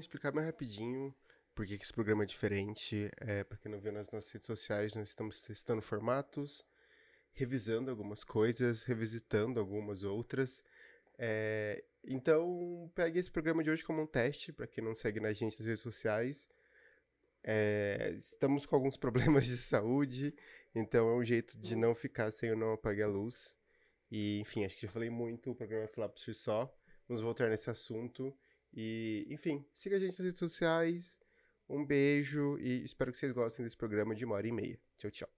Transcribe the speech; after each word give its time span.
explicar 0.00 0.32
bem 0.32 0.44
rapidinho 0.44 1.14
por 1.54 1.66
que 1.66 1.74
esse 1.74 1.92
programa 1.92 2.22
é 2.22 2.26
diferente. 2.26 3.10
É, 3.18 3.42
pra 3.44 3.58
quem 3.58 3.70
não 3.70 3.80
viu 3.80 3.92
nas 3.92 4.10
nossas 4.10 4.30
redes 4.30 4.46
sociais, 4.46 4.94
nós 4.94 5.08
estamos 5.08 5.40
testando 5.40 5.82
formatos, 5.82 6.64
revisando 7.32 7.90
algumas 7.90 8.22
coisas, 8.24 8.84
revisitando 8.84 9.58
algumas 9.58 10.04
outras. 10.04 10.62
É, 11.18 11.84
então, 12.04 12.90
pegue 12.94 13.18
esse 13.18 13.30
programa 13.30 13.62
de 13.62 13.70
hoje 13.70 13.84
como 13.84 14.02
um 14.02 14.06
teste, 14.06 14.52
pra 14.52 14.66
quem 14.66 14.84
não 14.84 14.94
segue 14.94 15.20
na 15.20 15.32
gente 15.32 15.58
nas 15.58 15.66
redes 15.66 15.82
sociais. 15.82 16.48
É, 17.42 18.14
estamos 18.16 18.64
com 18.66 18.76
alguns 18.76 18.96
problemas 18.98 19.46
de 19.46 19.56
saúde, 19.56 20.34
então 20.74 21.08
é 21.08 21.14
um 21.16 21.24
jeito 21.24 21.58
de 21.58 21.74
não 21.74 21.94
ficar 21.94 22.30
sem 22.30 22.52
o 22.52 22.56
não 22.56 22.72
apagar 22.72 23.08
a 23.08 23.12
luz. 23.12 23.56
E, 24.10 24.40
enfim, 24.40 24.64
acho 24.64 24.76
que 24.76 24.86
já 24.86 24.92
falei 24.92 25.10
muito, 25.10 25.50
o 25.50 25.54
programa 25.54 25.84
vai 25.84 25.92
falar 25.92 26.08
por 26.08 26.20
si 26.20 26.32
só. 26.32 26.72
Vamos 27.08 27.22
voltar 27.22 27.48
nesse 27.48 27.68
assunto. 27.68 28.36
E, 28.80 29.26
enfim, 29.28 29.64
siga 29.74 29.96
a 29.96 29.98
gente 29.98 30.16
nas 30.16 30.24
redes 30.24 30.38
sociais. 30.38 31.18
Um 31.68 31.84
beijo 31.84 32.56
e 32.60 32.84
espero 32.84 33.10
que 33.10 33.18
vocês 33.18 33.32
gostem 33.32 33.64
desse 33.64 33.76
programa 33.76 34.14
de 34.14 34.24
uma 34.24 34.36
hora 34.36 34.46
e 34.46 34.52
meia. 34.52 34.78
Tchau, 34.96 35.10
tchau. 35.10 35.28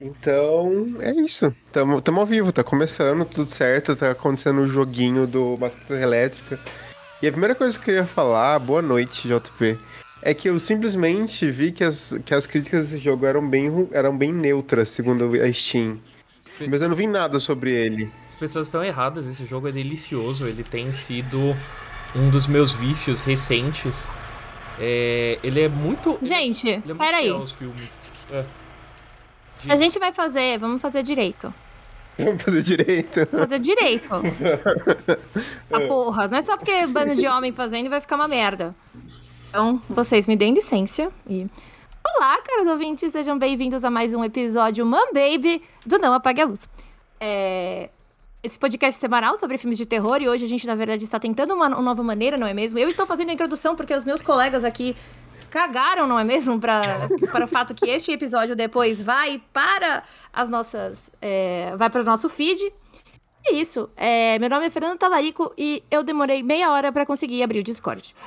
Então, 0.00 0.96
é 0.98 1.12
isso. 1.12 1.54
Tamo, 1.70 2.00
tamo 2.00 2.20
ao 2.20 2.26
vivo, 2.26 2.50
tá 2.54 2.64
começando, 2.64 3.26
tudo 3.26 3.50
certo, 3.50 3.94
tá 3.94 4.12
acontecendo 4.12 4.62
o 4.62 4.66
joguinho 4.66 5.26
do 5.26 5.58
Matrix 5.58 5.90
Elétrica. 5.90 6.58
E 7.22 7.28
a 7.28 7.30
primeira 7.30 7.54
coisa 7.54 7.76
que 7.76 7.82
eu 7.82 7.84
queria 7.84 8.06
falar, 8.06 8.58
boa 8.60 8.80
noite, 8.80 9.28
JP, 9.28 9.78
é 10.22 10.32
que 10.32 10.48
eu 10.48 10.58
simplesmente 10.58 11.50
vi 11.50 11.70
que 11.70 11.84
as, 11.84 12.18
que 12.24 12.32
as 12.32 12.46
críticas 12.46 12.88
desse 12.88 13.04
jogo 13.04 13.26
eram 13.26 13.46
bem, 13.46 13.90
eram 13.92 14.16
bem 14.16 14.32
neutras, 14.32 14.88
segundo 14.88 15.30
a 15.34 15.52
Steam. 15.52 16.00
Mas 16.60 16.80
eu 16.80 16.88
não 16.88 16.96
vi 16.96 17.06
nada 17.06 17.38
sobre 17.38 17.74
ele. 17.74 18.10
As 18.30 18.36
pessoas 18.36 18.68
estão 18.68 18.82
erradas, 18.82 19.26
esse 19.26 19.44
jogo 19.44 19.68
é 19.68 19.72
delicioso, 19.72 20.46
ele 20.46 20.64
tem 20.64 20.92
sido 20.94 21.54
um 22.14 22.30
dos 22.30 22.46
meus 22.46 22.72
vícios 22.72 23.22
recentes. 23.22 24.08
É, 24.78 25.38
ele 25.42 25.60
é 25.62 25.68
muito. 25.68 26.18
Gente, 26.22 26.68
ele 26.68 26.92
é 26.92 26.94
peraí. 26.94 27.24
fiel 27.24 27.36
aos 27.36 27.52
filmes. 27.52 28.00
É. 28.30 28.44
De- 29.62 29.72
A 29.72 29.76
gente 29.76 29.98
vai 29.98 30.12
fazer, 30.12 30.58
vamos 30.58 30.80
fazer 30.82 31.02
direito. 31.02 31.52
Vamos 32.16 32.42
fazer 32.44 32.62
direito. 32.62 33.26
Fazer 33.26 33.58
direito. 33.58 34.08
A 35.72 35.80
porra, 35.88 36.28
não 36.28 36.38
é 36.38 36.42
só 36.42 36.56
porque 36.56 36.86
bando 36.86 37.16
de 37.16 37.26
homem 37.26 37.52
fazendo 37.52 37.90
vai 37.90 38.00
ficar 38.00 38.14
uma 38.14 38.28
merda. 38.28 38.72
Então, 39.48 39.82
vocês 39.90 40.28
me 40.28 40.36
deem 40.36 40.54
licença 40.54 41.10
e. 41.28 41.44
Olá, 42.06 42.40
caros 42.42 42.68
ouvintes, 42.68 43.10
sejam 43.10 43.36
bem-vindos 43.36 43.82
a 43.82 43.90
mais 43.90 44.14
um 44.14 44.22
episódio 44.22 44.86
Man 44.86 45.06
Baby 45.12 45.60
do 45.84 45.98
Não 45.98 46.12
Apague 46.12 46.42
a 46.42 46.44
Luz. 46.44 46.68
É, 47.18 47.88
Esse 48.44 48.58
podcast 48.58 49.00
semanal 49.00 49.38
sobre 49.38 49.56
filmes 49.56 49.78
de 49.78 49.86
terror 49.86 50.20
e 50.20 50.28
hoje 50.28 50.44
a 50.44 50.46
gente, 50.46 50.66
na 50.66 50.74
verdade, 50.74 51.02
está 51.02 51.18
tentando 51.18 51.54
uma, 51.54 51.66
uma 51.68 51.80
nova 51.80 52.02
maneira, 52.02 52.36
não 52.36 52.46
é 52.46 52.52
mesmo? 52.52 52.78
Eu 52.78 52.88
estou 52.88 53.06
fazendo 53.06 53.30
a 53.30 53.32
introdução 53.32 53.74
porque 53.74 53.94
os 53.94 54.04
meus 54.04 54.20
colegas 54.20 54.64
aqui 54.64 54.94
cagaram, 55.48 56.06
não 56.06 56.18
é 56.18 56.24
mesmo? 56.24 56.60
Pra, 56.60 56.82
para 57.32 57.46
o 57.46 57.48
fato 57.48 57.74
que 57.74 57.88
este 57.88 58.12
episódio 58.12 58.54
depois 58.54 59.00
vai 59.00 59.40
para 59.50 60.02
as 60.30 60.50
nossas. 60.50 61.10
é, 61.22 61.74
vai 61.78 61.88
para 61.88 62.02
o 62.02 62.04
nosso 62.04 62.28
feed. 62.28 62.70
É 63.46 63.54
isso. 63.54 63.88
É, 63.96 64.38
meu 64.38 64.50
nome 64.50 64.66
é 64.66 64.70
Fernando 64.70 64.98
Talarico 64.98 65.50
e 65.56 65.82
eu 65.90 66.02
demorei 66.02 66.42
meia 66.42 66.70
hora 66.70 66.92
pra 66.92 67.06
conseguir 67.06 67.42
abrir 67.42 67.60
o 67.60 67.62
Discord. 67.62 68.14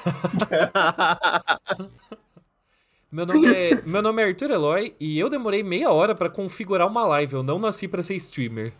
Meu, 3.09 3.25
nome 3.25 3.47
é, 3.47 3.81
meu 3.85 4.01
nome 4.01 4.21
é 4.21 4.25
Arthur 4.25 4.51
Eloy 4.51 4.93
e 4.99 5.17
eu 5.17 5.29
demorei 5.29 5.63
meia 5.63 5.91
hora 5.91 6.13
pra 6.13 6.29
configurar 6.29 6.85
uma 6.87 7.05
live. 7.05 7.35
Eu 7.35 7.43
não 7.43 7.57
nasci 7.57 7.87
pra 7.87 8.03
ser 8.03 8.15
streamer. 8.15 8.73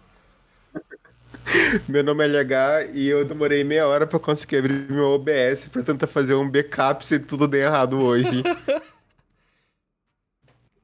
Meu 1.88 2.04
nome 2.04 2.24
é 2.24 2.28
LH 2.28 2.92
e 2.94 3.08
eu 3.08 3.24
demorei 3.26 3.64
meia 3.64 3.88
hora 3.88 4.06
pra 4.06 4.20
conseguir 4.20 4.58
abrir 4.58 4.92
meu 4.92 5.08
OBS 5.10 5.66
pra 5.72 5.82
tentar 5.82 6.08
fazer 6.08 6.36
um 6.36 6.50
backup 6.50 7.06
se 7.06 7.20
tudo 7.20 7.48
der 7.48 7.66
errado 7.68 8.00
hoje. 8.00 8.44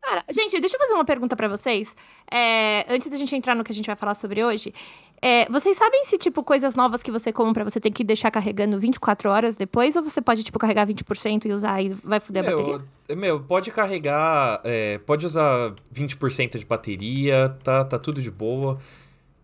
Cara, 0.02 0.24
gente, 0.30 0.60
deixa 0.60 0.76
eu 0.76 0.80
fazer 0.80 0.94
uma 0.94 1.06
pergunta 1.06 1.36
pra 1.36 1.48
vocês. 1.48 1.96
É, 2.30 2.86
antes 2.94 3.10
da 3.10 3.18
gente 3.18 3.34
entrar 3.36 3.56
no 3.56 3.64
que 3.64 3.72
a 3.72 3.76
gente 3.76 3.88
vai 3.88 3.96
falar 3.96 4.14
sobre 4.14 4.44
hoje. 4.44 4.74
É, 5.22 5.50
vocês 5.50 5.78
sabem 5.78 6.04
se, 6.04 6.18
tipo, 6.18 6.44
coisas 6.44 6.76
novas 6.76 7.02
que 7.02 7.10
você 7.10 7.32
compra, 7.32 7.64
você 7.64 7.80
tem 7.80 7.90
que 7.90 8.04
deixar 8.04 8.30
carregando 8.30 8.78
24 8.78 9.30
horas 9.30 9.56
depois? 9.56 9.96
Ou 9.96 10.04
você 10.04 10.22
pode, 10.22 10.44
tipo, 10.44 10.60
carregar 10.60 10.86
20% 10.86 11.46
e 11.46 11.54
usar 11.54 11.82
e 11.82 11.94
vai 12.04 12.20
foder 12.20 12.44
a 12.44 12.52
bateria? 12.52 12.82
Meu, 13.08 13.18
meu, 13.18 13.40
pode 13.40 13.72
carregar. 13.72 14.60
é, 14.66 14.98
pode 14.98 15.26
usar 15.26 15.74
20% 15.96 16.60
de 16.60 16.66
bateria, 16.66 17.58
tá, 17.64 17.86
tá 17.86 17.98
tudo 17.98 18.22
de 18.22 18.30
boa. 18.30 18.78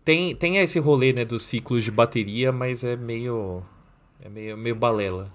Tem, 0.04 0.34
tem 0.34 0.56
esse 0.58 0.78
rolê, 0.78 1.12
né, 1.12 1.24
dos 1.24 1.44
ciclos 1.44 1.84
de 1.84 1.90
bateria, 1.90 2.50
mas 2.52 2.82
é 2.84 2.96
meio. 2.96 3.62
É 4.22 4.28
meio, 4.28 4.56
meio 4.56 4.74
balela. 4.74 5.30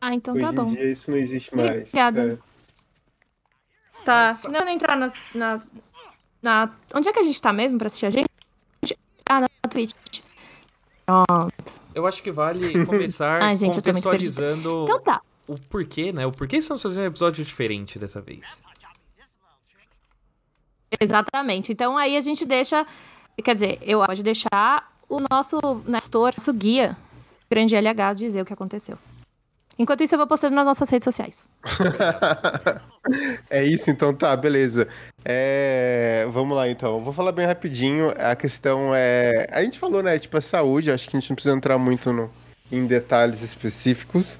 Ah, 0.00 0.14
então 0.14 0.34
hoje 0.34 0.44
tá 0.44 0.52
bom. 0.52 0.64
dia 0.72 0.90
isso 0.90 1.10
não 1.10 1.18
existe 1.18 1.54
mais. 1.54 1.88
Obrigada. 1.88 2.38
Tá. 4.04 4.32
Não, 4.44 4.60
não 4.64 4.68
entrar 4.68 4.96
na, 4.96 5.12
na, 5.34 5.60
na- 6.42 6.74
Onde 6.94 7.08
é 7.08 7.12
que 7.12 7.18
a 7.18 7.22
gente 7.22 7.40
tá 7.42 7.52
mesmo 7.52 7.78
pra 7.78 7.86
assistir 7.86 8.06
a 8.06 8.10
gente? 8.10 8.28
Ah, 9.28 9.40
na 9.40 9.48
Twitch. 9.68 9.92
Pronto. 11.04 11.72
Eu 11.94 12.06
acho 12.06 12.22
que 12.22 12.30
vale 12.30 12.72
começar 12.86 13.42
Ai, 13.42 13.56
gente, 13.56 13.76
eu 13.76 13.82
tô 13.82 13.90
muito 13.92 14.08
perdida. 14.08 14.30
contextualizando 14.32 14.84
Então 14.84 15.00
tá. 15.02 15.20
o 15.48 15.58
porquê, 15.68 16.12
né? 16.12 16.26
O 16.26 16.32
porquê 16.32 16.56
estamos 16.58 16.82
fazendo 16.82 17.04
um 17.04 17.06
episódio 17.08 17.44
diferente 17.44 17.98
dessa 17.98 18.20
vez. 18.20 18.62
Exatamente. 21.00 21.72
Então 21.72 21.96
aí 21.98 22.16
a 22.16 22.20
gente 22.20 22.44
deixa. 22.44 22.86
Quer 23.42 23.54
dizer, 23.54 23.78
eu 23.82 24.04
pode 24.04 24.22
deixar 24.22 24.90
o 25.08 25.18
nosso 25.30 25.58
Nestor, 25.86 26.32
nosso 26.36 26.52
guia, 26.52 26.96
grande 27.50 27.74
LH, 27.76 28.14
dizer 28.14 28.42
o 28.42 28.44
que 28.44 28.52
aconteceu. 28.52 28.98
Enquanto 29.78 30.02
isso, 30.02 30.14
eu 30.14 30.18
vou 30.18 30.26
postando 30.26 30.56
nas 30.56 30.64
nossas 30.66 30.90
redes 30.90 31.04
sociais. 31.04 31.46
É 33.48 33.64
isso, 33.64 33.90
então 33.90 34.12
tá, 34.12 34.36
beleza. 34.36 34.86
É, 35.24 36.26
Vamos 36.30 36.54
lá 36.54 36.68
então. 36.68 37.00
Vou 37.02 37.12
falar 37.14 37.32
bem 37.32 37.46
rapidinho. 37.46 38.12
A 38.18 38.36
questão 38.36 38.90
é. 38.94 39.46
A 39.50 39.62
gente 39.62 39.78
falou, 39.78 40.02
né? 40.02 40.18
Tipo, 40.18 40.36
a 40.36 40.40
saúde, 40.42 40.90
acho 40.90 41.08
que 41.08 41.16
a 41.16 41.20
gente 41.20 41.30
não 41.30 41.34
precisa 41.36 41.56
entrar 41.56 41.78
muito 41.78 42.12
no- 42.12 42.30
em 42.70 42.86
detalhes 42.86 43.40
específicos. 43.40 44.38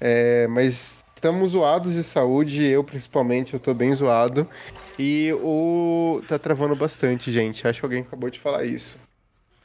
É, 0.00 0.46
Mas 0.46 0.99
estamos 1.20 1.50
zoados 1.50 1.92
de 1.92 2.02
saúde, 2.02 2.64
eu 2.64 2.82
principalmente, 2.82 3.52
eu 3.52 3.60
tô 3.60 3.74
bem 3.74 3.94
zoado. 3.94 4.48
E 4.98 5.30
o. 5.34 6.22
tá 6.26 6.38
travando 6.38 6.74
bastante, 6.74 7.30
gente. 7.30 7.68
Acho 7.68 7.80
que 7.80 7.86
alguém 7.86 8.00
acabou 8.00 8.30
de 8.30 8.38
falar 8.38 8.64
isso. 8.64 8.98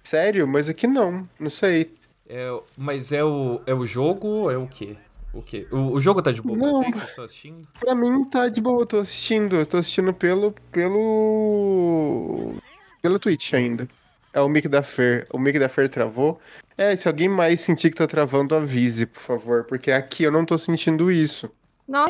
Sério? 0.04 0.46
Mas 0.46 0.68
aqui 0.68 0.86
não. 0.86 1.24
Não 1.40 1.50
sei. 1.50 1.96
É, 2.28 2.50
mas 2.78 3.14
é 3.14 3.24
o, 3.24 3.62
é 3.66 3.74
o 3.74 3.86
jogo? 3.86 4.52
É 4.52 4.58
o 4.58 4.68
quê? 4.68 4.98
O 5.34 5.42
quê? 5.42 5.66
O, 5.72 5.94
o 5.94 6.02
jogo 6.02 6.22
tá 6.22 6.32
de 6.32 6.42
boa 6.42 6.58
Não. 6.58 6.84
Vocês 6.92 7.10
estão 7.10 7.24
assistindo? 7.24 7.68
Pra 7.80 7.96
mim 7.96 8.26
tá 8.26 8.50
de 8.50 8.62
boa, 8.62 8.82
eu 8.82 8.86
tô 8.86 8.98
assistindo. 8.98 9.56
Eu 9.56 9.66
tô 9.66 9.78
assistindo 9.78 10.14
pelo. 10.14 10.54
pelo. 10.72 12.56
pelo 13.02 13.18
Twitch 13.18 13.54
ainda. 13.54 13.88
É 14.34 14.42
o 14.42 14.50
mic 14.50 14.68
da 14.68 14.84
Fer. 14.84 15.26
O 15.32 15.40
mic 15.40 15.58
da 15.58 15.70
Fer 15.70 15.88
travou. 15.88 16.38
É, 16.78 16.96
se 16.96 17.08
alguém 17.08 17.30
mais 17.30 17.62
sentir 17.62 17.90
que 17.90 17.96
tá 17.96 18.06
travando, 18.06 18.56
avise, 18.56 19.06
por 19.06 19.22
favor. 19.22 19.64
Porque 19.64 19.92
aqui 19.92 20.24
eu 20.24 20.32
não 20.32 20.46
tô 20.46 20.58
sentindo 20.58 21.10
isso. 21.10 21.50
Não, 21.88 22.06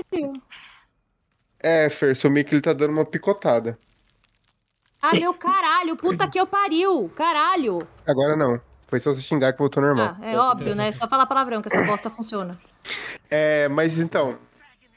É, 1.59 1.89
Fer, 1.89 2.15
seu 2.15 2.31
mic 2.31 2.51
ele 2.51 2.61
tá 2.61 2.73
dando 2.73 2.91
uma 2.91 3.05
picotada. 3.05 3.77
Ah, 5.01 5.13
meu 5.13 5.33
caralho, 5.33 5.95
puta 5.95 6.27
que 6.27 6.39
eu 6.39 6.47
pariu! 6.47 7.11
Caralho! 7.15 7.87
Agora 8.07 8.35
não. 8.35 8.59
Foi 8.87 8.99
só 8.99 9.11
você 9.11 9.21
xingar 9.21 9.53
que 9.53 9.59
voltou 9.59 9.83
normal. 9.83 10.15
Ah, 10.19 10.25
é 10.25 10.37
óbvio, 10.37 10.75
né? 10.75 10.91
Só 10.91 11.07
falar 11.07 11.25
palavrão 11.25 11.61
que 11.61 11.67
essa 11.67 11.83
bosta 11.83 12.09
funciona. 12.09 12.57
É, 13.29 13.67
mas 13.67 13.99
então. 13.99 14.37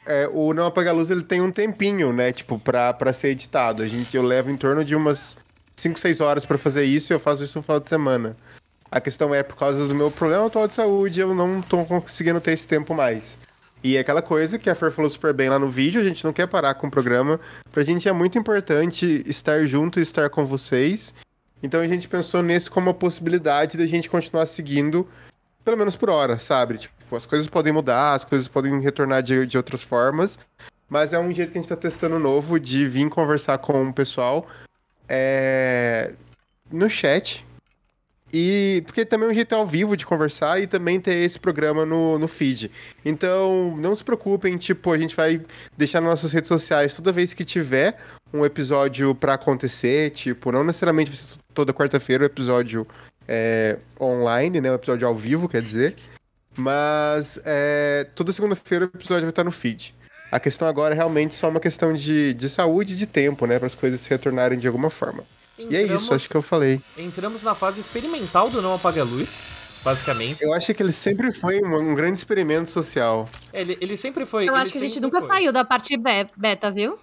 é, 0.07 0.29
o 0.33 0.55
Não 0.55 0.67
Apaga 0.67 0.91
a 0.91 0.93
Luz 0.93 1.11
ele 1.11 1.23
tem 1.23 1.41
um 1.43 1.51
tempinho, 1.51 2.13
né? 2.13 2.33
Tipo, 2.33 2.59
pra, 2.59 2.93
pra 2.95 3.13
ser 3.13 3.29
editado. 3.29 3.83
A 3.83 3.87
gente, 3.87 4.17
eu 4.17 4.23
levo 4.23 4.51
em 4.51 4.57
torno 4.57 4.85
de 4.85 4.95
umas 4.95 5.37
5, 5.77 5.99
6 5.99 6.21
horas 6.21 6.47
pra 6.47 6.57
fazer 6.59 6.85
isso 6.85 7.13
e 7.13 7.15
eu 7.15 7.21
faço 7.21 7.43
isso 7.43 7.59
no 7.59 7.63
final 7.63 7.81
de 7.81 7.89
semana. 7.89 8.37
A 8.91 9.01
questão 9.01 9.35
é, 9.35 9.43
por 9.43 9.57
causa 9.57 9.87
do 9.87 9.95
meu 9.95 10.11
problema 10.11 10.47
atual 10.47 10.67
de 10.67 10.73
saúde, 10.73 11.21
eu 11.21 11.35
não 11.35 11.61
tô 11.61 11.85
conseguindo 11.85 12.41
ter 12.41 12.53
esse 12.53 12.67
tempo 12.67 12.95
mais. 12.95 13.37
E 13.83 13.97
é 13.97 14.01
aquela 14.01 14.23
coisa 14.23 14.59
que 14.59 14.69
a 14.69 14.75
Fer 14.75 14.91
falou 14.91 15.11
super 15.11 15.33
bem 15.33 15.49
lá 15.49 15.59
no 15.59 15.71
vídeo, 15.71 16.01
a 16.01 16.05
gente 16.05 16.25
não 16.25 16.33
quer 16.33 16.49
parar 16.49 16.75
com 16.75 16.87
o 16.89 16.91
programa. 16.91 17.39
Pra 17.71 17.85
gente 17.85 18.09
é 18.09 18.13
muito 18.13 18.39
importante 18.39 19.23
estar 19.27 19.65
junto 19.67 20.01
e 20.01 20.03
estar 20.03 20.31
com 20.31 20.45
vocês. 20.45 21.15
Então 21.63 21.81
a 21.81 21.87
gente 21.87 22.09
pensou 22.09 22.43
nesse 22.43 22.71
como 22.71 22.89
uma 22.89 22.95
possibilidade 22.95 23.77
da 23.77 23.87
gente 23.87 24.09
continuar 24.09 24.47
seguindo, 24.47 25.07
pelo 25.65 25.77
menos 25.77 25.95
por 25.95 26.11
hora, 26.11 26.39
sabe? 26.39 26.79
Tipo, 26.79 27.15
as 27.15 27.27
coisas 27.27 27.47
podem 27.47 27.73
mudar, 27.73 28.15
as 28.15 28.25
coisas 28.25 28.49
podem 28.49 28.81
retornar 28.81 29.23
de, 29.23 29.47
de 29.47 29.57
outras 29.57 29.83
formas. 29.83 30.39
Mas 30.89 31.13
é 31.13 31.19
um 31.19 31.31
jeito 31.31 31.53
que 31.53 31.59
a 31.59 31.61
gente 31.61 31.69
tá 31.69 31.77
testando 31.77 32.19
novo 32.19 32.59
de 32.59 32.89
vir 32.89 33.09
conversar 33.11 33.59
com 33.59 33.89
o 33.89 33.93
pessoal 33.93 34.47
é, 35.09 36.13
no 36.71 36.89
chat. 36.89 37.45
E 38.33 38.83
porque 38.85 39.05
também 39.05 39.29
é 39.29 39.33
um 39.33 39.35
jeito 39.35 39.55
ao 39.55 39.67
vivo 39.67 39.97
de 39.97 40.05
conversar 40.05 40.61
e 40.61 40.67
também 40.67 41.01
ter 41.01 41.15
esse 41.15 41.39
programa 41.39 41.87
no, 41.87 42.19
no 42.19 42.29
feed. 42.29 42.71
Então, 43.05 43.75
não 43.79 43.95
se 43.95 44.05
preocupem, 44.05 44.57
tipo, 44.59 44.93
a 44.93 44.99
gente 44.99 45.17
vai 45.17 45.41
deixar 45.77 46.01
nas 46.01 46.11
nossas 46.11 46.33
redes 46.33 46.49
sociais 46.49 46.95
toda 46.95 47.13
vez 47.13 47.33
que 47.33 47.45
tiver 47.45 47.99
um 48.33 48.45
episódio 48.45 49.15
pra 49.15 49.35
acontecer, 49.35 50.11
tipo, 50.11 50.53
não 50.53 50.63
necessariamente 50.63 51.39
toda 51.55 51.73
quarta-feira 51.73 52.25
o 52.25 52.27
episódio 52.27 52.87
é, 53.27 53.79
online, 54.01 54.61
né? 54.61 54.71
O 54.71 54.75
episódio 54.75 55.09
ao 55.09 55.15
vivo, 55.15 55.49
quer 55.49 55.63
dizer. 55.63 55.97
Mas 56.57 57.41
é, 57.45 58.07
toda 58.15 58.33
segunda-feira 58.33 58.85
o 58.85 58.89
episódio 58.89 59.23
vai 59.23 59.31
estar 59.31 59.45
no 59.45 59.53
feed. 59.53 59.95
A 60.31 60.39
questão 60.39 60.69
agora 60.69 60.95
é 60.95 60.97
realmente 60.97 61.35
só 61.35 61.49
uma 61.49 61.61
questão 61.61 61.95
de, 61.95 62.35
de 62.35 62.51
saúde 62.51 62.93
e 62.93 62.97
de 62.97 63.07
tempo, 63.07 63.47
né? 63.47 63.59
Para 63.59 63.67
as 63.67 63.75
coisas 63.75 64.01
se 64.01 64.11
retornarem 64.11 64.59
de 64.59 64.67
alguma 64.67 64.91
forma. 64.91 65.25
Entramos, 65.59 65.73
e 65.73 65.77
é 65.77 65.95
isso, 65.95 66.15
acho 66.15 66.29
que 66.29 66.37
eu 66.37 66.43
falei. 66.43 66.81
Entramos 66.97 67.43
na 67.43 67.55
fase 67.55 67.81
experimental 67.81 68.49
do 68.49 68.63
Não 68.63 68.75
Apaga 68.75 69.01
a 69.01 69.05
Luz, 69.05 69.41
basicamente. 69.83 70.43
Eu 70.43 70.53
acho 70.53 70.73
que 70.73 70.83
ele 70.83 70.93
sempre 70.93 71.33
foi 71.33 71.61
um, 71.61 71.91
um 71.91 71.95
grande 71.95 72.19
experimento 72.19 72.71
social. 72.71 73.29
Ele, 73.53 73.77
ele 73.81 73.97
sempre 73.97 74.25
foi. 74.25 74.49
Eu 74.49 74.55
acho 74.55 74.73
que 74.73 74.79
a 74.79 74.81
gente 74.81 75.01
nunca 75.01 75.19
foi. 75.21 75.29
saiu 75.29 75.53
da 75.53 75.65
parte 75.65 75.97
beta, 75.97 76.71
viu? 76.71 76.99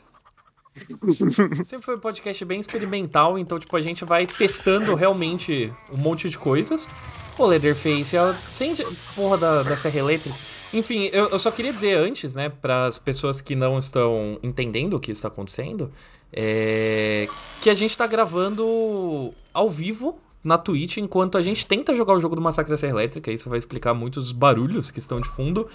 Sempre 1.63 1.85
foi 1.85 1.95
um 1.95 1.99
podcast 1.99 2.43
bem 2.43 2.59
experimental, 2.59 3.39
então, 3.39 3.57
tipo, 3.57 3.77
a 3.77 3.81
gente 3.81 4.03
vai 4.03 4.27
testando 4.27 4.93
realmente 4.93 5.73
um 5.89 5.95
monte 5.95 6.29
de 6.29 6.37
coisas. 6.37 6.89
O 7.37 7.45
Leatherface, 7.45 8.17
sem 8.47 8.75
porra 9.15 9.37
da, 9.37 9.63
da 9.63 9.77
Serra 9.77 9.99
Elétrica. 9.99 10.35
Enfim, 10.75 11.09
eu, 11.13 11.29
eu 11.29 11.39
só 11.39 11.49
queria 11.51 11.71
dizer 11.71 11.97
antes, 11.97 12.35
né, 12.35 12.49
para 12.49 12.85
as 12.85 12.99
pessoas 12.99 13.39
que 13.39 13.55
não 13.55 13.79
estão 13.79 14.37
entendendo 14.43 14.95
o 14.95 14.99
que 14.99 15.09
está 15.09 15.29
acontecendo, 15.29 15.89
é, 16.33 17.29
que 17.61 17.69
a 17.69 17.73
gente 17.73 17.97
tá 17.97 18.05
gravando 18.05 19.33
ao 19.53 19.69
vivo 19.69 20.19
na 20.43 20.57
Twitch 20.57 20.97
enquanto 20.97 21.37
a 21.37 21.41
gente 21.41 21.65
tenta 21.65 21.95
jogar 21.95 22.13
o 22.13 22.19
jogo 22.19 22.35
do 22.35 22.41
Massacre 22.41 22.71
da 22.71 22.77
Serra 22.77 22.91
Elétrica. 22.91 23.31
Isso 23.31 23.49
vai 23.49 23.57
explicar 23.57 23.93
muitos 23.93 24.33
barulhos 24.33 24.91
que 24.91 24.99
estão 24.99 25.21
de 25.21 25.29
fundo. 25.29 25.65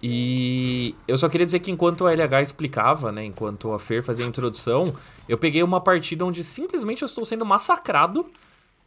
E 0.00 0.94
eu 1.08 1.18
só 1.18 1.28
queria 1.28 1.44
dizer 1.44 1.58
que 1.58 1.72
enquanto 1.72 2.06
a 2.06 2.12
LH 2.12 2.42
explicava, 2.42 3.10
né, 3.10 3.24
enquanto 3.24 3.72
a 3.72 3.78
Fer 3.80 4.04
fazia 4.04 4.24
a 4.24 4.28
introdução, 4.28 4.94
eu 5.28 5.36
peguei 5.36 5.64
uma 5.64 5.80
partida 5.80 6.24
onde 6.24 6.44
simplesmente 6.44 7.02
eu 7.02 7.06
estou 7.06 7.24
sendo 7.24 7.44
massacrado, 7.44 8.24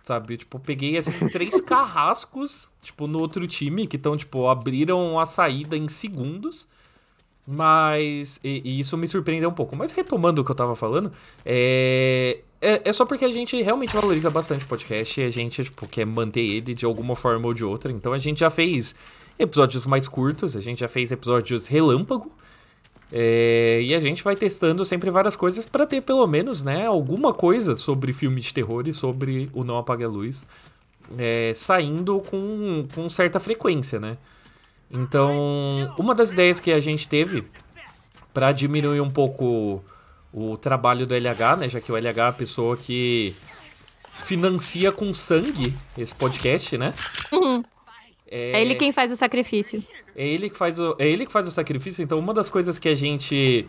sabe? 0.04 0.38
Tipo, 0.38 0.60
peguei 0.60 0.98
assim 0.98 1.28
três 1.30 1.60
carrascos, 1.62 2.72
tipo, 2.82 3.08
no 3.08 3.20
outro 3.20 3.48
time 3.48 3.88
que 3.88 3.96
estão 3.96 4.18
tipo 4.18 4.48
abriram 4.48 5.20
a 5.20 5.26
saída 5.26 5.78
em 5.78 5.88
segundos. 5.88 6.68
Mas. 7.46 8.40
E, 8.44 8.62
e, 8.64 8.80
isso 8.80 8.98
me 8.98 9.08
surpreendeu 9.08 9.50
um 9.50 9.54
pouco. 9.54 9.76
Mas 9.76 9.92
retomando 9.92 10.42
o 10.42 10.46
que 10.46 10.52
eu 10.52 10.56
tava 10.56 10.76
falando, 10.76 11.12
é, 11.46 12.40
é, 12.62 12.82
é, 12.86 12.94
só 12.94 13.06
porque 13.06 13.26
a 13.26 13.32
gente 13.32 13.60
realmente 13.62 13.94
valoriza 13.94 14.30
bastante 14.30 14.64
o 14.64 14.68
podcast 14.68 15.20
e 15.20 15.24
a 15.24 15.30
gente, 15.30 15.64
tipo, 15.64 15.88
quer 15.88 16.06
manter 16.06 16.42
ele 16.42 16.74
de 16.74 16.86
alguma 16.86 17.16
forma 17.16 17.48
ou 17.48 17.54
de 17.54 17.66
outra. 17.66 17.92
Então 17.92 18.14
a 18.14 18.18
gente 18.18 18.40
já 18.40 18.50
fez 18.50 18.96
episódios 19.38 19.86
mais 19.86 20.08
curtos, 20.08 20.56
a 20.56 20.62
gente 20.62 20.80
já 20.80 20.88
fez 20.88 21.12
episódios 21.12 21.68
relâmpago. 21.68 22.32
É, 23.12 23.82
e 23.84 23.94
a 23.94 24.00
gente 24.00 24.24
vai 24.24 24.36
testando 24.36 24.86
sempre 24.86 25.10
várias 25.10 25.36
coisas 25.36 25.66
para 25.66 25.86
ter 25.86 26.02
pelo 26.02 26.26
menos, 26.26 26.64
né, 26.64 26.86
alguma 26.86 27.34
coisa 27.34 27.76
sobre 27.76 28.14
filme 28.14 28.40
de 28.40 28.54
terror 28.54 28.88
e 28.88 28.94
sobre 28.94 29.50
o 29.54 29.66
Não 29.66 29.78
Apague 29.78 30.06
a 30.06 30.08
Luz 30.08 30.46
é, 31.18 31.52
saindo 31.56 32.20
com, 32.22 32.88
com 32.94 33.10
certa 33.10 33.40
frequência, 33.40 34.00
né? 34.00 34.18
Então, 34.90 35.94
uma 35.98 36.14
das 36.14 36.34
ideias 36.34 36.60
que 36.60 36.72
a 36.72 36.80
gente 36.80 37.08
teve 37.08 37.46
para 38.34 38.52
diminuir 38.52 39.02
um 39.02 39.10
pouco 39.10 39.84
o 40.34 40.58
trabalho 40.58 41.06
do 41.06 41.14
LH, 41.14 41.58
né, 41.58 41.70
já 41.70 41.80
que 41.80 41.92
o 41.92 41.98
LH 41.98 42.18
é 42.18 42.28
a 42.28 42.32
pessoa 42.32 42.78
que 42.78 43.36
financia 44.24 44.92
com 44.92 45.14
sangue 45.14 45.74
esse 45.98 46.14
podcast, 46.14 46.78
né? 46.78 46.94
Uhum. 47.32 47.64
É... 48.32 48.54
é 48.54 48.62
ele 48.62 48.76
quem 48.76 48.94
faz 48.94 49.12
o 49.12 49.18
sacrifício. 49.18 49.84
É 50.16 50.26
ele 50.26 50.50
que 50.50 50.58
faz 50.58 50.80
o, 50.80 50.96
é 50.98 51.08
ele 51.08 51.26
que 51.26 51.32
faz 51.32 51.48
o 51.48 51.52
sacrifício. 51.52 52.02
Então, 52.02 52.18
uma 52.18 52.34
das 52.34 52.50
coisas 52.50 52.80
que 52.80 52.88
a 52.88 52.96
gente 52.96 53.68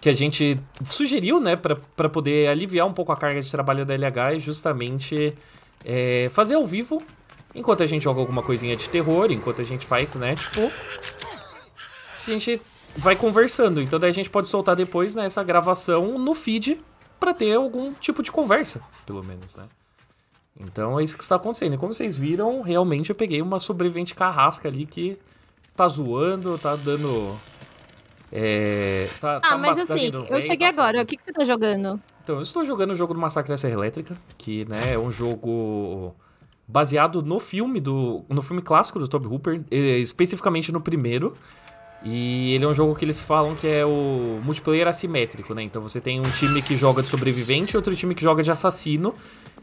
que 0.00 0.08
a 0.08 0.14
gente 0.14 0.58
sugeriu, 0.86 1.38
né, 1.38 1.56
para 1.56 2.08
poder 2.08 2.48
aliviar 2.48 2.86
um 2.86 2.92
pouco 2.92 3.12
a 3.12 3.16
carga 3.16 3.42
de 3.42 3.50
trabalho 3.50 3.84
da 3.84 3.92
LH 3.94 4.36
é 4.36 4.38
justamente 4.38 5.34
é, 5.84 6.30
fazer 6.32 6.54
ao 6.54 6.64
vivo, 6.64 7.02
enquanto 7.54 7.82
a 7.82 7.86
gente 7.86 8.02
joga 8.04 8.18
alguma 8.18 8.42
coisinha 8.42 8.74
de 8.76 8.88
terror, 8.88 9.30
enquanto 9.30 9.60
a 9.60 9.64
gente 9.64 9.84
faz, 9.84 10.14
né, 10.14 10.34
tipo, 10.36 10.72
a 12.26 12.30
gente 12.30 12.62
vai 12.96 13.14
conversando. 13.14 13.82
Então 13.82 13.98
daí 13.98 14.08
a 14.08 14.14
gente 14.14 14.30
pode 14.30 14.48
soltar 14.48 14.74
depois 14.74 15.14
né, 15.14 15.26
essa 15.26 15.44
gravação 15.44 16.18
no 16.18 16.32
feed 16.32 16.80
para 17.18 17.34
ter 17.34 17.54
algum 17.54 17.92
tipo 17.92 18.22
de 18.22 18.32
conversa, 18.32 18.80
pelo 19.04 19.22
menos, 19.22 19.54
né? 19.54 19.64
Então 20.58 20.98
é 20.98 21.02
isso 21.02 21.16
que 21.16 21.22
está 21.22 21.36
acontecendo. 21.36 21.74
E 21.74 21.78
como 21.78 21.92
vocês 21.92 22.16
viram, 22.16 22.62
realmente 22.62 23.10
eu 23.10 23.16
peguei 23.16 23.40
uma 23.40 23.58
sobrevivente 23.58 24.14
carrasca 24.14 24.68
ali 24.68 24.86
que 24.86 25.18
tá 25.74 25.88
zoando, 25.88 26.58
tá 26.58 26.76
dando. 26.76 27.38
É, 28.32 29.08
tá, 29.20 29.36
ah, 29.38 29.40
tá 29.40 29.58
mas 29.58 29.76
assim, 29.78 30.12
eu 30.28 30.40
cheguei 30.40 30.68
tá 30.68 30.72
agora. 30.72 31.02
O 31.02 31.06
que, 31.06 31.16
que 31.16 31.22
você 31.22 31.32
tá 31.32 31.44
jogando? 31.44 32.00
Então, 32.22 32.36
eu 32.36 32.42
estou 32.42 32.64
jogando 32.64 32.92
o 32.92 32.94
jogo 32.94 33.12
do 33.12 33.18
Massacre 33.18 33.50
da 33.50 33.56
Serra 33.56 33.74
Elétrica, 33.74 34.14
que 34.38 34.64
né, 34.66 34.92
é 34.92 34.98
um 34.98 35.10
jogo 35.10 36.14
baseado 36.68 37.22
no 37.22 37.40
filme 37.40 37.80
do 37.80 38.24
no 38.28 38.40
filme 38.42 38.62
clássico 38.62 39.00
do 39.00 39.08
Toby 39.08 39.26
Hooper, 39.26 39.64
especificamente 39.70 40.70
no 40.70 40.80
primeiro. 40.80 41.36
E 42.02 42.54
ele 42.54 42.64
é 42.64 42.68
um 42.68 42.72
jogo 42.72 42.94
que 42.94 43.04
eles 43.04 43.22
falam 43.22 43.54
que 43.54 43.66
é 43.66 43.84
o 43.84 44.40
multiplayer 44.42 44.88
assimétrico, 44.88 45.54
né? 45.54 45.62
Então 45.62 45.82
você 45.82 46.00
tem 46.00 46.18
um 46.18 46.30
time 46.30 46.62
que 46.62 46.76
joga 46.76 47.02
de 47.02 47.08
sobrevivente 47.08 47.74
e 47.74 47.76
outro 47.76 47.94
time 47.94 48.14
que 48.14 48.22
joga 48.22 48.42
de 48.42 48.50
assassino. 48.50 49.14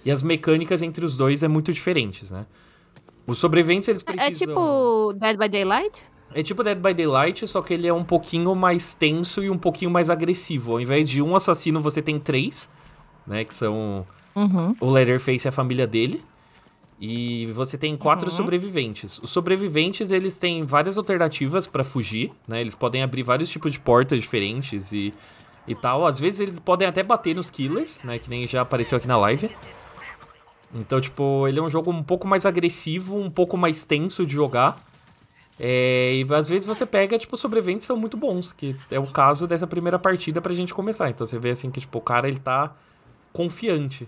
E 0.05 0.11
as 0.11 0.21
mecânicas 0.21 0.81
entre 0.81 1.03
os 1.03 1.17
dois 1.17 1.41
é 1.41 1.47
muito 1.47 1.73
diferentes, 1.73 2.31
né? 2.31 2.45
Os 3.25 3.39
sobreviventes, 3.39 3.89
eles 3.89 4.03
é, 4.05 4.05
precisam... 4.05 4.53
É 4.53 4.55
tipo 4.55 5.13
Dead 5.13 5.37
by 5.37 5.49
Daylight? 5.49 6.03
É 6.33 6.43
tipo 6.43 6.63
Dead 6.63 6.77
by 6.77 6.93
Daylight, 6.93 7.47
só 7.47 7.61
que 7.61 7.73
ele 7.73 7.87
é 7.87 7.93
um 7.93 8.03
pouquinho 8.03 8.53
mais 8.55 8.93
tenso 8.93 9.43
e 9.43 9.49
um 9.49 9.57
pouquinho 9.57 9.89
mais 9.89 10.09
agressivo. 10.09 10.73
Ao 10.73 10.81
invés 10.81 11.09
de 11.09 11.21
um 11.21 11.35
assassino, 11.35 11.79
você 11.79 12.01
tem 12.01 12.19
três, 12.19 12.69
né? 13.25 13.43
Que 13.43 13.55
são 13.55 14.05
uhum. 14.35 14.75
o 14.79 14.91
Leatherface 14.91 15.47
e 15.47 15.49
a 15.49 15.51
família 15.51 15.87
dele. 15.87 16.23
E 16.99 17.45
você 17.47 17.77
tem 17.77 17.95
quatro 17.95 18.29
uhum. 18.29 18.35
sobreviventes. 18.35 19.19
Os 19.19 19.29
sobreviventes, 19.29 20.11
eles 20.11 20.37
têm 20.37 20.63
várias 20.63 20.97
alternativas 20.97 21.67
para 21.67 21.83
fugir, 21.83 22.31
né? 22.47 22.59
Eles 22.59 22.73
podem 22.73 23.03
abrir 23.03 23.21
vários 23.21 23.49
tipos 23.49 23.71
de 23.71 23.79
portas 23.79 24.19
diferentes 24.19 24.91
e, 24.91 25.13
e 25.67 25.75
tal. 25.75 26.07
Às 26.07 26.19
vezes 26.19 26.39
eles 26.39 26.59
podem 26.59 26.87
até 26.87 27.03
bater 27.03 27.35
nos 27.35 27.51
killers, 27.51 28.01
né? 28.03 28.17
Que 28.17 28.29
nem 28.29 28.47
já 28.47 28.61
apareceu 28.61 28.97
aqui 28.97 29.07
na 29.07 29.17
live. 29.17 29.49
Então, 30.73 30.99
tipo, 30.99 31.47
ele 31.47 31.59
é 31.59 31.61
um 31.61 31.69
jogo 31.69 31.91
um 31.91 32.03
pouco 32.03 32.27
mais 32.27 32.45
agressivo, 32.45 33.15
um 33.15 33.29
pouco 33.29 33.55
mais 33.55 33.85
tenso 33.85 34.25
de 34.25 34.33
jogar. 34.33 34.75
É, 35.59 36.13
e 36.15 36.33
às 36.33 36.49
vezes 36.49 36.65
você 36.65 36.85
pega, 36.85 37.17
tipo, 37.17 37.37
sobreviventes 37.37 37.85
são 37.85 37.95
muito 37.95 38.17
bons, 38.17 38.51
que 38.51 38.75
é 38.91 38.99
o 38.99 39.07
caso 39.07 39.47
dessa 39.47 39.65
primeira 39.65 39.99
partida 39.99 40.41
pra 40.41 40.53
gente 40.53 40.73
começar. 40.73 41.09
Então 41.09 41.25
você 41.25 41.37
vê 41.37 41.51
assim 41.51 41.69
que, 41.69 41.79
tipo, 41.79 41.99
o 41.99 42.01
cara 42.01 42.27
ele 42.27 42.39
tá 42.39 42.75
confiante 43.31 44.07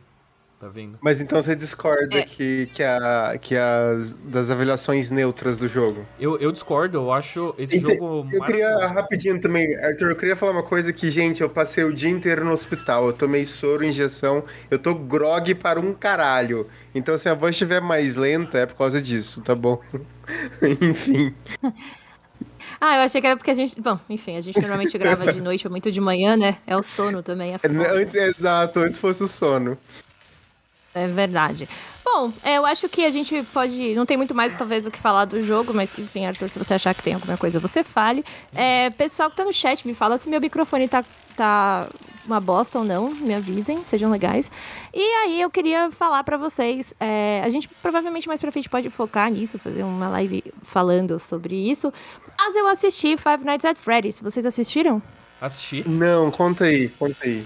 Tá 0.59 0.67
vendo? 0.67 0.99
Mas 0.99 1.21
então 1.21 1.41
você 1.41 1.55
discorda 1.55 2.17
é. 2.17 2.23
que, 2.23 2.65
que, 2.73 2.83
a, 2.83 3.37
que 3.39 3.55
as 3.55 4.13
das 4.15 4.51
avaliações 4.51 5.09
neutras 5.09 5.57
do 5.57 5.69
jogo? 5.69 6.05
Eu, 6.19 6.37
eu 6.37 6.51
discordo, 6.51 6.97
eu 6.97 7.13
acho 7.13 7.55
esse 7.57 7.77
Ente, 7.77 7.95
jogo. 7.95 8.27
Eu 8.29 8.43
queria 8.43 8.87
rapidinho 8.87 9.39
também, 9.39 9.73
Arthur, 9.77 10.09
eu 10.09 10.15
queria 10.17 10.35
falar 10.35 10.51
uma 10.51 10.63
coisa 10.63 10.91
que, 10.91 11.09
gente, 11.09 11.39
eu 11.41 11.49
passei 11.49 11.85
o 11.85 11.93
dia 11.93 12.09
inteiro 12.09 12.43
no 12.43 12.51
hospital, 12.51 13.07
eu 13.07 13.13
tomei 13.13 13.45
soro, 13.45 13.85
injeção, 13.85 14.43
eu 14.69 14.77
tô 14.77 14.93
grog 14.93 15.55
para 15.55 15.79
um 15.79 15.93
caralho. 15.93 16.67
Então, 16.93 17.17
se 17.17 17.29
a 17.29 17.33
voz 17.33 17.55
estiver 17.55 17.79
mais 17.79 18.17
lenta, 18.17 18.57
é 18.57 18.65
por 18.65 18.75
causa 18.75 19.01
disso, 19.01 19.41
tá 19.41 19.55
bom? 19.55 19.81
enfim. 20.81 21.33
Ah, 22.81 22.97
eu 22.97 23.01
achei 23.01 23.19
que 23.19 23.27
era 23.27 23.35
porque 23.35 23.51
a 23.51 23.53
gente. 23.53 23.81
Bom, 23.81 23.99
enfim, 24.09 24.37
a 24.37 24.41
gente 24.41 24.57
normalmente 24.59 24.97
grava 24.97 25.33
de 25.33 25.41
noite 25.41 25.67
ou 25.67 25.71
muito 25.71 25.91
de 25.91 25.99
manhã, 25.99 26.37
né? 26.37 26.57
É 26.65 26.77
o 26.77 26.83
sono 26.83 27.21
também. 27.21 27.53
É 27.53 27.57
antes, 27.67 28.15
exato, 28.15 28.79
antes 28.79 28.97
fosse 28.97 29.21
o 29.21 29.27
sono. 29.27 29.77
É 30.93 31.07
verdade. 31.07 31.69
Bom, 32.03 32.33
é, 32.43 32.57
eu 32.57 32.65
acho 32.65 32.89
que 32.89 33.05
a 33.05 33.11
gente 33.11 33.43
pode. 33.53 33.93
Não 33.93 34.05
tem 34.05 34.17
muito 34.17 34.33
mais, 34.33 34.55
talvez, 34.55 34.85
o 34.85 34.91
que 34.91 34.97
falar 34.97 35.25
do 35.25 35.41
jogo, 35.43 35.73
mas 35.73 35.97
enfim, 35.97 36.25
Arthur, 36.25 36.49
se 36.49 36.57
você 36.57 36.73
achar 36.73 36.93
que 36.95 37.03
tem 37.03 37.13
alguma 37.13 37.37
coisa, 37.37 37.59
você 37.59 37.83
fale. 37.83 38.25
É, 38.53 38.89
pessoal 38.89 39.29
que 39.29 39.35
tá 39.35 39.45
no 39.45 39.53
chat, 39.53 39.87
me 39.87 39.93
fala 39.93 40.17
se 40.17 40.27
meu 40.27 40.41
microfone 40.41 40.87
tá, 40.87 41.05
tá 41.35 41.87
uma 42.25 42.39
bosta 42.39 42.79
ou 42.79 42.85
não, 42.85 43.11
me 43.11 43.35
avisem, 43.35 43.83
sejam 43.85 44.09
legais. 44.09 44.51
E 44.93 45.01
aí 45.01 45.39
eu 45.39 45.51
queria 45.51 45.91
falar 45.91 46.23
para 46.23 46.37
vocês, 46.37 46.93
é, 46.99 47.41
a 47.43 47.49
gente 47.49 47.67
provavelmente 47.81 48.27
mais 48.27 48.39
pra 48.39 48.51
frente 48.51 48.69
pode 48.69 48.89
focar 48.89 49.29
nisso, 49.29 49.59
fazer 49.59 49.83
uma 49.83 50.09
live 50.09 50.43
falando 50.63 51.19
sobre 51.19 51.55
isso. 51.55 51.93
Mas 52.37 52.55
eu 52.55 52.67
assisti 52.67 53.17
Five 53.17 53.43
Nights 53.43 53.65
at 53.65 53.77
Freddy's, 53.77 54.19
vocês 54.19 54.45
assistiram? 54.45 55.01
Assisti. 55.39 55.87
Não, 55.87 56.31
conta 56.31 56.65
aí, 56.65 56.89
conta 56.89 57.17
aí. 57.23 57.45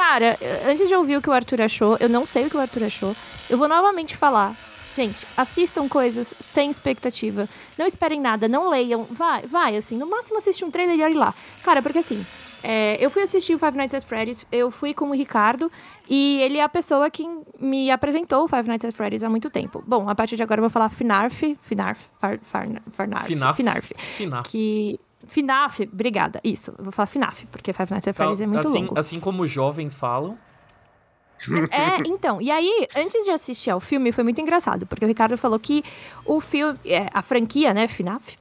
Cara, 0.00 0.38
antes 0.66 0.88
de 0.88 0.94
ouvir 0.94 1.18
o 1.18 1.20
que 1.20 1.28
o 1.28 1.32
Arthur 1.32 1.60
achou, 1.60 1.98
eu 2.00 2.08
não 2.08 2.24
sei 2.24 2.46
o 2.46 2.50
que 2.50 2.56
o 2.56 2.60
Arthur 2.60 2.84
achou. 2.84 3.14
Eu 3.50 3.58
vou 3.58 3.68
novamente 3.68 4.16
falar. 4.16 4.56
Gente, 4.96 5.26
assistam 5.36 5.86
coisas 5.90 6.32
sem 6.40 6.70
expectativa. 6.70 7.46
Não 7.76 7.84
esperem 7.84 8.18
nada, 8.18 8.48
não 8.48 8.70
leiam. 8.70 9.06
Vai, 9.10 9.42
vai, 9.46 9.76
assim. 9.76 9.98
No 9.98 10.06
máximo 10.06 10.38
assiste 10.38 10.64
um 10.64 10.70
trailer 10.70 10.98
e 10.98 11.02
olhe 11.02 11.14
lá. 11.14 11.34
Cara, 11.62 11.82
porque 11.82 11.98
assim, 11.98 12.24
é, 12.62 12.96
eu 12.98 13.10
fui 13.10 13.22
assistir 13.22 13.54
o 13.54 13.58
Five 13.58 13.76
Nights 13.76 13.94
at 13.94 14.04
Freddy's, 14.04 14.46
eu 14.50 14.70
fui 14.70 14.94
com 14.94 15.10
o 15.10 15.12
Ricardo, 15.12 15.70
e 16.08 16.40
ele 16.40 16.56
é 16.56 16.62
a 16.62 16.68
pessoa 16.68 17.10
que 17.10 17.28
me 17.60 17.90
apresentou 17.90 18.44
o 18.44 18.48
Five 18.48 18.68
Nights 18.68 18.86
at 18.86 18.94
Freddy's 18.94 19.22
há 19.22 19.28
muito 19.28 19.50
tempo. 19.50 19.84
Bom, 19.86 20.08
a 20.08 20.14
partir 20.14 20.34
de 20.34 20.42
agora 20.42 20.60
eu 20.60 20.62
vou 20.62 20.70
falar 20.70 20.88
Finarf, 20.88 21.42
Finarf, 21.60 22.00
Far, 22.18 22.40
Far, 22.42 22.66
Farnarf, 22.90 23.26
Finarf, 23.26 23.92
Finarf. 24.16 24.50
Que 24.50 24.98
FNAF, 25.30 25.88
obrigada. 25.92 26.40
Isso, 26.42 26.74
eu 26.76 26.84
vou 26.84 26.92
falar 26.92 27.06
FNAF, 27.06 27.46
porque 27.46 27.72
Five 27.72 27.92
Nights 27.92 28.08
at 28.08 28.16
Freddy's 28.16 28.40
é 28.40 28.46
muito 28.46 28.66
assim, 28.66 28.82
longo. 28.82 28.98
Assim 28.98 29.20
como 29.20 29.42
os 29.44 29.50
jovens 29.50 29.94
falam. 29.94 30.36
É, 31.70 32.06
então, 32.06 32.40
e 32.40 32.50
aí, 32.50 32.86
antes 32.96 33.24
de 33.24 33.30
assistir 33.30 33.70
ao 33.70 33.80
filme, 33.80 34.12
foi 34.12 34.24
muito 34.24 34.40
engraçado, 34.40 34.86
porque 34.86 35.04
o 35.04 35.08
Ricardo 35.08 35.38
falou 35.38 35.58
que 35.58 35.82
o 36.26 36.40
filme, 36.40 36.78
é, 36.84 37.08
a 37.14 37.22
franquia, 37.22 37.72
né, 37.72 37.88
FNAF, 37.88 38.36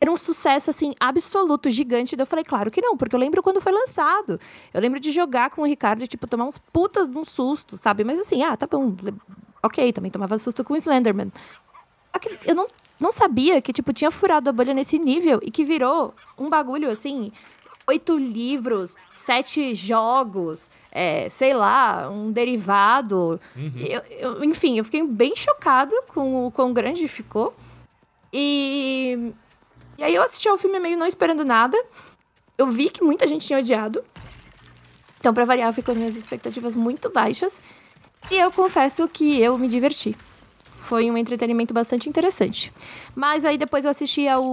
era 0.00 0.10
um 0.10 0.16
sucesso, 0.16 0.68
assim, 0.68 0.92
absoluto, 0.98 1.70
gigante. 1.70 2.16
Daí 2.16 2.24
eu 2.24 2.26
falei, 2.26 2.44
claro 2.44 2.72
que 2.72 2.82
não, 2.82 2.96
porque 2.96 3.14
eu 3.14 3.20
lembro 3.20 3.40
quando 3.40 3.60
foi 3.60 3.70
lançado. 3.70 4.38
Eu 4.74 4.80
lembro 4.80 4.98
de 4.98 5.12
jogar 5.12 5.50
com 5.50 5.62
o 5.62 5.64
Ricardo 5.64 6.02
e, 6.02 6.08
tipo, 6.08 6.26
tomar 6.26 6.44
uns 6.44 6.58
putas 6.58 7.08
de 7.08 7.16
um 7.16 7.24
susto, 7.24 7.76
sabe? 7.78 8.02
Mas 8.02 8.18
assim, 8.18 8.42
ah, 8.42 8.56
tá 8.56 8.66
bom. 8.66 8.96
Ok, 9.62 9.92
também 9.92 10.10
tomava 10.10 10.36
susto 10.38 10.64
com 10.64 10.74
o 10.74 10.76
Slenderman. 10.76 11.30
Eu 12.44 12.56
não, 12.56 12.66
não 13.02 13.10
sabia 13.10 13.60
que, 13.60 13.72
tipo, 13.72 13.92
tinha 13.92 14.12
furado 14.12 14.48
a 14.48 14.52
bolha 14.52 14.72
nesse 14.72 14.96
nível 14.96 15.40
e 15.42 15.50
que 15.50 15.64
virou 15.64 16.14
um 16.38 16.48
bagulho, 16.48 16.88
assim, 16.88 17.32
oito 17.88 18.16
livros, 18.16 18.96
sete 19.12 19.74
jogos, 19.74 20.70
é, 20.92 21.28
sei 21.28 21.52
lá, 21.52 22.08
um 22.08 22.30
derivado. 22.30 23.40
Uhum. 23.56 23.72
Eu, 23.76 24.02
eu, 24.08 24.44
enfim, 24.44 24.78
eu 24.78 24.84
fiquei 24.84 25.02
bem 25.02 25.34
chocada 25.34 26.00
com 26.14 26.46
o 26.46 26.52
quão 26.52 26.72
grande 26.72 27.08
ficou. 27.08 27.52
E, 28.32 29.32
e 29.98 30.04
aí 30.04 30.14
eu 30.14 30.22
assisti 30.22 30.48
ao 30.48 30.56
filme 30.56 30.78
meio 30.78 30.96
não 30.96 31.06
esperando 31.06 31.44
nada. 31.44 31.76
Eu 32.56 32.68
vi 32.68 32.88
que 32.88 33.02
muita 33.02 33.26
gente 33.26 33.44
tinha 33.44 33.58
odiado. 33.58 34.04
Então, 35.18 35.34
pra 35.34 35.44
variar, 35.44 35.68
eu 35.68 35.72
fui 35.72 35.82
com 35.82 35.90
as 35.90 35.96
minhas 35.96 36.16
expectativas 36.16 36.76
muito 36.76 37.10
baixas. 37.10 37.60
E 38.30 38.36
eu 38.36 38.52
confesso 38.52 39.08
que 39.08 39.40
eu 39.40 39.58
me 39.58 39.66
diverti. 39.66 40.16
Foi 40.92 41.10
um 41.10 41.16
entretenimento 41.16 41.72
bastante 41.72 42.06
interessante. 42.06 42.70
Mas 43.14 43.46
aí 43.46 43.56
depois 43.56 43.86
eu 43.86 43.90
assisti 43.90 44.28
ao 44.28 44.44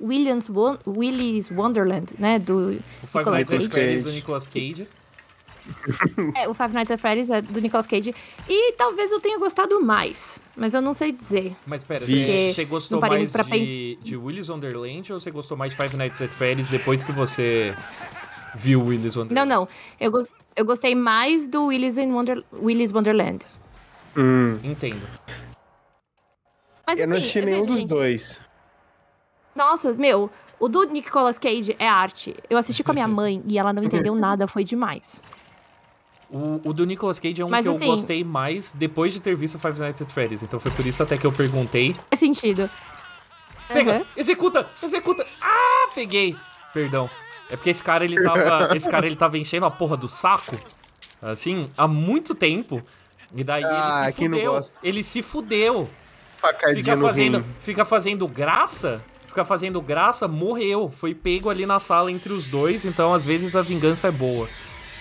Williams 0.00 0.48
Willy's 0.86 1.50
Wonderland, 1.50 2.14
né? 2.16 2.38
Do 2.38 2.78
o 3.02 3.06
Five 3.08 3.28
Nights 3.28 3.50
at 3.50 3.68
Freddy's 3.68 4.04
do 4.04 4.12
Nicolas 4.12 4.46
Cage. 4.46 4.86
é, 6.36 6.48
o 6.48 6.54
Five 6.54 6.72
Nights 6.72 6.92
at 6.92 7.00
Freddy's 7.00 7.30
é 7.30 7.42
do 7.42 7.60
Nicolas 7.60 7.88
Cage. 7.88 8.14
E 8.48 8.74
talvez 8.74 9.10
eu 9.10 9.18
tenha 9.18 9.40
gostado 9.40 9.82
mais, 9.82 10.40
mas 10.56 10.72
eu 10.72 10.80
não 10.80 10.94
sei 10.94 11.10
dizer. 11.10 11.56
Mas 11.66 11.82
pera, 11.82 12.06
você, 12.06 12.52
você 12.52 12.64
gostou 12.64 13.00
mais 13.00 13.32
de, 13.32 13.98
de 14.00 14.16
Willy's 14.16 14.48
Wonderland 14.48 15.12
ou 15.12 15.18
você 15.18 15.32
gostou 15.32 15.56
mais 15.56 15.72
de 15.72 15.82
Five 15.82 15.96
Nights 15.96 16.22
at 16.22 16.30
Freddy's 16.30 16.70
depois 16.70 17.02
que 17.02 17.10
você 17.10 17.74
viu 18.54 18.84
Willy's 18.84 19.16
Wonderland? 19.16 19.48
Não, 19.48 19.62
não. 19.62 19.68
Eu, 19.98 20.12
go 20.12 20.24
eu 20.54 20.64
gostei 20.64 20.94
mais 20.94 21.48
do 21.48 21.66
Willy's, 21.66 21.96
Wonder 21.96 22.44
Willy's 22.52 22.92
Wonderland. 22.92 23.44
Hum. 24.16 24.60
Entendo. 24.62 25.02
Mas, 26.88 26.98
eu 26.98 27.04
assim, 27.04 27.10
não 27.10 27.18
assisti 27.18 27.42
nenhum 27.42 27.66
dos 27.66 27.80
gente... 27.80 27.88
dois. 27.88 28.40
Nossa, 29.54 29.92
meu, 29.92 30.30
o 30.58 30.70
do 30.70 30.84
Nicolas 30.84 31.38
Cage 31.38 31.76
é 31.78 31.86
arte. 31.86 32.34
Eu 32.48 32.56
assisti 32.56 32.82
com 32.82 32.92
a 32.92 32.94
minha 32.94 33.06
mãe 33.08 33.42
e 33.46 33.58
ela 33.58 33.74
não 33.74 33.84
entendeu 33.84 34.14
nada, 34.14 34.48
foi 34.48 34.64
demais. 34.64 35.22
O, 36.30 36.62
o 36.64 36.72
do 36.72 36.86
Nicolas 36.86 37.18
Cage 37.18 37.42
é 37.42 37.44
um 37.44 37.50
Mas, 37.50 37.66
que 37.66 37.68
assim, 37.68 37.84
eu 37.84 37.90
gostei 37.90 38.24
mais 38.24 38.72
depois 38.72 39.12
de 39.12 39.20
ter 39.20 39.36
visto 39.36 39.58
Five 39.58 39.78
Nights 39.78 40.00
at 40.00 40.10
Freddy's. 40.10 40.42
Então 40.42 40.58
foi 40.58 40.70
por 40.70 40.86
isso 40.86 41.02
até 41.02 41.18
que 41.18 41.26
eu 41.26 41.32
perguntei. 41.32 41.94
É 42.10 42.16
sentido. 42.16 42.70
Pega, 43.68 43.98
uhum. 43.98 44.04
executa, 44.16 44.66
executa. 44.82 45.26
Ah, 45.42 45.90
peguei. 45.94 46.34
Perdão. 46.72 47.10
É 47.50 47.56
porque 47.56 47.68
esse 47.68 47.84
cara, 47.84 48.02
ele 48.02 48.22
tava, 48.22 48.72
esse 48.76 48.88
cara, 48.88 49.06
ele 49.06 49.16
tava 49.16 49.36
enchendo 49.36 49.66
a 49.66 49.70
porra 49.70 49.96
do 49.96 50.08
saco, 50.08 50.58
assim, 51.20 51.68
há 51.76 51.86
muito 51.86 52.34
tempo. 52.34 52.82
E 53.34 53.44
daí 53.44 53.62
ah, 53.62 54.04
ele 54.04 54.12
se 54.12 54.22
fudeu. 54.22 54.60
Ele 54.82 55.02
se 55.02 55.22
fudeu 55.22 55.90
facadinha 56.38 56.82
fica 56.82 56.96
fazendo, 56.96 57.44
fica 57.60 57.84
fazendo 57.84 58.28
graça, 58.28 59.02
fica 59.26 59.44
fazendo 59.44 59.80
graça, 59.80 60.26
morreu. 60.26 60.90
Foi 60.90 61.14
pego 61.14 61.50
ali 61.50 61.66
na 61.66 61.80
sala 61.80 62.10
entre 62.10 62.32
os 62.32 62.48
dois, 62.48 62.84
então 62.84 63.12
às 63.12 63.24
vezes 63.24 63.54
a 63.54 63.62
vingança 63.62 64.08
é 64.08 64.10
boa. 64.10 64.48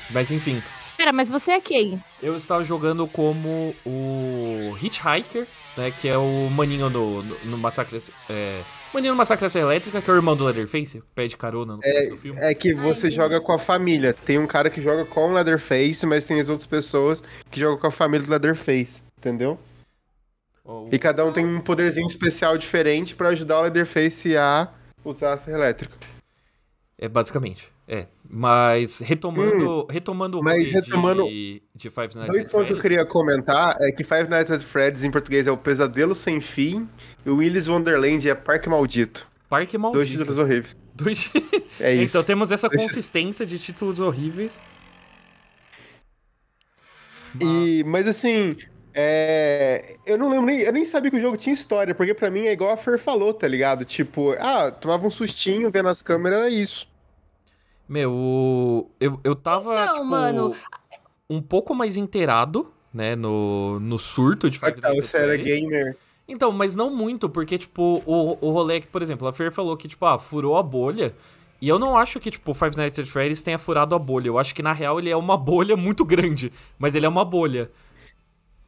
Mas 0.09 0.31
enfim. 0.31 0.61
Pera, 0.97 1.13
mas 1.13 1.29
você 1.29 1.51
é 1.51 1.61
quem? 1.61 2.01
Eu 2.23 2.35
estava 2.35 2.63
jogando 2.63 3.07
como 3.07 3.75
o 3.85 4.75
Hitchhiker, 4.81 5.45
né? 5.77 5.93
Que 6.01 6.09
é 6.09 6.17
o 6.17 6.49
maninho 6.49 6.89
no, 6.89 7.21
no, 7.21 7.35
no 7.45 7.57
Massacre. 7.57 8.01
É, 8.27 8.61
maninho 8.91 9.13
no 9.13 9.17
Massacre 9.17 9.47
Elétrica, 9.59 10.01
que 10.01 10.09
é 10.09 10.13
o 10.13 10.15
irmão 10.15 10.35
do 10.35 10.43
Leatherface, 10.45 11.03
pede 11.13 11.37
carona 11.37 11.75
no 11.75 11.81
é, 11.83 12.07
do 12.07 12.17
filme. 12.17 12.39
É 12.41 12.51
que 12.55 12.73
você 12.73 13.07
Ai, 13.07 13.11
joga 13.11 13.39
com 13.39 13.51
a 13.51 13.59
família. 13.59 14.11
Tem 14.11 14.39
um 14.39 14.47
cara 14.47 14.71
que 14.71 14.81
joga 14.81 15.05
com 15.05 15.29
o 15.29 15.33
Leatherface, 15.35 16.03
mas 16.07 16.25
tem 16.25 16.39
as 16.39 16.49
outras 16.49 16.67
pessoas 16.67 17.23
que 17.51 17.59
jogam 17.59 17.77
com 17.77 17.87
a 17.87 17.91
família 17.91 18.25
do 18.25 18.31
Leatherface, 18.31 19.03
entendeu? 19.19 19.59
E 20.91 20.99
cada 20.99 21.25
um 21.25 21.31
tem 21.31 21.45
um 21.45 21.61
poderzinho 21.61 22.07
especial 22.07 22.57
diferente 22.57 23.15
para 23.15 23.29
ajudar 23.29 23.59
o 23.59 23.61
Leatherface 23.63 24.35
a 24.35 24.69
usar 25.03 25.33
a 25.33 25.37
serra 25.37 25.57
elétrica. 25.57 25.95
É, 26.97 27.07
basicamente. 27.07 27.71
É. 27.87 28.07
Mas 28.29 28.99
retomando, 28.99 29.81
hum, 29.81 29.85
retomando 29.89 30.39
o 30.39 30.43
mas 30.43 30.73
retomando 30.73 31.23
de, 31.23 31.61
de 31.73 31.89
Five 31.89 32.15
Nights 32.15 32.27
Dois 32.27 32.47
pontos 32.49 32.67
que 32.67 32.73
eu 32.73 32.81
queria 32.81 33.05
comentar 33.05 33.77
é 33.79 33.91
que 33.91 34.03
Five 34.03 34.27
Nights 34.27 34.51
at 34.51 34.61
Freddy's 34.61 35.05
em 35.05 35.11
português 35.11 35.47
é 35.47 35.51
o 35.51 35.55
Pesadelo 35.55 36.13
Sem 36.13 36.41
Fim 36.41 36.89
e 37.25 37.29
o 37.29 37.37
Willy's 37.37 37.69
Wonderland 37.69 38.27
é 38.29 38.35
Parque 38.35 38.67
Maldito. 38.67 39.25
Parque 39.47 39.77
Maldito. 39.77 39.99
Dois 39.99 40.09
títulos 40.09 40.37
horríveis. 40.37 40.75
Dois... 40.93 41.31
É 41.79 41.93
isso. 41.93 42.17
Então 42.17 42.23
temos 42.23 42.51
essa 42.51 42.67
consistência 42.67 43.45
de 43.45 43.59
títulos 43.59 43.99
horríveis. 43.99 44.59
E, 47.39 47.83
mas 47.85 48.07
assim, 48.07 48.57
é, 48.99 49.95
eu 50.07 50.17
não 50.17 50.27
lembro 50.27 50.47
nem. 50.47 50.61
Eu 50.61 50.73
nem 50.73 50.83
sabia 50.83 51.11
que 51.11 51.17
o 51.17 51.21
jogo 51.21 51.37
tinha 51.37 51.53
história, 51.53 51.93
porque 51.93 52.15
para 52.15 52.31
mim 52.31 52.47
é 52.47 52.53
igual 52.53 52.71
a 52.71 52.77
Fer 52.77 52.97
falou, 52.97 53.31
tá 53.31 53.47
ligado? 53.47 53.85
Tipo, 53.85 54.31
ah, 54.39 54.71
tomava 54.71 55.05
um 55.05 55.11
sustinho 55.11 55.69
vendo 55.69 55.87
as 55.87 56.01
câmeras, 56.01 56.39
era 56.39 56.49
isso. 56.49 56.87
Meu, 57.87 58.89
eu, 58.99 59.19
eu 59.23 59.35
tava, 59.35 59.85
não, 59.85 59.93
tipo, 59.93 60.05
mano. 60.05 60.55
um 61.29 61.39
pouco 61.39 61.75
mais 61.75 61.95
inteirado, 61.95 62.73
né, 62.91 63.15
no, 63.15 63.79
no 63.79 63.99
surto 63.99 64.49
de 64.49 64.57
Five 64.57 64.81
Nights 64.81 65.13
era 65.13 65.37
gamer. 65.37 65.95
Então, 66.27 66.51
mas 66.51 66.75
não 66.75 66.89
muito, 66.89 67.29
porque, 67.29 67.55
tipo, 67.55 68.01
o, 68.03 68.37
o 68.41 68.51
rolê 68.51 68.81
que, 68.81 68.87
por 68.87 69.03
exemplo, 69.03 69.27
a 69.27 69.31
Fer 69.31 69.51
falou 69.51 69.77
que, 69.77 69.87
tipo, 69.87 70.03
ah, 70.07 70.17
furou 70.17 70.57
a 70.57 70.63
bolha. 70.63 71.13
E 71.61 71.69
eu 71.69 71.77
não 71.77 71.95
acho 71.95 72.19
que, 72.19 72.31
tipo, 72.31 72.51
Five 72.55 72.75
Nights 72.75 72.97
at 72.97 73.05
Freddy's 73.05 73.43
tenha 73.43 73.59
furado 73.59 73.93
a 73.93 73.99
bolha. 73.99 74.27
Eu 74.27 74.39
acho 74.39 74.55
que, 74.55 74.63
na 74.63 74.73
real, 74.73 74.99
ele 74.99 75.11
é 75.11 75.15
uma 75.15 75.37
bolha 75.37 75.77
muito 75.77 76.03
grande. 76.03 76.51
Mas 76.79 76.95
ele 76.95 77.05
é 77.05 77.09
uma 77.09 77.23
bolha. 77.23 77.69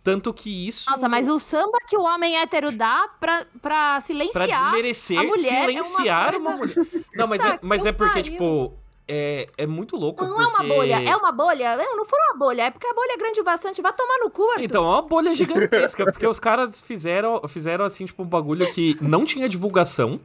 Tanto 0.04 0.34
que 0.34 0.68
isso. 0.68 0.90
Nossa, 0.90 1.10
mas 1.10 1.28
o 1.28 1.40
samba 1.40 1.78
que 1.88 1.98
o 1.98 2.02
homem 2.02 2.38
hétero 2.38 2.72
dá 2.72 3.10
pra, 3.20 3.46
pra 3.62 4.00
silenciar. 4.02 4.48
Pra 4.48 4.64
desmerecer, 4.64 5.20
a 5.20 5.24
mulher 5.24 5.66
silenciar 5.66 6.34
é 6.34 6.38
uma, 6.38 6.50
uma, 6.50 6.58
mulher. 6.58 6.76
Não, 7.16 7.28
mas, 7.28 7.42
tá, 7.42 7.50
é, 7.50 7.60
mas 7.62 7.86
é 7.86 7.92
porque, 7.92 8.22
pariu. 8.22 8.32
tipo. 8.32 8.74
É, 9.12 9.50
é 9.58 9.66
muito 9.66 9.96
louco. 9.96 10.24
Não, 10.24 10.30
porque... 10.30 10.44
é 10.44 10.48
uma 10.48 10.76
bolha, 10.76 10.96
é 11.02 11.16
uma 11.16 11.32
bolha. 11.32 11.78
Não, 11.78 11.98
não 11.98 12.06
foi 12.06 12.20
uma 12.30 12.38
bolha, 12.38 12.62
é 12.62 12.70
porque 12.70 12.86
a 12.86 12.94
bolha 12.94 13.14
é 13.14 13.18
grande 13.18 13.42
bastante. 13.42 13.82
Vai 13.82 13.92
tomar 13.92 14.20
no 14.20 14.30
cu, 14.30 14.44
Arthur. 14.52 14.64
Então, 14.64 14.86
é 14.86 14.88
uma 14.88 15.02
bolha 15.02 15.34
gigantesca. 15.34 16.06
porque 16.06 16.28
os 16.28 16.40
caras 16.40 16.80
fizeram, 16.80 17.42
fizeram 17.48 17.84
assim, 17.84 18.06
tipo, 18.06 18.22
um 18.22 18.28
bagulho 18.28 18.72
que 18.72 18.96
não 19.02 19.26
tinha 19.26 19.50
divulgação 19.50 20.20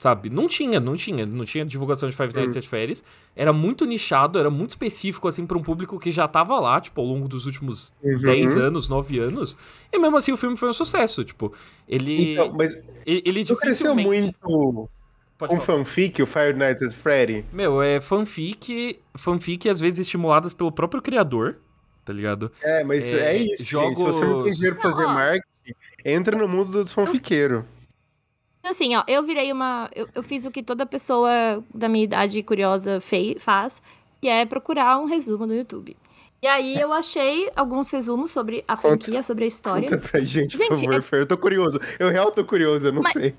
sabe? 0.00 0.30
Não 0.30 0.48
tinha, 0.48 0.80
não 0.80 0.96
tinha, 0.96 1.26
não 1.26 1.44
tinha 1.44 1.62
divulgação 1.62 2.08
de 2.08 2.16
Five 2.16 2.34
Nights 2.34 2.56
at 2.56 2.64
Freddy's. 2.64 3.04
Era 3.36 3.52
muito 3.52 3.84
nichado, 3.84 4.38
era 4.38 4.48
muito 4.48 4.70
específico, 4.70 5.28
assim, 5.28 5.44
para 5.44 5.58
um 5.58 5.62
público 5.62 5.98
que 5.98 6.10
já 6.10 6.26
tava 6.26 6.58
lá, 6.58 6.80
tipo, 6.80 7.02
ao 7.02 7.06
longo 7.06 7.28
dos 7.28 7.44
últimos 7.44 7.92
uhum. 8.02 8.18
10 8.18 8.56
anos, 8.56 8.88
9 8.88 9.18
anos. 9.18 9.58
E 9.92 9.98
mesmo 9.98 10.16
assim 10.16 10.32
o 10.32 10.38
filme 10.38 10.56
foi 10.56 10.70
um 10.70 10.72
sucesso, 10.72 11.22
tipo, 11.22 11.52
ele... 11.86 12.32
Então, 12.32 12.54
mas 12.56 12.82
ele, 13.06 13.22
ele 13.26 13.44
dificilmente... 13.44 14.08
muito... 14.08 14.88
Pode 15.36 15.54
um 15.54 15.60
falar. 15.60 15.78
fanfic, 15.78 16.22
o 16.22 16.26
Five 16.26 16.54
Nights 16.54 16.82
at 16.82 16.92
Freddy? 16.92 17.44
Meu, 17.52 17.80
é 17.82 18.00
fanfic, 18.00 19.00
fanfic 19.14 19.68
às 19.68 19.80
vezes 19.80 20.00
estimuladas 20.00 20.52
pelo 20.52 20.72
próprio 20.72 21.00
criador, 21.00 21.56
tá 22.04 22.12
ligado? 22.12 22.50
É, 22.62 22.84
mas 22.84 23.12
é, 23.14 23.36
é 23.36 23.36
isso, 23.38 23.64
jogos... 23.64 23.98
gente. 23.98 23.98
Se 23.98 24.04
você 24.04 24.24
não 24.24 24.44
tem 24.44 24.52
dinheiro 24.52 24.76
pra 24.76 24.90
fazer 24.90 25.06
marketing, 25.06 25.44
entra 26.04 26.36
no 26.36 26.46
mundo 26.46 26.72
dos 26.72 26.92
fanfiqueiros. 26.92 27.64
Assim, 28.62 28.94
ó, 28.94 29.02
eu 29.06 29.22
virei 29.22 29.50
uma. 29.52 29.90
Eu, 29.94 30.08
eu 30.14 30.22
fiz 30.22 30.44
o 30.44 30.50
que 30.50 30.62
toda 30.62 30.84
pessoa 30.84 31.64
da 31.74 31.88
minha 31.88 32.04
idade 32.04 32.42
curiosa 32.42 33.00
fei, 33.00 33.36
faz, 33.38 33.82
que 34.20 34.28
é 34.28 34.44
procurar 34.44 34.98
um 34.98 35.06
resumo 35.06 35.46
no 35.46 35.54
YouTube. 35.54 35.96
E 36.42 36.46
aí 36.46 36.80
eu 36.80 36.92
achei 36.92 37.50
alguns 37.54 37.90
resumos 37.90 38.30
sobre 38.30 38.64
a 38.66 38.76
franquia, 38.76 39.22
sobre 39.22 39.44
a 39.44 39.46
história. 39.46 39.88
Conta 39.88 40.08
pra 40.08 40.20
gente, 40.20 40.56
gente 40.56 40.68
por 40.68 40.76
favor, 40.76 40.94
é... 40.94 41.00
Fer. 41.02 41.20
Eu 41.20 41.26
tô 41.26 41.36
curioso. 41.36 41.78
Eu 41.98 42.08
real 42.10 42.32
tô 42.32 42.44
curioso, 42.44 42.86
eu 42.86 42.92
não 42.92 43.02
Mas... 43.02 43.12
sei. 43.12 43.34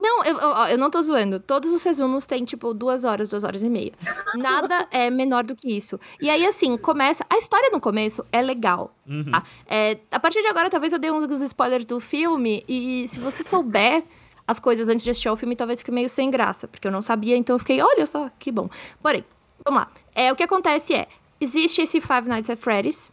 Não, 0.00 0.24
eu, 0.24 0.38
eu, 0.38 0.50
eu, 0.68 0.78
não 0.78 0.90
tô 0.90 1.02
zoando. 1.02 1.38
Todos 1.38 1.70
os 1.72 1.82
resumos 1.82 2.26
têm, 2.26 2.44
tipo, 2.44 2.72
duas 2.72 3.04
horas, 3.04 3.28
duas 3.28 3.44
horas 3.44 3.62
e 3.62 3.68
meia. 3.68 3.92
Nada 4.34 4.88
é 4.90 5.10
menor 5.10 5.44
do 5.44 5.54
que 5.54 5.70
isso. 5.70 6.00
E 6.20 6.30
aí, 6.30 6.46
assim, 6.46 6.76
começa. 6.78 7.24
A 7.28 7.36
história 7.36 7.70
no 7.70 7.80
começo 7.80 8.24
é 8.32 8.40
legal. 8.40 8.94
Uhum. 9.06 9.30
Tá? 9.30 9.42
É, 9.66 9.98
a 10.10 10.18
partir 10.18 10.40
de 10.40 10.48
agora, 10.48 10.70
talvez 10.70 10.92
eu 10.92 10.98
dê 10.98 11.10
uns, 11.10 11.24
uns 11.24 11.42
spoilers 11.42 11.84
do 11.84 12.00
filme. 12.00 12.64
E 12.66 13.06
se 13.08 13.20
você 13.20 13.42
souber 13.42 14.02
as 14.46 14.58
coisas 14.58 14.88
antes 14.88 15.04
de 15.04 15.10
assistir 15.10 15.28
ao 15.28 15.36
filme, 15.36 15.54
talvez 15.54 15.80
fique 15.80 15.92
meio 15.92 16.08
sem 16.08 16.30
graça. 16.30 16.66
Porque 16.66 16.88
eu 16.88 16.92
não 16.92 17.02
sabia, 17.02 17.36
então 17.36 17.54
eu 17.54 17.60
fiquei, 17.60 17.80
olha 17.82 18.06
só, 18.06 18.30
que 18.38 18.50
bom. 18.50 18.68
Porém, 19.02 19.24
vamos 19.64 19.82
lá. 19.82 19.90
É, 20.14 20.32
o 20.32 20.36
que 20.36 20.42
acontece 20.42 20.94
é: 20.94 21.06
existe 21.40 21.82
esse 21.82 22.00
Five 22.00 22.26
Nights 22.26 22.50
at 22.50 22.58
Freddy's. 22.58 23.12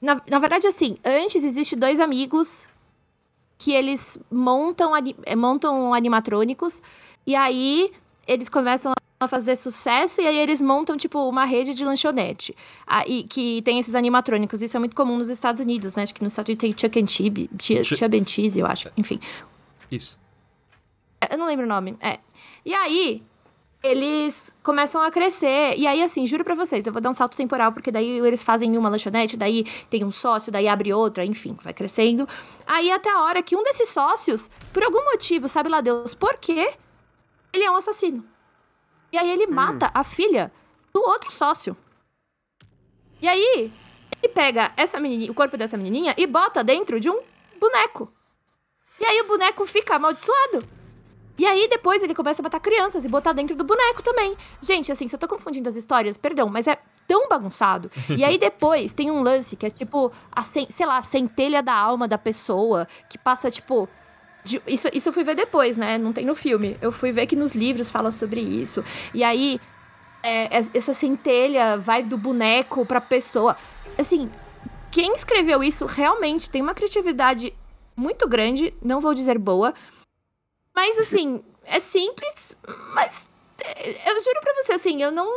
Na, 0.00 0.20
na 0.28 0.38
verdade, 0.38 0.66
assim, 0.66 0.96
antes 1.04 1.44
existe 1.44 1.76
dois 1.76 2.00
amigos 2.00 2.69
que 3.60 3.72
eles 3.72 4.18
montam, 4.30 4.92
montam 5.36 5.92
animatrônicos 5.92 6.82
e 7.26 7.36
aí 7.36 7.92
eles 8.26 8.48
começam 8.48 8.94
a 9.20 9.28
fazer 9.28 9.54
sucesso 9.54 10.22
e 10.22 10.26
aí 10.26 10.38
eles 10.38 10.62
montam, 10.62 10.96
tipo, 10.96 11.28
uma 11.28 11.44
rede 11.44 11.74
de 11.74 11.84
lanchonete. 11.84 12.56
Aí, 12.86 13.22
que 13.24 13.60
tem 13.60 13.78
esses 13.78 13.94
animatrônicos. 13.94 14.62
Isso 14.62 14.78
é 14.78 14.80
muito 14.80 14.96
comum 14.96 15.18
nos 15.18 15.28
Estados 15.28 15.60
Unidos, 15.60 15.94
né? 15.94 16.04
Acho 16.04 16.14
que 16.14 16.24
nos 16.24 16.32
Estados 16.32 16.48
Unidos 16.48 16.60
tem 16.62 16.72
Chuck 16.72 16.98
and 16.98 17.06
Cheese, 17.06 17.50
Ch 17.84 18.02
and 18.02 18.26
Cheese, 18.26 18.58
eu 18.58 18.66
acho. 18.66 18.90
Enfim. 18.96 19.20
Isso. 19.90 20.18
Eu 21.30 21.36
não 21.36 21.44
lembro 21.44 21.66
o 21.66 21.68
nome. 21.68 21.98
É. 22.00 22.18
E 22.64 22.72
aí, 22.72 23.22
eles 23.82 24.52
começam 24.62 25.00
a 25.02 25.10
crescer. 25.10 25.74
E 25.76 25.86
aí, 25.86 26.02
assim, 26.02 26.26
juro 26.26 26.44
pra 26.44 26.54
vocês, 26.54 26.86
eu 26.86 26.92
vou 26.92 27.00
dar 27.00 27.10
um 27.10 27.14
salto 27.14 27.36
temporal, 27.36 27.72
porque 27.72 27.90
daí 27.90 28.18
eles 28.18 28.42
fazem 28.42 28.76
uma 28.76 28.88
lanchonete, 28.88 29.36
daí 29.36 29.64
tem 29.88 30.04
um 30.04 30.10
sócio, 30.10 30.52
daí 30.52 30.68
abre 30.68 30.92
outra, 30.92 31.24
enfim, 31.24 31.56
vai 31.62 31.72
crescendo. 31.72 32.28
Aí 32.66 32.90
até 32.90 33.10
a 33.10 33.22
hora 33.22 33.42
que 33.42 33.56
um 33.56 33.62
desses 33.62 33.88
sócios, 33.88 34.50
por 34.72 34.82
algum 34.82 35.04
motivo, 35.04 35.48
sabe 35.48 35.68
lá 35.68 35.80
Deus 35.80 36.14
por 36.14 36.36
quê, 36.36 36.74
ele 37.52 37.64
é 37.64 37.70
um 37.70 37.76
assassino. 37.76 38.24
E 39.12 39.18
aí 39.18 39.30
ele 39.30 39.46
mata 39.46 39.90
a 39.92 40.04
filha 40.04 40.52
do 40.92 41.00
outro 41.00 41.32
sócio. 41.32 41.76
E 43.20 43.28
aí, 43.28 43.72
ele 44.22 44.32
pega 44.32 44.72
essa 44.76 45.00
menininha, 45.00 45.30
o 45.30 45.34
corpo 45.34 45.56
dessa 45.56 45.76
menininha 45.76 46.14
e 46.16 46.26
bota 46.26 46.62
dentro 46.62 47.00
de 47.00 47.10
um 47.10 47.20
boneco. 47.58 48.12
E 48.98 49.04
aí 49.04 49.20
o 49.20 49.26
boneco 49.26 49.66
fica 49.66 49.96
amaldiçoado. 49.96 50.79
E 51.38 51.46
aí 51.46 51.68
depois 51.68 52.02
ele 52.02 52.14
começa 52.14 52.42
a 52.42 52.44
matar 52.44 52.60
crianças 52.60 53.04
e 53.04 53.08
botar 53.08 53.32
dentro 53.32 53.56
do 53.56 53.64
boneco 53.64 54.02
também. 54.02 54.36
Gente, 54.60 54.92
assim, 54.92 55.08
se 55.08 55.14
eu 55.14 55.18
tô 55.18 55.26
confundindo 55.26 55.68
as 55.68 55.76
histórias, 55.76 56.16
perdão, 56.16 56.48
mas 56.48 56.66
é 56.66 56.78
tão 57.06 57.28
bagunçado. 57.28 57.90
E 58.08 58.22
aí 58.22 58.38
depois 58.38 58.92
tem 58.92 59.10
um 59.10 59.22
lance 59.22 59.56
que 59.56 59.66
é 59.66 59.70
tipo, 59.70 60.12
a, 60.30 60.42
sei 60.42 60.86
lá, 60.86 60.98
a 60.98 61.02
centelha 61.02 61.62
da 61.62 61.74
alma 61.74 62.06
da 62.06 62.18
pessoa, 62.18 62.86
que 63.08 63.18
passa, 63.18 63.50
tipo, 63.50 63.88
de, 64.44 64.60
isso, 64.66 64.88
isso 64.92 65.08
eu 65.08 65.12
fui 65.12 65.24
ver 65.24 65.34
depois, 65.34 65.76
né? 65.76 65.98
Não 65.98 66.12
tem 66.12 66.24
no 66.24 66.34
filme. 66.34 66.76
Eu 66.80 66.92
fui 66.92 67.12
ver 67.12 67.26
que 67.26 67.36
nos 67.36 67.52
livros 67.52 67.90
fala 67.90 68.10
sobre 68.10 68.40
isso. 68.40 68.84
E 69.12 69.24
aí, 69.24 69.60
é, 70.22 70.48
essa 70.74 70.92
centelha 70.94 71.76
vai 71.78 72.02
do 72.02 72.16
boneco 72.16 72.84
pra 72.84 73.00
pessoa. 73.00 73.56
Assim, 73.98 74.30
quem 74.90 75.12
escreveu 75.14 75.62
isso 75.62 75.86
realmente 75.86 76.50
tem 76.50 76.62
uma 76.62 76.74
criatividade 76.74 77.54
muito 77.96 78.28
grande, 78.28 78.74
não 78.82 79.00
vou 79.00 79.14
dizer 79.14 79.38
boa. 79.38 79.74
Mas, 80.80 80.98
assim, 80.98 81.42
é 81.66 81.78
simples, 81.78 82.56
mas 82.94 83.28
é, 83.62 84.10
eu 84.10 84.14
juro 84.14 84.40
pra 84.40 84.54
você, 84.54 84.72
assim, 84.72 85.02
eu 85.02 85.12
não, 85.12 85.30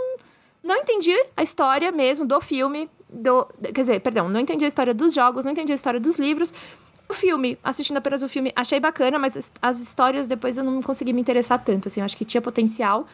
não 0.63 0.77
entendi 0.77 1.13
a 1.35 1.43
história 1.43 1.91
mesmo 1.91 2.25
do 2.25 2.39
filme. 2.39 2.89
Do, 3.09 3.45
quer 3.61 3.81
dizer, 3.81 3.99
perdão, 3.99 4.29
não 4.29 4.39
entendi 4.39 4.63
a 4.63 4.67
história 4.69 4.93
dos 4.93 5.13
jogos, 5.13 5.43
não 5.43 5.51
entendi 5.51 5.73
a 5.73 5.75
história 5.75 5.99
dos 5.99 6.17
livros. 6.17 6.53
O 7.09 7.13
filme, 7.13 7.59
assistindo 7.61 7.97
apenas 7.97 8.23
o 8.23 8.29
filme, 8.29 8.53
achei 8.55 8.79
bacana, 8.79 9.19
mas 9.19 9.51
as 9.61 9.81
histórias 9.81 10.27
depois 10.27 10.57
eu 10.57 10.63
não 10.63 10.81
consegui 10.81 11.11
me 11.11 11.19
interessar 11.19 11.61
tanto, 11.61 11.89
assim, 11.89 11.99
eu 11.99 12.05
acho 12.05 12.15
que 12.15 12.23
tinha 12.23 12.41
potencial. 12.41 13.05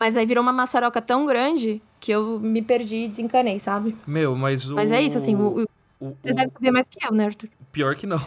Mas 0.00 0.16
aí 0.16 0.24
virou 0.24 0.40
uma 0.40 0.52
maçaroca 0.52 1.02
tão 1.02 1.26
grande 1.26 1.82
que 2.00 2.10
eu 2.10 2.40
me 2.40 2.62
perdi 2.62 3.04
e 3.04 3.08
desencanei, 3.08 3.58
sabe? 3.58 3.94
Meu, 4.06 4.34
mas 4.34 4.70
o... 4.70 4.76
Mas 4.76 4.90
é 4.90 5.02
isso, 5.02 5.18
assim, 5.18 5.36
o, 5.36 5.60
o, 5.60 5.68
você 6.02 6.32
o... 6.32 6.34
deve 6.34 6.52
saber 6.52 6.70
mais 6.72 6.88
que 6.88 7.06
eu, 7.06 7.12
né, 7.12 7.26
Arthur? 7.26 7.48
Pior 7.70 7.94
que 7.94 8.06
não. 8.06 8.20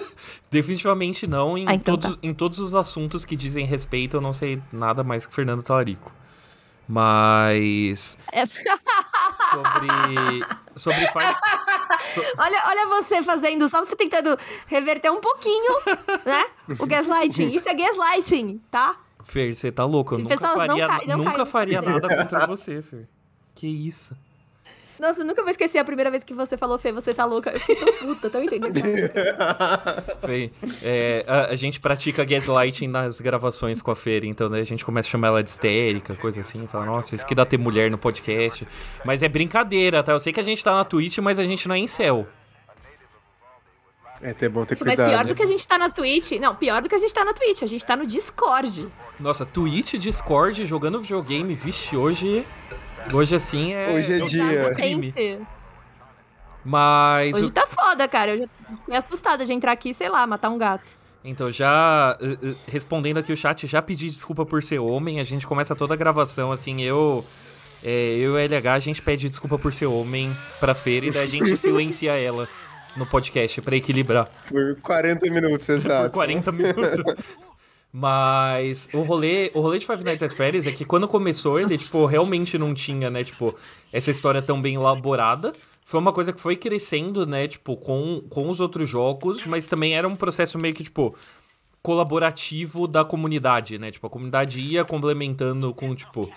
Definitivamente 0.50 1.26
não. 1.26 1.56
Em, 1.56 1.66
ah, 1.66 1.74
então 1.74 1.96
todos, 1.96 2.16
tá. 2.16 2.20
em 2.22 2.34
todos 2.34 2.58
os 2.58 2.74
assuntos 2.74 3.24
que 3.24 3.34
dizem 3.34 3.64
respeito, 3.64 4.18
eu 4.18 4.20
não 4.20 4.32
sei 4.32 4.62
nada 4.70 5.02
mais 5.02 5.26
que 5.26 5.34
Fernando 5.34 5.62
Talarico. 5.62 6.12
Mas. 6.86 8.18
É... 8.30 8.44
sobre. 8.44 8.68
Sobre. 10.76 11.08
So... 12.02 12.20
Olha, 12.38 12.62
olha 12.66 12.86
você 12.88 13.22
fazendo, 13.22 13.68
só 13.68 13.84
você 13.84 13.94
tentando 13.94 14.36
reverter 14.66 15.10
um 15.10 15.20
pouquinho, 15.20 15.78
né? 16.26 16.44
O 16.78 16.86
gaslighting. 16.86 17.50
Isso 17.50 17.68
é 17.68 17.74
gaslighting, 17.74 18.60
tá? 18.70 18.96
Fer, 19.22 19.54
você 19.54 19.70
tá 19.70 19.84
louco. 19.84 20.14
Eu 20.14 20.18
nunca 20.18 20.36
faria, 20.38 20.88
cai, 20.88 21.06
nunca 21.16 21.46
faria 21.46 21.82
nada 21.82 22.08
contra 22.16 22.46
você, 22.46 22.82
Fer. 22.82 23.08
Que 23.54 23.68
isso? 23.68 24.16
Nossa, 25.02 25.22
eu 25.22 25.26
nunca 25.26 25.42
vou 25.42 25.50
esquecer 25.50 25.78
a 25.78 25.84
primeira 25.84 26.12
vez 26.12 26.22
que 26.22 26.32
você 26.32 26.56
falou, 26.56 26.78
Fê, 26.78 26.92
você 26.92 27.12
tá 27.12 27.24
louca. 27.24 27.50
Eu 27.50 27.58
fiquei 27.58 27.74
tão 27.74 27.92
puta, 27.94 28.30
tão 28.30 28.44
entendendo. 28.44 28.72
Fê, 30.24 30.52
é, 30.80 31.24
a, 31.26 31.46
a, 31.46 31.56
gente 31.56 31.80
pratica 31.80 32.24
gaslighting 32.24 32.86
nas 32.86 33.20
gravações 33.20 33.82
com 33.82 33.90
a 33.90 33.96
Feira, 33.96 34.26
então 34.26 34.48
né, 34.48 34.60
a 34.60 34.64
gente 34.64 34.84
começa 34.84 35.08
a 35.08 35.10
chamar 35.10 35.26
ela 35.26 35.42
de 35.42 35.48
histérica, 35.48 36.14
coisa 36.14 36.40
assim. 36.40 36.68
Fala, 36.68 36.86
nossa, 36.86 37.16
isso 37.16 37.26
que 37.26 37.34
dá 37.34 37.44
ter 37.44 37.58
mulher 37.58 37.90
no 37.90 37.98
podcast. 37.98 38.64
Mas 39.04 39.24
é 39.24 39.28
brincadeira, 39.28 40.04
tá? 40.04 40.12
Eu 40.12 40.20
sei 40.20 40.32
que 40.32 40.38
a 40.38 40.44
gente 40.44 40.62
tá 40.62 40.72
na 40.72 40.84
Twitch, 40.84 41.18
mas 41.18 41.40
a 41.40 41.42
gente 41.42 41.66
não 41.66 41.74
é 41.74 41.78
em 41.78 41.88
céu. 41.88 42.24
É 44.22 44.30
até 44.30 44.48
bom 44.48 44.64
ter 44.64 44.78
cuidado. 44.78 44.98
Mas 44.98 45.08
pior 45.10 45.24
né? 45.24 45.28
do 45.30 45.34
que 45.34 45.42
a 45.42 45.46
gente 45.46 45.66
tá 45.66 45.76
na 45.76 45.90
Twitch. 45.90 46.30
Não, 46.40 46.54
pior 46.54 46.80
do 46.80 46.88
que 46.88 46.94
a 46.94 46.98
gente 46.98 47.12
tá 47.12 47.24
na 47.24 47.34
Twitch. 47.34 47.64
A 47.64 47.66
gente 47.66 47.84
tá 47.84 47.96
no 47.96 48.06
Discord. 48.06 48.88
Nossa, 49.18 49.44
Twitch, 49.44 49.94
Discord, 49.94 50.64
jogando 50.64 51.00
videogame. 51.00 51.56
Vixe, 51.56 51.96
hoje. 51.96 52.46
Hoje 53.12 53.34
assim 53.34 53.72
é. 53.72 53.90
Hoje 53.90 54.12
é 54.12 54.18
dia. 54.20 54.74
Crime. 54.74 55.14
Mas. 56.64 57.34
Hoje 57.34 57.50
tá 57.50 57.66
foda, 57.66 58.06
cara. 58.06 58.32
Eu 58.32 58.38
já 58.38 58.48
fiquei 58.76 58.96
assustada 58.96 59.44
de 59.44 59.52
entrar 59.52 59.72
aqui, 59.72 59.92
sei 59.92 60.08
lá, 60.08 60.26
matar 60.26 60.50
um 60.50 60.58
gato. 60.58 60.84
Então, 61.24 61.50
já 61.50 62.18
uh, 62.20 62.48
uh, 62.48 62.56
respondendo 62.66 63.18
aqui 63.18 63.32
o 63.32 63.36
chat, 63.36 63.66
já 63.66 63.80
pedi 63.80 64.10
desculpa 64.10 64.44
por 64.44 64.62
ser 64.62 64.78
homem. 64.78 65.20
A 65.20 65.24
gente 65.24 65.46
começa 65.46 65.74
toda 65.74 65.94
a 65.94 65.96
gravação 65.96 66.50
assim, 66.52 66.82
eu. 66.82 67.24
É, 67.84 68.16
eu 68.16 68.38
e 68.38 68.46
LH, 68.46 68.74
a 68.74 68.78
gente 68.78 69.02
pede 69.02 69.28
desculpa 69.28 69.58
por 69.58 69.72
ser 69.72 69.86
homem 69.86 70.30
pra 70.60 70.72
feira 70.72 71.06
e 71.06 71.10
daí 71.10 71.24
a 71.24 71.26
gente 71.26 71.54
silencia 71.58 72.12
ela 72.12 72.48
no 72.96 73.04
podcast 73.04 73.60
para 73.60 73.74
equilibrar. 73.74 74.28
Por 74.48 74.76
40 74.80 75.28
minutos, 75.30 75.68
exato. 75.68 76.10
Por 76.10 76.14
40 76.14 76.52
minutos. 76.52 77.14
Mas 77.92 78.88
o 78.92 79.02
rolê, 79.02 79.50
o 79.54 79.60
rolê 79.60 79.78
de 79.78 79.86
Five 79.86 80.02
Nights 80.02 80.22
at 80.22 80.32
Freddy's 80.32 80.66
é 80.66 80.72
que 80.72 80.84
quando 80.84 81.06
começou, 81.06 81.60
ele, 81.60 81.76
tipo, 81.76 82.06
realmente 82.06 82.56
não 82.56 82.72
tinha, 82.72 83.10
né, 83.10 83.22
tipo, 83.22 83.54
essa 83.92 84.10
história 84.10 84.40
tão 84.40 84.62
bem 84.62 84.76
elaborada. 84.76 85.52
Foi 85.84 86.00
uma 86.00 86.12
coisa 86.12 86.32
que 86.32 86.40
foi 86.40 86.56
crescendo, 86.56 87.26
né, 87.26 87.46
tipo, 87.46 87.76
com, 87.76 88.22
com 88.30 88.48
os 88.48 88.60
outros 88.60 88.88
jogos, 88.88 89.44
mas 89.44 89.68
também 89.68 89.94
era 89.94 90.08
um 90.08 90.16
processo 90.16 90.56
meio 90.58 90.72
que, 90.74 90.84
tipo, 90.84 91.14
colaborativo 91.82 92.86
da 92.86 93.04
comunidade, 93.04 93.76
né? 93.78 93.90
Tipo, 93.90 94.06
a 94.06 94.10
comunidade 94.10 94.60
ia 94.60 94.84
complementando 94.84 95.74
com, 95.74 95.94
tipo, 95.94 96.32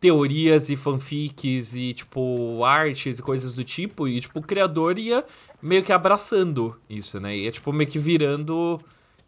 teorias 0.00 0.70
e 0.70 0.76
fanfics 0.76 1.74
e, 1.74 1.92
tipo, 1.92 2.64
artes 2.64 3.18
e 3.18 3.22
coisas 3.22 3.52
do 3.52 3.62
tipo, 3.62 4.08
e, 4.08 4.20
tipo, 4.20 4.38
o 4.38 4.42
criador 4.42 4.98
ia 4.98 5.24
meio 5.60 5.82
que 5.82 5.92
abraçando 5.92 6.76
isso, 6.88 7.20
né? 7.20 7.36
Ia, 7.36 7.52
tipo, 7.52 7.72
meio 7.72 7.88
que 7.88 7.98
virando. 7.98 8.80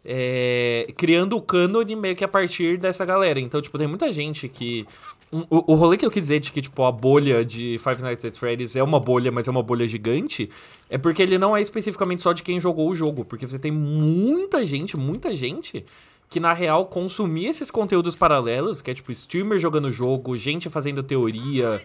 É, 0.03 0.87
criando 0.95 1.35
o 1.35 1.41
cânone 1.41 1.95
meio 1.95 2.15
que 2.15 2.23
a 2.23 2.27
partir 2.27 2.77
dessa 2.77 3.05
galera. 3.05 3.39
Então, 3.39 3.61
tipo, 3.61 3.77
tem 3.77 3.87
muita 3.87 4.11
gente 4.11 4.47
que. 4.47 4.85
O, 5.31 5.73
o 5.73 5.75
rolê 5.75 5.95
que 5.95 6.05
eu 6.05 6.09
quis 6.09 6.23
dizer 6.23 6.39
de 6.39 6.51
que, 6.51 6.61
tipo, 6.61 6.83
a 6.83 6.91
bolha 6.91 7.45
de 7.45 7.77
Five 7.77 8.01
Nights 8.01 8.25
at 8.25 8.35
Freddy's 8.35 8.75
é 8.75 8.81
uma 8.81 8.99
bolha, 8.99 9.31
mas 9.31 9.47
é 9.47 9.51
uma 9.51 9.61
bolha 9.61 9.87
gigante, 9.87 10.49
é 10.89 10.97
porque 10.97 11.21
ele 11.21 11.37
não 11.37 11.55
é 11.55 11.61
especificamente 11.61 12.23
só 12.23 12.33
de 12.33 12.41
quem 12.41 12.59
jogou 12.59 12.89
o 12.89 12.95
jogo. 12.95 13.23
Porque 13.23 13.45
você 13.45 13.59
tem 13.59 13.71
muita 13.71 14.65
gente, 14.65 14.97
muita 14.97 15.35
gente 15.35 15.85
que 16.29 16.39
na 16.39 16.53
real 16.53 16.85
consumia 16.85 17.49
esses 17.49 17.71
conteúdos 17.71 18.15
paralelos, 18.15 18.81
que 18.81 18.91
é 18.91 18.93
tipo 18.93 19.11
streamer 19.11 19.57
jogando 19.59 19.91
jogo, 19.91 20.37
gente 20.37 20.69
fazendo 20.69 21.01
teoria 21.01 21.81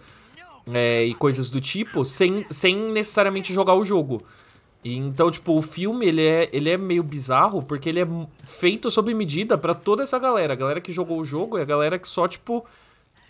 é, 0.72 1.04
e 1.04 1.14
coisas 1.14 1.50
do 1.50 1.60
tipo, 1.60 2.04
sem, 2.04 2.46
sem 2.50 2.76
necessariamente 2.92 3.52
jogar 3.52 3.74
o 3.74 3.84
jogo. 3.84 4.22
Então, 4.84 5.30
tipo, 5.30 5.56
o 5.56 5.62
filme 5.62 6.06
ele 6.06 6.22
é, 6.22 6.50
ele 6.52 6.68
é 6.68 6.76
meio 6.76 7.02
bizarro 7.02 7.62
porque 7.62 7.88
ele 7.88 8.00
é 8.00 8.06
feito 8.44 8.90
sob 8.90 9.14
medida 9.14 9.56
para 9.56 9.74
toda 9.74 10.02
essa 10.02 10.18
galera. 10.18 10.52
A 10.52 10.56
galera 10.56 10.80
que 10.80 10.92
jogou 10.92 11.18
o 11.18 11.24
jogo 11.24 11.58
e 11.58 11.62
a 11.62 11.64
galera 11.64 11.98
que 11.98 12.06
só, 12.06 12.28
tipo, 12.28 12.66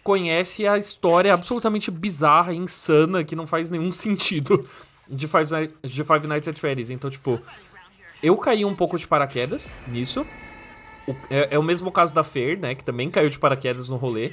conhece 0.03 0.67
a 0.67 0.77
história 0.77 1.33
absolutamente 1.33 1.91
bizarra, 1.91 2.53
insana, 2.53 3.23
que 3.23 3.37
não 3.37 3.47
faz 3.47 3.71
nenhum 3.71 3.91
sentido 3.93 4.69
de 5.09 5.29
Five, 5.29 5.71
de 5.83 6.05
Five 6.05 6.27
Nights 6.27 6.49
at 6.49 6.59
Freddy's. 6.59 6.91
Então, 6.91 7.09
tipo, 7.09 7.41
eu 8.23 8.37
caí 8.37 8.65
um 8.65 8.75
pouco 8.75 8.99
de 8.99 9.07
paraquedas 9.07 9.73
nisso. 9.87 10.27
O, 11.07 11.15
é, 11.31 11.49
é, 11.53 11.59
o 11.59 11.63
mesmo 11.63 11.93
caso 11.93 12.15
da 12.15 12.25
Fer, 12.25 12.59
né? 12.59 12.75
Que 12.75 12.83
também 12.83 13.11
caiu 13.11 13.31
de 13.31 13.39
paraquedas 13.39 13.89
no 13.91 13.97
rolê. 13.97 14.33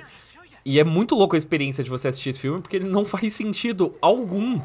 E 0.64 0.80
é 0.80 0.84
muito 0.84 1.16
louco 1.16 1.36
a 1.36 1.38
experiência 1.38 1.84
de 1.84 1.90
você 1.90 2.08
assistir 2.08 2.30
esse 2.30 2.42
filme, 2.42 2.62
porque 2.62 2.78
ele 2.78 2.90
não 2.90 3.04
faz 3.06 3.34
sentido 3.34 3.96
algum. 4.02 4.60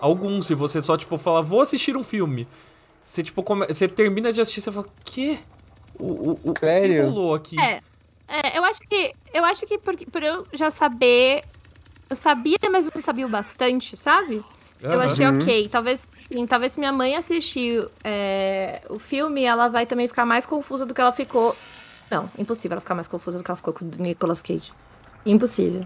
Algum, 0.00 0.40
se 0.42 0.54
você 0.54 0.82
só, 0.82 0.96
tipo, 0.96 1.16
falar, 1.16 1.40
vou 1.40 1.60
assistir 1.60 1.96
um 1.96 2.02
filme. 2.02 2.46
Você, 3.02 3.22
tipo, 3.22 3.42
come... 3.42 3.66
você 3.66 3.88
termina 3.88 4.32
de 4.32 4.40
assistir 4.40 4.60
e 4.68 4.72
fala, 4.72 4.86
quê? 5.04 5.38
O, 5.98 6.04
o, 6.04 6.40
o, 6.44 6.54
Sério? 6.58 7.04
que 7.04 7.10
rolou 7.10 7.34
aqui? 7.34 7.60
É, 7.60 7.80
é, 8.28 8.58
eu 8.58 8.64
acho 8.64 8.80
que, 8.80 9.12
eu 9.32 9.44
acho 9.44 9.66
que 9.66 9.78
por, 9.78 9.96
por 9.96 10.22
eu 10.22 10.46
já 10.52 10.70
saber... 10.70 11.42
Eu 12.08 12.16
sabia, 12.16 12.58
mas 12.70 12.88
não 12.92 13.02
sabia 13.02 13.26
o 13.26 13.28
bastante, 13.28 13.96
sabe? 13.96 14.36
Uhum. 14.82 14.92
Eu 14.92 15.00
achei 15.00 15.26
ok. 15.26 15.68
Talvez, 15.68 16.06
sim, 16.20 16.46
talvez 16.46 16.72
se 16.72 16.78
minha 16.78 16.92
mãe 16.92 17.16
assistir 17.16 17.88
é, 18.04 18.82
o 18.88 18.98
filme, 18.98 19.42
ela 19.42 19.68
vai 19.68 19.86
também 19.86 20.06
ficar 20.06 20.24
mais 20.24 20.46
confusa 20.46 20.86
do 20.86 20.94
que 20.94 21.00
ela 21.00 21.12
ficou. 21.12 21.56
Não, 22.10 22.30
impossível 22.38 22.74
ela 22.74 22.80
ficar 22.80 22.94
mais 22.94 23.08
confusa 23.08 23.38
do 23.38 23.44
que 23.44 23.50
ela 23.50 23.56
ficou 23.56 23.72
com 23.72 23.84
o 23.84 23.90
Nicolas 23.98 24.42
Cage. 24.42 24.72
Impossível. 25.24 25.84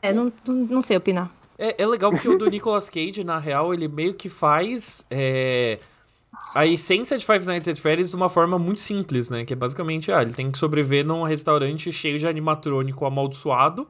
É, 0.00 0.12
não, 0.12 0.32
não, 0.46 0.54
não 0.54 0.82
sei 0.82 0.96
opinar. 0.96 1.30
É, 1.58 1.82
é 1.82 1.86
legal 1.86 2.10
porque 2.10 2.28
o 2.28 2.38
do 2.38 2.48
Nicolas 2.50 2.88
Cage, 2.88 3.24
na 3.24 3.38
real, 3.38 3.72
ele 3.72 3.88
meio 3.88 4.14
que 4.14 4.28
faz. 4.28 5.04
É, 5.10 5.78
a 6.54 6.66
essência 6.66 7.18
de 7.18 7.26
Five 7.26 7.46
Nights 7.46 7.68
at 7.68 7.78
Freddy's 7.78 8.10
de 8.10 8.16
uma 8.16 8.28
forma 8.28 8.58
muito 8.58 8.80
simples, 8.80 9.28
né? 9.28 9.44
Que 9.44 9.52
é 9.52 9.56
basicamente, 9.56 10.10
ah, 10.10 10.22
ele 10.22 10.32
tem 10.32 10.50
que 10.50 10.58
sobreviver 10.58 11.04
num 11.04 11.22
restaurante 11.22 11.92
cheio 11.92 12.18
de 12.18 12.26
animatrônico 12.26 13.04
amaldiçoado. 13.04 13.86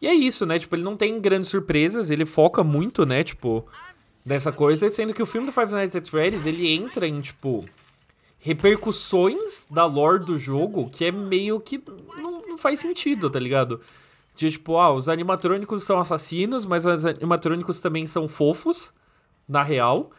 E 0.00 0.06
é 0.06 0.14
isso, 0.14 0.44
né? 0.46 0.58
Tipo, 0.58 0.76
ele 0.76 0.82
não 0.82 0.96
tem 0.96 1.20
grandes 1.20 1.50
surpresas, 1.50 2.10
ele 2.10 2.26
foca 2.26 2.64
muito, 2.64 3.06
né? 3.06 3.22
Tipo, 3.24 3.66
nessa 4.24 4.52
coisa. 4.52 4.88
Sendo 4.90 5.14
que 5.14 5.22
o 5.22 5.26
filme 5.26 5.46
do 5.46 5.52
Five 5.52 5.72
Nights 5.72 5.96
at 5.96 6.08
Freddy's, 6.08 6.46
ele 6.46 6.68
entra 6.68 7.06
em, 7.06 7.20
tipo, 7.20 7.64
repercussões 8.38 9.66
da 9.70 9.84
lore 9.84 10.24
do 10.24 10.38
jogo 10.38 10.88
que 10.90 11.04
é 11.04 11.12
meio 11.12 11.60
que 11.60 11.82
não, 12.16 12.42
não 12.48 12.58
faz 12.58 12.80
sentido, 12.80 13.28
tá 13.28 13.38
ligado? 13.38 13.80
De 14.40 14.50
tipo, 14.50 14.78
ah, 14.78 14.90
os 14.90 15.06
animatrônicos 15.06 15.84
são 15.84 16.00
assassinos, 16.00 16.64
mas 16.64 16.86
os 16.86 17.04
animatrônicos 17.04 17.82
também 17.82 18.06
são 18.06 18.26
fofos, 18.26 18.90
na 19.46 19.62
real. 19.62 20.10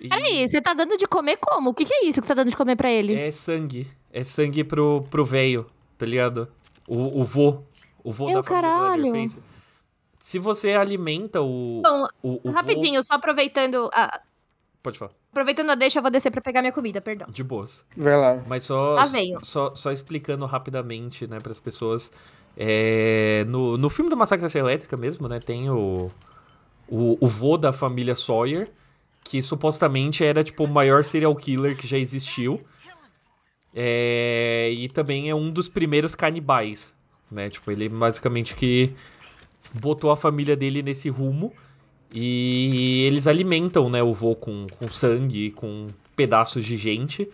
E... 0.00 0.08
Peraí, 0.08 0.48
você 0.48 0.62
tá 0.62 0.72
dando 0.72 0.96
de 0.96 1.06
comer 1.06 1.36
como? 1.36 1.68
O 1.68 1.74
que, 1.74 1.84
que 1.84 1.92
é 1.92 2.06
isso 2.06 2.22
que 2.22 2.26
você 2.26 2.34
tá 2.34 2.40
dando 2.40 2.48
de 2.48 2.56
comer 2.56 2.74
pra 2.74 2.90
ele? 2.90 3.14
É 3.14 3.30
sangue. 3.30 3.86
É 4.10 4.24
sangue 4.24 4.64
pro, 4.64 5.02
pro 5.10 5.22
velho, 5.26 5.66
tá 5.98 6.06
ligado? 6.06 6.48
O, 6.88 7.20
o 7.20 7.22
vô. 7.22 7.62
O 8.02 8.10
vô 8.10 8.28
Meu 8.28 8.40
da 8.40 8.48
caralho. 8.48 9.10
família 9.10 9.36
Se 10.18 10.38
você 10.38 10.72
alimenta 10.72 11.42
o. 11.42 11.82
Bom, 11.84 12.06
o, 12.22 12.48
o 12.48 12.50
rapidinho, 12.50 13.02
vô... 13.02 13.06
só 13.06 13.12
aproveitando 13.12 13.90
a. 13.92 14.22
Pode 14.82 14.98
falar. 14.98 15.12
Aproveitando 15.30 15.68
a 15.68 15.74
deixa, 15.74 15.98
eu 15.98 16.02
vou 16.02 16.10
descer 16.10 16.30
pra 16.30 16.40
pegar 16.40 16.62
minha 16.62 16.72
comida, 16.72 16.98
perdão. 17.02 17.26
De 17.28 17.44
boas. 17.44 17.84
Vai 17.94 18.16
lá. 18.16 18.42
Mas 18.46 18.62
só, 18.62 18.94
lá 18.94 19.04
só, 19.42 19.74
só 19.74 19.92
explicando 19.92 20.46
rapidamente, 20.46 21.26
né, 21.26 21.40
pras 21.40 21.58
pessoas. 21.58 22.10
É, 22.56 23.44
no, 23.48 23.76
no 23.76 23.90
filme 23.90 24.10
do 24.10 24.16
Massacre 24.16 24.46
Elétrica 24.58 24.96
mesmo, 24.96 25.28
né, 25.28 25.40
tem 25.40 25.68
o, 25.70 26.10
o, 26.88 27.18
o 27.20 27.26
vô 27.26 27.56
da 27.56 27.72
família 27.72 28.14
Sawyer, 28.14 28.70
que 29.24 29.42
supostamente 29.42 30.24
era, 30.24 30.44
tipo, 30.44 30.64
o 30.64 30.68
maior 30.68 31.02
serial 31.02 31.34
killer 31.34 31.76
que 31.76 31.86
já 31.86 31.98
existiu. 31.98 32.60
É, 33.74 34.70
e 34.72 34.88
também 34.88 35.28
é 35.28 35.34
um 35.34 35.50
dos 35.50 35.68
primeiros 35.68 36.14
canibais, 36.14 36.94
né? 37.30 37.50
Tipo, 37.50 37.72
ele 37.72 37.88
basicamente 37.88 38.54
que 38.54 38.92
botou 39.72 40.10
a 40.10 40.16
família 40.16 40.56
dele 40.56 40.82
nesse 40.82 41.08
rumo. 41.08 41.52
E 42.12 43.02
eles 43.06 43.26
alimentam, 43.26 43.90
né, 43.90 44.00
o 44.00 44.12
vô 44.12 44.36
com, 44.36 44.68
com 44.78 44.88
sangue, 44.88 45.50
com 45.50 45.88
pedaços 46.14 46.64
de 46.64 46.76
gente. 46.76 47.28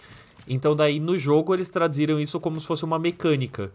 Então 0.49 0.75
daí 0.75 0.99
no 0.99 1.19
jogo 1.19 1.55
eles 1.55 1.69
traduziram 1.69 2.19
isso 2.19 2.41
como 2.41 2.59
se 2.59 2.67
fosse 2.67 2.85
uma 2.85 2.99
mecânica. 2.99 3.71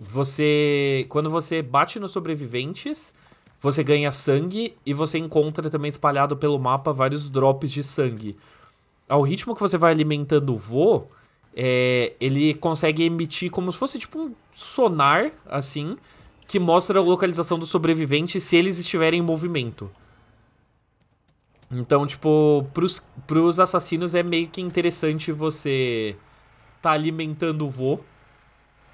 Você, 0.00 1.04
quando 1.10 1.28
você 1.28 1.60
bate 1.60 2.00
nos 2.00 2.12
sobreviventes, 2.12 3.12
você 3.60 3.84
ganha 3.84 4.10
sangue 4.10 4.74
e 4.86 4.94
você 4.94 5.18
encontra 5.18 5.68
também 5.68 5.90
espalhado 5.90 6.34
pelo 6.38 6.58
mapa 6.58 6.90
vários 6.90 7.28
drops 7.28 7.70
de 7.70 7.82
sangue. 7.82 8.34
Ao 9.06 9.20
ritmo 9.20 9.54
que 9.54 9.60
você 9.60 9.76
vai 9.76 9.92
alimentando 9.92 10.54
o 10.54 10.56
vô, 10.56 11.04
é, 11.54 12.14
ele 12.18 12.54
consegue 12.54 13.02
emitir 13.02 13.50
como 13.50 13.70
se 13.70 13.76
fosse 13.76 13.98
tipo 13.98 14.18
um 14.18 14.34
sonar, 14.54 15.30
assim, 15.44 15.98
que 16.46 16.58
mostra 16.58 16.98
a 16.98 17.02
localização 17.02 17.58
dos 17.58 17.68
sobreviventes 17.68 18.42
se 18.42 18.56
eles 18.56 18.78
estiverem 18.78 19.20
em 19.20 19.22
movimento. 19.22 19.90
Então, 21.70 22.06
tipo, 22.06 22.66
pros, 22.72 23.06
pros 23.26 23.60
assassinos 23.60 24.14
é 24.14 24.22
meio 24.22 24.48
que 24.48 24.62
interessante 24.62 25.30
você 25.30 26.16
tá 26.80 26.92
alimentando 26.92 27.66
o 27.66 27.70
vô. 27.70 28.00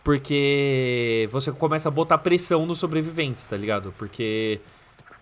Porque 0.06 1.26
você 1.32 1.50
começa 1.50 1.88
a 1.88 1.90
botar 1.90 2.18
pressão 2.18 2.64
nos 2.64 2.78
sobreviventes, 2.78 3.48
tá 3.48 3.56
ligado? 3.56 3.92
Porque 3.98 4.60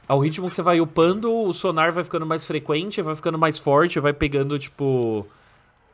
ao 0.07 0.19
ritmo 0.19 0.51
que 0.51 0.55
você 0.55 0.61
vai 0.61 0.79
upando, 0.79 1.33
o 1.33 1.55
sonar 1.55 1.91
vai 1.91 2.05
ficando 2.05 2.27
mais 2.27 2.45
frequente, 2.45 3.01
vai 3.01 3.17
ficando 3.17 3.39
mais 3.39 3.59
forte, 3.59 3.99
vai 3.99 4.13
pegando, 4.13 4.59
tipo. 4.59 5.27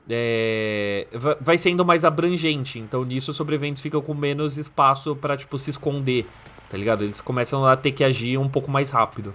É, 0.09 1.07
vai 1.41 1.57
sendo 1.57 1.85
mais 1.85 2.05
abrangente. 2.05 2.81
Então 2.81 3.05
nisso 3.05 3.31
os 3.31 3.37
sobreviventes 3.37 3.81
ficam 3.81 4.03
com 4.03 4.13
menos 4.13 4.59
espaço 4.59 5.15
para 5.15 5.37
tipo, 5.37 5.57
se 5.57 5.71
esconder, 5.71 6.27
tá 6.69 6.77
ligado? 6.77 7.05
Eles 7.05 7.21
começam 7.21 7.65
a 7.65 7.77
ter 7.77 7.93
que 7.93 8.03
agir 8.03 8.39
um 8.39 8.49
pouco 8.49 8.73
mais 8.73 8.91
rápido. 8.91 9.33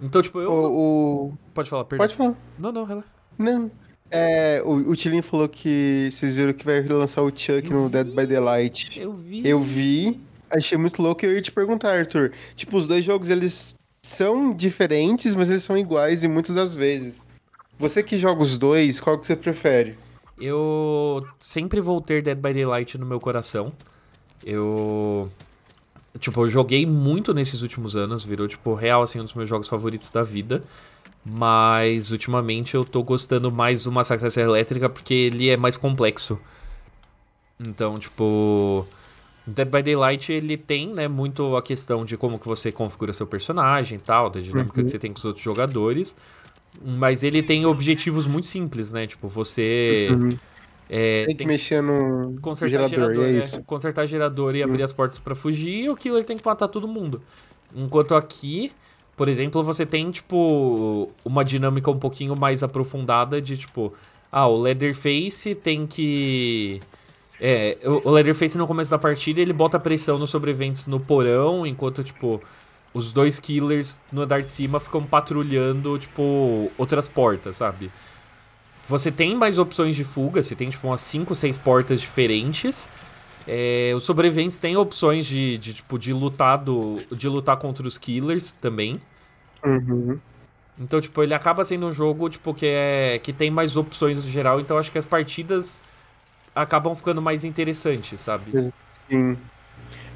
Então, 0.00 0.22
tipo, 0.22 0.40
eu. 0.40 0.52
O, 0.52 1.30
o... 1.30 1.38
Pode 1.52 1.68
falar, 1.68 1.84
perdão. 1.84 2.06
Pode 2.06 2.16
falar. 2.16 2.36
Não, 2.56 2.70
não, 2.70 2.84
relaxa. 2.84 3.08
Não. 3.36 3.72
É, 4.10 4.62
o, 4.64 4.90
o 4.90 4.96
Tilin 4.96 5.22
falou 5.22 5.48
que 5.48 6.08
vocês 6.12 6.34
viram 6.34 6.52
que 6.52 6.64
vai 6.64 6.80
lançar 6.82 7.22
o 7.22 7.28
Chuck 7.28 7.70
Eu 7.70 7.82
no 7.82 7.88
Dead 7.88 8.06
by 8.06 8.26
Daylight. 8.26 8.98
Eu 8.98 9.12
vi. 9.12 9.48
Eu 9.48 9.60
vi, 9.60 10.20
achei 10.50 10.78
muito 10.78 11.02
louco 11.02 11.24
e 11.24 11.28
eu 11.28 11.34
ia 11.34 11.42
te 11.42 11.52
perguntar, 11.52 11.96
Arthur. 11.98 12.32
Tipo, 12.54 12.76
os 12.76 12.86
dois 12.86 13.04
jogos, 13.04 13.30
eles 13.30 13.74
são 14.02 14.54
diferentes, 14.54 15.34
mas 15.34 15.50
eles 15.50 15.64
são 15.64 15.76
iguais 15.76 16.22
em 16.22 16.28
muitas 16.28 16.54
das 16.54 16.74
vezes. 16.74 17.26
Você 17.78 18.02
que 18.02 18.16
joga 18.16 18.42
os 18.42 18.56
dois, 18.56 19.00
qual 19.00 19.18
que 19.18 19.26
você 19.26 19.36
prefere? 19.36 19.96
Eu 20.38 21.26
sempre 21.38 21.80
vou 21.80 22.00
ter 22.00 22.22
Dead 22.22 22.36
by 22.36 22.52
Daylight 22.52 22.96
no 22.98 23.06
meu 23.06 23.18
coração. 23.18 23.72
Eu. 24.44 25.30
Tipo, 26.18 26.44
eu 26.44 26.48
joguei 26.48 26.86
muito 26.86 27.34
nesses 27.34 27.60
últimos 27.60 27.94
anos, 27.94 28.24
virou, 28.24 28.48
tipo, 28.48 28.72
real, 28.72 29.02
assim, 29.02 29.20
um 29.20 29.24
dos 29.24 29.34
meus 29.34 29.48
jogos 29.48 29.68
favoritos 29.68 30.10
da 30.10 30.22
vida. 30.22 30.62
Mas, 31.28 32.12
ultimamente, 32.12 32.76
eu 32.76 32.84
tô 32.84 33.02
gostando 33.02 33.50
mais 33.50 33.82
do 33.82 33.90
Massacre 33.90 34.22
da 34.22 34.30
Serra 34.30 34.48
Elétrica 34.50 34.88
porque 34.88 35.12
ele 35.12 35.50
é 35.50 35.56
mais 35.56 35.76
complexo. 35.76 36.38
Então, 37.58 37.98
tipo... 37.98 38.86
Dead 39.44 39.68
by 39.68 39.82
Daylight, 39.82 40.32
ele 40.32 40.56
tem, 40.56 40.88
né, 40.92 41.08
muito 41.08 41.56
a 41.56 41.62
questão 41.62 42.04
de 42.04 42.16
como 42.16 42.38
que 42.38 42.46
você 42.46 42.70
configura 42.70 43.12
seu 43.12 43.26
personagem 43.26 43.98
e 43.98 44.00
tal, 44.00 44.28
da 44.30 44.40
dinâmica 44.40 44.78
Uhum. 44.78 44.84
que 44.84 44.90
você 44.90 44.98
tem 44.98 45.12
com 45.12 45.18
os 45.18 45.24
outros 45.24 45.44
jogadores. 45.44 46.16
Mas 46.84 47.22
ele 47.22 47.42
tem 47.42 47.64
objetivos 47.66 48.26
muito 48.26 48.46
simples, 48.46 48.92
né? 48.92 49.06
Tipo, 49.06 49.26
você... 49.28 50.08
Uhum. 50.10 50.28
é, 50.90 51.24
Tem 51.26 51.34
que 51.36 51.46
mexer 51.46 51.82
no 51.82 52.34
consertar 52.40 52.88
gerador, 52.88 53.10
gerador, 53.10 53.24
e 53.24 53.28
é 53.28 53.32
né? 53.32 53.38
isso. 53.38 53.62
Consertar 53.64 54.06
gerador 54.06 54.54
e 54.54 54.62
abrir 54.62 54.82
as 54.82 54.92
portas 54.92 55.18
pra 55.18 55.34
fugir, 55.34 55.84
e 55.84 55.88
o 55.88 55.96
killer 55.96 56.24
tem 56.24 56.36
que 56.36 56.44
matar 56.44 56.68
todo 56.68 56.86
mundo. 56.86 57.22
Enquanto 57.74 58.14
aqui, 58.14 58.70
por 59.16 59.28
exemplo, 59.28 59.62
você 59.62 59.86
tem, 59.86 60.10
tipo, 60.10 61.10
uma 61.24 61.44
dinâmica 61.44 61.90
um 61.90 61.98
pouquinho 61.98 62.36
mais 62.36 62.62
aprofundada 62.62 63.40
de, 63.40 63.56
tipo, 63.56 63.92
ah, 64.30 64.46
o 64.46 64.60
Leatherface 64.60 65.54
tem 65.54 65.86
que. 65.86 66.80
É, 67.40 67.78
o 67.84 68.10
Leatherface 68.10 68.56
no 68.56 68.66
começo 68.66 68.90
da 68.90 68.98
partida 68.98 69.40
ele 69.40 69.52
bota 69.52 69.78
pressão 69.78 70.18
nos 70.18 70.30
sobreviventes 70.30 70.86
no 70.86 71.00
porão, 71.00 71.66
enquanto, 71.66 72.04
tipo, 72.04 72.42
os 72.92 73.12
dois 73.12 73.40
killers 73.40 74.02
no 74.12 74.22
andar 74.22 74.42
de 74.42 74.50
cima 74.50 74.78
ficam 74.80 75.02
patrulhando, 75.04 75.98
tipo, 75.98 76.70
outras 76.78 77.08
portas, 77.08 77.56
sabe? 77.56 77.90
Você 78.88 79.10
tem 79.10 79.34
mais 79.34 79.58
opções 79.58 79.96
de 79.96 80.04
fuga, 80.04 80.42
você 80.42 80.54
tem 80.54 80.70
tipo 80.70 80.86
umas 80.86 81.00
5, 81.00 81.34
6 81.34 81.58
portas 81.58 82.00
diferentes. 82.00 82.88
É, 83.48 83.92
os 83.94 84.04
sobreviventes 84.04 84.58
têm 84.58 84.76
opções 84.76 85.24
de, 85.26 85.56
de, 85.58 85.74
tipo, 85.74 85.98
de 85.98 86.12
lutar 86.12 86.58
do, 86.58 86.96
de 87.12 87.28
lutar 87.28 87.56
contra 87.56 87.86
os 87.86 87.96
killers 87.96 88.52
também. 88.52 89.00
Uhum. 89.64 90.18
Então, 90.78 91.00
tipo, 91.00 91.22
ele 91.22 91.32
acaba 91.32 91.64
sendo 91.64 91.86
um 91.86 91.92
jogo, 91.92 92.28
tipo, 92.28 92.52
que, 92.52 92.66
é, 92.66 93.18
que 93.22 93.32
tem 93.32 93.50
mais 93.50 93.76
opções 93.76 94.22
no 94.24 94.30
geral. 94.30 94.60
Então, 94.60 94.76
acho 94.76 94.92
que 94.92 94.98
as 94.98 95.06
partidas 95.06 95.80
acabam 96.54 96.94
ficando 96.94 97.22
mais 97.22 97.44
interessantes, 97.44 98.20
sabe? 98.20 98.72
Sim. 99.08 99.38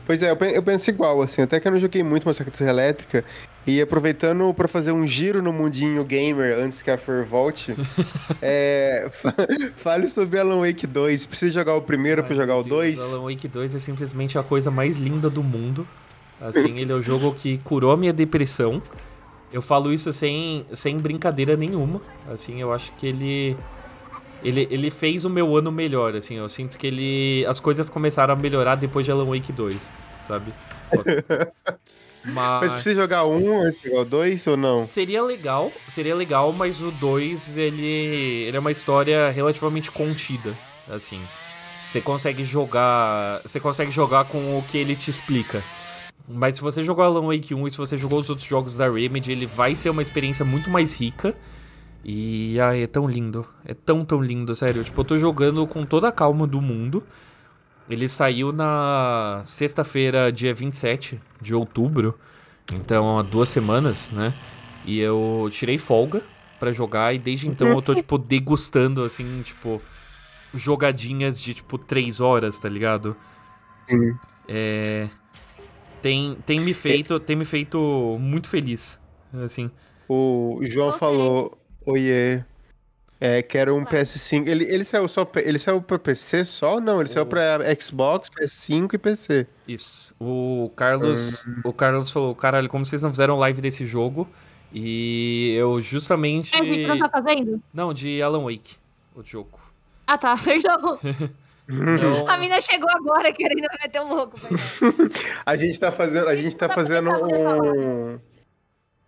Pois 0.07 0.23
é, 0.23 0.31
eu 0.31 0.37
pen- 0.37 0.53
eu 0.53 0.63
penso 0.63 0.91
igual, 0.91 1.23
assim, 1.23 1.43
até 1.43 1.61
que 1.61 1.69
eu 1.69 1.73
não 1.73 1.79
joguei 1.79 2.03
muito 2.03 2.27
Massacre 2.27 2.57
Serra 2.57 2.71
Elétrica, 2.71 3.25
e 3.67 3.81
aproveitando 3.81 4.53
pra 4.55 4.67
fazer 4.67 4.93
um 4.93 5.07
giro 5.07 5.43
no 5.43 5.53
mundinho 5.53 6.03
gamer 6.05 6.59
antes 6.59 6.83
que 6.83 6.91
a 6.91 6.97
Fer 6.99 7.25
volte, 7.25 7.75
é, 8.41 9.09
fa- 9.11 9.35
fale 9.77 10.07
sobre 10.07 10.39
Alan 10.41 10.61
Wake 10.61 10.87
2. 10.87 11.27
Precisa 11.27 11.53
jogar 11.55 11.75
o 11.75 11.83
primeiro 11.83 12.25
Ai, 12.29 12.35
jogar 12.35 12.57
o 12.57 12.63
Deus, 12.63 12.97
2? 12.97 13.01
Alan 13.01 13.23
Wake 13.31 13.47
2 13.49 13.75
é 13.75 13.79
simplesmente 13.79 14.39
a 14.39 14.43
coisa 14.43 14.71
mais 14.71 14.97
linda 14.97 15.29
do 15.29 15.43
mundo. 15.43 15.87
Assim, 16.41 16.79
ele 16.79 16.91
é 16.91 16.95
o 16.95 17.03
jogo 17.03 17.35
que 17.35 17.59
curou 17.59 17.93
a 17.93 17.97
minha 17.97 18.13
depressão. 18.15 18.83
Eu 19.53 19.61
falo 19.61 19.93
isso 19.93 20.11
sem, 20.13 20.65
sem 20.73 20.97
brincadeira 20.99 21.55
nenhuma. 21.57 22.01
Assim, 22.33 22.61
eu 22.63 22.73
acho 22.73 22.93
que 22.93 23.07
ele, 23.07 23.57
ele. 24.43 24.67
Ele 24.71 24.91
fez 24.91 25.25
o 25.27 25.29
meu 25.31 25.55
ano 25.55 25.71
melhor, 25.71 26.17
assim. 26.17 26.37
Eu 26.37 26.49
sinto 26.49 26.79
que 26.79 26.87
ele. 26.87 27.45
As 27.47 27.61
coisas 27.61 27.91
começaram 27.91 28.33
a 28.33 28.37
melhorar 28.37 28.77
depois 28.77 29.05
de 29.05 29.13
Alan 29.13 29.27
Wake 29.27 29.53
2, 29.53 29.93
sabe? 30.25 30.51
Mas 32.25 32.35
Mas. 32.35 32.73
precisa 32.73 33.01
jogar 33.01 33.25
um 33.25 33.63
antes 33.63 33.81
de 33.81 33.89
jogar 33.89 34.03
o 34.03 34.05
2 34.05 34.47
ou 34.47 34.57
não? 34.57 34.85
Seria 34.85 35.23
legal, 35.23 35.73
seria 35.89 36.15
legal, 36.15 36.53
mas 36.53 36.81
o 36.83 36.91
2, 36.91 37.57
ele, 37.57 38.45
ele 38.47 38.57
é 38.57 38.61
uma 38.61 38.71
história 38.71 39.31
relativamente 39.31 39.91
contida, 39.91 40.55
assim. 40.89 41.21
Você 41.85 42.01
consegue 42.01 42.45
jogar, 42.45 43.41
você 43.43 43.59
consegue 43.59 43.91
jogar 43.91 44.25
com 44.27 44.59
o 44.59 44.65
que 44.71 44.79
ele 44.79 44.95
te 44.95 45.11
explica. 45.11 45.63
Mas 46.29 46.57
se 46.57 46.61
você 46.61 46.85
jogou 46.85 47.05
Alan 47.05 47.27
Wake 47.27 47.55
1 47.55 47.67
e 47.67 47.71
se 47.71 47.77
você 47.77 47.97
jogou 47.97 48.21
os 48.21 48.31
outros 48.31 48.47
jogos 48.47 48.77
da 48.77 48.89
Remedy, 48.89 49.33
ele 49.33 49.47
vai 49.47 49.75
ser 49.75 49.91
uma 49.91 50.03
experiência 50.03 50.45
muito 50.45 50.71
mais 50.71 50.95
rica. 50.95 51.35
E 52.05 52.59
ai, 52.61 52.83
é 52.85 52.87
tão 52.87 53.09
lindo. 53.09 53.45
É 53.65 53.75
tão, 53.75 54.05
tão 54.05 54.23
lindo, 54.23 54.55
sério. 54.55 54.85
Tipo, 54.85 55.01
eu 55.01 55.05
tô 55.05 55.19
jogando 55.19 55.67
com 55.67 55.85
toda 55.85 56.09
a 56.09 56.13
calma 56.13 56.47
do 56.47 56.61
mundo. 56.61 57.05
Ele 57.91 58.09
saiu 58.09 58.53
na 58.53 59.41
sexta-feira, 59.43 60.31
dia 60.31 60.55
27 60.55 61.21
de 61.43 61.55
outubro. 61.55 62.17
Então, 62.73 63.19
há 63.19 63.23
duas 63.23 63.49
semanas, 63.49 64.13
né? 64.13 64.33
E 64.87 65.01
eu 65.01 65.49
tirei 65.51 65.77
folga 65.77 66.23
para 66.59 66.71
jogar 66.71 67.13
e 67.15 67.19
desde 67.19 67.49
então 67.49 67.69
eu 67.73 67.83
tô, 67.83 67.93
tipo, 67.97 68.17
degustando, 68.17 69.03
assim, 69.03 69.43
tipo, 69.43 69.83
jogadinhas 70.55 71.41
de, 71.41 71.53
tipo, 71.53 71.77
três 71.77 72.21
horas, 72.21 72.61
tá 72.61 72.69
ligado? 72.69 73.17
Sim. 73.89 74.17
É... 74.49 75.09
Tem, 76.01 76.37
tem 76.47 76.61
me 76.61 76.73
feito, 76.73 77.19
tem 77.19 77.35
me 77.37 77.45
feito 77.45 78.17
muito 78.21 78.49
feliz, 78.49 78.99
assim. 79.45 79.71
O 80.09 80.61
João 80.63 80.89
Ok. 80.89 80.99
falou, 80.99 81.59
oiê, 81.85 82.43
é, 83.21 83.43
quero 83.43 83.77
um 83.77 83.85
PS5. 83.85 84.47
Ele, 84.47 84.65
ele 84.65 84.83
saiu 84.83 85.07
só, 85.07 85.31
ele 85.37 85.59
saiu 85.59 85.83
pra 85.83 85.99
PC 85.99 86.45
só? 86.47 86.81
Não, 86.81 87.01
ele 87.01 87.11
saiu 87.11 87.27
pra 87.27 87.59
Xbox, 87.79 88.31
PS5 88.31 88.95
e 88.95 88.99
PC. 88.99 89.47
Isso. 89.69 90.15
O 90.19 90.73
Carlos, 90.75 91.45
o 91.63 91.73
Carlos 91.73 92.11
falou, 92.11 92.35
caralho, 92.35 92.69
como 92.69 92.85
vocês 92.85 93.03
não 93.03 93.11
fizeram 93.11 93.39
live 93.39 93.61
desse 93.61 93.85
jogo? 93.85 94.27
E 94.73 95.55
eu 95.59 95.81
justamente... 95.83 96.57
A 96.57 96.63
gente 96.63 96.87
não 96.87 96.99
tá 96.99 97.09
fazendo? 97.11 97.63
Não, 97.75 97.93
de 97.93 98.23
Alan 98.23 98.45
Wake, 98.45 98.77
o 99.15 99.23
jogo. 99.23 99.61
Ah, 100.07 100.17
tá, 100.17 100.35
perdão. 100.37 100.99
Não, 101.73 102.27
A 102.27 102.37
mina 102.37 102.61
chegou 102.61 102.89
agora 102.91 103.33
querendo 103.33 103.61
me 103.61 103.69
meter 103.81 104.01
um 104.01 104.13
louco. 104.13 104.41
A 105.47 105.57
gente 105.57 105.79
tá 105.79 105.93
fazendo, 105.93 106.29
a 106.29 106.35
gente 106.35 106.57
tá 106.57 106.67
Tá 106.67 106.75
fazendo 106.75 107.11
um... 107.11 108.19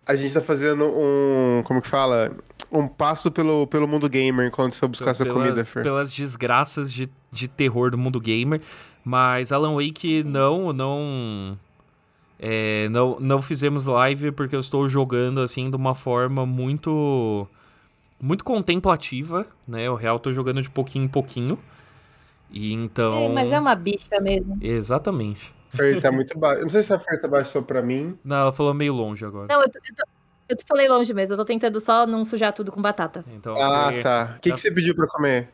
A 0.06 0.16
gente 0.16 0.34
tá 0.34 0.40
fazendo 0.40 0.84
um, 0.84 1.62
como 1.64 1.80
que 1.80 1.88
fala? 1.88 2.32
Um 2.70 2.88
passo 2.88 3.30
pelo, 3.30 3.66
pelo 3.66 3.86
mundo 3.86 4.08
gamer 4.08 4.46
enquanto 4.46 4.72
você 4.72 4.80
for 4.80 4.88
buscar 4.88 5.14
sua 5.14 5.26
comida, 5.26 5.64
Fer. 5.64 5.82
pelas 5.82 6.12
desgraças 6.12 6.92
de, 6.92 7.08
de 7.30 7.46
terror 7.46 7.90
do 7.90 7.98
mundo 7.98 8.20
gamer. 8.20 8.60
Mas 9.04 9.52
Alan 9.52 9.74
Wake 9.74 10.24
não, 10.24 10.72
não, 10.72 11.58
é, 12.38 12.88
não, 12.88 13.18
não 13.20 13.42
fizemos 13.42 13.86
live 13.86 14.32
porque 14.32 14.56
eu 14.56 14.60
estou 14.60 14.88
jogando 14.88 15.40
assim 15.40 15.70
de 15.70 15.76
uma 15.76 15.94
forma 15.94 16.44
muito, 16.46 17.46
muito 18.20 18.44
contemplativa, 18.44 19.46
né? 19.66 19.88
O 19.90 19.94
real 19.94 20.18
tô 20.18 20.32
jogando 20.32 20.62
de 20.62 20.70
pouquinho 20.70 21.04
em 21.04 21.08
pouquinho. 21.08 21.58
E 22.50 22.72
então, 22.72 23.14
É, 23.14 23.28
mas 23.28 23.50
é 23.50 23.58
uma 23.58 23.74
bicha 23.74 24.20
mesmo. 24.20 24.58
exatamente. 24.60 25.52
Fer 25.76 26.00
tá 26.00 26.12
muito 26.12 26.38
baixo. 26.38 26.60
Eu 26.60 26.62
não 26.64 26.70
sei 26.70 26.82
se 26.82 26.92
a 26.92 26.98
Fer 26.98 27.20
tá 27.20 27.28
baixo 27.28 27.50
só 27.52 27.62
pra 27.62 27.82
mim. 27.82 28.18
Não, 28.24 28.36
ela 28.36 28.52
falou 28.52 28.74
meio 28.74 28.92
longe 28.92 29.24
agora. 29.24 29.46
Não, 29.50 29.62
eu, 29.62 29.70
tô, 29.70 29.78
eu, 29.78 29.94
tô, 29.94 30.02
eu 30.50 30.56
tô- 30.56 30.64
falei 30.68 30.88
longe 30.88 31.12
mesmo. 31.14 31.34
Eu 31.34 31.38
tô 31.38 31.44
tentando 31.44 31.80
só 31.80 32.06
não 32.06 32.24
sujar 32.24 32.52
tudo 32.52 32.70
com 32.72 32.80
batata. 32.82 33.24
Então, 33.34 33.56
Ah, 33.56 33.90
tá. 34.02 34.34
O 34.36 34.40
que, 34.40 34.52
que 34.52 34.60
você 34.60 34.70
pediu 34.70 34.94
pra 34.94 35.06
comer? 35.06 35.48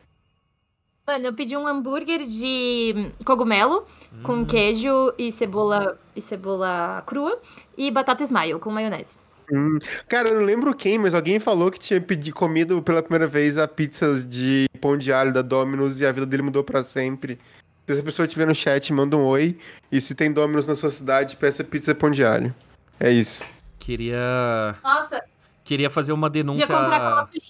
Mano, 1.07 1.25
eu 1.25 1.33
pedi 1.33 1.57
um 1.57 1.67
hambúrguer 1.67 2.25
de 2.27 3.11
cogumelo 3.25 3.85
Hum. 4.13 4.23
com 4.23 4.45
queijo 4.45 5.11
e 5.17 5.31
cebola 5.31 5.97
e 6.15 6.21
cebola 6.21 7.01
crua 7.05 7.39
e 7.77 7.89
batata 7.89 8.23
smile 8.23 8.59
com 8.59 8.69
maionese. 8.69 9.17
Hum, 9.51 9.79
cara, 10.07 10.29
eu 10.29 10.35
não 10.35 10.43
lembro 10.45 10.75
quem, 10.75 10.99
mas 10.99 11.15
alguém 11.15 11.39
falou 11.39 11.71
que 11.71 11.79
tinha 11.79 11.99
pedido 11.99 12.35
comido 12.35 12.83
pela 12.83 13.01
primeira 13.01 13.25
vez 13.25 13.57
a 13.57 13.67
pizza 13.67 14.23
de 14.23 14.67
pão 14.79 14.95
de 14.95 15.11
alho 15.11 15.33
da 15.33 15.41
Domino's 15.41 15.99
e 15.99 16.05
a 16.05 16.11
vida 16.11 16.27
dele 16.27 16.43
mudou 16.43 16.63
pra 16.63 16.83
sempre. 16.83 17.39
Se 17.89 17.93
essa 17.93 18.03
pessoa 18.03 18.27
estiver 18.27 18.45
no 18.45 18.53
chat, 18.53 18.93
manda 18.93 19.17
um 19.17 19.25
oi. 19.25 19.57
E 19.91 19.99
se 19.99 20.13
tem 20.13 20.31
Domino's 20.31 20.67
na 20.67 20.75
sua 20.75 20.91
cidade, 20.91 21.35
peça 21.35 21.63
pizza 21.63 21.95
pão 21.95 22.11
de 22.11 22.23
alho. 22.23 22.53
É 22.99 23.09
isso. 23.09 23.41
Queria, 23.79 24.75
Nossa, 24.83 25.23
queria 25.63 25.89
fazer 25.89 26.11
uma 26.13 26.29
denúncia. 26.29 26.67
podia 26.67 26.83
comprar 26.83 27.25
coffee. 27.25 27.41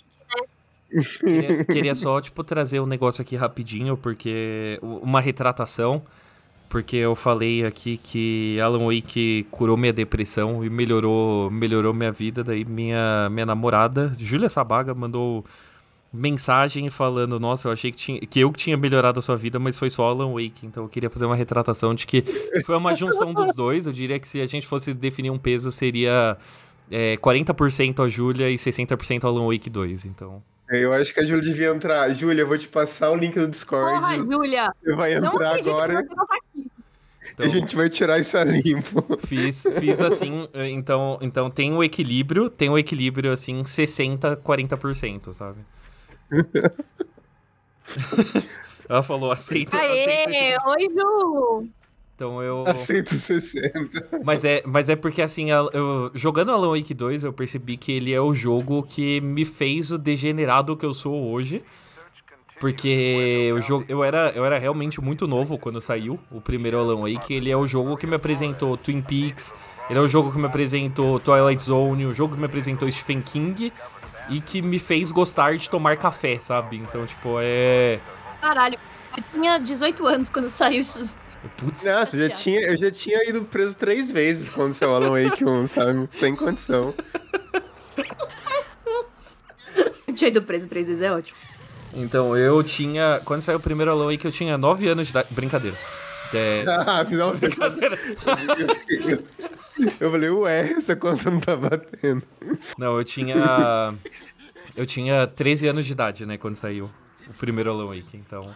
Queria, 1.19 1.65
queria 1.65 1.93
só, 1.93 2.21
tipo, 2.21 2.41
trazer 2.41 2.79
um 2.79 2.85
negócio 2.85 3.21
aqui 3.21 3.35
rapidinho, 3.35 3.97
porque. 3.97 4.79
Uma 4.81 5.19
retratação. 5.19 6.01
Porque 6.69 6.95
eu 6.95 7.15
falei 7.15 7.65
aqui 7.65 7.97
que 7.97 8.57
Alan 8.61 8.85
Wake 8.85 9.45
curou 9.51 9.75
minha 9.75 9.91
depressão 9.91 10.63
e 10.63 10.69
melhorou, 10.69 11.51
melhorou 11.51 11.93
minha 11.93 12.13
vida. 12.13 12.45
Daí 12.45 12.63
minha, 12.63 13.27
minha 13.29 13.45
namorada, 13.45 14.15
Júlia 14.17 14.47
Sabaga, 14.47 14.93
mandou 14.93 15.43
mensagem 16.11 16.89
falando: 16.89 17.39
Nossa, 17.39 17.67
eu 17.67 17.71
achei 17.71 17.91
que, 17.91 17.97
tinha, 17.97 18.19
que 18.21 18.39
eu 18.39 18.51
que 18.51 18.59
tinha 18.59 18.77
melhorado 18.77 19.19
a 19.19 19.21
sua 19.21 19.35
vida, 19.35 19.59
mas 19.59 19.77
foi 19.77 19.89
só 19.89 20.07
Alan 20.07 20.33
Wake. 20.33 20.65
Então 20.65 20.83
eu 20.83 20.89
queria 20.89 21.09
fazer 21.09 21.25
uma 21.25 21.35
retratação 21.35 21.93
de 21.93 22.05
que 22.05 22.23
foi 22.65 22.75
uma 22.75 22.93
junção 22.93 23.33
dos 23.33 23.55
dois. 23.55 23.87
Eu 23.87 23.93
diria 23.93 24.19
que 24.19 24.27
se 24.27 24.41
a 24.41 24.45
gente 24.45 24.67
fosse 24.67 24.93
definir 24.93 25.29
um 25.29 25.37
peso, 25.37 25.71
seria 25.71 26.37
é, 26.91 27.17
40% 27.17 28.03
a 28.03 28.07
Júlia 28.07 28.49
e 28.49 28.55
60% 28.55 29.23
Alan 29.23 29.47
Wake 29.47 29.69
2. 29.69 30.05
Então. 30.05 30.41
Eu 30.69 30.93
acho 30.93 31.13
que 31.13 31.19
a 31.19 31.25
Júlia 31.25 31.43
devia 31.43 31.69
entrar. 31.69 32.09
Júlia, 32.13 32.43
eu 32.43 32.47
vou 32.47 32.57
te 32.57 32.67
passar 32.67 33.09
o 33.09 33.15
link 33.15 33.33
do 33.33 33.47
Discord. 33.47 33.99
Porra, 33.99 34.17
Júlia! 34.17 34.71
Você 34.83 34.95
vai 34.95 35.13
entrar 35.13 35.55
agora 35.55 36.03
que 36.03 36.09
você 36.09 36.15
não 36.15 36.27
tá 36.27 36.35
aqui. 36.35 36.71
e 37.25 37.31
Então, 37.31 37.45
a 37.45 37.49
gente 37.49 37.75
vai 37.75 37.89
tirar 37.89 38.19
isso 38.19 38.37
a 38.37 38.43
limpo. 38.43 39.03
fiz, 39.25 39.65
fiz 39.79 40.01
assim, 40.01 40.47
então, 40.71 41.17
então 41.21 41.49
tem 41.49 41.73
o 41.73 41.83
equilíbrio, 41.83 42.49
tem 42.49 42.69
o 42.69 42.77
equilíbrio 42.77 43.31
assim 43.31 43.63
60 43.63 44.37
40%, 44.37 45.33
sabe? 45.33 45.59
Ela 48.89 49.03
falou 49.03 49.31
aceita, 49.31 49.77
Aê! 49.77 50.25
60%. 50.27 50.57
Oi, 50.67 50.87
Ju! 50.89 51.67
Então 52.15 52.43
eu 52.43 52.63
Aceito 52.67 53.13
60. 53.13 54.19
Mas 54.25 54.43
é, 54.43 54.61
mas 54.65 54.89
é 54.89 54.95
porque 54.95 55.21
assim, 55.21 55.51
eu, 55.51 56.11
jogando 56.13 56.51
Alan 56.51 56.77
Wake 56.77 56.93
2, 56.93 57.23
eu 57.23 57.31
percebi 57.31 57.77
que 57.77 57.93
ele 57.93 58.11
é 58.11 58.19
o 58.19 58.33
jogo 58.33 58.83
que 58.83 59.21
me 59.21 59.45
fez 59.45 59.89
o 59.89 59.97
degenerado 59.97 60.75
que 60.75 60.85
eu 60.85 60.93
sou 60.93 61.31
hoje. 61.31 61.63
Porque 62.59 63.53
o 63.55 63.61
jogo, 63.61 63.85
eu, 63.87 64.03
era, 64.03 64.33
eu 64.35 64.43
era 64.43 64.59
realmente 64.59 64.99
muito 64.99 65.25
novo 65.25 65.57
quando 65.57 65.79
saiu 65.79 66.19
o 66.29 66.41
primeiro 66.41 66.77
Alan 66.77 67.09
Wake. 67.09 67.33
Ele 67.33 67.49
é 67.49 67.55
o 67.55 67.65
jogo 67.65 67.95
que 67.95 68.05
me 68.05 68.15
apresentou 68.15 68.75
Twin 68.75 69.01
Peaks, 69.01 69.55
ele 69.89 69.97
é 69.97 70.01
o 70.01 70.09
jogo 70.09 70.29
que 70.29 70.37
me 70.37 70.45
apresentou 70.45 71.21
Twilight 71.21 71.63
Zone, 71.63 72.05
o 72.05 72.13
jogo 72.13 72.33
que 72.33 72.39
me 72.41 72.47
apresentou 72.47 72.91
Stephen 72.91 73.21
King 73.21 73.71
e 74.29 74.41
que 74.41 74.61
me 74.61 74.79
fez 74.79 75.11
gostar 75.11 75.57
de 75.57 75.69
tomar 75.69 75.97
café, 75.97 76.37
sabe? 76.39 76.77
Então, 76.77 77.05
tipo, 77.05 77.37
é. 77.39 77.99
Caralho, 78.41 78.77
eu 79.17 79.23
tinha 79.33 79.57
18 79.57 80.05
anos 80.07 80.29
quando 80.29 80.47
saiu 80.47 80.81
isso. 80.81 81.09
Putz, 81.57 81.85
Nossa, 81.85 82.17
eu 82.17 82.27
já 82.27 82.29
tinha, 82.29 82.59
eu 82.61 82.77
já 82.77 82.91
tinha 82.91 83.29
ido 83.29 83.45
preso 83.45 83.77
três 83.77 84.11
vezes 84.11 84.49
quando 84.49 84.73
saiu 84.73 84.93
Alan 84.93 85.11
Wake 85.11 85.45
1, 85.45 85.67
sabe? 85.67 86.09
Sem 86.11 86.35
condição. 86.35 86.93
Eu 90.07 90.13
tinha 90.13 90.29
ido 90.29 90.41
preso 90.41 90.67
três 90.67 90.87
vezes, 90.87 91.01
é 91.01 91.11
ótimo. 91.11 91.37
Então, 91.93 92.35
eu 92.37 92.61
tinha. 92.63 93.21
Quando 93.25 93.41
saiu 93.41 93.57
o 93.57 93.61
primeiro 93.61 93.91
Alan 93.91 94.11
Wake, 94.11 94.25
eu 94.25 94.31
tinha 94.31 94.57
9 94.57 94.87
anos 94.87 95.07
de 95.07 95.11
idade. 95.11 95.27
Brincadeira. 95.31 95.77
É. 96.33 96.63
Ah, 96.67 97.03
não. 97.09 97.31
Brincadeira. 97.35 97.97
Eu 99.99 100.11
falei, 100.11 100.29
ué, 100.29 100.71
essa 100.73 100.95
conta 100.95 101.29
não 101.31 101.39
tá 101.39 101.55
batendo. 101.55 102.23
Não, 102.77 102.97
eu 102.97 103.03
tinha. 103.03 103.93
Eu 104.75 104.85
tinha 104.85 105.25
13 105.27 105.67
anos 105.67 105.85
de 105.85 105.91
idade, 105.93 106.25
né, 106.25 106.37
quando 106.37 106.55
saiu 106.55 106.89
o 107.27 107.33
primeiro 107.33 107.69
Alan 107.71 107.87
Wake, 107.87 108.15
então. 108.17 108.53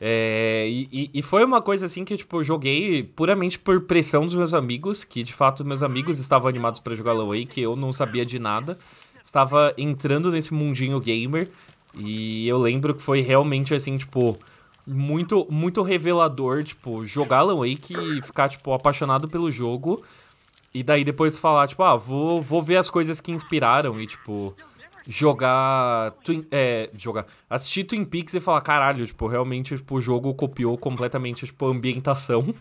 É, 0.00 0.66
e, 0.68 1.10
e- 1.14 1.22
foi 1.22 1.44
uma 1.44 1.62
coisa 1.62 1.86
assim 1.86 2.04
que, 2.04 2.16
tipo, 2.16 2.38
eu 2.38 2.44
joguei 2.44 3.02
puramente 3.04 3.58
por 3.58 3.80
pressão 3.82 4.24
dos 4.26 4.34
meus 4.34 4.52
amigos, 4.52 5.02
que 5.04 5.22
de 5.22 5.32
fato 5.32 5.64
meus 5.64 5.82
amigos 5.82 6.18
estavam 6.18 6.48
animados 6.48 6.80
pra 6.80 6.94
jogar 6.94 7.12
Alan 7.12 7.26
Wake, 7.28 7.60
eu 7.60 7.74
não 7.76 7.92
sabia 7.92 8.26
de 8.26 8.38
nada. 8.38 8.78
Estava 9.22 9.72
entrando 9.78 10.30
nesse 10.30 10.52
mundinho 10.52 11.00
gamer, 11.00 11.48
e 11.96 12.46
eu 12.46 12.58
lembro 12.58 12.92
que 12.94 13.02
foi 13.02 13.20
realmente 13.22 13.72
assim, 13.74 13.96
tipo, 13.96 14.36
muito, 14.86 15.46
muito 15.50 15.80
revelador, 15.80 16.62
tipo, 16.64 17.06
jogar 17.06 17.38
Alan 17.38 17.56
Wake 17.56 17.94
e 17.94 18.20
ficar, 18.20 18.48
tipo, 18.50 18.72
apaixonado 18.74 19.26
pelo 19.28 19.50
jogo. 19.50 20.04
E 20.74 20.82
daí 20.82 21.04
depois 21.04 21.38
falar, 21.38 21.68
tipo, 21.68 21.84
ah, 21.84 21.94
vou, 21.94 22.42
vou 22.42 22.60
ver 22.60 22.76
as 22.76 22.90
coisas 22.90 23.20
que 23.20 23.30
inspiraram 23.30 24.00
e, 24.00 24.06
tipo, 24.06 24.52
jogar. 25.06 26.10
Twin, 26.24 26.44
é, 26.50 26.90
jogar. 26.96 27.26
Assistir 27.48 27.84
Twin 27.84 28.04
Peaks 28.04 28.34
e 28.34 28.40
falar, 28.40 28.60
caralho, 28.60 29.06
tipo, 29.06 29.28
realmente, 29.28 29.76
tipo, 29.76 29.94
o 29.94 30.02
jogo 30.02 30.34
copiou 30.34 30.76
completamente, 30.76 31.46
tipo, 31.46 31.64
a 31.66 31.70
ambientação 31.70 32.52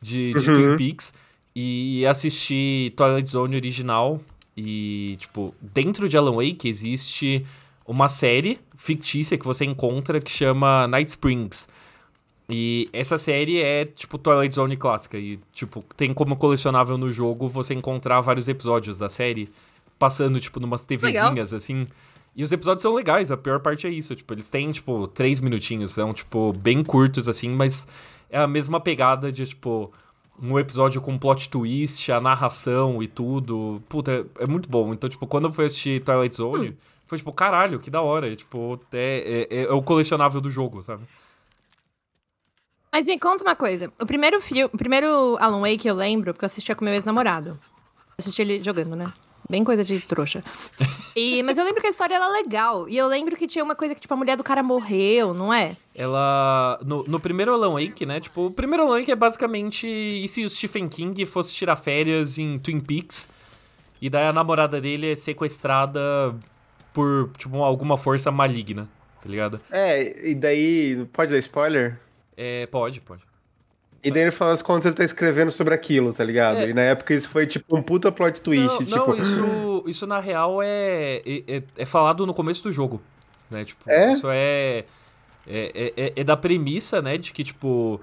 de, 0.00 0.32
de 0.32 0.44
Twin 0.44 0.76
Peaks. 0.76 1.12
E 1.54 2.06
assistir 2.06 2.92
Twilight 2.92 3.28
Zone 3.28 3.56
original. 3.56 4.20
E, 4.56 5.16
tipo, 5.18 5.52
dentro 5.60 6.08
de 6.08 6.16
Alan 6.16 6.36
Wake 6.36 6.68
existe 6.68 7.44
uma 7.84 8.08
série 8.08 8.60
fictícia 8.76 9.36
que 9.36 9.44
você 9.44 9.64
encontra 9.64 10.20
que 10.20 10.30
chama 10.30 10.86
Night 10.86 11.10
Springs. 11.10 11.68
E 12.50 12.88
essa 12.92 13.16
série 13.16 13.60
é, 13.60 13.84
tipo, 13.84 14.18
Twilight 14.18 14.54
Zone 14.54 14.76
clássica. 14.76 15.18
E, 15.18 15.38
tipo, 15.52 15.84
tem 15.96 16.12
como 16.12 16.36
colecionável 16.36 16.98
no 16.98 17.10
jogo 17.10 17.48
você 17.48 17.74
encontrar 17.74 18.20
vários 18.20 18.48
episódios 18.48 18.98
da 18.98 19.08
série 19.08 19.48
passando, 19.98 20.40
tipo, 20.40 20.58
numas 20.58 20.84
TVzinhas, 20.84 21.52
assim. 21.52 21.86
E 22.34 22.42
os 22.42 22.52
episódios 22.52 22.82
são 22.82 22.94
legais, 22.94 23.30
a 23.30 23.36
pior 23.36 23.60
parte 23.60 23.86
é 23.86 23.90
isso. 23.90 24.14
Tipo, 24.14 24.34
eles 24.34 24.50
têm, 24.50 24.70
tipo, 24.72 25.06
três 25.08 25.40
minutinhos, 25.40 25.92
são, 25.92 26.12
tipo, 26.12 26.52
bem 26.52 26.82
curtos, 26.82 27.28
assim, 27.28 27.50
mas 27.50 27.86
é 28.28 28.38
a 28.38 28.46
mesma 28.46 28.80
pegada 28.80 29.30
de, 29.30 29.46
tipo, 29.46 29.92
um 30.42 30.58
episódio 30.58 31.00
com 31.00 31.18
plot 31.18 31.50
twist, 31.50 32.10
a 32.10 32.20
narração 32.20 33.02
e 33.02 33.06
tudo. 33.06 33.82
Puta, 33.88 34.12
é, 34.12 34.44
é 34.44 34.46
muito 34.46 34.68
bom. 34.68 34.92
Então, 34.92 35.08
tipo, 35.08 35.26
quando 35.26 35.46
eu 35.48 35.52
fui 35.52 35.66
assistir 35.66 36.02
Twilight 36.02 36.34
Zone, 36.36 36.76
foi 37.06 37.18
tipo, 37.18 37.32
caralho, 37.32 37.78
que 37.78 37.90
da 37.90 38.00
hora. 38.00 38.28
E, 38.28 38.36
tipo, 38.36 38.80
é, 38.92 39.46
é, 39.50 39.62
é 39.64 39.72
o 39.72 39.82
colecionável 39.82 40.40
do 40.40 40.50
jogo, 40.50 40.82
sabe? 40.82 41.04
Mas 42.92 43.06
me 43.06 43.18
conta 43.18 43.44
uma 43.44 43.54
coisa. 43.54 43.92
O 44.00 44.06
primeiro 44.06 44.40
filme, 44.40 44.64
o 44.64 44.78
primeiro 44.78 45.36
Alan 45.38 45.60
Wake 45.60 45.86
eu 45.86 45.94
lembro, 45.94 46.32
porque 46.32 46.44
eu 46.44 46.48
assistia 46.48 46.74
com 46.74 46.84
meu 46.84 46.94
ex-namorado. 46.94 47.58
Assisti 48.18 48.42
ele 48.42 48.62
jogando, 48.62 48.96
né? 48.96 49.06
Bem 49.48 49.64
coisa 49.64 49.82
de 49.82 50.00
trouxa. 50.00 50.40
E, 51.16 51.42
mas 51.42 51.58
eu 51.58 51.64
lembro 51.64 51.80
que 51.80 51.88
a 51.88 51.90
história 51.90 52.14
era 52.14 52.28
legal. 52.28 52.88
E 52.88 52.96
eu 52.96 53.08
lembro 53.08 53.36
que 53.36 53.48
tinha 53.48 53.64
uma 53.64 53.74
coisa 53.74 53.96
que, 53.96 54.00
tipo, 54.00 54.14
a 54.14 54.16
mulher 54.16 54.36
do 54.36 54.44
cara 54.44 54.62
morreu, 54.62 55.34
não 55.34 55.52
é? 55.52 55.76
Ela. 55.92 56.78
No, 56.86 57.02
no 57.02 57.18
primeiro 57.18 57.52
Alan 57.52 57.72
Wake, 57.72 58.06
né? 58.06 58.20
Tipo, 58.20 58.46
o 58.46 58.50
primeiro 58.52 58.84
Alan 58.84 59.00
Wake 59.00 59.10
é 59.10 59.16
basicamente. 59.16 59.88
E 59.88 60.28
se 60.28 60.44
o 60.44 60.48
Stephen 60.48 60.88
King 60.88 61.26
fosse 61.26 61.52
tirar 61.52 61.74
férias 61.74 62.38
em 62.38 62.60
Twin 62.60 62.78
Peaks? 62.78 63.28
E 64.00 64.08
daí 64.08 64.28
a 64.28 64.32
namorada 64.32 64.80
dele 64.80 65.10
é 65.10 65.16
sequestrada 65.16 66.32
por, 66.92 67.32
tipo, 67.36 67.56
alguma 67.60 67.98
força 67.98 68.30
maligna, 68.30 68.88
tá 69.20 69.28
ligado? 69.28 69.60
É, 69.68 70.30
e 70.30 70.34
daí. 70.36 71.08
Pode 71.12 71.32
dar 71.32 71.38
spoiler? 71.38 71.98
É, 72.42 72.66
pode, 72.68 73.02
pode. 73.02 73.22
E 74.02 74.10
daí, 74.10 74.24
no 74.24 74.32
final 74.32 74.48
das 74.48 74.62
contas, 74.62 74.86
ele 74.86 74.94
tá 74.94 75.04
escrevendo 75.04 75.52
sobre 75.52 75.74
aquilo, 75.74 76.10
tá 76.14 76.24
ligado? 76.24 76.56
É. 76.56 76.70
E 76.70 76.72
na 76.72 76.80
época 76.80 77.12
isso 77.12 77.28
foi 77.28 77.46
tipo 77.46 77.76
um 77.76 77.82
puta 77.82 78.10
plot 78.10 78.40
twist. 78.40 78.66
Não, 78.66 78.78
tipo... 78.78 78.96
não, 78.96 79.14
isso, 79.14 79.84
isso 79.86 80.06
na 80.06 80.18
real 80.18 80.62
é, 80.62 81.20
é, 81.26 81.62
é 81.76 81.84
falado 81.84 82.26
no 82.26 82.32
começo 82.32 82.62
do 82.62 82.72
jogo, 82.72 83.02
né? 83.50 83.62
Tipo, 83.62 83.84
É? 83.86 84.14
isso 84.14 84.26
é, 84.30 84.86
é, 85.46 85.92
é, 85.94 86.12
é 86.16 86.24
da 86.24 86.34
premissa, 86.34 87.02
né, 87.02 87.18
de 87.18 87.30
que, 87.30 87.44
tipo, 87.44 88.00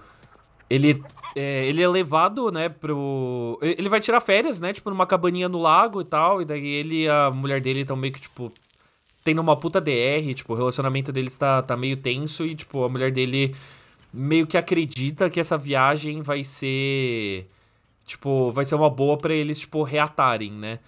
ele 0.70 1.04
é, 1.36 1.66
ele 1.66 1.82
é 1.82 1.88
levado, 1.88 2.52
né, 2.52 2.70
pro... 2.70 3.58
Ele 3.60 3.90
vai 3.90 4.00
tirar 4.00 4.22
férias, 4.22 4.62
né, 4.62 4.74
tipo, 4.74 4.92
numa 4.92 5.08
cabaninha 5.08 5.50
no 5.50 5.60
lago 5.60 6.02
e 6.02 6.06
tal, 6.06 6.44
e 6.44 6.46
daí 6.46 6.64
ele 6.64 7.06
e 7.06 7.10
a 7.10 7.32
mulher 7.32 7.60
dele 7.60 7.82
estão 7.82 7.96
meio 7.96 8.14
que, 8.14 8.22
tipo, 8.22 8.52
tendo 9.24 9.42
uma 9.42 9.58
puta 9.58 9.82
DR, 9.82 10.32
tipo, 10.36 10.54
o 10.54 10.56
relacionamento 10.56 11.12
deles 11.12 11.36
tá, 11.36 11.64
tá 11.64 11.76
meio 11.76 11.98
tenso 11.98 12.46
e, 12.46 12.54
tipo, 12.54 12.84
a 12.84 12.90
mulher 12.90 13.12
dele 13.12 13.56
meio 14.14 14.48
que 14.48 14.58
acredita 14.58 15.30
que 15.30 15.40
essa 15.40 15.58
viagem 15.58 16.22
vai 16.22 16.44
ser 16.44 17.48
tipo, 18.08 18.52
vai 18.52 18.64
ser 18.66 18.76
uma 18.76 18.90
boa 18.90 19.18
pra 19.18 19.34
eles, 19.34 19.60
tipo, 19.60 19.84
reatarem, 19.84 20.52
né? 20.52 20.80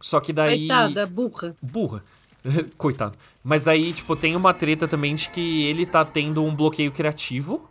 Só 0.00 0.20
que 0.20 0.32
daí 0.32 0.66
Coitada, 0.66 1.06
burra. 1.06 1.56
burra. 1.62 2.04
Coitado. 2.76 3.16
Mas 3.42 3.66
aí, 3.66 3.92
tipo, 3.92 4.14
tem 4.14 4.36
uma 4.36 4.52
treta 4.52 4.86
também 4.86 5.14
de 5.14 5.28
que 5.30 5.62
ele 5.64 5.86
tá 5.86 6.04
tendo 6.04 6.44
um 6.44 6.54
bloqueio 6.54 6.92
criativo. 6.92 7.68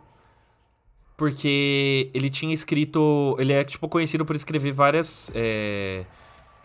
Porque 1.16 2.10
ele 2.14 2.30
tinha 2.30 2.54
escrito. 2.54 3.36
Ele 3.38 3.52
é, 3.52 3.64
tipo, 3.64 3.88
conhecido 3.88 4.24
por 4.24 4.36
escrever 4.36 4.72
várias. 4.72 5.30
é, 5.34 6.04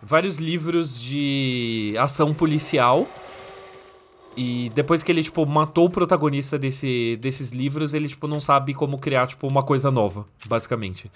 vários 0.01 0.37
livros 0.37 0.99
de 0.99 1.95
ação 1.97 2.33
policial. 2.33 3.07
E 4.35 4.69
depois 4.73 5.03
que 5.03 5.11
ele, 5.11 5.21
tipo, 5.23 5.45
matou 5.45 5.85
o 5.85 5.89
protagonista 5.89 6.57
desse, 6.57 7.17
desses 7.21 7.51
livros, 7.51 7.93
ele, 7.93 8.07
tipo, 8.07 8.27
não 8.27 8.39
sabe 8.39 8.73
como 8.73 8.97
criar, 8.97 9.27
tipo, 9.27 9.47
uma 9.47 9.61
coisa 9.63 9.91
nova, 9.91 10.25
basicamente. 10.47 11.11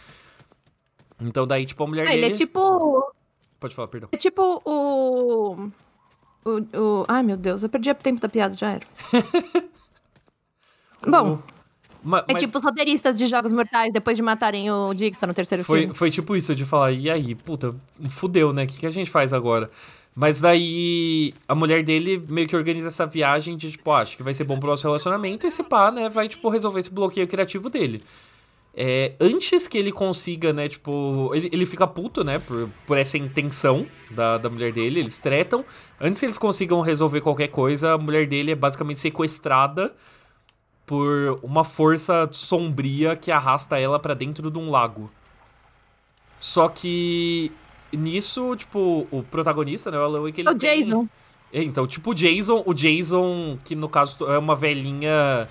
Então 1.20 1.48
daí, 1.48 1.66
tipo, 1.66 1.84
a 1.84 1.88
mulher 1.88 2.04
Ah, 2.08 2.12
dele... 2.12 2.26
ele 2.26 2.34
é 2.34 2.36
tipo. 2.36 3.12
Pode 3.60 3.74
falar, 3.74 3.88
perdão. 3.88 4.10
É 4.12 4.18
tipo 4.18 4.62
o. 4.64 5.70
O, 6.46 6.52
o... 6.80 7.06
Ai, 7.08 7.24
meu 7.24 7.36
Deus, 7.36 7.64
eu 7.64 7.70
perdi 7.70 7.90
o 7.90 7.96
tempo 7.96 8.22
da 8.22 8.30
piada, 8.30 8.56
já 8.56 8.70
era. 8.74 8.86
Bom, 11.06 11.42
Ma- 12.04 12.20
é 12.28 12.34
mas 12.34 12.42
tipo 12.42 12.58
os 12.58 12.64
roteiristas 12.64 13.18
de 13.18 13.26
Jogos 13.28 13.52
Mortais 13.52 13.92
depois 13.92 14.16
de 14.18 14.24
matarem 14.24 14.70
o 14.72 14.94
Dixon 14.94 15.28
no 15.28 15.34
terceiro 15.34 15.64
foi, 15.64 15.80
filme. 15.82 15.94
foi 15.94 16.10
tipo 16.12 16.36
isso, 16.36 16.56
de 16.56 16.66
falar, 16.66 16.92
e 16.92 17.10
aí, 17.10 17.36
puta, 17.36 17.76
fudeu, 18.10 18.54
né? 18.54 18.64
O 18.64 18.68
que, 18.68 18.78
que 18.78 18.86
a 18.86 18.92
gente 18.92 19.10
faz 19.10 19.34
agora? 19.34 19.70
Mas 20.20 20.42
daí 20.42 21.32
a 21.48 21.54
mulher 21.54 21.84
dele 21.84 22.26
meio 22.28 22.48
que 22.48 22.56
organiza 22.56 22.88
essa 22.88 23.06
viagem 23.06 23.56
de, 23.56 23.70
tipo, 23.70 23.92
ah, 23.92 24.00
acho 24.00 24.18
que 24.18 24.24
vai 24.24 24.34
ser 24.34 24.46
bom 24.46 24.60
pro 24.60 24.68
nosso 24.68 24.88
relacionamento, 24.88 25.46
e 25.46 25.48
esse 25.50 25.62
pá, 25.62 25.92
né, 25.92 26.10
vai, 26.10 26.28
tipo, 26.28 26.50
resolver 26.50 26.80
esse 26.80 26.90
bloqueio 26.90 27.28
criativo 27.28 27.70
dele. 27.70 28.04
É, 28.74 29.14
antes 29.20 29.68
que 29.68 29.78
ele 29.78 29.92
consiga, 29.92 30.52
né, 30.52 30.68
tipo, 30.68 31.30
ele, 31.36 31.50
ele 31.54 31.68
fica 31.68 31.86
puto, 31.86 32.24
né, 32.24 32.40
por, 32.40 32.68
por 32.88 32.98
essa 32.98 33.16
intenção 33.16 33.86
da, 34.10 34.40
da 34.40 34.50
mulher 34.50 34.74
dele, 34.74 35.02
eles 35.02 35.20
tretam. 35.20 35.64
Antes 36.02 36.20
que 36.20 36.26
eles 36.26 36.40
consigam 36.40 36.82
resolver 36.82 37.22
qualquer 37.22 37.50
coisa, 37.50 37.94
a 37.94 37.98
mulher 38.00 38.26
dele 38.26 38.54
é 38.54 38.56
basicamente 38.56 38.98
sequestrada 38.98 39.94
por 40.84 41.40
uma 41.44 41.64
força 41.64 42.28
sombria 42.32 43.16
que 43.16 43.32
arrasta 43.32 43.78
ela 43.78 44.00
pra 44.00 44.16
dentro 44.16 44.50
de 44.50 44.58
um 44.58 44.72
lago. 44.72 45.12
Só 46.40 46.70
que 46.70 47.52
nisso, 47.92 48.56
tipo, 48.56 49.08
o 49.12 49.24
protagonista, 49.24 49.90
né, 49.92 49.98
o 49.98 50.02
Alan 50.04 50.22
Wake, 50.24 50.42
ele 50.42 50.50
É 50.50 50.52
o 50.52 50.56
tem- 50.58 50.84
Jason. 50.84 51.08
é, 51.54 51.64
Então, 51.64 51.88
tipo 51.88 52.12
o 52.12 52.14
Jason, 52.14 52.62
o 52.66 52.74
Jason, 52.74 53.58
que 53.64 53.76
no 53.76 53.88
caso 53.90 54.26
é 54.30 54.38
uma 54.38 54.56
velhinha. 54.56 55.48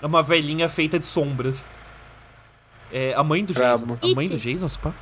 É 0.00 0.06
uma 0.06 0.22
velhinha 0.22 0.68
feita 0.68 0.98
de 0.98 1.04
sombras. 1.06 1.66
É 2.92 3.12
a 3.14 3.22
mãe 3.24 3.44
do 3.44 3.52
Brabo. 3.52 3.94
Jason. 3.96 4.12
A 4.12 4.14
mãe 4.14 4.26
It. 4.26 4.36
do 4.36 4.38
Jason, 4.40 4.68
se 4.68 4.78
pá. 4.78 4.92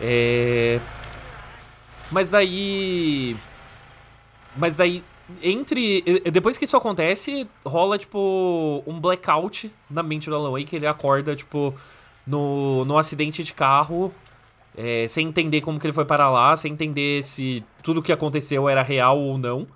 É. 0.00 0.80
Mas 2.10 2.30
daí. 2.30 3.36
Mas 4.56 4.76
daí. 4.76 5.02
Entre. 5.42 6.02
e- 6.04 6.30
Depois 6.30 6.58
que 6.58 6.64
isso 6.64 6.76
acontece, 6.76 7.46
rola, 7.64 7.96
tipo, 7.96 8.82
um 8.86 8.98
blackout 9.00 9.72
na 9.88 10.02
mente 10.02 10.28
do 10.28 10.34
Alan 10.34 10.50
Wake. 10.50 10.74
Ele 10.74 10.86
acorda, 10.88 11.36
tipo, 11.36 11.72
no, 12.26 12.84
no 12.84 12.98
acidente 12.98 13.44
de 13.44 13.54
carro. 13.54 14.12
É, 14.76 15.06
sem 15.08 15.28
entender 15.28 15.60
como 15.60 15.78
que 15.78 15.86
ele 15.86 15.92
foi 15.92 16.04
para 16.04 16.30
lá, 16.30 16.56
sem 16.56 16.72
entender 16.72 17.22
se 17.22 17.64
tudo 17.82 18.02
que 18.02 18.12
aconteceu 18.12 18.68
era 18.68 18.82
real 18.82 19.18
ou 19.18 19.36
não. 19.36 19.66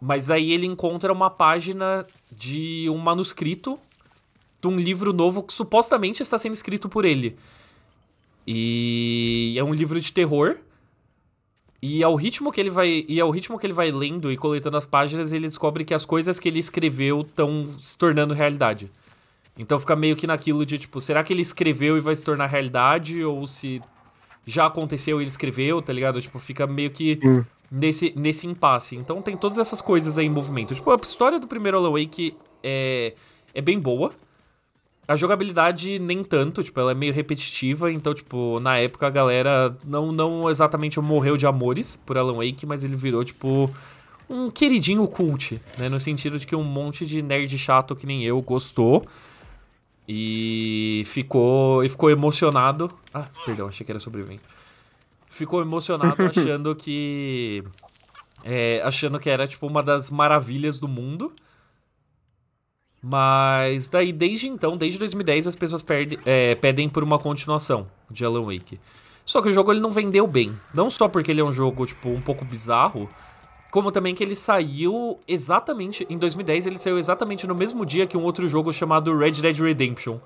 Mas 0.00 0.30
aí 0.30 0.52
ele 0.52 0.66
encontra 0.66 1.12
uma 1.12 1.30
página 1.30 2.06
de 2.30 2.88
um 2.88 2.98
manuscrito 2.98 3.78
de 4.60 4.68
um 4.68 4.76
livro 4.76 5.12
novo 5.12 5.42
que 5.42 5.52
supostamente 5.52 6.22
está 6.22 6.38
sendo 6.38 6.54
escrito 6.54 6.88
por 6.88 7.04
ele. 7.04 7.36
E 8.46 9.54
é 9.56 9.64
um 9.64 9.72
livro 9.72 10.00
de 10.00 10.12
terror. 10.12 10.56
E 11.82 12.02
ao 12.02 12.14
ritmo 12.14 12.52
que 12.52 12.60
ele 12.60 12.68
vai, 12.68 13.06
e 13.08 13.18
ao 13.18 13.30
ritmo 13.30 13.58
que 13.58 13.66
ele 13.66 13.72
vai 13.72 13.90
lendo 13.90 14.30
e 14.30 14.36
coletando 14.36 14.76
as 14.76 14.84
páginas, 14.84 15.32
ele 15.32 15.46
descobre 15.46 15.82
que 15.82 15.94
as 15.94 16.04
coisas 16.04 16.38
que 16.38 16.48
ele 16.48 16.58
escreveu 16.58 17.22
estão 17.22 17.66
se 17.78 17.96
tornando 17.96 18.34
realidade. 18.34 18.90
Então 19.58 19.78
fica 19.78 19.96
meio 19.96 20.14
que 20.14 20.26
naquilo 20.26 20.64
de 20.66 20.78
tipo, 20.78 21.00
será 21.00 21.24
que 21.24 21.32
ele 21.32 21.42
escreveu 21.42 21.96
e 21.96 22.00
vai 22.00 22.14
se 22.14 22.24
tornar 22.24 22.46
realidade 22.46 23.24
ou 23.24 23.46
se 23.46 23.80
já 24.46 24.66
aconteceu 24.66 25.20
e 25.20 25.24
ele 25.24 25.30
escreveu, 25.30 25.80
tá 25.80 25.92
ligado? 25.92 26.20
Tipo, 26.20 26.38
fica 26.38 26.66
meio 26.66 26.90
que 26.90 27.18
nesse, 27.70 28.12
nesse 28.16 28.46
impasse. 28.46 28.96
Então 28.96 29.22
tem 29.22 29.36
todas 29.36 29.58
essas 29.58 29.80
coisas 29.80 30.18
aí 30.18 30.26
em 30.26 30.30
movimento. 30.30 30.74
Tipo, 30.74 30.90
a 30.90 30.96
história 30.96 31.38
do 31.38 31.46
primeiro 31.46 31.76
Alan 31.76 31.92
Wake 31.92 32.36
é, 32.62 33.14
é 33.54 33.60
bem 33.60 33.78
boa. 33.78 34.12
A 35.06 35.16
jogabilidade 35.16 35.98
nem 35.98 36.22
tanto, 36.22 36.62
tipo, 36.62 36.78
ela 36.78 36.92
é 36.92 36.94
meio 36.94 37.12
repetitiva, 37.12 37.90
então, 37.90 38.14
tipo, 38.14 38.60
na 38.60 38.78
época 38.78 39.08
a 39.08 39.10
galera 39.10 39.76
não, 39.84 40.12
não 40.12 40.48
exatamente 40.48 41.00
morreu 41.00 41.36
de 41.36 41.46
amores 41.46 41.96
por 41.96 42.16
Alan 42.16 42.34
Wake, 42.34 42.64
mas 42.64 42.84
ele 42.84 42.94
virou, 42.94 43.24
tipo, 43.24 43.68
um 44.28 44.48
queridinho 44.48 45.06
cult, 45.08 45.60
né? 45.76 45.88
No 45.88 45.98
sentido 45.98 46.38
de 46.38 46.46
que 46.46 46.54
um 46.54 46.62
monte 46.62 47.04
de 47.04 47.22
nerd 47.22 47.58
chato 47.58 47.96
que 47.96 48.06
nem 48.06 48.24
eu 48.24 48.40
gostou 48.40 49.04
e 50.12 51.04
ficou, 51.06 51.84
e 51.84 51.88
ficou 51.88 52.10
emocionado. 52.10 52.90
Ah, 53.14 53.28
perdão, 53.46 53.68
achei 53.68 53.86
que 53.86 53.92
era 53.92 54.00
sobrevivente. 54.00 54.42
Ficou 55.28 55.62
emocionado 55.62 56.16
achando 56.26 56.74
que. 56.74 57.62
é, 58.42 58.82
achando 58.84 59.20
que 59.20 59.30
era, 59.30 59.46
tipo, 59.46 59.68
uma 59.68 59.84
das 59.84 60.10
maravilhas 60.10 60.80
do 60.80 60.88
mundo. 60.88 61.32
Mas 63.00 63.88
daí, 63.88 64.12
desde 64.12 64.48
então, 64.48 64.76
desde 64.76 64.98
2010, 64.98 65.46
as 65.46 65.54
pessoas 65.54 65.80
perde- 65.80 66.18
é, 66.26 66.56
pedem 66.56 66.88
por 66.88 67.04
uma 67.04 67.18
continuação 67.18 67.86
de 68.10 68.24
Alan 68.24 68.42
Wake. 68.42 68.80
Só 69.24 69.40
que 69.40 69.48
o 69.48 69.52
jogo 69.52 69.70
ele 69.72 69.80
não 69.80 69.90
vendeu 69.90 70.26
bem. 70.26 70.52
Não 70.74 70.90
só 70.90 71.06
porque 71.06 71.30
ele 71.30 71.40
é 71.40 71.44
um 71.44 71.52
jogo, 71.52 71.86
tipo, 71.86 72.08
um 72.08 72.20
pouco 72.20 72.44
bizarro, 72.44 73.08
como 73.70 73.92
também 73.92 74.14
que 74.14 74.22
ele 74.22 74.34
saiu 74.34 75.18
exatamente. 75.26 76.06
Em 76.10 76.18
2010, 76.18 76.66
ele 76.66 76.78
saiu 76.78 76.98
exatamente 76.98 77.46
no 77.46 77.54
mesmo 77.54 77.86
dia 77.86 78.06
que 78.06 78.16
um 78.16 78.22
outro 78.22 78.48
jogo 78.48 78.72
chamado 78.72 79.16
Red 79.16 79.32
Dead 79.32 79.58
Redemption. 79.58 80.18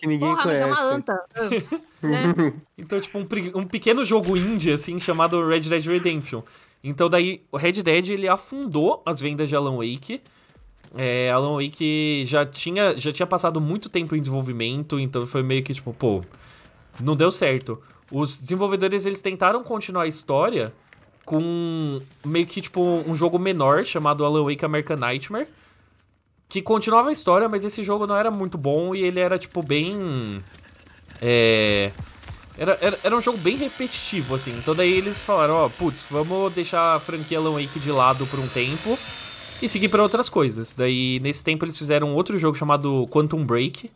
Que 0.00 0.06
ninguém 0.06 0.28
Porra, 0.28 0.44
mas 0.44 0.54
é 0.54 0.62
conhece. 0.62 0.82
uma 0.82 0.92
anta. 0.92 1.24
né? 2.02 2.52
Então, 2.76 3.00
tipo, 3.00 3.18
um, 3.18 3.26
um 3.54 3.66
pequeno 3.66 4.04
jogo 4.04 4.36
indie, 4.36 4.72
assim, 4.72 5.00
chamado 5.00 5.46
Red 5.46 5.60
Dead 5.60 5.84
Redemption. 5.86 6.42
Então, 6.82 7.08
daí, 7.08 7.42
o 7.50 7.56
Red 7.56 7.82
Dead, 7.82 8.10
ele 8.10 8.28
afundou 8.28 9.02
as 9.06 9.20
vendas 9.20 9.48
de 9.48 9.56
Alan 9.56 9.76
Wake. 9.76 10.20
É, 10.94 11.30
Alan 11.30 11.54
Wake 11.54 12.24
já 12.26 12.44
tinha, 12.44 12.94
já 12.96 13.10
tinha 13.10 13.26
passado 13.26 13.60
muito 13.60 13.88
tempo 13.88 14.14
em 14.14 14.20
desenvolvimento, 14.20 15.00
então 15.00 15.24
foi 15.24 15.42
meio 15.42 15.62
que, 15.62 15.72
tipo, 15.72 15.94
pô, 15.94 16.22
não 17.00 17.16
deu 17.16 17.30
certo. 17.30 17.82
Os 18.12 18.38
desenvolvedores, 18.38 19.06
eles 19.06 19.22
tentaram 19.22 19.64
continuar 19.64 20.02
a 20.02 20.06
história 20.06 20.74
com 21.24 22.00
meio 22.24 22.46
que, 22.46 22.60
tipo, 22.60 22.80
um 22.82 23.14
jogo 23.14 23.38
menor 23.38 23.84
chamado 23.84 24.24
Alan 24.24 24.44
Wake 24.44 24.64
American 24.64 24.96
Nightmare. 24.96 25.48
Que 26.48 26.62
continuava 26.62 27.08
a 27.08 27.12
história, 27.12 27.48
mas 27.48 27.64
esse 27.64 27.82
jogo 27.82 28.06
não 28.06 28.16
era 28.16 28.30
muito 28.30 28.56
bom 28.56 28.94
e 28.94 29.02
ele 29.02 29.20
era, 29.20 29.38
tipo, 29.38 29.62
bem... 29.62 30.38
É... 31.20 31.90
Era, 32.56 32.78
era, 32.80 32.98
era 33.02 33.16
um 33.16 33.20
jogo 33.20 33.38
bem 33.38 33.56
repetitivo, 33.56 34.34
assim. 34.36 34.52
Então 34.56 34.74
daí 34.74 34.92
eles 34.92 35.20
falaram, 35.20 35.54
ó, 35.54 35.68
putz, 35.68 36.06
vamos 36.08 36.52
deixar 36.52 36.94
a 36.94 37.00
franquia 37.00 37.38
Alan 37.38 37.60
Wake 37.60 37.80
de 37.80 37.90
lado 37.90 38.26
por 38.26 38.38
um 38.38 38.46
tempo 38.46 38.96
e 39.60 39.68
seguir 39.68 39.88
para 39.88 40.02
outras 40.02 40.28
coisas. 40.28 40.72
Daí, 40.72 41.18
nesse 41.20 41.42
tempo, 41.42 41.64
eles 41.64 41.76
fizeram 41.76 42.14
outro 42.14 42.38
jogo 42.38 42.56
chamado 42.56 43.08
Quantum 43.10 43.44
Break, 43.44 43.90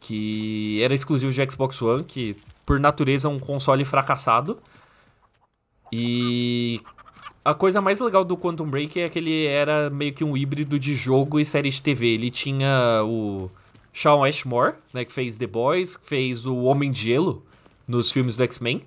que 0.00 0.80
era 0.82 0.94
exclusivo 0.94 1.32
de 1.32 1.50
Xbox 1.50 1.80
One, 1.82 2.04
que 2.04 2.36
por 2.64 2.80
natureza 2.80 3.28
é 3.28 3.30
um 3.30 3.38
console 3.38 3.84
fracassado. 3.84 4.58
E 5.96 6.80
a 7.44 7.54
coisa 7.54 7.80
mais 7.80 8.00
legal 8.00 8.24
do 8.24 8.36
Quantum 8.36 8.66
Break 8.68 9.00
é 9.00 9.08
que 9.08 9.16
ele 9.18 9.46
era 9.46 9.88
meio 9.90 10.12
que 10.12 10.24
um 10.24 10.36
híbrido 10.36 10.76
de 10.76 10.92
jogo 10.94 11.38
e 11.38 11.44
série 11.44 11.70
de 11.70 11.80
TV. 11.80 12.06
Ele 12.14 12.30
tinha 12.32 13.02
o 13.04 13.48
Sean 13.92 14.26
Ashmore, 14.26 14.74
né, 14.92 15.04
que 15.04 15.12
fez 15.12 15.36
The 15.38 15.46
Boys, 15.46 15.96
que 15.96 16.04
fez 16.06 16.46
o 16.46 16.56
Homem 16.64 16.90
de 16.90 17.02
Gelo 17.02 17.46
nos 17.86 18.10
filmes 18.10 18.36
do 18.36 18.42
X-Men. 18.42 18.82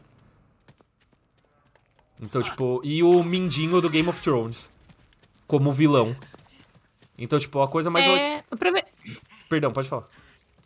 Então, 2.20 2.42
tipo, 2.42 2.82
e 2.84 3.02
o 3.04 3.24
Mindinho 3.24 3.80
do 3.80 3.90
Game 3.90 4.10
of 4.10 4.20
Thrones 4.22 4.70
como 5.48 5.72
vilão. 5.72 6.14
Então, 7.18 7.40
tipo, 7.40 7.62
a 7.62 7.68
coisa 7.70 7.90
mais. 7.90 8.06
É, 8.06 8.44
pra 8.60 8.70
ver- 8.72 8.86
Perdão, 9.48 9.72
pode 9.72 9.88
falar. 9.88 10.08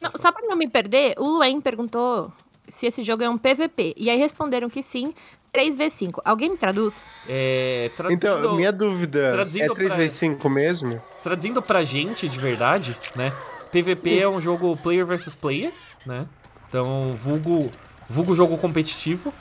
Não, 0.02 0.12
só 0.16 0.32
pra 0.32 0.48
não 0.48 0.56
me 0.56 0.68
perder, 0.68 1.14
o 1.20 1.38
Luen 1.38 1.62
perguntou 1.62 2.32
se 2.68 2.88
esse 2.88 3.04
jogo 3.04 3.22
é 3.22 3.30
um 3.30 3.38
PVP. 3.38 3.94
E 3.96 4.10
aí 4.10 4.18
responderam 4.18 4.70
que 4.70 4.82
sim, 4.82 5.14
3v5. 5.54 6.22
Alguém 6.24 6.50
me 6.52 6.58
traduz? 6.58 7.06
É, 7.28 7.92
traduzindo, 7.96 8.26
Então, 8.28 8.56
minha 8.56 8.72
dúvida 8.72 9.20
é 9.20 9.32
traduzindo 9.32 9.74
pra- 9.74 9.84
3v5 9.84 10.50
mesmo? 10.50 11.02
traduzindo 11.22 11.62
pra 11.62 11.84
gente 11.84 12.28
de 12.30 12.38
verdade, 12.38 12.96
né? 13.16 13.34
PVP 13.72 14.20
é 14.20 14.28
um 14.28 14.40
jogo 14.40 14.76
player 14.78 15.06
versus 15.06 15.36
player, 15.36 15.72
né? 16.06 16.26
Então, 16.68 17.14
vulgo, 17.16 17.72
vulgo 18.08 18.34
jogo 18.36 18.58
competitivo. 18.58 19.34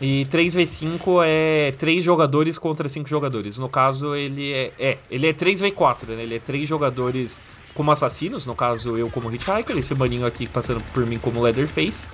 E 0.00 0.26
3v5 0.30 1.22
é 1.24 1.72
3 1.78 2.02
jogadores 2.02 2.58
contra 2.58 2.88
5 2.88 3.08
jogadores. 3.08 3.56
No 3.58 3.68
caso, 3.68 4.16
ele 4.16 4.52
é. 4.52 4.72
É, 4.78 4.98
ele 5.10 5.28
é 5.28 5.32
3v4, 5.32 6.08
né? 6.16 6.22
Ele 6.22 6.36
é 6.36 6.38
3 6.40 6.66
jogadores 6.66 7.40
como 7.74 7.90
assassinos, 7.90 8.46
no 8.46 8.54
caso, 8.54 8.96
eu 8.98 9.08
como 9.10 9.32
Hitchhiker, 9.32 9.76
esse 9.78 9.94
maninho 9.94 10.26
aqui 10.26 10.48
passando 10.48 10.82
por 10.92 11.06
mim 11.06 11.18
como 11.18 11.40
Leatherface. 11.40 12.08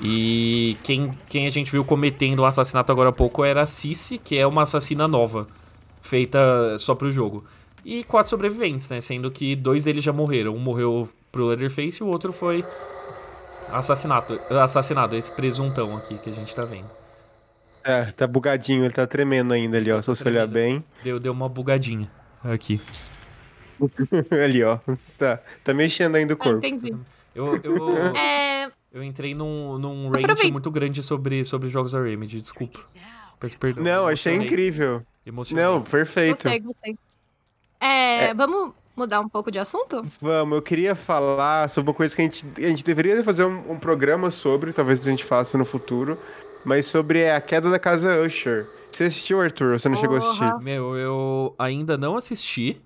E 0.00 0.76
quem, 0.82 1.10
quem 1.28 1.46
a 1.46 1.50
gente 1.50 1.70
viu 1.72 1.84
cometendo 1.84 2.40
o 2.40 2.44
assassinato 2.44 2.92
agora 2.92 3.08
há 3.08 3.12
pouco 3.12 3.44
era 3.44 3.62
a 3.62 3.66
Cici, 3.66 4.18
que 4.18 4.36
é 4.36 4.46
uma 4.46 4.62
assassina 4.62 5.08
nova, 5.08 5.46
feita 6.02 6.78
só 6.78 6.94
pro 6.94 7.10
jogo. 7.10 7.44
E 7.84 8.04
quatro 8.04 8.28
sobreviventes, 8.28 8.90
né? 8.90 9.00
Sendo 9.00 9.30
que 9.30 9.56
dois 9.56 9.84
deles 9.84 10.04
já 10.04 10.12
morreram. 10.12 10.54
Um 10.54 10.58
morreu 10.58 11.08
pro 11.30 11.46
Leatherface 11.46 12.02
e 12.02 12.04
o 12.04 12.08
outro 12.08 12.32
foi 12.32 12.64
assassinato, 13.70 14.38
assassinado, 14.50 15.16
esse 15.16 15.30
presuntão 15.30 15.96
aqui 15.96 16.18
que 16.18 16.30
a 16.30 16.32
gente 16.32 16.54
tá 16.54 16.64
vendo. 16.64 16.90
É, 17.84 18.06
tá 18.06 18.26
bugadinho, 18.26 18.84
ele 18.84 18.92
tá 18.92 19.06
tremendo 19.06 19.54
ainda 19.54 19.76
ali, 19.76 19.92
ó. 19.92 20.02
Se 20.02 20.08
você 20.08 20.26
olhar 20.26 20.46
bem. 20.46 20.84
Deu, 21.04 21.20
deu 21.20 21.32
uma 21.32 21.48
bugadinha 21.48 22.10
aqui. 22.42 22.80
ali, 24.44 24.64
ó. 24.64 24.78
Tá, 25.16 25.38
tá 25.62 25.72
mexendo 25.72 26.16
ainda 26.16 26.34
o 26.34 26.36
corpo. 26.36 26.66
Entendi. 26.66 26.96
Eu, 27.34 27.54
eu, 27.62 27.96
É, 28.16 28.68
eu 28.96 29.04
entrei 29.04 29.34
num, 29.34 29.76
num 29.78 30.08
range 30.08 30.24
Aproveita. 30.24 30.52
muito 30.52 30.70
grande 30.70 31.02
sobre, 31.02 31.44
sobre 31.44 31.68
jogos 31.68 31.92
da 31.92 32.02
Remedy, 32.02 32.40
desculpa. 32.40 32.80
Peço 33.38 33.58
perdão. 33.58 33.84
Não, 33.84 34.08
achei 34.08 34.34
incrível. 34.34 35.02
Emocionei. 35.24 35.62
Não, 35.62 35.82
perfeito. 35.82 36.42
gostei, 36.42 36.60
gostei. 36.60 36.98
É, 37.78 38.32
Vamos 38.32 38.72
mudar 38.96 39.20
um 39.20 39.28
pouco 39.28 39.50
de 39.50 39.58
assunto? 39.58 40.02
Vamos, 40.22 40.56
eu 40.56 40.62
queria 40.62 40.94
falar 40.94 41.68
sobre 41.68 41.90
uma 41.90 41.94
coisa 41.94 42.16
que 42.16 42.22
a 42.22 42.24
gente, 42.24 42.46
a 42.56 42.68
gente 42.68 42.82
deveria 42.82 43.22
fazer 43.22 43.44
um, 43.44 43.72
um 43.72 43.78
programa 43.78 44.30
sobre, 44.30 44.72
talvez 44.72 45.06
a 45.06 45.10
gente 45.10 45.24
faça 45.24 45.58
no 45.58 45.66
futuro, 45.66 46.18
mas 46.64 46.86
sobre 46.86 47.28
a 47.28 47.38
queda 47.38 47.68
da 47.68 47.78
casa 47.78 48.22
Usher. 48.22 48.66
Você 48.90 49.04
assistiu, 49.04 49.42
Arthur? 49.42 49.72
Ou 49.72 49.78
você 49.78 49.90
não 49.90 49.96
chegou 49.96 50.16
a 50.16 50.20
assistir? 50.20 50.58
Meu, 50.62 50.96
eu 50.96 51.54
ainda 51.58 51.98
não 51.98 52.16
assisti. 52.16 52.80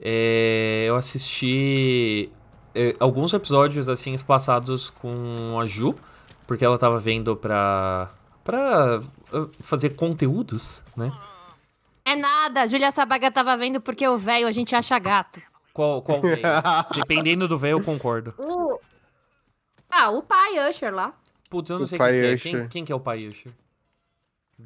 É, 0.00 0.86
eu 0.88 0.96
assisti 0.96 2.32
é, 2.74 2.94
alguns 2.98 3.32
episódios 3.34 3.88
assim 3.88 4.14
espaçados 4.14 4.90
com 4.90 5.58
a 5.60 5.66
Ju, 5.66 5.94
porque 6.46 6.64
ela 6.64 6.78
tava 6.78 6.98
vendo 6.98 7.36
pra, 7.36 8.10
pra 8.42 9.00
uh, 9.32 9.50
fazer 9.60 9.90
conteúdos, 9.90 10.82
né? 10.96 11.12
É 12.04 12.14
nada, 12.14 12.62
a 12.62 12.66
Julia 12.66 12.90
Sabaga 12.90 13.30
tava 13.30 13.56
vendo 13.56 13.80
porque 13.80 14.06
o 14.06 14.18
velho 14.18 14.46
a 14.46 14.52
gente 14.52 14.74
acha 14.76 14.98
gato. 14.98 15.40
Qual, 15.72 16.02
qual 16.02 16.20
veio? 16.20 16.42
Dependendo 16.94 17.48
do 17.48 17.58
velho, 17.58 17.78
eu 17.78 17.82
concordo. 17.82 18.34
O... 18.38 18.78
Ah, 19.90 20.10
o 20.10 20.22
pai 20.22 20.68
Usher 20.68 20.92
lá. 20.94 21.14
Putz, 21.48 21.70
eu 21.70 21.78
não 21.78 21.84
O 21.84 21.88
sei 21.88 21.98
pai 21.98 22.12
quem 22.12 22.20
que 22.20 22.26
é. 22.26 22.34
Usher. 22.34 22.52
Quem, 22.60 22.68
quem 22.68 22.84
que 22.84 22.92
é 22.92 22.94
o 22.94 23.00
pai 23.00 23.26
Usher? 23.26 23.52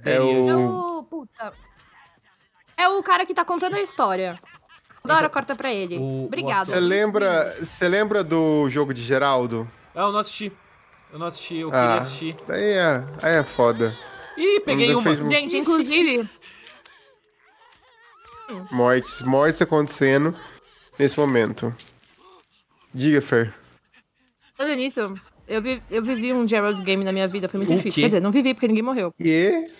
É 0.05 0.21
o- 0.21 0.49
É 0.49 0.57
o. 0.57 1.03
Puta. 1.05 1.53
É 2.77 2.89
o 2.89 3.03
cara 3.03 3.25
que 3.27 3.35
tá 3.35 3.45
contando 3.45 3.75
a 3.77 3.81
história. 3.81 4.39
Toda 5.09 5.19
hora 5.19 5.29
corta 5.29 5.57
pra 5.57 5.73
ele. 5.73 5.97
o- 5.99 6.25
Obrigado. 6.27 6.67
Você 6.67 6.79
lembra, 6.81 7.57
você 7.63 7.89
lembra 7.89 8.23
do 8.23 8.69
jogo 8.71 8.93
de 8.95 9.03
Geraldo? 9.03 9.69
Ah, 9.95 10.03
eu 10.03 10.13
não 10.13 10.19
assisti. 10.21 10.53
Eu 11.13 11.19
não 11.19 11.27
assisti, 11.27 11.57
eu 11.57 11.69
Ah. 11.69 11.73
queria 11.73 11.95
assistir. 11.95 12.37
Aí 12.49 12.63
é, 12.73 13.05
aí 13.23 13.35
é 13.37 13.43
foda. 13.45 13.97
Ih, 14.37 14.61
peguei 14.61 14.93
uma. 14.95 15.03
fez- 15.03 15.19
Gente, 15.19 15.57
inclusive, 15.57 16.29
Mortes, 18.71 19.21
mortes 19.23 19.61
acontecendo 19.61 20.35
nesse 20.99 21.19
momento. 21.19 21.75
Diga, 22.95 23.21
Fer. 23.21 23.55
falando 24.57 24.77
nisso, 24.77 25.15
eu, 25.47 25.61
vi, 25.63 25.83
eu 25.91 26.03
vivi 26.03 26.33
um 26.33 26.49
Gerald's 26.49 26.81
Game 26.81 27.05
na 27.05 27.13
minha 27.13 27.29
vida, 27.29 27.49
foi 27.49 27.59
muito 27.59 27.73
O 27.73 27.77
difícil. 27.77 27.95
quê? 27.97 28.01
Quer 28.03 28.07
dizer, 28.09 28.21
não 28.21 28.31
vivi 28.33 28.55
porque 28.55 28.67
ninguém 28.69 28.83
morreu. 28.83 29.13
E? 29.21 29.71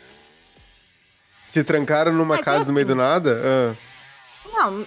Te 1.53 1.65
trancaram 1.65 2.13
numa 2.13 2.37
É 2.37 2.43
casa 2.43 2.67
no 2.67 2.75
meio 2.75 2.87
do 2.87 2.95
nada? 2.95 3.41
Ah. 3.43 3.75
Não, 4.53 4.87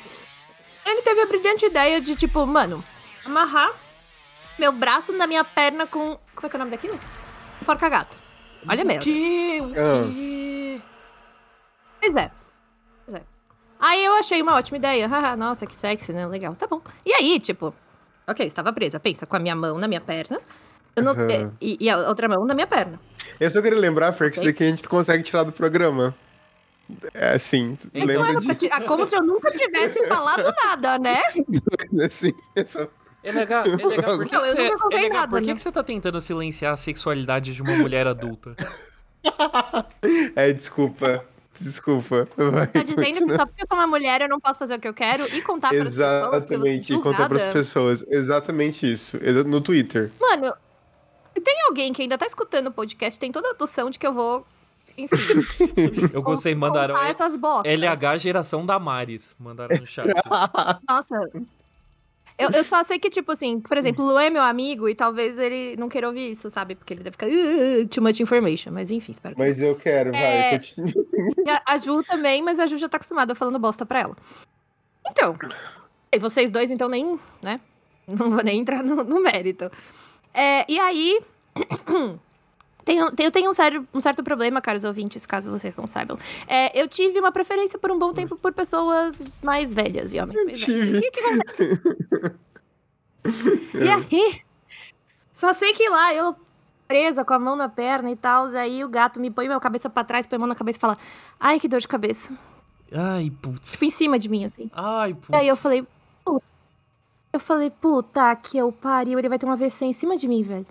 ele 0.86 1.02
teve 1.02 1.22
a 1.22 1.26
brilhante 1.26 1.66
ideia 1.66 2.00
de, 2.02 2.16
tipo, 2.16 2.46
mano, 2.46 2.84
amarrar 3.26 3.72
meu 4.60 4.72
braço 4.72 5.12
na 5.14 5.26
minha 5.28 5.44
perna 5.44 5.86
com. 5.88 6.18
Como 6.36 6.46
é 6.48 6.50
que 6.50 6.56
é 6.56 6.58
o 6.58 6.60
nome 6.60 6.72
daquilo? 6.72 7.00
Forca-gato. 7.62 8.18
Olha 8.68 8.84
O 8.84 8.88
merda. 8.88 9.04
quê? 9.04 9.60
O 9.62 9.66
Ah. 9.72 10.08
quê? 10.08 10.82
Pois 12.00 12.16
é. 12.16 12.32
Pois 13.06 13.16
é. 13.16 13.22
Aí 13.80 14.06
eu 14.06 14.14
achei 14.16 14.42
uma 14.42 14.56
ótima 14.56 14.78
ideia. 14.78 15.08
Nossa, 15.36 15.66
que 15.66 15.76
sexy, 15.76 16.12
né? 16.14 16.26
Legal, 16.28 16.56
tá 16.56 16.68
bom. 16.68 16.82
E 17.06 17.14
aí, 17.14 17.40
tipo, 17.40 17.74
ok, 18.28 18.46
estava 18.46 18.72
presa. 18.74 19.00
Pensa, 19.00 19.26
com 19.26 19.36
a 19.36 19.40
minha 19.40 19.56
mão 19.56 19.78
na 19.78 19.88
minha 19.88 20.02
perna. 20.02 20.40
Eu 20.96 21.04
não, 21.04 21.14
Aham. 21.14 21.54
e, 21.62 21.78
e 21.80 21.90
a 21.90 21.98
outra 22.10 22.28
mão 22.28 22.46
na 22.46 22.54
minha 22.54 22.68
perna. 22.68 23.00
Eu 23.40 23.50
só 23.50 23.62
queria 23.62 23.80
lembrar, 23.80 24.12
Fer, 24.14 24.30
que 24.30 24.38
isso 24.38 24.46
daqui 24.46 24.64
a 24.64 24.68
gente 24.68 24.88
consegue 24.90 25.24
tirar 25.24 25.44
do 25.44 25.52
programa. 25.52 26.14
É 27.14 27.36
assim, 27.36 27.78
Mas 27.94 28.06
não 28.06 28.22
lembra 28.22 28.40
disso? 28.42 28.56
tirar, 28.56 28.84
como 28.84 29.06
se 29.08 29.16
eu 29.16 29.24
nunca 29.24 29.50
tivesse 29.52 30.06
falado 30.08 30.44
nada, 30.66 31.00
né? 31.00 31.22
Assim, 32.06 32.34
é 32.56 32.66
só- 32.66 32.88
É 33.24 33.32
legal, 33.32 33.64
é 33.66 33.76
legal. 33.86 34.18
Por 34.18 34.26
que, 34.28 34.34
Não, 34.36 34.42
que 34.42 34.50
eu 34.50 34.54
você, 34.56 34.64
nunca 34.64 34.78
contei 34.84 35.00
é 35.00 35.02
legal, 35.04 35.20
nada, 35.22 35.30
por 35.30 35.40
que, 35.42 35.48
né? 35.48 35.54
que 35.56 35.62
você 35.62 35.72
tá 35.72 35.84
tentando 35.84 36.20
silenciar 36.20 36.74
a 36.74 36.78
sexualidade 36.78 37.54
de 37.54 37.62
uma 37.62 37.76
mulher 37.78 38.08
adulta? 38.08 38.56
É, 40.36 40.52
desculpa. 40.52 41.24
Desculpa. 41.54 42.28
Vai, 42.36 42.68
Tá 42.68 42.82
dizendo 42.82 43.04
que 43.04 43.14
continua. 43.14 43.36
só 43.36 43.46
porque 43.46 43.64
eu 43.64 43.68
sou 43.70 43.78
uma 43.78 43.88
mulher 43.88 44.22
eu 44.22 44.30
não 44.30 44.40
posso 44.40 44.58
fazer 44.58 44.76
o 44.76 44.80
que 44.80 44.88
eu 44.88 44.94
quero 44.94 45.26
e 45.36 45.42
contar 45.42 45.70
para 45.70 45.84
as 45.84 45.96
pessoas. 45.96 46.34
Exatamente, 46.44 46.94
e 46.94 47.02
contar 47.02 47.28
pras 47.28 47.42
julgada. 47.42 47.52
pessoas. 47.54 48.06
Exatamente 48.10 48.92
isso. 48.92 49.18
No 49.46 49.60
Twitter. 49.62 50.12
Mano, 50.20 50.54
se 51.36 51.42
tem 51.42 51.56
alguém 51.68 51.92
que 51.94 52.02
ainda 52.02 52.18
tá 52.18 52.26
escutando 52.26 52.68
o 52.68 52.72
podcast, 52.72 53.20
tem 53.20 53.32
toda 53.32 53.50
a 53.50 53.56
noção 53.60 53.90
de 53.90 54.00
que 54.00 54.08
eu 54.08 54.14
vou. 54.14 54.46
Enfim. 54.98 55.16
Eu 56.14 56.22
gostei, 56.22 56.54
mandaram 56.54 56.98
essas. 56.98 57.38
LH 57.66 58.18
geração 58.18 58.66
da 58.66 58.78
Maris. 58.80 59.34
Mandaram 59.40 59.78
no 59.78 59.88
chat. 59.88 60.08
Nossa. 60.88 61.20
Eu, 62.38 62.50
eu 62.50 62.64
só 62.64 62.84
sei 62.84 62.98
que, 62.98 63.10
tipo 63.10 63.32
assim, 63.32 63.60
por 63.60 63.78
exemplo, 63.78 64.04
o 64.04 64.08
Lu 64.08 64.18
é 64.18 64.30
meu 64.30 64.42
amigo 64.42 64.90
e 64.90 64.96
talvez 64.96 65.38
ele 65.38 65.76
não 65.78 65.88
queira 65.88 66.08
ouvir 66.08 66.32
isso, 66.32 66.50
sabe? 66.50 66.74
Porque 66.76 66.94
ele 66.94 67.04
deve 67.04 67.12
ficar. 67.12 67.28
"Uh, 67.28 67.88
too 67.88 68.02
much 68.04 68.20
information. 68.20 68.72
Mas 68.72 68.90
enfim, 68.90 69.12
espero 69.12 69.36
que. 69.36 69.42
Mas 69.42 69.62
eu 69.62 69.76
quero, 69.76 70.12
vai. 70.12 70.22
É. 70.22 70.58
continua. 70.58 71.06
E 71.46 71.62
a 71.66 71.78
Ju 71.78 72.04
também, 72.04 72.42
mas 72.42 72.60
a 72.60 72.66
Ju 72.66 72.78
já 72.78 72.90
tá 72.90 72.98
acostumada 72.98 73.36
falando 73.36 73.60
bosta 73.60 73.86
pra 73.86 74.00
ela. 74.00 74.16
Então. 75.08 75.38
E 76.12 76.18
vocês 76.20 76.52
dois, 76.52 76.72
então, 76.72 76.90
nem. 76.90 77.20
né? 77.42 77.60
Não 78.08 78.30
vou 78.30 78.44
nem 78.44 78.60
entrar 78.60 78.84
no, 78.84 79.04
no 79.04 79.22
mérito. 79.22 79.72
É, 80.34 80.66
e 80.72 80.80
aí. 80.80 81.22
Tenho, 82.84 83.12
tenho, 83.12 83.32
tenho 83.32 83.50
um, 83.50 83.54
sério, 83.54 83.88
um 83.94 84.02
certo 84.02 84.24
problema, 84.24 84.62
caros 84.62 84.84
ouvintes, 84.84 85.26
caso 85.26 85.52
vocês 85.52 85.78
não 85.78 85.88
saibam. 85.88 86.18
É, 86.48 86.80
eu 86.80 86.88
tive 86.88 87.20
uma 87.20 87.32
preferência 87.32 87.78
por 87.78 87.92
um 87.92 88.00
bom 88.00 88.14
tempo 88.14 88.36
por 88.36 88.54
pessoas 88.54 89.38
mais 89.42 89.74
velhas 89.74 90.14
e 90.14 90.20
homens 90.20 90.44
mais 90.44 90.66
velhos. 90.66 90.86
Tive. 90.86 90.96
E 90.96 90.98
o 90.98 91.02
que, 91.02 91.12
que 91.12 91.20
acontece? 91.20 92.36
E 93.76 93.88
aí, 93.88 94.42
só 95.36 95.54
sei 95.54 95.74
que 95.74 95.88
lá 95.88 96.12
eu 96.14 96.36
presa 96.88 97.24
com 97.24 97.34
a 97.34 97.40
mão 97.40 97.56
na 97.56 97.70
perna 97.70 98.12
e 98.12 98.16
tal, 98.16 98.48
aí 98.48 98.84
o 98.84 98.90
gato 98.90 99.20
me 99.20 99.32
põe 99.32 99.48
minha 99.48 99.60
cabeça 99.60 99.90
pra 99.90 100.04
trás, 100.04 100.26
põe 100.28 100.36
a 100.36 100.40
mão 100.40 100.48
na 100.48 100.56
cabeça 100.56 100.78
e 100.78 100.82
fala: 100.82 100.98
Ai, 101.40 101.60
que 101.60 101.68
dor 101.68 101.80
de 101.80 101.88
cabeça. 101.88 102.34
Ai, 102.92 103.32
putz. 103.42 103.72
Tipo, 103.72 103.86
em 103.86 103.90
cima 103.90 104.20
de 104.20 104.28
mim, 104.28 104.44
assim. 104.44 104.70
Ai, 104.74 105.14
putz. 105.14 105.30
E 105.30 105.36
aí 105.36 105.48
eu 105.48 105.56
falei. 105.56 105.88
Eu 107.34 107.40
falei, 107.40 107.70
puta, 107.70 108.36
que 108.36 108.58
eu 108.58 108.72
pariu, 108.72 109.18
ele 109.18 109.30
vai 109.30 109.40
ter 109.40 109.46
uma 109.46 109.54
AVC 109.54 109.86
em 109.86 109.94
cima 109.94 110.18
de 110.18 110.28
mim, 110.28 110.44
velho. 110.44 110.66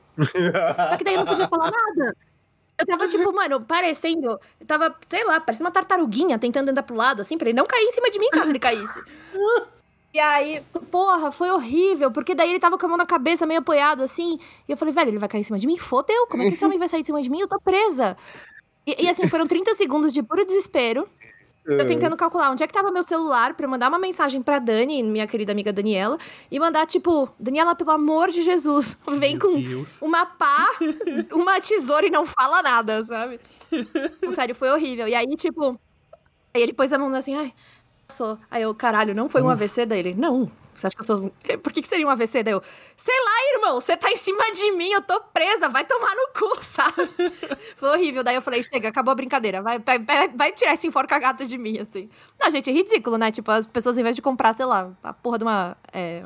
Só 0.91 0.97
que 0.97 1.05
daí 1.05 1.15
eu 1.15 1.21
não 1.21 1.27
podia 1.27 1.49
falar 1.49 1.71
nada. 1.71 2.15
Eu 2.79 2.87
tava, 2.87 3.09
tipo, 3.09 3.33
mano, 3.33 3.61
parecendo. 3.61 4.39
Eu 4.59 4.67
tava, 4.67 4.95
sei 5.09 5.25
lá, 5.25 5.41
parecendo 5.41 5.67
uma 5.67 5.73
tartaruguinha 5.73 6.39
tentando 6.39 6.71
andar 6.71 6.83
pro 6.83 6.97
lado, 6.97 7.21
assim, 7.23 7.37
pra 7.37 7.49
ele 7.49 7.57
não 7.57 7.67
cair 7.67 7.85
em 7.85 7.93
cima 7.93 8.11
de 8.11 8.19
mim 8.19 8.29
caso 8.31 8.51
ele 8.51 8.59
caísse. 8.59 9.01
E 10.13 10.19
aí, 10.19 10.63
porra, 10.91 11.31
foi 11.31 11.51
horrível, 11.51 12.11
porque 12.11 12.35
daí 12.35 12.51
ele 12.51 12.59
tava 12.59 12.77
com 12.77 12.87
a 12.87 12.89
mão 12.89 12.99
na 12.99 13.07
cabeça, 13.07 13.47
meio 13.47 13.61
apoiado, 13.61 14.03
assim. 14.03 14.39
E 14.69 14.73
eu 14.73 14.77
falei, 14.77 14.93
velho, 14.93 15.11
ele 15.11 15.19
vai 15.19 15.29
cair 15.29 15.43
em 15.43 15.45
cima 15.45 15.59
de 15.59 15.67
mim? 15.67 15.79
Fodeu, 15.79 16.27
como 16.27 16.43
é 16.43 16.49
que 16.49 16.55
esse 16.55 16.65
homem 16.65 16.79
vai 16.79 16.89
sair 16.89 17.03
de 17.03 17.07
cima 17.07 17.23
de 17.23 17.31
mim? 17.31 17.41
Eu 17.41 17.49
tô 17.49 17.61
presa. 17.61 18.17
E, 18.87 19.05
e, 19.05 19.09
assim, 19.09 19.29
foram 19.29 19.47
30 19.47 19.75
segundos 19.75 20.13
de 20.13 20.23
puro 20.23 20.45
desespero. 20.45 21.09
Eu 21.79 21.87
tentando 21.87 22.17
calcular 22.17 22.51
onde 22.51 22.63
é 22.63 22.67
que 22.67 22.73
tava 22.73 22.91
meu 22.91 23.03
celular 23.03 23.55
pra 23.55 23.69
mandar 23.69 23.89
uma 23.89 23.99
mensagem 23.99 24.43
pra 24.43 24.59
Dani, 24.59 25.03
minha 25.03 25.27
querida 25.27 25.53
amiga 25.53 25.73
Daniela, 25.73 26.19
e 26.51 26.59
mandar, 26.59 26.87
tipo, 26.87 27.29
Daniela, 27.39 27.75
pelo 27.75 27.91
amor 27.91 28.31
de 28.31 28.43
Jesus, 28.43 28.99
vem 29.09 29.37
Meu 29.37 29.41
com 29.41 29.61
Deus. 29.61 30.01
uma 30.01 30.27
pá, 30.27 30.71
uma 31.33 31.61
tesoura 31.61 32.07
e 32.07 32.11
não 32.11 32.27
fala 32.27 32.63
nada, 32.63 33.05
sabe? 33.05 33.41
Sério, 34.35 34.55
foi 34.55 34.71
horrível. 34.71 35.07
E 35.07 35.15
aí, 35.15 35.27
tipo, 35.37 35.79
aí 36.53 36.63
ele 36.63 36.73
pôs 36.73 36.93
a 36.93 36.99
mão 36.99 37.15
assim, 37.15 37.35
ai, 37.35 37.53
passou. 38.07 38.39
Aí 38.51 38.63
eu, 38.63 38.75
caralho, 38.75 39.15
não 39.15 39.29
foi 39.29 39.43
um 39.43 39.49
AVC 39.51 39.87
dele? 39.87 40.15
Não. 40.17 40.51
Você 40.81 40.87
acha 40.87 40.97
que 40.97 41.03
eu 41.03 41.07
sou. 41.07 41.33
Por 41.63 41.73
que, 41.73 41.83
que 41.83 41.89
seria 41.89 42.07
um 42.07 42.11
AVC? 42.11 42.43
Daí 42.43 42.55
eu, 42.55 42.63
sei 42.97 43.15
lá, 43.15 43.55
irmão, 43.57 43.81
você 43.81 43.97
tá 43.97 44.11
em 44.11 44.17
cima 44.17 44.51
de 44.53 44.73
mim, 44.73 44.91
eu 44.91 45.03
tô 45.03 45.21
presa, 45.21 45.69
vai 45.69 45.85
tomar 45.85 46.15
no 46.15 46.29
cu, 46.29 46.57
sabe? 46.65 47.09
Foi 47.77 47.91
horrível. 47.91 48.23
Daí 48.25 48.35
eu 48.35 48.43
falei, 48.43 48.63
chega, 48.63 48.89
acabou 48.89 49.13
a 49.13 49.15
brincadeira, 49.15 49.61
vai, 49.61 49.79
vai, 49.79 50.29
vai 50.29 50.53
tirar 50.53 50.73
esse 50.73 50.87
enforca-gato 50.87 51.45
de 51.45 51.59
mim, 51.59 51.79
assim. 51.79 52.09
Não, 52.41 52.51
gente, 52.51 52.71
é 52.71 52.73
ridículo, 52.73 53.19
né? 53.19 53.31
Tipo, 53.31 53.51
as 53.51 53.67
pessoas, 53.67 53.99
em 53.99 54.03
vez 54.03 54.17
de 54.17 54.23
comprar, 54.23 54.55
sei 54.55 54.65
lá, 54.65 54.91
a 55.03 55.13
porra 55.13 55.39
de 55.39 55.45
uma. 55.45 55.77
É, 55.93 56.25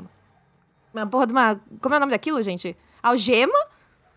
uma 0.92 1.06
porra 1.06 1.26
de 1.26 1.32
uma. 1.32 1.60
Como 1.80 1.94
é 1.94 1.98
o 1.98 2.00
nome 2.00 2.12
daquilo, 2.12 2.40
gente? 2.40 2.76
Algema, 3.02 3.58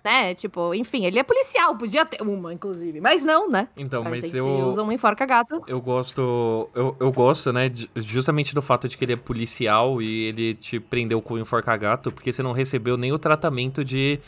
né? 0.08 0.34
Tipo, 0.34 0.74
enfim, 0.74 1.04
ele 1.06 1.20
é 1.20 1.24
policial, 1.24 1.76
podia 1.76 2.06
ter 2.06 2.22
uma, 2.22 2.54
inclusive. 2.54 3.02
Mas 3.02 3.26
não, 3.26 3.50
né? 3.50 3.68
Então, 3.76 4.02
a 4.06 4.10
mas 4.10 4.22
gente 4.22 4.38
eu. 4.38 4.48
usa 4.48 4.82
um 4.82 4.90
enforca-gato. 4.92 5.62
Eu 5.68 5.82
gosto. 5.82 6.70
Eu, 6.74 6.96
eu 6.98 7.12
gosto, 7.12 7.52
né? 7.52 7.70
justamente 7.96 8.56
do 8.56 8.62
fato 8.62 8.88
de 8.88 8.98
que 8.98 9.04
ele 9.04 9.14
é 9.14 9.18
policial 9.18 10.02
e 10.02 10.28
ele 10.28 10.54
te 10.56 10.80
prendeu 10.80 11.22
com 11.22 11.34
o 11.34 11.38
enforca-gato, 11.40 12.10
porque 12.10 12.32
você 12.32 12.42
não 12.42 12.54
recebeu 12.54 12.96
nem 12.96 13.12
o 13.12 13.20
tratamento 13.20 13.84
de, 13.84 14.20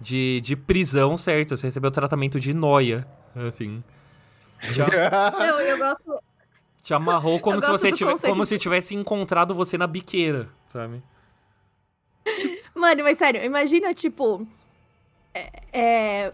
de, 0.00 0.40
de 0.42 0.56
prisão, 0.56 1.16
certo? 1.18 1.54
Você 1.54 1.66
recebeu 1.66 1.88
o 1.88 1.92
tratamento 1.92 2.40
de 2.40 2.54
noia. 2.54 3.06
Assim. 3.34 3.84
Te, 4.72 4.80
a- 4.80 5.34
Eu, 5.46 5.60
eu 5.60 5.78
gosto. 5.78 6.22
te 6.82 6.94
amarrou 6.94 7.38
como 7.40 7.56
Eu 7.56 7.60
se 7.60 7.70
você 7.70 7.92
tivesse. 7.92 8.04
conceito 8.14 8.32
Como 8.32 8.46
se 8.46 8.58
tivesse 8.58 8.94
encontrado 8.94 9.54
você 9.54 9.76
na 9.76 9.86
biqueira, 9.86 10.48
sabe? 10.66 11.02
Mano, 12.74 13.02
mas 13.04 13.18
sério, 13.18 13.42
imagina, 13.44 13.92
tipo. 13.94 14.46
É, 15.36 15.50
é, 15.72 16.32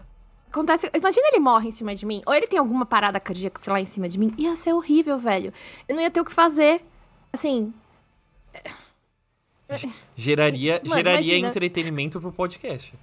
acontece. 0.49 0.89
Imagina 0.93 1.27
ele 1.29 1.39
morre 1.39 1.67
em 1.69 1.71
cima 1.71 1.93
de 1.95 2.05
mim. 2.05 2.21
Ou 2.25 2.33
ele 2.33 2.47
tem 2.47 2.59
alguma 2.59 2.85
parada 2.85 3.19
cardíaca, 3.19 3.59
sei 3.59 3.73
lá, 3.73 3.79
em 3.79 3.85
cima 3.85 4.07
de 4.07 4.17
mim. 4.19 4.33
Ia 4.37 4.55
ser 4.55 4.73
horrível, 4.73 5.17
velho. 5.19 5.51
Eu 5.87 5.95
não 5.95 6.01
ia 6.01 6.09
ter 6.11 6.21
o 6.21 6.25
que 6.25 6.31
fazer. 6.33 6.81
Assim. 7.31 7.73
Geraria, 10.15 10.81
Mano, 10.83 10.95
geraria 10.95 11.19
imagina. 11.33 11.47
entretenimento 11.47 12.21
pro 12.21 12.31
podcast. 12.31 12.93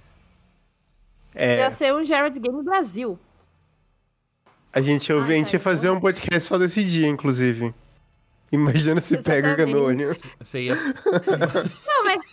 É, 1.35 1.57
Ia 1.59 1.71
ser 1.71 1.93
um 1.93 2.03
Jared 2.05 2.39
Game 2.39 2.63
Brasil. 2.63 3.19
a 4.71 4.81
gente 4.81 5.11
ouviu, 5.11 5.35
a 5.35 5.37
gente 5.37 5.53
ia 5.53 5.59
fazer 5.59 5.89
um 5.89 5.99
podcast 5.99 6.47
só 6.47 6.57
desse 6.57 6.83
dia, 6.83 7.07
inclusive. 7.07 7.73
Imagina 8.51 8.99
se 9.01 9.17
pega 9.21 9.49
Exatamente. 9.49 9.73
canônio. 9.73 10.15
Você 10.39 10.61
ia. 10.61 10.75
Não, 10.75 12.03
mas. 12.05 12.25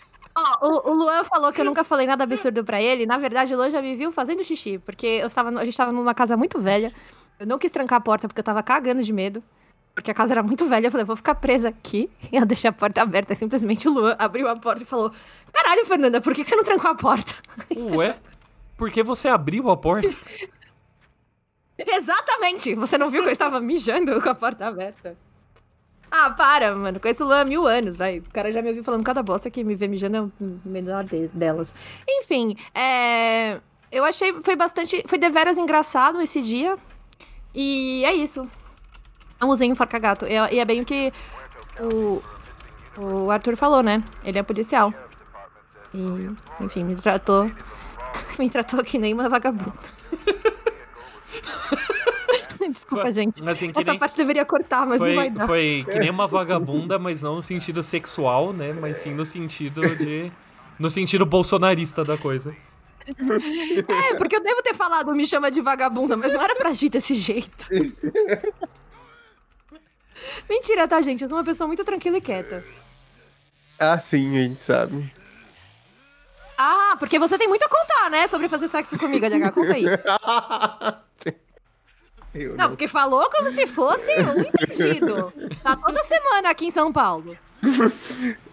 Ó, 0.61 0.67
o, 0.67 0.91
o 0.91 0.95
Luan 0.95 1.23
falou 1.23 1.51
que 1.51 1.61
eu 1.61 1.65
nunca 1.65 1.83
falei 1.83 2.07
nada 2.07 2.23
absurdo 2.23 2.63
pra 2.63 2.81
ele. 2.81 3.05
Na 3.05 3.17
verdade, 3.17 3.53
o 3.53 3.57
Luan 3.57 3.69
já 3.69 3.81
me 3.81 3.95
viu 3.95 4.11
fazendo 4.11 4.43
xixi. 4.43 4.79
Porque 4.79 5.05
eu 5.05 5.27
estava, 5.27 5.49
a 5.49 5.65
gente 5.65 5.77
tava 5.77 5.91
numa 5.91 6.13
casa 6.13 6.35
muito 6.35 6.59
velha. 6.59 6.93
Eu 7.39 7.47
não 7.47 7.57
quis 7.57 7.71
trancar 7.71 7.97
a 7.97 8.01
porta 8.01 8.27
porque 8.27 8.39
eu 8.39 8.43
tava 8.43 8.61
cagando 8.63 9.01
de 9.03 9.13
medo. 9.13 9.43
Porque 9.93 10.11
a 10.11 10.13
casa 10.13 10.33
era 10.33 10.43
muito 10.43 10.65
velha. 10.67 10.87
Eu 10.87 10.91
falei, 10.91 11.05
vou 11.05 11.15
ficar 11.15 11.35
presa 11.35 11.69
aqui. 11.69 12.09
E 12.31 12.37
eu 12.37 12.45
deixei 12.45 12.69
a 12.69 12.73
porta 12.73 13.01
aberta. 13.01 13.33
E 13.33 13.35
simplesmente 13.35 13.87
o 13.87 13.91
Luan 13.91 14.15
abriu 14.17 14.47
a 14.47 14.55
porta 14.55 14.83
e 14.83 14.85
falou: 14.85 15.11
Caralho, 15.51 15.85
Fernanda, 15.85 16.21
por 16.21 16.33
que 16.33 16.43
que 16.43 16.49
você 16.49 16.55
não 16.55 16.63
trancou 16.63 16.91
a 16.91 16.95
porta? 16.95 17.35
Ué? 17.95 18.17
Por 18.77 18.91
que 18.91 19.03
você 19.03 19.27
abriu 19.27 19.69
a 19.69 19.77
porta? 19.77 20.09
Exatamente! 21.77 22.75
Você 22.75 22.97
não 22.97 23.09
viu 23.09 23.21
que 23.23 23.29
eu 23.29 23.33
estava 23.33 23.59
mijando 23.59 24.21
com 24.21 24.29
a 24.29 24.35
porta 24.35 24.67
aberta? 24.67 25.17
Ah, 26.11 26.29
para, 26.31 26.75
mano. 26.75 26.99
Conheço 26.99 27.23
o 27.23 27.27
Luan 27.27 27.41
há 27.41 27.45
mil 27.45 27.67
anos, 27.67 27.97
vai. 27.97 28.19
O 28.19 28.23
cara 28.31 28.51
já 28.51 28.61
me 28.61 28.69
ouviu 28.69 28.83
falando 28.83 29.03
cada 29.03 29.21
bosta 29.21 29.49
que 29.49 29.63
me 29.63 29.75
vê 29.75 29.87
mijando 29.87 30.17
é 30.17 30.21
o 30.21 30.59
menor 30.65 31.03
de- 31.03 31.27
delas. 31.29 31.73
Enfim, 32.07 32.55
é... 32.73 33.59
Eu 33.91 34.03
achei... 34.05 34.33
Foi 34.41 34.55
bastante... 34.55 35.03
Foi 35.07 35.17
deveras 35.17 35.57
engraçado 35.57 36.21
esse 36.21 36.41
dia. 36.41 36.77
E 37.53 38.03
é 38.05 38.13
isso. 38.13 38.49
Usei 39.41 39.71
um 39.71 39.75
forca-gato. 39.75 40.25
E 40.25 40.33
é 40.33 40.53
e 40.55 40.59
é 40.59 40.65
bem 40.65 40.81
o 40.81 40.85
que 40.85 41.11
o... 41.79 42.21
O 42.97 43.31
Arthur 43.31 43.55
falou, 43.55 43.81
né? 43.81 44.03
Ele 44.23 44.37
é 44.37 44.43
policial. 44.43 44.93
E, 45.93 46.29
enfim, 46.63 46.83
me 46.83 46.95
tratou... 46.95 47.45
me 48.37 48.49
tratou 48.49 48.83
que 48.83 48.97
nem 48.97 49.13
uma 49.13 49.29
vagabunda. 49.29 49.98
Desculpa, 52.79 53.11
gente. 53.11 53.47
Assim, 53.47 53.71
Essa 53.75 53.91
nem- 53.91 53.99
parte 53.99 54.15
deveria 54.15 54.45
cortar, 54.45 54.85
mas 54.85 54.99
não 55.01 55.07
vai 55.07 55.15
Foi, 55.15 55.29
dar. 55.29 55.45
foi 55.47 55.85
que 55.89 55.99
nem 55.99 56.09
uma 56.09 56.27
vagabunda, 56.27 56.97
mas 56.97 57.21
não 57.21 57.35
no 57.35 57.43
sentido 57.43 57.83
sexual, 57.83 58.53
né? 58.53 58.71
Mas 58.73 58.97
sim 58.99 59.13
no 59.13 59.25
sentido 59.25 59.81
de. 59.95 60.31
No 60.79 60.89
sentido 60.89 61.25
bolsonarista 61.25 62.05
da 62.05 62.17
coisa. 62.17 62.55
É, 63.07 64.13
porque 64.15 64.35
eu 64.35 64.41
devo 64.43 64.61
ter 64.61 64.73
falado 64.73 65.13
me 65.13 65.25
chama 65.27 65.49
de 65.51 65.59
vagabunda, 65.61 66.15
mas 66.15 66.31
não 66.31 66.41
era 66.41 66.55
pra 66.55 66.69
agir 66.69 66.89
desse 66.89 67.15
jeito. 67.15 67.67
Mentira, 70.49 70.87
tá, 70.87 71.01
gente? 71.01 71.23
Eu 71.23 71.29
sou 71.29 71.37
uma 71.37 71.43
pessoa 71.43 71.67
muito 71.67 71.83
tranquila 71.83 72.17
e 72.17 72.21
quieta. 72.21 72.63
Ah, 73.79 73.99
sim, 73.99 74.37
a 74.37 74.41
gente 74.43 74.61
sabe. 74.61 75.11
Ah, 76.57 76.95
porque 76.99 77.17
você 77.17 77.37
tem 77.37 77.47
muito 77.47 77.63
a 77.63 77.69
contar, 77.69 78.09
né? 78.09 78.27
Sobre 78.27 78.47
fazer 78.47 78.67
sexo 78.67 78.97
comigo, 78.97 79.25
LH. 79.25 79.51
Conta 79.51 79.73
aí. 79.73 79.85
Eu 82.33 82.55
Não, 82.55 82.69
porque 82.69 82.87
falou 82.87 83.29
como 83.29 83.49
se 83.51 83.65
fosse 83.67 84.11
um 84.21 84.39
entendido. 84.45 85.33
Tá 85.63 85.75
toda 85.75 86.01
semana 86.03 86.49
aqui 86.49 86.65
em 86.67 86.71
São 86.71 86.91
Paulo. 86.93 87.35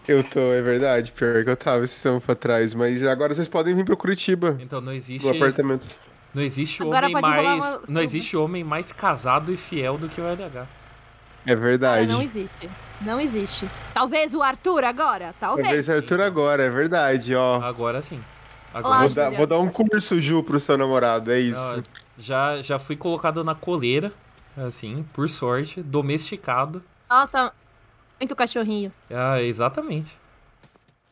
Eu 0.08 0.24
tô, 0.24 0.52
é 0.52 0.62
verdade. 0.62 1.12
Pior 1.12 1.44
que 1.44 1.50
eu 1.50 1.56
tava 1.56 1.84
esse 1.84 2.02
tempo 2.02 2.20
pra 2.20 2.34
trás. 2.34 2.74
Mas 2.74 3.02
agora 3.02 3.34
vocês 3.34 3.48
podem 3.48 3.74
vir 3.74 3.84
pro 3.84 3.96
Curitiba. 3.96 4.56
Então 4.60 4.80
não 4.80 4.92
existe. 4.92 5.24
No 5.26 5.34
apartamento. 5.34 5.84
Não 6.34 6.42
existe 6.42 6.82
Agora 6.82 7.06
homem 7.06 7.20
mais. 7.22 7.64
uma- 7.64 7.82
Não 7.88 8.02
existe 8.02 8.36
homem 8.36 8.62
mais 8.64 8.92
casado 8.92 9.52
e 9.52 9.56
fiel 9.56 9.96
do 9.96 10.08
que 10.08 10.20
o 10.20 10.24
LH. 10.24 10.66
É 11.46 11.54
verdade. 11.54 12.06
Cara, 12.06 12.12
não 12.18 12.22
existe. 12.22 12.70
Não 13.00 13.20
existe. 13.20 13.68
Talvez 13.94 14.34
o 14.34 14.42
Arthur 14.42 14.84
agora? 14.84 15.34
Talvez. 15.38 15.66
Talvez 15.66 15.90
Arthur 15.90 16.20
agora, 16.20 16.62
é 16.64 16.70
verdade, 16.70 17.34
ó. 17.34 17.60
Agora 17.62 18.02
sim. 18.02 18.20
Olá, 18.74 18.80
Agora 18.80 18.98
Vou 19.00 19.08
sim. 19.08 19.14
dar, 19.14 19.30
vou 19.30 19.46
dar 19.46 19.58
um 19.60 19.68
curso, 19.68 20.20
Ju, 20.20 20.42
pro 20.42 20.58
seu 20.60 20.76
namorado, 20.76 21.30
é 21.32 21.38
isso. 21.40 21.82
Já, 22.18 22.60
já 22.62 22.78
fui 22.78 22.96
colocado 22.96 23.42
na 23.44 23.54
coleira, 23.54 24.12
assim, 24.56 25.04
por 25.12 25.28
sorte, 25.28 25.82
domesticado. 25.82 26.82
Nossa, 27.08 27.52
muito 28.20 28.34
cachorrinho. 28.34 28.92
Ah, 29.10 29.40
exatamente. 29.42 30.16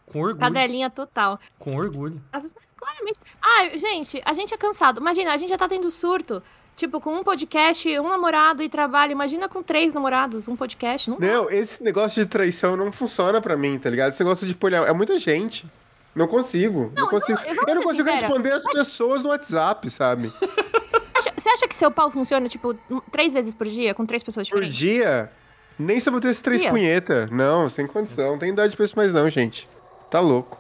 Com 0.06 0.20
orgulho. 0.20 0.38
Cadelinha 0.40 0.90
total. 0.90 1.38
Com 1.58 1.76
orgulho. 1.76 2.20
As- 2.32 2.46
Claramente. 2.76 3.18
Ah, 3.40 3.76
gente, 3.78 4.20
a 4.26 4.32
gente 4.34 4.52
é 4.52 4.56
cansado. 4.58 5.00
Imagina, 5.00 5.32
a 5.32 5.36
gente 5.38 5.48
já 5.50 5.56
tá 5.56 5.66
tendo 5.66 5.90
surto. 5.90 6.42
Tipo, 6.76 7.00
com 7.00 7.14
um 7.14 7.22
podcast, 7.24 7.88
um 8.00 8.08
namorado 8.08 8.62
e 8.62 8.68
trabalho. 8.68 9.12
Imagina 9.12 9.48
com 9.48 9.62
três 9.62 9.94
namorados, 9.94 10.48
um 10.48 10.56
podcast. 10.56 11.08
Não. 11.08 11.18
Não, 11.18 11.50
esse 11.50 11.82
negócio 11.82 12.22
de 12.22 12.28
traição 12.28 12.76
não 12.76 12.90
funciona 12.92 13.40
pra 13.40 13.56
mim, 13.56 13.78
tá 13.78 13.88
ligado? 13.88 14.10
Esse 14.10 14.22
negócio 14.22 14.46
de 14.46 14.54
poliamor. 14.54 14.88
É 14.88 14.92
muita 14.92 15.18
gente. 15.18 15.66
Não 16.14 16.26
consigo. 16.28 16.92
Não, 16.94 17.04
Não, 17.04 17.08
consigo. 17.10 17.38
não, 17.38 17.46
vamos 17.54 17.68
eu 17.68 17.74
não 17.76 17.82
consigo 17.84 18.08
sincera. 18.08 18.26
responder 18.26 18.52
as 18.52 18.64
pessoas 18.64 19.22
no 19.22 19.30
WhatsApp, 19.30 19.88
sabe? 19.90 20.32
Acha- 21.14 21.32
Você 21.36 21.48
acha 21.48 21.68
que 21.68 21.74
seu 21.76 21.90
pau 21.90 22.10
funciona, 22.10 22.48
tipo, 22.48 22.74
três 23.10 23.32
vezes 23.32 23.54
por 23.54 23.66
dia, 23.66 23.94
com 23.94 24.04
três 24.04 24.22
pessoas 24.22 24.48
Por 24.48 24.54
diferentes? 24.56 24.76
dia, 24.76 25.30
nem 25.78 25.98
se 26.00 26.08
eu 26.08 26.12
batesse 26.12 26.42
três 26.42 26.60
Dia? 26.60 26.70
punheta. 26.70 27.26
Não, 27.30 27.68
sem 27.70 27.86
condição. 27.86 28.32
Não 28.32 28.38
tem 28.38 28.50
idade 28.50 28.74
pra 28.76 28.84
isso 28.84 28.96
mais 28.96 29.12
não, 29.12 29.28
gente. 29.30 29.68
Tá 30.10 30.20
louco. 30.20 30.58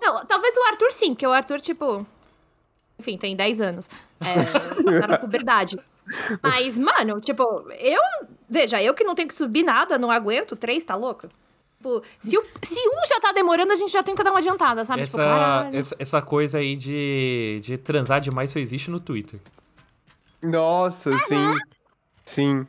Não, 0.00 0.24
talvez 0.26 0.54
o 0.56 0.62
Arthur 0.64 0.92
sim, 0.92 1.14
porque 1.14 1.26
o 1.26 1.32
Arthur, 1.32 1.60
tipo. 1.60 2.06
Enfim, 2.98 3.16
tem 3.18 3.34
10 3.34 3.60
anos. 3.60 3.88
É, 4.20 4.44
tá 5.00 5.06
na 5.08 5.18
puberdade. 5.18 5.78
Mas, 6.42 6.78
mano, 6.78 7.20
tipo, 7.20 7.42
eu. 7.78 8.00
Veja, 8.48 8.82
eu 8.82 8.92
que 8.94 9.02
não 9.04 9.14
tenho 9.14 9.28
que 9.28 9.34
subir 9.34 9.62
nada, 9.62 9.96
não 9.98 10.10
aguento, 10.10 10.54
três, 10.54 10.84
tá 10.84 10.94
louco? 10.94 11.28
Tipo, 11.84 12.02
se, 12.18 12.38
o- 12.38 12.44
se 12.62 12.80
um 12.80 13.06
já 13.06 13.20
tá 13.20 13.30
demorando, 13.32 13.70
a 13.72 13.76
gente 13.76 13.92
já 13.92 14.02
tenta 14.02 14.24
dar 14.24 14.30
uma 14.30 14.38
adiantada, 14.38 14.84
sabe? 14.86 15.04
tipo, 15.04 15.18
Essa, 15.18 15.28
caralho. 15.28 15.76
essa, 15.76 15.96
essa 15.98 16.22
coisa 16.22 16.56
aí 16.58 16.76
de, 16.76 17.60
de 17.62 17.76
transar 17.76 18.22
demais 18.22 18.50
só 18.50 18.58
existe 18.58 18.90
no 18.90 18.98
Twitter. 18.98 19.38
Nossa, 20.42 21.14
sim. 21.18 21.54
Sim. 22.24 22.66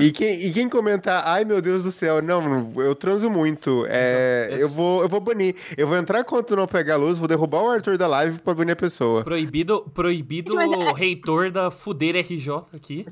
E, 0.00 0.10
quem, 0.10 0.40
e 0.46 0.52
quem 0.52 0.68
comentar, 0.68 1.22
ai 1.26 1.44
meu 1.44 1.60
Deus 1.60 1.82
do 1.84 1.90
céu, 1.92 2.22
não, 2.22 2.72
eu 2.76 2.94
transo 2.94 3.28
muito. 3.30 3.84
É, 3.88 4.46
Então, 4.48 4.58
eu, 4.60 4.68
vou, 4.70 5.02
eu 5.02 5.08
vou 5.08 5.20
banir. 5.20 5.54
Eu 5.76 5.86
vou 5.86 5.96
entrar 5.96 6.24
quando 6.24 6.56
não 6.56 6.66
pegar 6.66 6.96
luz, 6.96 7.18
vou 7.18 7.28
derrubar 7.28 7.62
o 7.62 7.68
Arthur 7.70 7.98
da 7.98 8.06
live 8.08 8.38
pra 8.40 8.54
banir 8.54 8.72
a 8.72 8.76
pessoa. 8.76 9.22
Proibido, 9.22 9.82
proibido 9.94 10.56
o 10.56 10.92
reitor 10.92 11.50
da 11.50 11.70
Fudeira 11.70 12.20
RJ 12.20 12.62
aqui. 12.74 13.06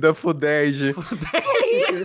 Da 0.00 0.12
Fuderge. 0.12 0.92
Fudeira 0.92 1.38
RJ. 1.92 2.04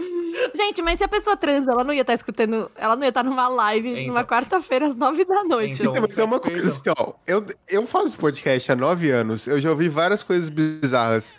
Gente, 0.54 0.82
mas 0.82 0.98
se 0.98 1.04
a 1.04 1.08
pessoa 1.08 1.36
transa, 1.36 1.70
ela 1.72 1.84
não 1.84 1.92
ia 1.92 2.00
estar 2.00 2.14
escutando. 2.14 2.70
Ela 2.76 2.96
não 2.96 3.02
ia 3.02 3.08
estar 3.10 3.22
numa 3.22 3.48
live 3.48 3.88
Então. 3.90 4.06
numa 4.08 4.24
quarta-feira 4.24 4.86
às 4.86 4.96
nove 4.96 5.24
da 5.24 5.44
noite. 5.44 5.80
Então, 5.80 5.94
mas 6.00 6.18
é 6.18 6.24
uma 6.24 6.40
coisa 6.40 6.68
assim, 6.68 6.90
ó. 6.98 7.12
Eu, 7.26 7.44
eu 7.68 7.86
faço 7.86 8.16
podcast 8.18 8.70
há 8.72 8.76
nove 8.76 9.10
anos, 9.10 9.46
eu 9.46 9.60
já 9.60 9.70
ouvi 9.70 9.88
várias 9.88 10.22
coisas 10.22 10.48
bizarras. 10.50 11.34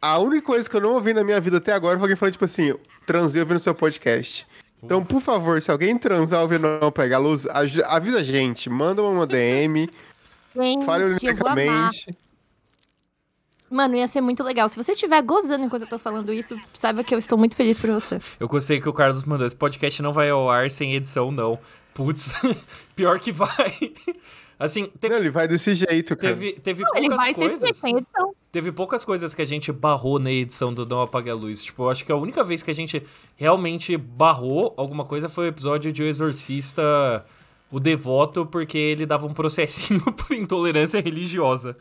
A 0.00 0.18
única 0.18 0.42
coisa 0.46 0.68
que 0.68 0.76
eu 0.76 0.80
não 0.80 0.92
ouvi 0.94 1.14
na 1.14 1.24
minha 1.24 1.40
vida 1.40 1.56
até 1.58 1.72
agora 1.72 1.96
foi 1.96 2.04
alguém 2.04 2.16
falando, 2.16 2.32
tipo 2.32 2.44
assim, 2.44 2.74
transei 3.06 3.40
ouvindo 3.40 3.58
seu 3.60 3.74
podcast. 3.74 4.46
Então, 4.82 5.02
por 5.02 5.22
favor, 5.22 5.62
se 5.62 5.70
alguém 5.70 5.96
transar 5.96 6.42
ouvindo 6.42 6.68
não 6.80 6.92
pegar 6.92 7.16
luz, 7.18 7.46
avisa 7.86 8.18
a 8.18 8.22
gente, 8.22 8.68
manda 8.68 9.02
uma 9.02 9.26
DM, 9.26 9.88
Gente, 10.54 10.84
fale 10.84 11.04
eu 11.04 11.08
vou 11.08 11.48
amar. 11.48 11.56
unicamente. 11.56 12.16
Mano, 13.74 13.96
ia 13.96 14.06
ser 14.06 14.20
muito 14.20 14.44
legal. 14.44 14.68
Se 14.68 14.76
você 14.76 14.92
estiver 14.92 15.20
gozando 15.20 15.64
enquanto 15.64 15.82
eu 15.82 15.88
tô 15.88 15.98
falando 15.98 16.32
isso, 16.32 16.56
saiba 16.72 17.02
que 17.02 17.12
eu 17.12 17.18
estou 17.18 17.36
muito 17.36 17.56
feliz 17.56 17.76
por 17.76 17.90
você. 17.90 18.20
Eu 18.38 18.46
gostei 18.46 18.80
que 18.80 18.88
o 18.88 18.92
Carlos 18.92 19.24
mandou. 19.24 19.44
Esse 19.44 19.56
podcast 19.56 20.00
não 20.00 20.12
vai 20.12 20.30
ao 20.30 20.48
ar 20.48 20.70
sem 20.70 20.94
edição, 20.94 21.32
não. 21.32 21.58
Putz, 21.92 22.32
pior 22.94 23.18
que 23.18 23.32
vai. 23.32 23.92
Assim, 24.60 24.86
teve, 25.00 25.12
Não, 25.14 25.20
ele 25.20 25.30
vai 25.30 25.48
desse 25.48 25.74
jeito, 25.74 26.14
cara. 26.14 26.34
teve, 26.34 26.52
teve 26.52 26.84
Ele 26.94 27.08
poucas 27.08 27.16
vai 27.16 27.34
ser 27.34 27.48
coisas. 27.48 27.76
sem 27.76 27.96
edição. 27.96 28.34
Teve 28.52 28.70
poucas 28.70 29.04
coisas 29.04 29.34
que 29.34 29.42
a 29.42 29.44
gente 29.44 29.72
barrou 29.72 30.20
na 30.20 30.30
edição 30.30 30.72
do 30.72 30.86
Não 30.86 31.02
Apague 31.02 31.28
a 31.28 31.34
Luz. 31.34 31.64
Tipo, 31.64 31.82
eu 31.82 31.90
acho 31.90 32.06
que 32.06 32.12
a 32.12 32.16
única 32.16 32.44
vez 32.44 32.62
que 32.62 32.70
a 32.70 32.74
gente 32.74 33.02
realmente 33.34 33.96
barrou 33.96 34.72
alguma 34.76 35.04
coisa 35.04 35.28
foi 35.28 35.46
o 35.46 35.48
episódio 35.48 35.90
de 35.92 36.04
O 36.04 36.06
Exorcista, 36.06 37.26
o 37.72 37.80
Devoto, 37.80 38.46
porque 38.46 38.78
ele 38.78 39.04
dava 39.04 39.26
um 39.26 39.34
processinho 39.34 40.00
por 40.14 40.32
intolerância 40.36 41.00
religiosa. 41.00 41.76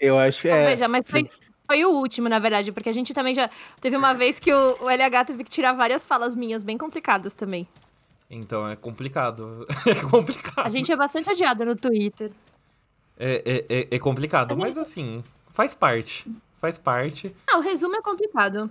Eu 0.00 0.18
acho 0.18 0.42
que 0.42 0.48
é. 0.48 0.64
Veja, 0.64 0.88
mas 0.88 1.02
foi, 1.06 1.28
foi 1.66 1.84
o 1.84 1.90
último, 1.90 2.28
na 2.28 2.38
verdade, 2.38 2.72
porque 2.72 2.88
a 2.88 2.92
gente 2.92 3.12
também 3.12 3.34
já. 3.34 3.50
Teve 3.80 3.96
uma 3.96 4.14
vez 4.14 4.40
que 4.40 4.52
o, 4.52 4.76
o 4.82 4.88
LH 4.88 5.26
teve 5.26 5.44
que 5.44 5.50
tirar 5.50 5.72
várias 5.72 6.06
falas 6.06 6.34
minhas 6.34 6.62
bem 6.62 6.78
complicadas 6.78 7.34
também. 7.34 7.68
Então 8.30 8.68
é 8.68 8.76
complicado. 8.76 9.66
É 9.86 9.94
complicado. 9.94 10.66
A 10.66 10.68
gente 10.68 10.90
é 10.90 10.96
bastante 10.96 11.28
odiado 11.30 11.64
no 11.64 11.76
Twitter. 11.76 12.30
É, 13.18 13.42
é, 13.44 13.78
é, 13.80 13.88
é 13.90 13.98
complicado, 13.98 14.56
mas 14.56 14.78
assim, 14.78 15.22
faz 15.52 15.74
parte. 15.74 16.30
Faz 16.60 16.78
parte. 16.78 17.34
Ah, 17.46 17.58
o 17.58 17.60
resumo 17.60 17.96
é 17.96 18.02
complicado. 18.02 18.70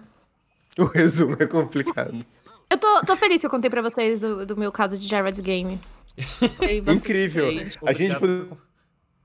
O 0.77 0.85
resumo 0.85 1.35
é 1.39 1.45
complicado. 1.45 2.25
Eu 2.69 2.77
tô, 2.77 3.01
tô 3.05 3.17
feliz 3.17 3.41
que 3.41 3.47
eu 3.47 3.49
contei 3.49 3.69
pra 3.69 3.81
vocês 3.81 4.19
do, 4.19 4.45
do 4.45 4.55
meu 4.55 4.71
caso 4.71 4.97
de 4.97 5.07
Jared's 5.07 5.41
Game. 5.41 5.79
Incrível. 6.87 7.47
A 7.85 7.93
gente 7.93 8.15
Obrigado 8.15 8.57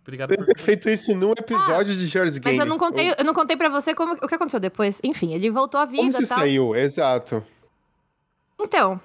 Obrigado 0.04 0.36
por... 0.36 0.44
ter 0.44 0.58
feito 0.58 0.88
isso 0.88 1.16
num 1.16 1.32
episódio 1.32 1.96
de 1.96 2.06
Jared's 2.06 2.36
Game. 2.38 2.56
Mas 2.58 2.64
eu 2.66 2.68
não 2.68 2.78
contei, 2.78 3.14
eu 3.18 3.24
não 3.24 3.32
contei 3.32 3.56
pra 3.56 3.70
você 3.70 3.94
como, 3.94 4.12
o 4.12 4.28
que 4.28 4.34
aconteceu 4.34 4.60
depois. 4.60 5.00
Enfim, 5.02 5.32
ele 5.32 5.50
voltou 5.50 5.80
à 5.80 5.86
vida 5.86 5.96
Como 5.96 6.10
e 6.10 6.12
você 6.12 6.26
tal. 6.26 6.38
saiu? 6.38 6.76
Exato. 6.76 7.42
Então, 8.60 9.00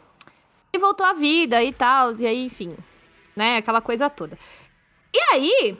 ele 0.74 0.82
voltou 0.82 1.06
à 1.06 1.14
vida 1.14 1.64
e 1.64 1.72
tal, 1.72 2.12
e 2.20 2.26
aí, 2.28 2.43
enfim, 2.45 2.76
né, 3.36 3.58
aquela 3.58 3.82
coisa 3.82 4.10
toda. 4.10 4.38
E 5.14 5.20
aí, 5.34 5.78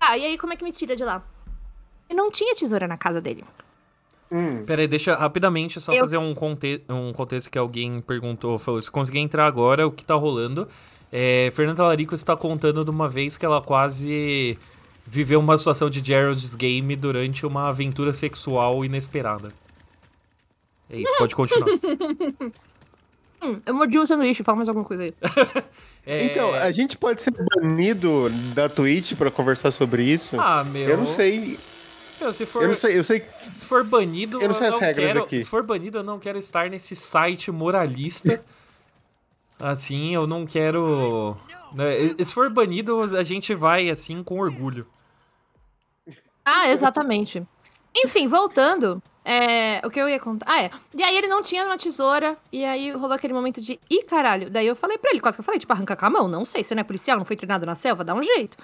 ah, 0.00 0.18
e 0.18 0.24
aí 0.26 0.36
como 0.38 0.52
é 0.52 0.56
que 0.56 0.64
me 0.64 0.72
tira 0.72 0.94
de 0.96 1.04
lá? 1.04 1.22
E 2.08 2.14
não 2.14 2.30
tinha 2.30 2.54
tesoura 2.54 2.88
na 2.88 2.98
casa 2.98 3.20
dele. 3.20 3.44
Peraí, 4.64 4.86
deixa 4.86 5.14
rapidamente 5.16 5.80
só 5.80 5.92
Eu- 5.92 6.00
fazer 6.00 6.18
um, 6.18 6.32
conte 6.34 6.82
um 6.88 7.12
contexto 7.12 7.50
que 7.50 7.58
alguém 7.58 8.00
perguntou. 8.00 8.58
Falou, 8.58 8.80
se 8.80 8.90
conseguir 8.90 9.18
entrar 9.18 9.44
agora, 9.46 9.86
o 9.86 9.90
que 9.90 10.04
tá 10.04 10.14
rolando? 10.14 10.68
É, 11.12 11.50
Fernanda 11.54 11.82
Larico 11.82 12.14
está 12.14 12.36
contando 12.36 12.84
de 12.84 12.90
uma 12.90 13.08
vez 13.08 13.36
que 13.36 13.44
ela 13.44 13.60
quase 13.60 14.56
viveu 15.06 15.40
uma 15.40 15.58
situação 15.58 15.90
de 15.90 16.04
Gerald's 16.04 16.54
Game 16.54 16.94
durante 16.94 17.44
uma 17.44 17.68
aventura 17.68 18.12
sexual 18.12 18.84
inesperada. 18.84 19.48
É 20.88 20.98
isso, 20.98 21.12
pode 21.18 21.34
continuar. 21.34 21.66
Hum, 23.42 23.58
eu 23.64 23.72
mordi 23.72 23.98
o 23.98 24.06
sanduíche, 24.06 24.42
fala 24.42 24.56
mais 24.56 24.68
alguma 24.68 24.84
coisa 24.84 25.04
aí. 25.04 25.14
É, 26.06 26.24
Então, 26.24 26.52
a 26.54 26.70
gente 26.70 26.96
pode 26.96 27.20
ser 27.20 27.32
banido 27.54 28.30
da 28.54 28.68
Twitch 28.68 29.14
pra 29.14 29.30
conversar 29.30 29.70
sobre 29.70 30.02
isso? 30.02 30.34
Ah, 30.38 30.64
meu. 30.64 30.88
eu 30.88 30.96
não 30.96 31.06
sei. 31.06 31.58
Meu, 32.18 32.32
se 32.32 32.44
for, 32.46 32.62
Eu 32.62 32.68
não 32.68 32.74
sei. 32.74 32.98
Eu 32.98 33.04
sei. 33.04 33.22
Se 33.52 33.64
for 33.66 33.84
banido, 33.84 34.40
Eu 34.40 34.48
não 34.48 34.54
sei 34.54 34.66
as 34.68 34.78
regras 34.78 35.06
quero, 35.08 35.22
aqui. 35.22 35.42
Se 35.42 35.48
for 35.48 35.62
banido, 35.62 35.98
eu 35.98 36.02
não 36.02 36.18
quero 36.18 36.38
estar 36.38 36.68
nesse 36.70 36.96
site 36.96 37.50
moralista. 37.50 38.42
assim, 39.60 40.14
eu 40.14 40.26
não 40.26 40.46
quero. 40.46 41.36
né, 41.72 42.14
Se 42.24 42.32
for 42.34 42.50
banido, 42.50 43.00
a 43.00 43.22
gente 43.22 43.54
vai 43.54 43.90
assim 43.90 44.22
com 44.22 44.38
orgulho. 44.38 44.86
Ah, 46.44 46.68
exatamente. 46.70 47.46
Enfim, 47.94 48.28
voltando, 48.28 49.02
é, 49.24 49.84
o 49.84 49.90
que 49.90 50.00
eu 50.00 50.08
ia 50.08 50.18
contar. 50.18 50.46
Ah, 50.48 50.62
é. 50.62 50.70
E 50.96 51.02
aí 51.02 51.16
ele 51.16 51.28
não 51.28 51.42
tinha 51.42 51.64
uma 51.64 51.76
tesoura, 51.76 52.36
e 52.52 52.64
aí 52.64 52.90
rolou 52.92 53.12
aquele 53.12 53.32
momento 53.34 53.60
de, 53.60 53.78
ih, 53.90 54.02
caralho. 54.04 54.50
Daí 54.50 54.66
eu 54.66 54.76
falei 54.76 54.96
pra 54.96 55.10
ele, 55.10 55.20
quase 55.20 55.36
que 55.36 55.40
eu 55.40 55.44
falei, 55.44 55.60
tipo, 55.60 55.72
arranca 55.72 55.96
com 55.96 56.06
a 56.06 56.10
mão. 56.10 56.28
Não 56.28 56.44
sei, 56.44 56.64
você 56.64 56.74
não 56.74 56.80
é 56.80 56.84
policial, 56.84 57.18
não 57.18 57.24
foi 57.24 57.36
treinado 57.36 57.66
na 57.66 57.74
selva, 57.74 58.04
dá 58.04 58.14
um 58.14 58.22
jeito. 58.22 58.56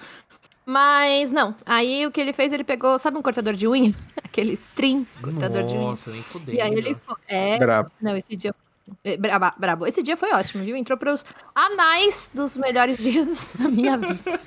Mas 0.65 1.31
não. 1.31 1.55
Aí 1.65 2.05
o 2.05 2.11
que 2.11 2.19
ele 2.19 2.33
fez, 2.33 2.51
ele 2.51 2.63
pegou, 2.63 2.99
sabe 2.99 3.17
um 3.17 3.21
cortador 3.21 3.53
de 3.53 3.67
unha? 3.67 3.93
Aquele 4.21 4.53
string 4.53 5.07
cortador 5.21 5.63
de 5.63 5.75
unha. 5.75 5.87
Nossa, 5.87 6.11
nem 6.11 6.21
fudeu. 6.21 6.55
E 6.55 6.59
aí 6.59 6.73
ele 6.73 6.95
foi. 7.05 7.15
É. 7.27 7.57
Não, 8.01 8.17
esse 8.17 8.35
dia. 8.35 8.53
É, 9.03 9.17
Braba, 9.17 9.53
brabo. 9.57 9.85
Esse 9.87 10.01
dia 10.03 10.15
foi 10.17 10.31
ótimo, 10.33 10.63
viu? 10.63 10.75
Entrou 10.75 10.97
pros 10.97 11.25
anais 11.55 12.31
dos 12.33 12.57
melhores 12.57 12.97
dias 12.97 13.49
da 13.57 13.67
minha 13.67 13.97
vida. 13.97 14.39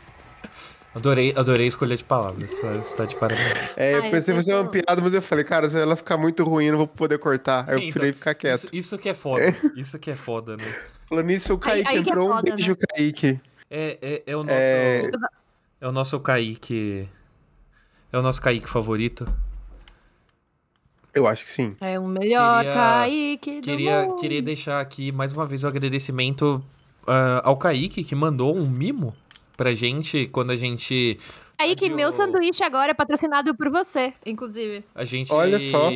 Adorei, 0.95 1.33
adorei 1.37 1.67
escolher 1.69 1.97
de 1.97 2.03
palavras. 2.05 2.51
Você 2.51 2.67
está 2.79 3.05
de 3.05 3.15
parabéns. 3.17 3.47
É, 3.77 3.95
eu 3.95 4.05
Ah, 4.05 4.11
pensei 4.11 4.35
em 4.35 4.37
fazer 4.37 4.55
uma 4.55 4.69
piada, 4.69 5.01
mas 5.01 5.15
eu 5.15 5.23
falei, 5.23 5.45
cara, 5.45 5.69
se 5.69 5.79
ela 5.79 5.95
ficar 5.95 6.17
muito 6.17 6.43
ruim, 6.43 6.65
eu 6.65 6.73
não 6.73 6.79
vou 6.79 6.89
poder 6.89 7.17
cortar. 7.19 7.65
Aí 7.69 7.75
eu 7.75 7.79
Então, 7.79 7.93
preferi 7.93 8.13
ficar 8.13 8.35
quieto. 8.35 8.65
Isso, 8.65 8.69
isso 8.77 8.99
que 8.99 9.09
é 9.09 9.15
foda. 9.15 9.57
Isso 9.77 9.99
que 10.01 10.11
é 10.11 10.17
foda, 10.17 10.57
né? 10.57 10.65
Falando 11.09 11.27
nisso, 11.27 11.55
o 11.55 11.59
Kaique 11.59 11.89
aí 11.89 12.03
que 12.03 12.09
é 12.09 12.13
entrou. 12.13 12.29
um 12.29 12.33
foda, 12.33 12.57
beijo, 12.57 12.77
Kaique. 12.77 13.41
É, 13.71 13.99
é, 14.03 14.23
é 14.27 14.37
o 14.37 14.43
nosso. 14.43 14.53
É. 14.53 15.11
É... 15.81 15.87
o 15.89 15.93
nosso 15.93 16.19
Kaique. 16.19 17.09
É 18.13 18.19
o 18.19 18.23
nosso 18.23 18.43
Kaique 18.43 18.69
favorito. 18.69 19.33
Eu 21.15 21.27
acho 21.27 21.45
que 21.45 21.51
sim. 21.51 21.77
É 21.81 21.99
o 21.99 22.07
melhor 22.07 22.59
Queria- 22.65 22.75
Kaique 22.75 23.61
do 23.61 23.65
Queria, 23.65 24.03
mundo. 24.03 24.17
queria 24.21 24.43
deixar 24.43 24.81
aqui 24.81 25.11
mais 25.11 25.33
uma 25.33 25.45
vez 25.45 25.65
o 25.65 25.69
agradecimento 25.69 26.63
ah, 27.07 27.41
ao 27.45 27.57
Kaique, 27.57 28.05
que 28.05 28.15
mandou 28.15 28.57
um 28.57 28.69
mimo 28.69 29.13
pra 29.57 29.75
gente 29.75 30.27
quando 30.29 30.51
a 30.53 30.57
gente. 30.57 31.19
Kaique, 31.59 31.85
Adiou. 31.87 31.97
meu 31.97 32.13
sanduíche 32.13 32.63
agora 32.63 32.93
é 32.93 32.95
patrocinado 32.95 33.55
por 33.57 33.69
você, 33.71 34.13
inclusive. 34.25 34.85
A 34.95 35.05
gente. 35.05 35.33
Olha 35.33 35.59
só. 35.59 35.91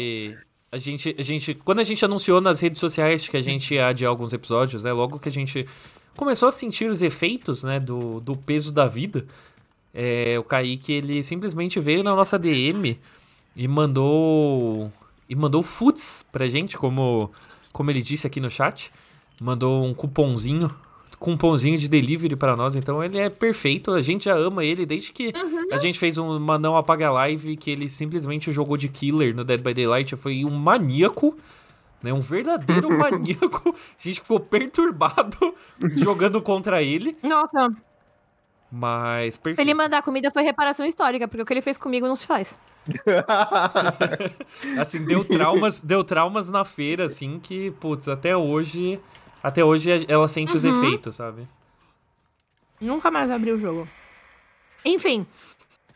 A 0.73 0.77
gente, 0.77 1.15
a 1.17 1.23
gente. 1.23 1.55
Quando 1.55 1.79
a 1.79 1.85
gente 1.85 2.05
anunciou 2.05 2.41
nas 2.41 2.59
redes 2.61 2.81
sociais 2.81 3.29
que 3.29 3.37
a 3.37 3.41
gente 3.41 3.75
ia 3.75 3.87
adiar 3.87 4.11
alguns 4.11 4.33
episódios, 4.33 4.83
né? 4.83 4.93
Logo 4.93 5.19
que 5.21 5.29
a 5.29 5.33
gente 5.33 5.65
começou 6.17 6.49
a 6.49 6.51
sentir 6.53 6.91
os 6.91 7.01
efeitos, 7.01 7.63
né? 7.63 7.79
Do, 7.79 8.19
do 8.21 8.37
peso 8.37 8.75
da 8.75 8.87
vida. 8.89 9.25
é, 9.95 10.37
o 10.39 10.43
Kaique, 10.43 10.93
ele 10.93 11.23
simplesmente 11.23 11.79
veio 11.79 12.03
na 12.03 12.15
nossa 12.17 12.37
DM 12.37 12.99
e 13.55 13.69
mandou. 13.69 14.91
E 15.29 15.35
mandou 15.35 15.63
futs 15.63 16.25
pra 16.31 16.47
gente, 16.47 16.77
como, 16.77 17.31
como 17.73 17.91
ele 17.91 18.03
disse 18.03 18.27
aqui 18.27 18.41
no 18.41 18.51
chat. 18.51 18.93
Mandou 19.41 19.85
um 19.85 19.95
cupomzinho. 19.95 20.75
Cupomzinho 21.19 21.79
de 21.79 21.89
delivery 21.89 22.37
pra 22.37 22.55
nós. 22.57 22.77
Então 22.77 23.03
ele 23.03 23.19
é 23.19 23.31
perfeito. 23.31 23.93
A 23.93 24.03
gente 24.03 24.25
já 24.27 24.35
ama 24.37 24.65
ele 24.65 24.85
desde 24.85 25.13
que 25.13 25.33
a 25.73 25.79
gente 25.79 25.99
fez 25.99 26.19
uma 26.19 26.59
Não 26.59 26.77
Apaga 26.77 27.11
Live 27.11 27.57
que 27.57 27.71
ele 27.71 27.89
simplesmente 27.89 28.53
jogou 28.53 28.77
de 28.77 28.89
killer 28.89 29.35
no 29.35 29.45
Dead 29.45 29.61
by 29.63 29.73
Daylight. 29.73 30.15
Foi 30.17 30.45
um 30.45 30.51
maníaco. 30.51 31.37
Né, 32.03 32.13
um 32.13 32.21
verdadeiro 32.21 32.91
maníaco. 32.99 33.75
A 33.75 34.03
gente 34.03 34.21
ficou 34.21 34.39
perturbado 34.39 35.55
jogando 35.97 36.43
contra 36.43 36.83
ele. 36.83 37.17
Nossa, 37.23 37.71
Mas 38.71 39.39
perfeito. 39.39 39.67
ele 39.67 39.73
mandar 39.75 40.03
comida 40.03 40.31
foi 40.31 40.43
reparação 40.43 40.85
histórica, 40.85 41.27
porque 41.27 41.41
o 41.43 41.47
que 41.47 41.53
ele 41.55 41.63
fez 41.63 41.79
comigo 41.79 42.07
não 42.07 42.15
se 42.15 42.27
faz. 42.27 42.61
Assim, 44.79 45.05
deu 45.05 45.25
traumas, 45.25 45.81
deu 45.81 46.05
traumas 46.05 46.49
na 46.49 46.65
feira, 46.65 47.05
assim, 47.07 47.39
que, 47.39 47.71
putz, 47.73 48.09
até 48.09 48.37
hoje. 48.37 49.01
Até 49.43 49.63
hoje 49.65 50.07
ela 50.09 50.27
sente 50.29 50.57
os 50.57 50.65
efeitos, 50.65 51.17
sabe? 51.17 51.47
Nunca 52.81 53.11
mais 53.11 53.31
abri 53.31 53.53
o 53.53 53.59
jogo. 53.61 53.87
Enfim, 54.85 55.27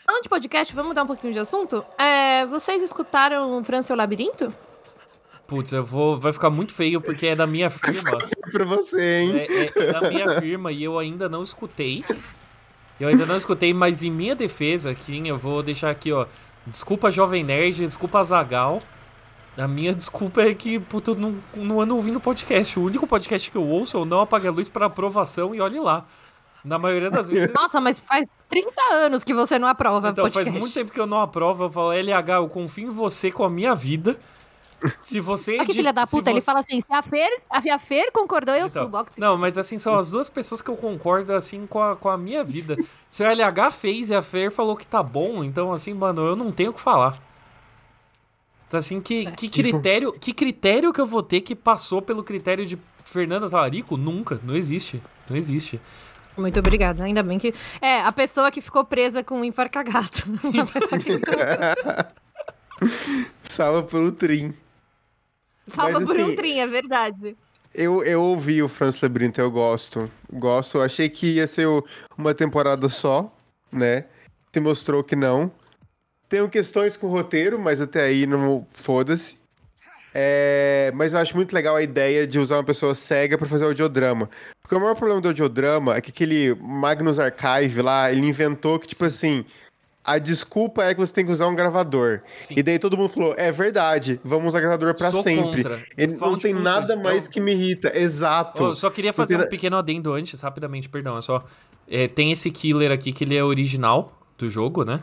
falando 0.07 0.23
de 0.23 0.29
podcast, 0.29 0.75
vamos 0.75 0.89
mudar 0.91 1.03
um 1.03 1.07
pouquinho 1.07 1.33
de 1.33 1.39
assunto. 1.39 1.85
É, 1.99 2.45
vocês 2.47 2.83
escutaram 2.83 3.63
França 3.65 3.93
e 3.93 3.95
o 3.95 3.97
Labirinto? 3.97 4.53
Putz, 5.47 5.73
eu 5.73 5.83
vou. 5.83 6.19
Vai 6.19 6.33
ficar 6.35 6.51
muito 6.51 6.75
feio 6.75 7.01
porque 7.01 7.29
é 7.29 7.35
da 7.37 7.47
minha 7.47 7.71
firma. 7.71 8.19
pra 8.53 8.65
você, 8.67 9.01
hein? 9.21 9.33
É, 9.39 9.47
é- 9.47 9.73
é 9.77 9.93
da 9.93 10.09
minha 10.09 10.39
firma 10.41 10.71
e 10.71 10.85
eu 10.85 10.99
ainda 10.99 11.27
não 11.27 11.43
escutei. 11.43 12.05
Eu 13.01 13.09
ainda 13.09 13.25
não 13.25 13.37
escutei, 13.37 13.73
mas 13.73 14.03
em 14.03 14.11
minha 14.11 14.35
defesa, 14.35 14.91
aqui, 14.91 15.27
eu 15.27 15.39
vou 15.39 15.63
deixar 15.63 15.89
aqui, 15.91 16.13
ó. 16.13 16.27
Desculpa, 16.69 17.11
Jovem 17.11 17.43
Nerd, 17.43 17.85
desculpa, 17.87 18.23
Zagal. 18.23 18.81
A 19.57 19.67
minha 19.67 19.93
desculpa 19.95 20.43
é 20.43 20.55
que, 20.55 20.79
puta, 20.79 21.11
eu 21.11 21.15
não, 21.17 21.35
não 21.57 21.81
ando 21.81 21.97
ouvindo 21.97 22.21
podcast. 22.21 22.79
O 22.79 22.85
único 22.85 23.07
podcast 23.07 23.51
que 23.51 23.57
eu 23.57 23.67
ouço 23.67 23.97
é 23.97 24.01
o 24.01 24.05
Não 24.05 24.21
Apaga 24.21 24.49
a 24.49 24.53
Luz 24.53 24.69
para 24.69 24.87
aprovação 24.87 25.55
e 25.55 25.61
olhe 25.61 25.81
lá. 25.81 26.05
Na 26.65 26.79
maioria 26.79 27.11
das 27.11 27.29
vezes. 27.29 27.53
Nossa, 27.57 27.81
mas 27.81 27.99
faz 27.99 28.27
30 28.49 28.71
anos 28.95 29.25
que 29.25 29.33
você 29.33 29.59
não 29.59 29.67
aprova 29.69 30.11
Então, 30.11 30.25
podcast. 30.25 30.51
faz 30.51 30.61
muito 30.61 30.75
tempo 30.75 30.93
que 30.93 31.01
eu 31.01 31.07
não 31.07 31.21
aprovo. 31.21 31.65
Eu 31.65 31.71
falo, 31.71 31.93
LH, 31.93 32.35
eu 32.37 32.49
confio 32.49 32.89
em 32.89 32.91
você 32.91 33.31
com 33.31 33.43
a 33.45 33.51
minha 33.51 33.75
vida. 33.75 34.17
Se 35.03 35.21
você. 35.21 35.57
Olha 35.57 35.67
que 35.67 35.73
filha 35.73 35.93
da 35.93 36.07
puta, 36.07 36.31
ele 36.31 36.41
você... 36.41 36.47
fala 36.47 36.61
assim: 36.61 36.81
se 36.81 36.93
a 36.93 37.03
Fer, 37.03 37.43
a 37.51 37.79
Fer 37.79 38.13
concordou, 38.13 38.55
eu 38.55 38.67
então, 38.67 38.85
subo. 38.85 39.05
Não, 39.17 39.37
mas 39.37 39.59
assim, 39.59 39.79
são 39.79 39.99
as 39.99 40.11
duas 40.11 40.31
pessoas 40.31 40.63
que 40.63 40.71
eu 40.71 40.77
concordo, 40.77 41.33
assim, 41.33 41.67
com 41.67 41.83
a, 41.83 41.97
com 41.97 42.09
a 42.09 42.17
minha 42.17 42.45
vida. 42.45 42.77
Se 43.09 43.23
o 43.23 43.27
LH 43.27 43.73
fez 43.73 44.11
e 44.11 44.15
a 44.15 44.23
Fer 44.23 44.53
falou 44.53 44.77
que 44.77 44.87
tá 44.87 45.03
bom, 45.03 45.43
então, 45.43 45.73
assim, 45.73 45.93
mano, 45.95 46.25
eu 46.25 46.37
não 46.37 46.53
tenho 46.53 46.71
o 46.71 46.73
que 46.75 46.81
falar. 46.81 47.19
Então, 48.69 48.79
assim, 48.79 49.01
que, 49.01 49.27
É. 49.27 49.31
que 49.31 49.49
Tipo 49.49 49.69
critério 49.69 50.13
que 50.13 50.33
critério 50.33 50.93
que 50.93 51.01
eu 51.01 51.07
vou 51.07 51.23
ter 51.23 51.41
que 51.41 51.55
passou 51.55 52.03
pelo 52.03 52.23
critério 52.23 52.67
de 52.67 52.79
Fernanda 53.05 53.49
Talarico? 53.49 53.97
Nunca, 53.97 54.39
não 54.45 54.55
existe. 54.55 55.03
Não 55.29 55.37
existe. 55.37 55.81
Muito 56.37 56.59
obrigada. 56.59 57.03
Ainda 57.05 57.23
bem 57.23 57.39
que. 57.39 57.53
É, 57.81 58.01
a 58.03 58.13
pessoa 58.13 58.51
que 58.51 58.61
ficou 58.61 58.85
presa 58.85 59.25
com 59.25 59.41
o 59.41 59.45
que 59.51 59.55
ficou 61.19 61.35
Salva 63.43 63.83
pelo 63.83 64.13
Trim. 64.13 64.55
Salva 65.69 66.01
Mas, 66.01 66.09
por 66.09 66.19
um 66.19 66.25
assim, 66.25 66.37
trim, 66.37 66.59
é 66.61 66.67
verdade. 66.67 67.37
Eu, 67.75 68.03
eu 68.03 68.23
ouvi 68.23 68.63
o 68.63 68.69
Franz 68.69 69.01
Labyrinth, 69.01 69.39
eu 69.39 69.51
gosto. 69.51 70.11
Gosto. 70.33 70.81
Achei 70.81 71.09
que 71.09 71.35
ia 71.35 71.47
ser 71.47 71.69
uma 72.17 72.35
temporada 72.35 72.89
só, 72.89 73.33
né? 73.71 74.05
Se 74.53 74.61
mostrou 74.61 75.05
que 75.05 75.15
não. 75.15 75.51
Tenho 76.29 76.49
questões 76.49 76.97
com 76.97 77.07
o 77.07 77.11
roteiro, 77.11 77.59
mas 77.59 77.81
até 77.81 78.03
aí 78.03 78.27
não 78.27 78.67
foda-se. 78.71 79.39
É, 80.15 80.91
mas 80.95 81.13
eu 81.13 81.21
acho 81.21 81.37
muito 81.37 81.53
legal 81.53 81.77
a 81.77 81.83
ideia 81.83 82.27
de 82.27 82.39
usar 82.39 82.57
uma 82.57 82.65
pessoa 82.65 82.95
cega 82.95 83.39
pra 83.39 83.47
fazer 83.47 83.65
audiodrama. 83.65 84.29
Porque 84.61 84.75
o 84.75 84.81
maior 84.81 84.95
problema 84.95 85.21
do 85.21 85.29
audiodrama 85.29 85.97
é 85.97 86.01
que 86.01 86.11
aquele 86.11 86.55
Magnus 86.55 87.19
Archive 87.19 87.83
lá, 87.83 88.11
ele 88.11 88.27
inventou 88.27 88.79
que, 88.79 88.87
tipo 88.87 89.05
assim, 89.05 89.45
a 90.05 90.19
desculpa 90.19 90.85
é 90.85 90.95
que 90.95 91.01
você 91.01 91.13
tem 91.13 91.25
que 91.25 91.31
usar 91.31 91.47
um 91.49 91.55
gravador. 91.55 92.21
Sim. 92.37 92.55
E 92.57 92.63
daí 92.63 92.79
todo 92.79 92.97
mundo 92.97 93.11
falou, 93.11 93.35
é 93.37 93.53
verdade, 93.53 94.19
vamos 94.25 94.49
usar 94.49 94.61
gravador 94.61 94.95
pra 94.95 95.11
Sou 95.11 95.23
sempre. 95.23 95.63
Ele 95.97 96.15
não 96.17 96.39
tem 96.39 96.55
nada 96.55 96.97
mais 96.97 97.29
que 97.29 97.41
me 97.41 97.53
irrita. 97.53 97.93
Exato. 97.97 98.63
Eu 98.65 98.75
só 98.75 98.89
queria 98.91 99.13
fazer 99.13 99.35
Porque- 99.37 99.49
um 99.49 99.51
pequeno 99.51 99.77
adendo 99.77 100.13
antes, 100.15 100.41
rapidamente, 100.41 100.89
perdão. 100.89 101.19
É 101.19 101.21
só. 101.21 101.45
é, 101.91 102.07
tem 102.09 102.33
esse 102.33 102.51
killer 102.51 102.91
aqui 102.91 103.13
que 103.13 103.25
ele 103.25 103.37
é 103.37 103.43
original 103.45 104.13
do 104.39 104.49
jogo, 104.49 104.85
né? 104.85 105.03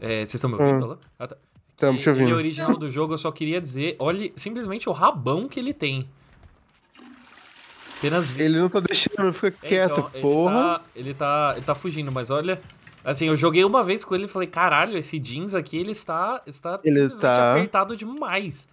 É, 0.00 0.18
vocês 0.20 0.34
estão 0.34 0.50
me 0.50 0.56
ouvindo? 0.56 0.84
Alô? 0.84 0.98
Ah, 1.18 1.26
tá. 1.26 1.36
Estamos 1.70 2.02
te 2.02 2.08
Ele 2.08 2.18
é 2.18 2.22
ouvindo. 2.22 2.36
original 2.36 2.76
do 2.76 2.90
jogo, 2.90 3.14
eu 3.14 3.18
só 3.18 3.30
queria 3.32 3.60
dizer, 3.60 3.94
olhe 3.98 4.32
simplesmente 4.36 4.88
o 4.88 4.92
rabão 4.92 5.48
que 5.48 5.58
ele 5.60 5.72
tem. 5.72 6.08
Apenas. 7.98 8.38
Ele 8.38 8.58
não 8.58 8.68
tá 8.68 8.80
deixando, 8.80 9.32
fica 9.32 9.56
É, 9.62 9.68
quieto, 9.68 9.92
então, 9.92 10.10
ele 10.12 10.22
porra. 10.22 10.54
tá- 10.54 10.82
Ele 10.94 11.14
tá, 11.14 11.52
ele 11.56 11.64
tá 11.64 11.74
fugindo, 11.74 12.12
mas 12.12 12.30
olha. 12.30 12.60
Assim, 13.04 13.26
eu 13.28 13.36
joguei 13.36 13.64
uma 13.64 13.82
vez 13.84 14.04
com 14.04 14.14
ele 14.14 14.24
e 14.24 14.28
falei, 14.28 14.48
caralho, 14.48 14.96
esse 14.98 15.18
jeans 15.18 15.54
aqui, 15.54 15.76
ele 15.78 15.92
está, 15.92 16.42
está 16.46 16.80
Ele 16.84 16.94
simplesmente 17.00 17.20
tá- 17.20 17.52
apertado 17.54 17.96
demais. 17.96 18.68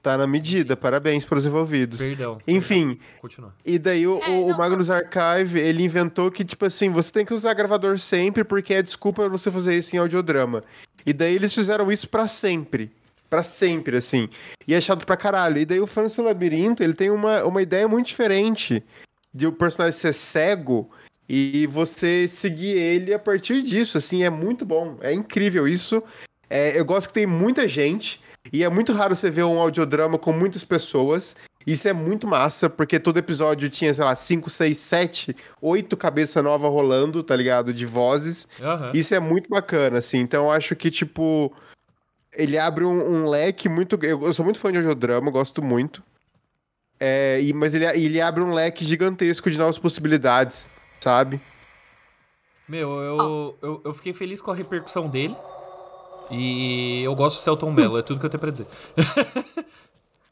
Tá 0.00 0.16
na 0.16 0.26
medida, 0.26 0.76
parabéns 0.76 1.24
pros 1.24 1.44
envolvidos. 1.44 1.98
Perdão. 2.00 2.38
Enfim, 2.46 2.90
perdão. 2.94 3.06
Continua. 3.20 3.54
e 3.66 3.78
daí 3.78 4.06
o, 4.06 4.20
É, 4.22 4.28
o- 4.38 4.56
Magnus 4.56 4.88
Archive, 4.90 5.58
ele 5.58 5.82
inventou 5.82 6.30
que, 6.30 6.44
tipo 6.44 6.64
assim, 6.64 6.88
você 6.88 7.12
tem 7.12 7.26
que 7.26 7.34
usar 7.34 7.52
gravador 7.52 7.98
sempre, 7.98 8.44
porque 8.44 8.74
é 8.74 8.82
desculpa 8.82 9.28
você 9.28 9.50
fazer 9.50 9.76
isso 9.76 9.96
em 9.96 9.98
audiodrama. 9.98 10.62
E 11.04 11.12
daí 11.12 11.34
eles 11.34 11.52
fizeram 11.52 11.90
isso 11.90 12.08
pra 12.08 12.28
sempre. 12.28 12.92
Pra 13.28 13.42
sempre, 13.42 13.96
assim. 13.96 14.28
E 14.66 14.72
é 14.72 14.80
chato 14.80 15.04
pra 15.04 15.16
caralho. 15.16 15.58
E 15.58 15.66
daí 15.66 15.80
o 15.80 15.86
Francis 15.86 16.16
Labirinto, 16.24 16.82
ele 16.82 16.94
tem 16.94 17.10
uma, 17.10 17.44
uma 17.44 17.60
ideia 17.60 17.86
muito 17.88 18.06
diferente 18.06 18.82
de 19.34 19.46
o 19.46 19.52
personagem 19.52 19.98
ser 19.98 20.14
cego 20.14 20.88
e 21.28 21.66
você 21.66 22.26
seguir 22.26 22.76
ele 22.78 23.12
a 23.12 23.18
partir 23.18 23.62
disso, 23.62 23.98
assim, 23.98 24.24
é 24.24 24.30
muito 24.30 24.64
bom. 24.64 24.96
É 25.02 25.12
incrível 25.12 25.68
isso. 25.68 26.02
É, 26.48 26.78
eu 26.78 26.84
gosto 26.84 27.08
que 27.08 27.14
tem 27.14 27.26
muita 27.26 27.68
gente. 27.68 28.20
E 28.50 28.64
é 28.64 28.68
muito 28.68 28.92
raro 28.94 29.14
você 29.14 29.30
ver 29.30 29.44
um 29.44 29.60
audiodrama 29.60 30.18
com 30.18 30.32
muitas 30.32 30.64
pessoas. 30.64 31.36
Isso 31.66 31.86
é 31.86 31.92
muito 31.92 32.26
massa, 32.26 32.70
porque 32.70 32.98
todo 32.98 33.18
episódio 33.18 33.68
tinha, 33.68 33.92
sei 33.92 34.02
lá, 34.02 34.16
5, 34.16 34.48
6, 34.48 34.78
7, 34.78 35.36
8 35.60 35.96
cabeça 35.98 36.42
nova 36.42 36.66
rolando, 36.66 37.22
tá 37.22 37.36
ligado? 37.36 37.74
De 37.74 37.84
vozes. 37.84 38.48
Aham. 38.58 38.92
Isso 38.94 39.14
é 39.14 39.20
muito 39.20 39.50
bacana, 39.50 39.98
assim. 39.98 40.18
Então 40.18 40.44
eu 40.44 40.50
acho 40.50 40.74
que, 40.74 40.90
tipo, 40.90 41.52
ele 42.32 42.56
abre 42.56 42.84
um, 42.84 43.24
um 43.24 43.28
leque 43.28 43.68
muito. 43.68 43.98
Eu, 44.02 44.22
eu 44.22 44.32
sou 44.32 44.46
muito 44.46 44.58
fã 44.58 44.72
de 44.72 44.78
audiodrama, 44.78 45.30
gosto 45.30 45.62
muito. 45.62 46.02
É, 46.98 47.38
e, 47.42 47.52
mas 47.52 47.74
ele, 47.74 47.84
ele 47.84 48.20
abre 48.20 48.42
um 48.42 48.54
leque 48.54 48.82
gigantesco 48.82 49.50
de 49.50 49.58
novas 49.58 49.78
possibilidades, 49.78 50.66
sabe? 51.00 51.40
Meu, 52.68 53.00
eu, 53.00 53.58
eu, 53.62 53.82
eu 53.86 53.94
fiquei 53.94 54.12
feliz 54.12 54.42
com 54.42 54.50
a 54.50 54.54
repercussão 54.54 55.08
dele. 55.08 55.36
E 56.30 57.02
eu 57.02 57.14
gosto 57.14 57.38
do 57.38 57.42
Celton 57.42 57.72
Mello, 57.72 57.98
é 57.98 58.02
tudo 58.02 58.20
que 58.20 58.26
eu 58.26 58.30
tenho 58.30 58.40
pra 58.40 58.50
dizer. 58.50 58.66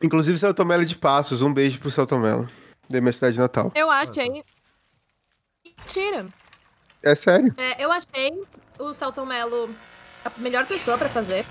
Inclusive, 0.02 0.36
Celton 0.36 0.64
Mello 0.64 0.84
de 0.84 0.96
Passos. 0.96 1.40
Um 1.40 1.52
beijo 1.52 1.78
pro 1.78 1.90
Celton 1.90 2.18
Mello, 2.18 2.48
da 2.88 3.00
minha 3.00 3.12
cidade 3.12 3.38
natal. 3.38 3.72
Eu 3.74 3.90
achei. 3.90 4.44
Mentira. 5.64 6.26
É 7.02 7.14
sério. 7.14 7.54
É, 7.56 7.82
eu 7.82 7.90
achei 7.90 8.44
o 8.78 8.92
Celton 8.92 9.24
Mello 9.24 9.74
a 10.24 10.30
melhor 10.38 10.66
pessoa 10.66 10.98
pra 10.98 11.08
fazer. 11.08 11.46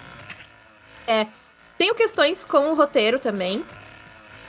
É. 1.08 1.28
Tenho 1.78 1.96
questões 1.96 2.46
com 2.46 2.72
o 2.72 2.76
roteiro 2.76 3.20
também. 3.20 3.66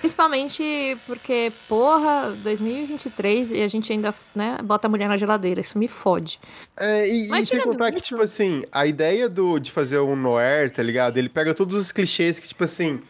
Principalmente 0.07 0.96
porque, 1.04 1.52
porra, 1.68 2.30
2023 2.42 3.52
e 3.52 3.62
a 3.62 3.66
gente 3.68 3.92
ainda, 3.92 4.14
né, 4.34 4.57
bota 4.62 4.86
a 4.86 4.90
mulher 4.90 5.09
na 5.09 5.16
geladeira. 5.16 5.61
Isso 5.61 5.76
me 5.76 5.88
fode. 5.88 6.38
É, 6.78 7.09
e, 7.09 7.28
Mas 7.28 7.44
e 7.44 7.46
sem 7.50 7.61
contar 7.61 7.90
que, 7.90 7.98
isso- 7.98 8.07
tipo 8.09 8.22
assim, 8.22 8.64
a 8.70 8.86
ideia 8.86 9.28
do, 9.28 9.59
de 9.59 9.72
fazer 9.72 9.98
um 9.98 10.14
noir, 10.14 10.70
tá 10.70 10.80
ligado? 10.82 11.16
Ele 11.16 11.28
pega 11.28 11.52
todos 11.52 11.74
os 11.76 11.90
clichês 11.90 12.38
que, 12.38 12.46
tipo 12.46 12.62
assim, 12.62 13.02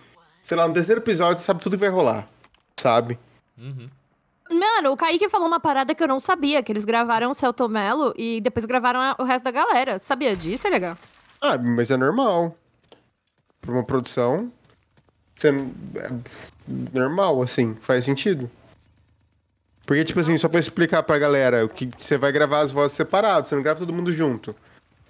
sei 0.42 0.56
lá, 0.56 0.66
no 0.66 0.72
terceiro 0.72 1.00
episódio 1.02 1.38
você 1.38 1.44
sabe 1.44 1.60
tudo 1.62 1.72
que 1.76 1.80
vai 1.80 1.90
rolar, 1.90 2.26
sabe? 2.80 3.18
Uhum. 3.58 3.90
Mano, 4.50 4.92
o 4.92 4.96
Kaique 4.96 5.28
falou 5.28 5.46
uma 5.48 5.60
parada 5.60 5.94
que 5.94 6.02
eu 6.02 6.08
não 6.08 6.18
sabia, 6.18 6.62
que 6.62 6.72
eles 6.72 6.84
gravaram 6.86 7.30
o 7.30 7.34
Celton 7.34 7.68
Mello 7.68 8.14
e 8.16 8.40
depois 8.40 8.64
gravaram 8.64 9.00
a- 9.00 9.16
o 9.18 9.24
resto 9.24 9.44
da 9.44 9.50
galera. 9.50 9.98
Sabia 9.98 10.34
disso, 10.34 10.66
legal? 10.68 10.96
Ah, 11.42 11.58
mas 11.58 11.90
é 11.90 11.96
normal. 11.96 12.56
Pra 13.60 13.70
uma 13.72 13.84
produção, 13.84 14.50
é 14.65 14.65
normal, 16.92 17.42
assim, 17.42 17.76
faz 17.80 18.04
sentido. 18.04 18.50
Porque, 19.84 20.04
tipo 20.04 20.18
assim, 20.18 20.36
só 20.36 20.48
pra 20.48 20.58
explicar 20.58 21.02
pra 21.04 21.18
galera, 21.18 21.68
que 21.68 21.88
você 21.96 22.16
vai 22.18 22.32
gravar 22.32 22.60
as 22.60 22.72
vozes 22.72 22.96
separadas, 22.96 23.46
você 23.48 23.54
não 23.54 23.62
grava 23.62 23.78
todo 23.78 23.92
mundo 23.92 24.12
junto. 24.12 24.54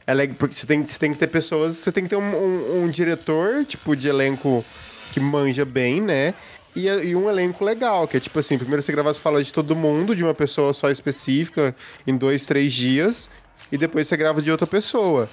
É 0.07 0.15
le- 0.15 0.29
porque 0.29 0.55
você 0.55 0.67
tem, 0.67 0.87
você 0.87 0.99
tem 0.99 1.13
que 1.13 1.19
ter 1.19 1.29
pessoas, 1.29 1.77
você 1.77 1.91
tem 1.91 2.05
que 2.05 2.11
ter 2.11 2.17
um, 2.17 2.23
um- 2.23 2.83
um 2.85 2.89
diretor, 2.91 3.65
tipo, 3.65 3.97
de 3.97 4.09
elenco 4.09 4.65
que 5.13 5.19
manja 5.19 5.65
bem, 5.65 6.03
né? 6.03 6.35
E, 6.77 6.87
e 6.89 7.17
um 7.17 7.31
elenco 7.31 7.65
legal, 7.65 8.07
que 8.07 8.19
é 8.19 8.21
tipo 8.21 8.39
assim, 8.39 8.59
primeiro 8.59 8.83
você 8.83 8.93
grava 8.93 9.11
as 9.11 9.19
falas 9.19 9.47
de 9.47 9.53
todo 9.53 9.75
mundo, 9.75 10.15
de 10.15 10.23
uma 10.23 10.35
pessoa 10.35 10.75
só 10.75 10.91
específica, 10.91 11.75
em 12.07 12.15
dois, 12.17 12.45
três 12.45 12.71
dias, 12.73 13.31
e 13.73 13.79
depois 13.79 14.07
você 14.07 14.17
grava 14.17 14.43
de 14.43 14.51
outra 14.51 14.67
pessoa. 14.67 15.27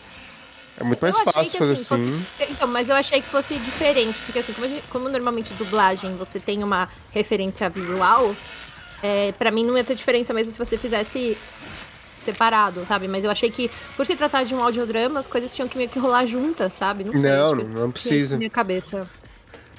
É 0.79 0.83
muito 0.83 0.99
mais 1.01 1.15
Eu 1.17 1.23
fácil 1.25 1.51
que, 1.51 1.57
fazer 1.57 1.73
assim, 1.73 1.81
assim. 1.95 2.23
fosse- 2.37 2.51
Então, 2.51 2.67
mas 2.67 2.89
eu 2.89 2.95
achei 2.95 3.21
que 3.21 3.27
fosse 3.27 3.55
diferente, 3.59 4.19
porque 4.25 4.39
assim, 4.39 4.53
como, 4.53 4.67
gente- 4.67 4.83
como 4.89 5.09
normalmente 5.09 5.53
dublagem 5.53 6.15
você 6.17 6.39
tem 6.39 6.63
uma 6.63 6.89
referência 7.11 7.69
visual, 7.69 8.35
é, 9.01 9.31
para 9.33 9.51
mim 9.51 9.63
não 9.65 9.77
ia 9.77 9.83
ter 9.83 9.95
diferença 9.95 10.33
mesmo 10.33 10.51
se 10.51 10.57
você 10.57 10.77
fizesse 10.77 11.37
separado, 12.21 12.85
sabe? 12.85 13.07
Mas 13.07 13.23
eu 13.23 13.29
achei 13.31 13.51
que, 13.51 13.69
por 13.95 14.05
se 14.05 14.15
tratar 14.15 14.43
de 14.43 14.55
um 14.55 14.63
audiodrama, 14.63 15.19
as 15.19 15.27
coisas 15.27 15.53
tinham 15.53 15.67
que 15.67 15.77
meio 15.77 15.89
que 15.89 15.99
rolar 15.99 16.25
juntas, 16.25 16.73
sabe? 16.73 17.03
Não, 17.03 17.11
sei, 17.11 17.21
Não, 17.21 17.55
não, 17.55 17.63
não 17.65 17.91
precisa. 17.91 18.37
minha 18.37 18.49
cabeça. 18.49 19.07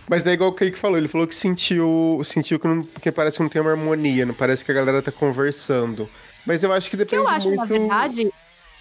Mas 0.08 0.22
daí 0.22 0.34
igual 0.34 0.50
o 0.50 0.52
Kaique 0.52 0.78
falou, 0.78 0.98
ele 0.98 1.08
falou 1.08 1.26
que 1.26 1.34
sentiu, 1.34 2.20
sentiu 2.24 2.60
que, 2.60 2.68
não, 2.68 2.82
que 2.82 3.10
parece 3.10 3.38
que 3.38 3.42
não 3.42 3.48
tem 3.48 3.62
uma 3.62 3.70
harmonia, 3.70 4.26
não 4.26 4.34
parece 4.34 4.62
que 4.64 4.70
a 4.70 4.74
galera 4.74 5.00
tá 5.00 5.10
conversando. 5.10 6.08
Mas 6.46 6.62
eu 6.62 6.70
acho 6.72 6.90
que 6.90 6.96
O 6.96 6.98
que 6.98 7.04
depende 7.06 7.22
eu 7.22 7.28
acho, 7.28 7.48
muito... 7.48 7.60
na 7.60 7.64
verdade, 7.64 8.30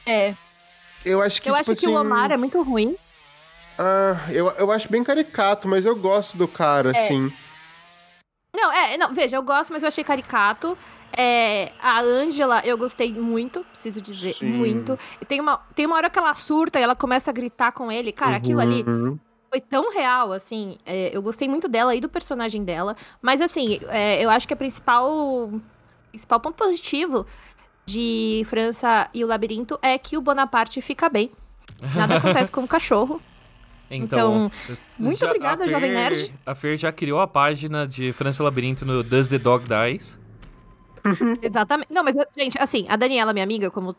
é. 0.05 0.33
Eu 1.05 1.21
acho 1.21 1.41
que, 1.41 1.49
eu 1.49 1.53
tipo 1.55 1.61
acho 1.71 1.79
que 1.79 1.85
assim, 1.85 1.95
o 1.95 1.99
Omar 1.99 2.31
é 2.31 2.37
muito 2.37 2.61
ruim. 2.61 2.95
Ah, 3.77 4.15
eu, 4.29 4.49
eu 4.51 4.71
acho 4.71 4.89
bem 4.89 5.03
caricato, 5.03 5.67
mas 5.67 5.85
eu 5.85 5.95
gosto 5.95 6.37
do 6.37 6.47
cara, 6.47 6.91
É. 6.95 7.05
assim. 7.05 7.31
Não, 8.55 8.71
é, 8.71 8.97
não, 8.97 9.13
veja, 9.13 9.35
eu 9.37 9.41
gosto, 9.43 9.73
mas 9.73 9.81
eu 9.83 9.87
achei 9.87 10.03
caricato. 10.03 10.77
É, 11.15 11.71
a 11.81 11.99
Ângela, 12.01 12.61
eu 12.65 12.77
gostei 12.77 13.11
muito, 13.13 13.63
preciso 13.65 13.99
dizer, 14.01 14.33
Sim. 14.33 14.45
muito. 14.47 14.97
E 15.21 15.25
tem 15.25 15.39
uma, 15.39 15.57
tem 15.75 15.85
uma 15.85 15.95
hora 15.95 16.09
que 16.09 16.17
ela 16.19 16.33
surta 16.35 16.79
e 16.79 16.83
ela 16.83 16.95
começa 16.95 17.31
a 17.31 17.33
gritar 17.33 17.71
com 17.71 17.91
ele. 17.91 18.11
Cara, 18.11 18.37
aquilo 18.37 18.59
ali 18.59 18.83
Uhum. 18.83 19.17
foi 19.49 19.59
tão 19.61 19.91
real, 19.91 20.31
assim. 20.31 20.77
é, 20.85 21.15
eu 21.15 21.21
gostei 21.21 21.47
muito 21.47 21.67
dela 21.67 21.95
e 21.95 21.99
do 22.01 22.09
personagem 22.09 22.63
dela. 22.63 22.95
Mas, 23.21 23.41
assim, 23.41 23.79
é, 23.89 24.23
eu 24.23 24.29
acho 24.29 24.47
que 24.47 24.53
a 24.53 24.57
principal, 24.57 25.51
principal 26.11 26.39
ponto 26.39 26.55
positivo 26.55 27.25
de 27.85 28.43
França 28.49 29.09
e 29.13 29.23
o 29.23 29.27
Labirinto 29.27 29.77
é 29.81 29.97
que 29.97 30.17
o 30.17 30.21
Bonaparte 30.21 30.81
fica 30.81 31.09
bem. 31.09 31.31
Nada 31.95 32.15
acontece 32.17 32.51
com 32.51 32.61
o 32.63 32.67
cachorro. 32.67 33.21
Então, 33.91 34.49
muito 34.97 35.19
já- 35.19 35.27
obrigada, 35.27 35.65
a 35.65 35.67
Jovem 35.67 35.91
Fer- 35.91 35.99
Nerd. 36.11 36.33
A 36.45 36.55
Fer 36.55 36.77
já 36.77 36.91
criou 36.91 37.19
a 37.19 37.27
página 37.27 37.85
de 37.87 38.11
França 38.13 38.41
Labirinto 38.43 38.85
no 38.85 39.03
Does 39.03 39.27
the 39.27 39.37
Dog 39.37 39.65
Dies? 39.67 40.17
Exatamente. 41.41 41.87
Não, 41.91 42.03
mas, 42.03 42.15
gente, 42.37 42.57
assim, 42.59 42.85
a 42.89 42.95
Daniela, 42.95 43.33
minha 43.33 43.43
amiga, 43.43 43.69
como 43.69 43.95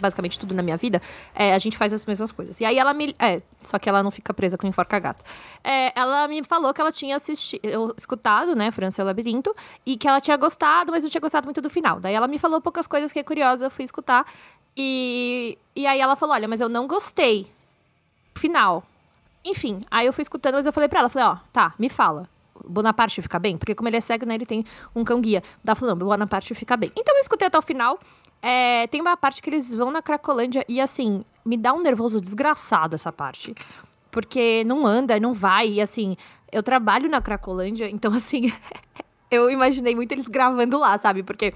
basicamente 0.00 0.38
tudo 0.38 0.54
na 0.54 0.62
minha 0.62 0.76
vida, 0.76 1.00
é, 1.34 1.54
a 1.54 1.58
gente 1.58 1.76
faz 1.76 1.92
as 1.92 2.04
mesmas 2.06 2.32
coisas. 2.32 2.60
E 2.60 2.64
aí 2.64 2.78
ela 2.78 2.94
me. 2.94 3.14
É, 3.18 3.42
só 3.62 3.78
que 3.78 3.88
ela 3.88 4.02
não 4.02 4.10
fica 4.10 4.32
presa 4.32 4.56
com 4.56 4.66
enforca 4.66 4.98
gato. 4.98 5.24
É, 5.62 5.98
ela 5.98 6.26
me 6.28 6.42
falou 6.42 6.72
que 6.72 6.80
ela 6.80 6.92
tinha 6.92 7.16
assistido, 7.16 7.94
escutado, 7.96 8.54
né, 8.54 8.70
França 8.70 9.00
e 9.00 9.04
o 9.04 9.06
Labirinto, 9.06 9.54
e 9.84 9.96
que 9.96 10.08
ela 10.08 10.20
tinha 10.20 10.36
gostado, 10.36 10.92
mas 10.92 11.02
não 11.02 11.10
tinha 11.10 11.20
gostado 11.20 11.46
muito 11.46 11.60
do 11.60 11.70
final. 11.70 12.00
Daí 12.00 12.14
ela 12.14 12.28
me 12.28 12.38
falou 12.38 12.60
poucas 12.60 12.86
coisas 12.86 13.12
que 13.12 13.18
é 13.18 13.22
curiosa, 13.22 13.66
eu 13.66 13.70
fui 13.70 13.84
escutar. 13.84 14.26
E, 14.76 15.58
e 15.76 15.86
aí 15.86 16.00
ela 16.00 16.16
falou: 16.16 16.34
olha, 16.34 16.48
mas 16.48 16.60
eu 16.60 16.68
não 16.68 16.86
gostei. 16.86 17.46
Final. 18.34 18.84
Enfim, 19.44 19.82
aí 19.90 20.06
eu 20.06 20.12
fui 20.12 20.22
escutando, 20.22 20.54
mas 20.54 20.64
eu 20.64 20.72
falei 20.72 20.88
pra 20.88 21.00
ela, 21.00 21.08
falei, 21.10 21.28
ó, 21.28 21.36
tá, 21.52 21.74
me 21.78 21.90
fala. 21.90 22.28
Bonaparte 22.66 23.20
fica 23.20 23.38
bem? 23.38 23.58
Porque 23.58 23.74
como 23.74 23.88
ele 23.88 23.96
é 23.96 24.00
cego, 24.00 24.24
né, 24.24 24.34
ele 24.36 24.46
tem 24.46 24.64
um 24.94 25.04
cão 25.04 25.20
guia. 25.20 25.42
Ela 25.64 25.74
falou, 25.74 25.94
não, 25.94 26.06
Bonaparte 26.06 26.54
fica 26.54 26.76
bem. 26.76 26.90
Então 26.96 27.14
eu 27.14 27.20
escutei 27.20 27.46
até 27.46 27.58
o 27.58 27.62
final. 27.62 27.98
É, 28.46 28.86
tem 28.88 29.00
uma 29.00 29.16
parte 29.16 29.40
que 29.40 29.48
eles 29.48 29.72
vão 29.72 29.90
na 29.90 30.02
Cracolândia 30.02 30.66
e, 30.68 30.78
assim, 30.78 31.24
me 31.42 31.56
dá 31.56 31.72
um 31.72 31.80
nervoso 31.80 32.20
desgraçado 32.20 32.94
essa 32.94 33.10
parte. 33.10 33.54
Porque 34.10 34.62
não 34.64 34.86
anda, 34.86 35.18
não 35.18 35.32
vai. 35.32 35.70
E, 35.70 35.80
assim, 35.80 36.14
eu 36.52 36.62
trabalho 36.62 37.08
na 37.08 37.22
Cracolândia, 37.22 37.88
então, 37.88 38.12
assim, 38.14 38.52
eu 39.30 39.48
imaginei 39.48 39.94
muito 39.94 40.12
eles 40.12 40.28
gravando 40.28 40.78
lá, 40.78 40.98
sabe? 40.98 41.22
Porque 41.22 41.54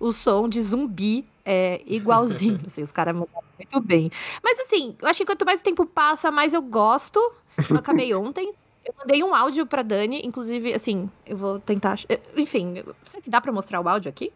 o 0.00 0.10
som 0.10 0.48
de 0.48 0.58
zumbi 0.62 1.28
é 1.44 1.82
igualzinho. 1.84 2.62
assim, 2.66 2.80
os 2.82 2.92
caras 2.92 3.14
mandaram 3.14 3.44
muito 3.58 3.80
bem. 3.82 4.10
Mas, 4.42 4.58
assim, 4.58 4.96
eu 5.02 5.08
acho 5.08 5.18
que 5.18 5.26
quanto 5.26 5.44
mais 5.44 5.60
o 5.60 5.64
tempo 5.64 5.84
passa, 5.84 6.30
mais 6.30 6.54
eu 6.54 6.62
gosto. 6.62 7.20
Eu 7.68 7.76
acabei 7.76 8.14
ontem. 8.16 8.54
Eu 8.82 8.94
mandei 8.98 9.22
um 9.22 9.34
áudio 9.34 9.66
pra 9.66 9.82
Dani, 9.82 10.22
inclusive, 10.24 10.72
assim, 10.72 11.10
eu 11.26 11.36
vou 11.36 11.60
tentar. 11.60 11.98
Enfim, 12.34 12.82
será 13.04 13.22
que 13.22 13.28
dá 13.28 13.38
pra 13.38 13.52
mostrar 13.52 13.82
o 13.82 13.86
áudio 13.86 14.08
aqui? 14.08 14.32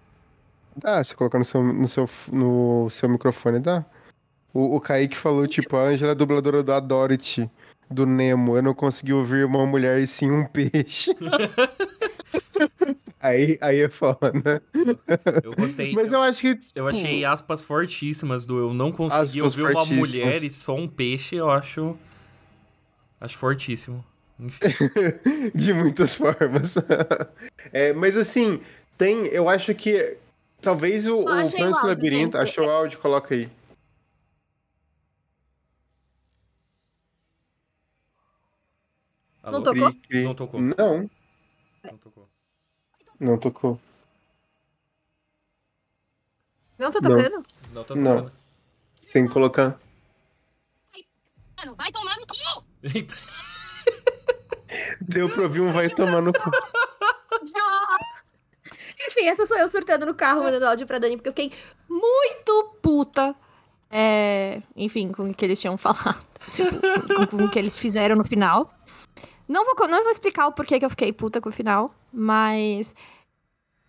Dá, 0.77 1.03
você 1.03 1.15
colocar 1.15 1.39
no 1.39 1.45
seu, 1.45 1.63
no 1.63 1.87
seu, 1.87 2.09
no 2.31 2.91
seu 2.91 3.09
microfone, 3.09 3.59
dá. 3.59 3.85
O, 4.53 4.77
o 4.77 4.81
Kaique 4.81 5.17
falou, 5.17 5.47
tipo, 5.47 5.77
a 5.77 5.85
Angela 5.85 6.13
é 6.13 6.15
dubladora 6.15 6.63
da 6.63 6.81
Dorothy, 6.81 7.51
do 7.91 8.05
Nemo. 8.05 8.57
Eu 8.57 8.63
não 8.63 8.75
consegui 8.75 9.13
ouvir 9.13 9.45
uma 9.45 9.65
mulher 9.67 10.01
e 10.01 10.07
sim 10.07 10.31
um 10.31 10.45
peixe. 10.45 11.11
aí, 13.21 13.59
aí 13.61 13.81
é 13.81 13.89
foda, 13.89 14.33
né? 14.33 14.61
Eu 15.43 15.55
gostei. 15.55 15.93
Mas 15.93 16.13
eu, 16.13 16.19
eu 16.19 16.25
acho 16.25 16.41
que. 16.41 16.55
Tipo, 16.55 16.71
eu 16.75 16.89
achei 16.89 17.25
aspas 17.25 17.63
fortíssimas 17.63 18.45
do 18.45 18.59
eu 18.59 18.75
não 18.75 18.93
consegui 18.93 19.43
ouvir 19.43 19.65
uma 19.65 19.87
mulher 19.87 20.45
e 20.45 20.51
só 20.51 20.75
um 20.75 20.89
peixe, 20.89 21.37
eu 21.37 21.51
acho. 21.51 21.97
Acho 23.21 23.39
fortíssimo. 23.39 24.05
De 25.55 25.73
muitas 25.73 26.17
formas. 26.17 26.75
é, 27.73 27.95
mas 27.95 28.17
assim, 28.17 28.61
tem. 28.99 29.27
Eu 29.29 29.49
acho 29.49 29.75
que 29.75 30.19
Talvez 30.61 31.07
o, 31.07 31.21
o 31.21 31.47
Francis 31.47 31.83
Labirinto. 31.83 32.39
Achou 32.39 32.67
o 32.67 32.71
áudio? 32.71 32.99
Coloca 32.99 33.35
aí. 33.35 33.49
Não 39.45 39.63
tocou? 39.63 39.91
Cri, 39.91 40.01
cri. 40.01 40.25
Não 40.25 40.35
tocou. 40.35 40.61
Não. 40.61 41.11
Não 41.85 41.99
tocou. 41.99 42.29
Não 43.19 43.39
tocou. 43.39 43.81
Não 46.79 46.91
tá 46.91 47.01
tocando? 47.01 47.31
Não, 47.31 47.45
não 47.73 47.83
tá 47.85 47.95
tocando. 47.95 48.03
Não. 48.03 48.33
Tem 49.13 49.27
que 49.27 49.33
colocar. 49.33 49.79
Mano, 51.57 51.75
vai 51.75 51.91
tomar 51.91 52.17
no 52.19 52.27
cu! 52.27 52.35
Deu 55.01 55.31
pra 55.31 55.43
ouvir 55.45 55.61
um 55.61 55.73
vai 55.73 55.89
tomar 55.89 56.21
no 56.21 56.33
cu. 56.33 56.51
Enfim, 59.07 59.29
essa 59.29 59.47
sou 59.47 59.57
eu 59.57 59.69
surtando 59.69 60.07
no 60.07 60.15
carro, 60.15 60.43
mandando 60.43 60.67
áudio 60.67 60.87
pra 60.87 60.99
Dani, 60.99 61.17
porque 61.17 61.29
eu 61.29 61.33
fiquei 61.33 61.53
muito 61.89 62.77
puta. 62.83 63.35
É, 63.91 64.61
enfim, 64.75 65.13
com 65.13 65.31
o 65.31 65.35
que 65.35 65.45
eles 65.45 65.61
tinham 65.61 65.77
falado. 65.77 66.27
Tipo, 66.51 66.71
com, 67.15 67.27
com, 67.27 67.45
o 67.45 67.51
que 67.51 67.59
eles 67.59 67.77
fizeram 67.77 68.17
no 68.17 68.25
final. 68.25 68.73
Não 69.49 69.65
vou, 69.65 69.89
não 69.89 70.03
vou 70.03 70.13
explicar 70.13 70.47
o 70.47 70.53
porquê 70.53 70.79
que 70.79 70.85
eu 70.85 70.91
fiquei 70.91 71.13
puta 71.13 71.41
com 71.41 71.49
o 71.49 71.53
final, 71.53 71.95
mas. 72.13 72.95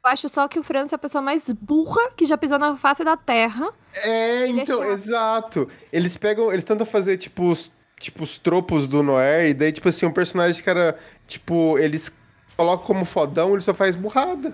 Eu 0.04 0.12
acho 0.12 0.30
só 0.30 0.48
que 0.48 0.60
o 0.60 0.64
França 0.64 0.96
é 0.96 0.98
a 0.98 1.00
pessoa 1.00 1.22
mais 1.22 1.44
burra 1.50 2.12
que 2.16 2.26
já 2.26 2.38
pisou 2.38 2.58
na 2.58 2.78
face 2.78 3.04
da 3.04 3.18
Terra. 3.18 3.70
É, 3.94 4.48
Ele 4.48 4.60
é 4.60 4.64
então, 4.64 4.84
é 4.84 4.92
exato. 4.92 5.68
Eles 5.92 6.16
pegam. 6.16 6.52
Eles 6.52 6.64
tentam 6.64 6.86
fazer, 6.86 7.18
tipo, 7.18 7.50
os, 7.50 7.72
tipo, 8.00 8.24
os 8.24 8.38
tropos 8.38 8.88
do 8.88 9.02
Noé, 9.02 9.50
e 9.50 9.54
daí, 9.54 9.72
tipo 9.72 9.90
assim, 9.90 10.06
um 10.06 10.14
personagem 10.14 10.64
que 10.64 10.70
era. 10.70 10.98
Tipo, 11.26 11.78
eles 11.78 12.16
colocam 12.56 12.86
como 12.86 13.06
fodão, 13.06 13.54
ele 13.54 13.62
só 13.62 13.74
faz 13.74 13.96
burrada. 13.96 14.54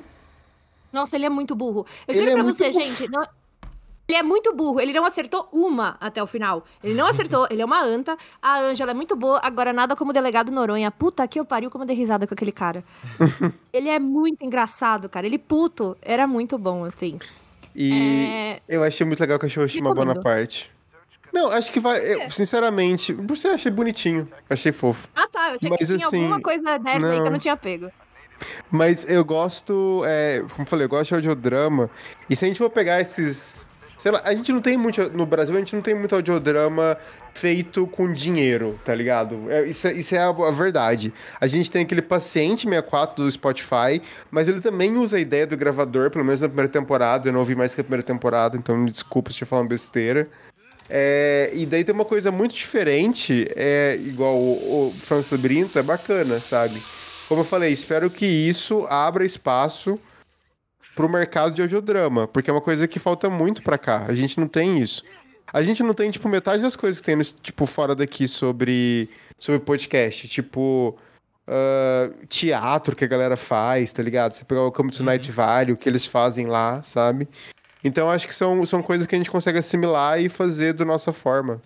Nossa, 0.93 1.17
ele 1.17 1.25
é 1.25 1.29
muito 1.29 1.55
burro. 1.55 1.85
Eu 2.07 2.13
juro 2.13 2.27
ele 2.27 2.31
é 2.31 2.35
pra 2.35 2.43
você, 2.43 2.69
burro. 2.69 2.81
gente. 2.81 3.09
Não... 3.09 3.27
Ele 4.07 4.17
é 4.17 4.23
muito 4.23 4.53
burro. 4.53 4.79
Ele 4.79 4.93
não 4.93 5.05
acertou 5.05 5.47
uma 5.51 5.97
até 5.99 6.21
o 6.21 6.27
final. 6.27 6.63
Ele 6.83 6.93
não 6.93 7.07
acertou. 7.07 7.47
ele 7.49 7.61
é 7.61 7.65
uma 7.65 7.81
anta. 7.83 8.15
A 8.41 8.59
Ângela 8.59 8.91
é 8.91 8.93
muito 8.93 9.15
boa. 9.15 9.39
Agora, 9.41 9.73
nada 9.73 9.95
como 9.95 10.11
o 10.11 10.13
delegado 10.13 10.51
Noronha. 10.51 10.91
Puta 10.91 11.27
que 11.27 11.39
eu 11.39 11.45
pariu 11.45 11.71
como 11.71 11.83
eu 11.83 11.87
dei 11.87 11.95
risada 11.95 12.27
com 12.27 12.33
aquele 12.33 12.51
cara. 12.51 12.83
ele 13.73 13.89
é 13.89 13.97
muito 13.97 14.45
engraçado, 14.45 15.09
cara. 15.09 15.25
Ele 15.25 15.39
puto. 15.39 15.97
Era 16.01 16.27
muito 16.27 16.57
bom, 16.57 16.85
assim. 16.85 17.17
E 17.75 18.27
é... 18.29 18.61
eu 18.67 18.83
achei 18.83 19.05
muito 19.05 19.19
legal 19.19 19.39
que 19.39 19.47
a 19.47 19.49
Show 19.49 19.67
chama 19.67 19.95
Bonaparte. 19.95 20.71
Não, 21.33 21.49
acho 21.49 21.71
que 21.71 21.79
vai. 21.79 21.99
Eu, 21.99 22.21
é. 22.21 22.29
sinceramente, 22.29 23.11
você 23.11 23.47
achei 23.47 23.71
bonitinho. 23.71 24.29
Achei 24.47 24.71
fofo. 24.71 25.07
Ah, 25.15 25.27
tá. 25.27 25.49
Eu 25.49 25.55
achei 25.55 25.69
Mas, 25.69 25.79
que 25.79 25.85
tinha 25.85 26.07
assim, 26.07 26.17
alguma 26.17 26.39
coisa 26.39 26.77
nerd 26.77 27.01
não... 27.01 27.09
aí 27.09 27.21
que 27.21 27.27
eu 27.27 27.31
não 27.31 27.39
tinha 27.39 27.57
pego. 27.57 27.91
Mas 28.71 29.07
eu 29.07 29.23
gosto, 29.23 30.03
é, 30.05 30.43
como 30.55 30.67
falei, 30.67 30.85
eu 30.85 30.89
gosto 30.89 31.09
de 31.09 31.15
audiodrama. 31.15 31.89
E 32.29 32.35
se 32.35 32.45
a 32.45 32.47
gente 32.47 32.57
for 32.57 32.69
pegar 32.69 33.01
esses. 33.01 33.65
Sei 33.97 34.11
lá, 34.11 34.21
a 34.25 34.33
gente 34.33 34.51
não 34.51 34.61
tem 34.61 34.77
muito. 34.77 35.09
No 35.09 35.25
Brasil, 35.25 35.55
a 35.55 35.59
gente 35.59 35.75
não 35.75 35.81
tem 35.81 35.93
muito 35.93 36.15
audiodrama 36.15 36.97
feito 37.33 37.87
com 37.87 38.13
dinheiro, 38.13 38.79
tá 38.85 38.93
ligado? 38.93 39.51
É, 39.51 39.65
isso, 39.65 39.87
é, 39.87 39.93
isso 39.93 40.15
é 40.15 40.19
a, 40.19 40.29
a, 40.29 40.51
verdade. 40.51 41.13
A 41.39 41.47
gente 41.47 41.71
tem 41.71 41.83
aquele 41.83 42.01
Paciente 42.01 42.63
64 42.63 43.23
do 43.23 43.31
Spotify, 43.31 44.01
mas 44.29 44.47
ele 44.47 44.61
também 44.61 44.97
usa 44.97 45.17
a 45.17 45.19
ideia 45.19 45.47
do 45.47 45.57
gravador, 45.57 46.11
pelo 46.11 46.23
menos 46.23 46.41
na 46.41 46.47
primeira 46.47 46.69
temporada. 46.69 47.27
Eu 47.27 47.33
não 47.33 47.39
ouvi 47.39 47.55
mais 47.55 47.73
que 47.73 47.81
a 47.81 47.83
primeira 47.83 48.03
temporada, 48.03 48.57
então 48.57 48.77
me 48.77 48.91
desculpa 48.91 49.31
se 49.31 49.41
eu 49.41 49.47
falando 49.47 49.69
besteira. 49.69 50.27
É, 50.89 51.49
e 51.53 51.65
daí 51.65 51.83
tem 51.83 51.95
uma 51.95 52.05
coisa 52.05 52.31
muito 52.31 52.53
diferente, 52.53 53.47
é 53.55 53.97
igual 53.99 54.35
o, 54.35 54.89
o 54.89 54.93
Francis 54.99 55.31
Labirinto, 55.31 55.79
é 55.79 55.81
bacana, 55.81 56.39
sabe? 56.39 56.81
Como 57.27 57.41
eu 57.41 57.45
falei, 57.45 57.71
espero 57.71 58.09
que 58.09 58.25
isso 58.25 58.85
abra 58.89 59.25
espaço 59.25 59.99
pro 60.95 61.09
mercado 61.09 61.53
de 61.53 61.61
audiodrama, 61.61 62.27
porque 62.27 62.49
é 62.49 62.53
uma 62.53 62.61
coisa 62.61 62.87
que 62.87 62.99
falta 62.99 63.29
muito 63.29 63.61
para 63.63 63.77
cá. 63.77 64.05
A 64.07 64.13
gente 64.13 64.39
não 64.39 64.47
tem 64.47 64.79
isso. 64.79 65.03
A 65.51 65.61
gente 65.63 65.83
não 65.83 65.93
tem, 65.93 66.09
tipo, 66.09 66.27
metade 66.29 66.61
das 66.61 66.75
coisas 66.75 66.99
que 66.99 67.05
tem, 67.05 67.19
tipo, 67.41 67.65
fora 67.65 67.95
daqui 67.95 68.27
sobre, 68.27 69.09
sobre 69.37 69.59
podcast. 69.59 70.27
Tipo, 70.27 70.97
uh, 71.47 72.25
teatro 72.27 72.95
que 72.95 73.03
a 73.03 73.07
galera 73.07 73.37
faz, 73.37 73.91
tá 73.93 74.01
ligado? 74.01 74.33
Você 74.33 74.45
pegar 74.45 74.63
o 74.63 74.71
Come 74.71 74.91
to 74.91 75.03
Night 75.03 75.29
uhum. 75.29 75.35
Valley, 75.35 75.73
o 75.73 75.77
que 75.77 75.87
eles 75.87 76.05
fazem 76.05 76.47
lá, 76.47 76.81
sabe? 76.81 77.27
Então, 77.83 78.09
acho 78.09 78.27
que 78.27 78.33
são, 78.33 78.65
são 78.65 78.81
coisas 78.81 79.05
que 79.05 79.13
a 79.13 79.17
gente 79.17 79.29
consegue 79.29 79.59
assimilar 79.59 80.19
e 80.19 80.29
fazer 80.29 80.73
da 80.73 80.85
nossa 80.85 81.11
forma. 81.11 81.61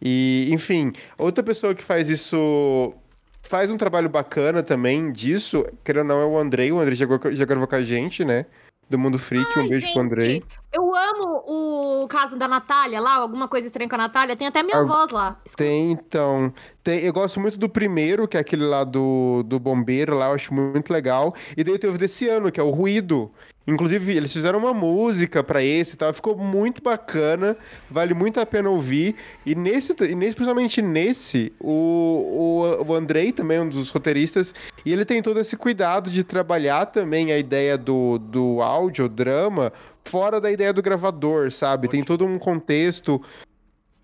E, 0.00 0.48
enfim, 0.50 0.92
outra 1.16 1.44
pessoa 1.44 1.74
que 1.74 1.84
faz 1.84 2.08
isso 2.08 2.94
faz 3.42 3.70
um 3.70 3.76
trabalho 3.76 4.08
bacana 4.08 4.62
também 4.62 5.12
disso, 5.12 5.64
querendo 5.84 6.10
ou 6.10 6.16
não, 6.16 6.20
é 6.22 6.26
o 6.26 6.38
Andrei. 6.38 6.72
O 6.72 6.78
Andrei 6.78 6.94
já, 6.94 7.06
já 7.32 7.44
gravou 7.44 7.66
com 7.66 7.74
a 7.74 7.82
gente, 7.82 8.24
né? 8.24 8.46
Do 8.88 8.98
Mundo 8.98 9.18
Freak. 9.18 9.46
Ai, 9.56 9.64
um 9.64 9.68
beijo 9.68 9.86
gente, 9.86 9.94
pro 9.94 10.02
Andrei. 10.02 10.44
Eu 10.72 10.94
amo 10.94 12.02
o 12.04 12.08
caso 12.08 12.38
da 12.38 12.46
Natália 12.46 13.00
lá, 13.00 13.14
alguma 13.14 13.48
coisa 13.48 13.66
estranha 13.66 13.88
com 13.88 13.94
a 13.94 13.98
Natália. 13.98 14.36
Tem 14.36 14.46
até 14.46 14.62
minha 14.62 14.80
a... 14.80 14.84
voz 14.84 15.10
lá. 15.10 15.40
Escuta. 15.44 15.64
Tem, 15.64 15.92
então. 15.92 16.52
Tem, 16.82 17.00
eu 17.00 17.12
gosto 17.12 17.40
muito 17.40 17.58
do 17.58 17.68
primeiro, 17.68 18.28
que 18.28 18.36
é 18.36 18.40
aquele 18.40 18.64
lá 18.64 18.84
do, 18.84 19.42
do 19.44 19.58
bombeiro 19.58 20.14
lá, 20.14 20.28
eu 20.28 20.34
acho 20.34 20.52
muito 20.52 20.92
legal. 20.92 21.34
E 21.56 21.64
daí 21.64 21.78
teve 21.78 21.96
desse 21.96 22.28
ano, 22.28 22.52
que 22.52 22.60
é 22.60 22.62
o 22.62 22.70
Ruído. 22.70 23.30
Inclusive, 23.66 24.16
eles 24.16 24.32
fizeram 24.32 24.58
uma 24.58 24.74
música 24.74 25.42
para 25.42 25.62
esse 25.62 25.94
e 25.94 25.98
tal, 25.98 26.12
ficou 26.12 26.36
muito 26.36 26.82
bacana, 26.82 27.56
vale 27.90 28.12
muito 28.12 28.40
a 28.40 28.46
pena 28.46 28.68
ouvir. 28.68 29.14
E 29.46 29.54
nesse, 29.54 29.94
e 30.04 30.14
nesse 30.14 30.34
principalmente 30.34 30.82
nesse, 30.82 31.52
o, 31.60 32.74
o, 32.80 32.84
o 32.88 32.94
Andrei 32.94 33.32
também 33.32 33.58
é 33.58 33.60
um 33.60 33.68
dos 33.68 33.90
roteiristas, 33.90 34.54
e 34.84 34.92
ele 34.92 35.04
tem 35.04 35.22
todo 35.22 35.38
esse 35.38 35.56
cuidado 35.56 36.10
de 36.10 36.24
trabalhar 36.24 36.86
também 36.86 37.30
a 37.30 37.38
ideia 37.38 37.78
do, 37.78 38.18
do 38.18 38.60
áudio, 38.60 39.08
drama, 39.08 39.72
fora 40.04 40.40
da 40.40 40.50
ideia 40.50 40.72
do 40.72 40.82
gravador, 40.82 41.52
sabe? 41.52 41.86
Tem 41.86 42.02
todo 42.02 42.26
um 42.26 42.38
contexto 42.38 43.22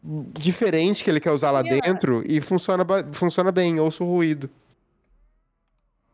diferente 0.04 1.02
que 1.02 1.10
ele 1.10 1.20
quer 1.20 1.32
usar 1.32 1.50
lá 1.50 1.62
dentro 1.62 2.22
e 2.26 2.40
funciona, 2.40 2.86
funciona 3.12 3.50
bem, 3.50 3.80
ouço 3.80 4.04
o 4.04 4.06
ruído. 4.06 4.48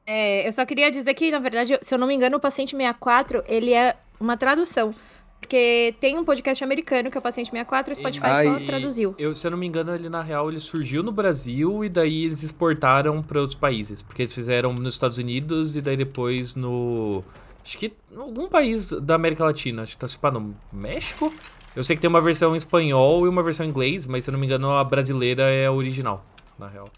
É, 0.07 0.47
eu 0.47 0.53
só 0.53 0.65
queria 0.67 0.91
dizer 0.91 1.15
que, 1.15 1.31
na 1.31 1.39
verdade, 1.39 1.79
se 1.81 1.95
eu 1.95 1.99
não 1.99 2.07
me 2.07 2.15
engano, 2.15 2.37
o 2.37 2.41
Paciente 2.41 2.77
64, 2.77 3.43
ele 3.47 3.73
é 3.73 3.97
uma 4.21 4.37
tradução. 4.37 4.95
Porque 5.45 5.95
tem 6.01 6.19
um 6.19 6.25
podcast 6.25 6.65
americano 6.65 7.11
que 7.11 7.19
é 7.19 7.21
o 7.21 7.23
Paciente 7.23 7.51
64 7.51 7.93
e 7.93 7.93
o 7.93 7.97
Spotify 7.97 8.27
Ai, 8.27 8.47
só 8.47 8.61
traduziu. 8.61 9.15
Eu, 9.19 9.35
se 9.35 9.47
eu 9.47 9.51
não 9.51 9.59
me 9.59 9.67
engano, 9.67 9.95
ele 9.95 10.09
na 10.09 10.23
real 10.23 10.49
ele 10.49 10.59
surgiu 10.59 11.03
no 11.03 11.13
Brasil 11.13 11.85
e 11.85 11.89
daí 11.91 12.25
eles 12.25 12.43
exportaram 12.43 13.23
para 13.23 13.41
outros 13.41 13.59
países. 13.59 14.01
Porque 14.01 14.23
eles 14.23 14.33
fizeram 14.33 14.73
nos 14.73 14.95
Estados 14.95 15.19
Unidos 15.19 15.77
e 15.77 15.83
daí 15.83 15.99
depois 15.99 16.55
no. 16.55 17.23
Acho 17.63 17.77
que 17.77 17.93
algum 18.17 18.49
país 18.49 18.91
da 18.91 19.17
América 19.17 19.45
Latina. 19.45 19.83
Acho 19.83 19.93
que 19.93 19.99
tá 19.99 20.09
se 20.09 20.19
no 20.33 20.57
México. 20.73 21.31
Eu 21.77 21.85
sei 21.85 21.95
que 21.95 22.01
tem 22.01 22.09
uma 22.09 22.23
versão 22.23 22.55
em 22.55 22.57
espanhol 22.57 23.27
e 23.27 23.29
uma 23.29 23.43
versão 23.43 23.67
em 23.67 23.69
inglês, 23.69 24.07
mas 24.07 24.25
se 24.25 24.31
eu 24.31 24.33
não 24.33 24.39
me 24.39 24.47
engano 24.47 24.71
a 24.71 24.83
brasileira 24.83 25.43
é 25.43 25.67
a 25.67 25.73
original, 25.73 26.25
na 26.59 26.69
real. 26.69 26.89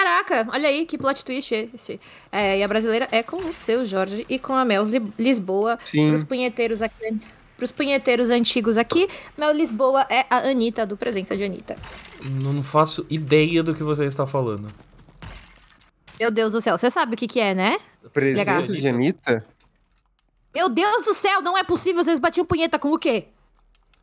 Caraca, 0.00 0.46
olha 0.50 0.66
aí 0.66 0.86
que 0.86 0.96
plot 0.96 1.22
twist 1.22 1.52
esse. 1.74 2.00
É, 2.32 2.58
e 2.58 2.62
a 2.62 2.68
brasileira 2.68 3.06
é 3.12 3.22
com 3.22 3.36
o 3.36 3.52
seu 3.52 3.84
Jorge 3.84 4.24
e 4.30 4.38
com 4.38 4.54
a 4.54 4.64
Mel 4.64 4.84
Lisboa. 5.18 5.78
Sim. 5.84 6.14
Os 6.14 6.24
punheteiros 6.24 6.80
aqui. 6.80 7.18
Pros 7.54 7.70
punheteiros 7.70 8.30
antigos 8.30 8.78
aqui, 8.78 9.06
Mel 9.36 9.52
Lisboa 9.52 10.06
é 10.08 10.24
a 10.30 10.48
Anitta, 10.48 10.86
do 10.86 10.96
Presença 10.96 11.36
de 11.36 11.44
Anitta. 11.44 11.76
Não 12.22 12.62
faço 12.62 13.04
ideia 13.10 13.62
do 13.62 13.74
que 13.74 13.82
você 13.82 14.06
está 14.06 14.24
falando. 14.24 14.68
Meu 16.18 16.30
Deus 16.30 16.54
do 16.54 16.62
céu, 16.62 16.78
você 16.78 16.88
sabe 16.90 17.12
o 17.12 17.16
que 17.18 17.28
que 17.28 17.38
é, 17.38 17.54
né? 17.54 17.78
Presença 18.14 18.72
de 18.72 18.88
Anitta? 18.88 19.44
Meu 20.54 20.70
Deus 20.70 21.04
do 21.04 21.12
céu, 21.12 21.42
não 21.42 21.58
é 21.58 21.62
possível, 21.62 22.02
vocês 22.02 22.18
batiam 22.18 22.46
punheta 22.46 22.78
com 22.78 22.90
o 22.90 22.98
quê? 22.98 23.26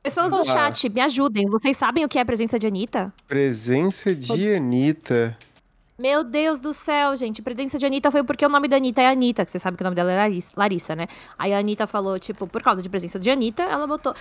Pessoas 0.03 0.29
do 0.29 0.43
chat, 0.45 0.87
me 0.89 1.01
ajudem. 1.01 1.49
Vocês 1.49 1.75
sabem 1.75 2.05
o 2.05 2.07
que 2.07 2.19
é 2.19 2.23
presença 2.23 2.59
de 2.59 2.67
Anitta? 2.67 3.11
Presença 3.27 4.15
de 4.15 4.53
Anitta. 4.53 5.35
Meu 5.99 6.23
Deus 6.23 6.61
do 6.61 6.73
céu, 6.73 7.15
gente. 7.15 7.41
Presença 7.41 7.79
de 7.79 7.85
Anitta 7.85 8.11
foi 8.11 8.23
porque 8.23 8.45
o 8.45 8.49
nome 8.49 8.67
da 8.67 8.75
Anitta 8.77 9.01
é 9.01 9.07
Anitta, 9.07 9.43
que 9.43 9.49
você 9.51 9.57
sabe 9.57 9.77
que 9.77 9.83
o 9.83 9.85
nome 9.85 9.95
dela 9.95 10.11
é 10.11 10.29
Larissa, 10.55 10.95
né? 10.95 11.07
Aí 11.37 11.53
a 11.53 11.57
Anitta 11.59 11.87
falou, 11.87 12.19
tipo, 12.19 12.45
por 12.45 12.61
causa 12.61 12.81
de 12.83 12.89
presença 12.89 13.17
de 13.19 13.29
Anitta, 13.31 13.63
ela 13.63 13.87
botou. 13.87 14.13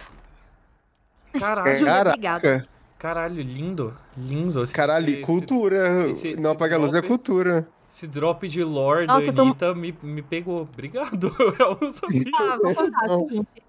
Caralho. 1.39 1.75
Júlia, 1.77 2.01
obrigada. 2.01 2.67
Caralho, 2.99 3.43
lindo. 3.43 3.95
Lindo. 4.17 4.63
Esse- 4.63 4.73
Caralho, 4.73 5.07
esse- 5.11 5.21
cultura. 5.21 6.09
esse- 6.09 6.29
esse 6.29 6.43
não 6.43 6.53
apaga 6.53 6.77
a 6.77 6.79
luz 6.79 6.95
é 6.95 7.03
cultura. 7.03 7.69
Esse 7.91 8.07
drop 8.07 8.49
de 8.49 8.65
lore 8.65 9.07
da 9.07 9.13
Nossa, 9.15 9.31
tô- 9.33 9.43
Anitta 9.43 9.75
me, 9.75 9.95
me 10.03 10.23
pegou. 10.23 10.63
Obrigado. 10.63 11.31
Eu 11.61 11.79
não 11.81 11.93
sabia. 11.93 12.25
Ah, 12.37 12.59
vou 12.63 12.75
contar, 12.75 13.05
seguinte. 13.29 13.63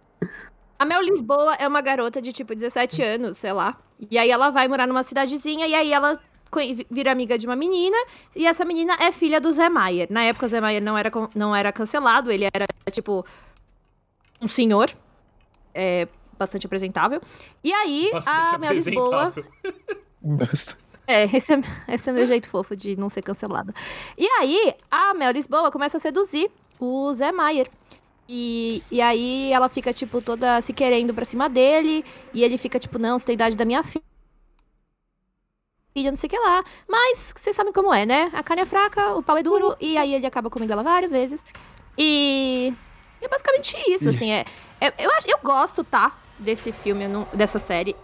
A 0.80 0.86
Mel 0.86 1.02
Lisboa 1.02 1.56
é 1.56 1.68
uma 1.68 1.82
garota 1.82 2.22
de 2.22 2.32
tipo 2.32 2.54
17 2.56 3.02
anos, 3.04 3.36
sei 3.38 3.52
lá. 3.52 3.78
E 4.10 4.18
aí 4.18 4.30
ela 4.32 4.50
vai 4.50 4.68
morar 4.68 4.88
numa 4.88 5.04
cidadezinha 5.04 5.66
e 5.68 5.74
aí 5.76 5.92
ela 5.92 6.14
vira 6.90 7.12
amiga 7.12 7.38
de 7.38 7.46
uma 7.46 7.56
menina. 7.56 7.98
E 8.36 8.46
essa 8.46 8.64
menina 8.66 8.96
é 9.00 9.12
filha 9.12 9.40
do 9.42 9.52
Zé 9.52 9.70
Maier. 9.70 10.08
Na 10.10 10.24
época 10.24 10.46
o 10.46 10.50
Zé 10.50 10.62
Maier 10.62 10.82
não 10.82 10.98
era, 10.98 11.12
não 11.36 11.56
era 11.56 11.72
cancelado, 11.72 12.32
ele 12.32 12.46
era 12.46 12.66
tipo 12.92 13.26
um 14.42 14.48
senhor. 14.48 14.92
É, 15.74 16.08
bastante 16.38 16.66
apresentável. 16.66 17.22
E 17.64 17.72
aí 17.72 18.10
Bastante 18.12 18.56
a 18.56 18.58
Mel 18.58 18.74
Lisboa. 18.74 19.34
Basta. 20.22 20.78
É, 21.06 21.24
esse 21.24 21.54
é, 21.54 21.62
esse 21.88 22.10
é 22.10 22.14
meu 22.14 22.26
jeito 22.26 22.50
fofo 22.50 22.76
de 22.76 22.98
não 22.98 23.10
ser 23.10 23.22
cancelada. 23.22 23.74
E 24.18 24.28
aí, 24.28 24.74
a 24.92 25.14
Mel 25.14 25.32
Lisboa 25.32 25.72
começa 25.72 25.98
a 25.98 26.00
seduzir 26.00 26.52
o 26.80 27.14
Zé 27.14 27.32
Maier. 27.32 27.70
E, 28.28 28.84
e 28.92 29.00
aí 29.02 29.50
ela 29.54 29.70
fica, 29.70 29.94
tipo, 29.94 30.22
toda 30.22 30.60
se 30.60 30.74
querendo 30.74 31.14
pra 31.14 31.24
cima 31.24 31.48
dele. 31.48 32.04
E 32.34 32.44
ele 32.44 32.58
fica, 32.58 32.78
tipo, 32.78 33.00
não, 33.00 33.18
você 33.18 33.26
tem 33.28 33.36
idade 33.36 33.56
da 33.56 33.64
minha 33.64 33.82
fi- 33.84 34.02
filha, 35.98 36.12
não 36.12 36.16
sei 36.16 36.28
o 36.28 36.30
que 36.30 36.38
lá. 36.38 36.64
Mas 36.88 37.34
vocês 37.36 37.56
sabem 37.56 37.74
como 37.74 37.92
é, 37.92 38.06
né? 38.06 38.30
A 38.34 38.44
carne 38.44 38.62
é 38.62 38.66
fraca, 38.66 39.16
o 39.16 39.24
pau 39.24 39.36
é 39.36 39.42
duro. 39.42 39.76
E 39.82 39.98
aí 39.98 40.14
ele 40.14 40.28
acaba 40.28 40.48
comendo 40.50 40.72
ela 40.72 40.84
várias 40.84 41.10
vezes. 41.12 41.44
E 41.98 42.72
é 43.20 43.28
basicamente 43.28 43.76
isso, 43.90 44.08
assim. 44.08 44.32
É, 44.32 44.46
é- 44.80 44.94
eu, 45.00 45.10
eu 45.26 45.40
gosto, 45.44 45.84
tá? 45.84 46.16
Desse 46.38 46.72
filme, 46.72 47.08
não- 47.08 47.28
dessa 47.34 47.58
série. 47.58 47.96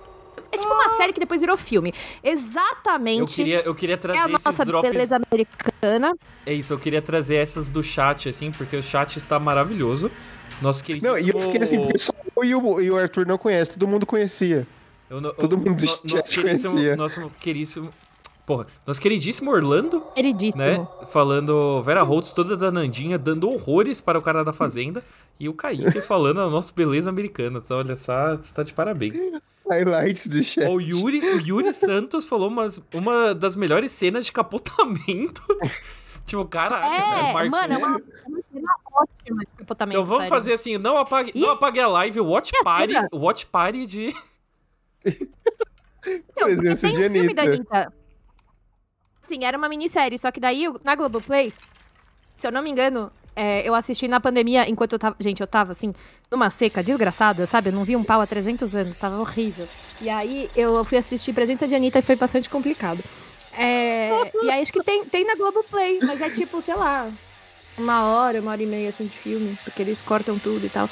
É 0.51 0.57
tipo 0.57 0.73
uma 0.73 0.89
série 0.89 1.13
que 1.13 1.19
depois 1.19 1.41
virou 1.41 1.55
filme. 1.57 1.93
Exatamente. 2.23 3.19
Eu 3.19 3.27
queria, 3.27 3.61
eu 3.61 3.75
queria 3.75 3.97
trazer 3.97 4.19
É 4.19 4.21
a 4.23 4.27
esses 4.29 4.43
nossa 4.43 4.65
drops. 4.65 4.89
beleza 4.89 5.15
americana. 5.15 6.13
É 6.45 6.53
isso, 6.53 6.73
eu 6.73 6.79
queria 6.79 7.01
trazer 7.01 7.35
essas 7.35 7.69
do 7.69 7.83
chat, 7.83 8.29
assim, 8.29 8.51
porque 8.51 8.75
o 8.75 8.81
chat 8.81 9.17
está 9.17 9.39
maravilhoso. 9.39 10.11
Nosso 10.61 10.83
queridíssimo... 10.83 11.17
Não, 11.17 11.23
e 11.23 11.29
eu 11.29 11.39
fiquei 11.39 11.61
assim, 11.61 11.81
porque 11.81 11.97
só 11.97 12.13
eu 12.37 12.43
e 12.43 12.55
o, 12.55 12.81
e 12.81 12.91
o 12.91 12.97
Arthur 12.97 13.25
não 13.25 13.37
conhece, 13.37 13.73
todo 13.77 13.87
mundo 13.87 14.05
conhecia. 14.05 14.67
Eu 15.10 15.22
não- 15.22 15.34
todo 15.34 15.54
eu- 15.56 15.60
mundo 15.60 15.76
do 15.76 15.82
no- 15.82 15.88
chat 15.88 16.14
nosso 16.16 16.30
queridíssimo, 16.30 16.72
conhecia. 16.74 16.95
nosso 16.95 17.32
queridíssimo... 17.39 17.89
Porra, 18.45 18.68
nosso 18.86 18.99
queridíssimo 18.99 19.51
Orlando, 19.51 20.01
Queridíssimo. 20.16 20.62
né? 20.62 20.86
Falando 21.08 21.82
Vera 21.82 22.04
Holtz 22.04 22.34
toda 22.34 22.58
da 22.58 22.70
Nandinha, 22.70 23.18
dando 23.18 23.49
horrores 23.49 24.01
para 24.01 24.20
o 24.20 24.22
cara 24.22 24.43
da 24.43 24.51
Fazenda. 24.51 25.01
e 25.39 25.47
o 25.47 25.54
Kaique 25.54 26.01
falando 26.04 26.41
a 26.41 26.49
nossa 26.49 26.74
beleza 26.76 27.10
americana. 27.10 27.62
Então, 27.64 27.78
olha 27.78 27.95
só, 27.95 28.36
você 28.36 28.54
tá 28.54 28.62
de 28.64 28.74
parabéns. 28.74 29.14
Highlights 29.70 30.28
do 30.28 30.43
chat. 30.43 30.68
O 30.68 30.82
Yuri, 30.82 31.20
o 31.22 31.39
Yuri 31.39 31.74
Santos 31.74 32.26
falou 32.26 32.49
umas, 32.49 32.82
uma 32.93 33.34
das 33.34 33.56
melhores 33.56 33.93
cenas 33.93 34.26
de 34.26 34.34
capotamento. 34.34 35.41
tipo, 36.26 36.43
caraca, 36.45 36.86
É, 36.86 37.32
marcou. 37.34 37.49
mano, 37.51 37.74
é 37.74 37.78
uma, 37.78 37.88
é 37.97 38.28
uma 38.28 38.39
cena 38.51 38.74
ótima 38.93 39.39
de 39.39 39.47
comportamento. 39.58 39.93
Então 39.95 40.04
vamos 40.06 40.24
sério. 40.24 40.30
fazer 40.36 40.51
assim, 40.54 40.78
não 40.78 40.97
apague, 40.97 41.32
Ih. 41.34 41.39
não 41.39 41.51
apague 41.51 41.80
a 41.80 41.88
live, 41.88 42.20
watch 42.20 42.51
E 42.54 42.62
party, 42.62 42.93
watch 43.14 43.45
party 43.45 43.86
de... 43.86 44.14
Não, 46.36 46.47
Presença 46.47 46.88
tem 46.88 46.95
de 46.95 47.08
um 47.08 47.12
filme 47.12 47.34
da 47.34 47.43
Anitta. 47.43 47.78
Anitta. 47.78 47.93
Sim, 49.22 49.45
era 49.45 49.58
uma 49.58 49.70
minissérie, 49.70 50.18
só 50.18 50.32
que 50.32 50.39
daí 50.39 50.66
na 50.84 50.95
Globoplay, 50.95 51.54
se 52.36 52.45
eu 52.45 52.51
não 52.51 52.62
me 52.62 52.70
engano, 52.70 53.10
é, 53.36 53.68
eu 53.68 53.74
assisti 53.74 54.08
na 54.08 54.20
pandemia 54.20 54.70
enquanto 54.70 54.93
eu 54.93 54.99
tava. 54.99 55.16
Gente, 55.20 55.39
eu 55.39 55.47
tava 55.47 55.72
assim, 55.72 55.93
numa 56.30 56.49
seca 56.49 56.84
desgraçada, 56.84 57.47
sabe? 57.47 57.70
Eu 57.70 57.74
não 57.74 57.84
vi 57.84 57.95
um 57.95 58.04
pau 58.04 58.20
há 58.20 58.28
300 58.28 58.76
anos, 58.76 58.99
tava 58.99 59.18
horrível. 59.18 59.68
E 60.01 60.10
aí 60.10 60.49
eu 60.56 60.84
fui 60.84 60.97
assistir 60.97 61.32
Presença 61.34 61.68
de 61.68 61.74
Anitta 61.74 61.99
e 61.99 62.01
foi 62.01 62.16
bastante 62.16 62.49
complicado. 62.49 63.01
É, 63.56 64.10
e 64.43 64.51
aí 64.51 64.62
acho 64.62 64.74
que 64.74 64.84
tem, 64.84 65.06
tem 65.06 65.26
na 65.26 65.36
Globoplay, 65.36 65.99
mas 66.01 66.22
é 66.22 66.30
tipo, 66.30 66.60
sei 66.60 66.76
lá, 66.76 67.10
uma 67.78 68.06
hora, 68.06 68.41
uma 68.41 68.51
hora 68.51 68.62
e 68.62 68.66
meia 68.66 68.89
assim 68.89 69.06
de 69.06 69.18
filme, 69.18 69.58
porque 69.64 69.82
eles 69.82 70.01
cortam 70.01 70.38
tudo 70.38 70.66
e 70.66 70.70
tal. 70.70 70.89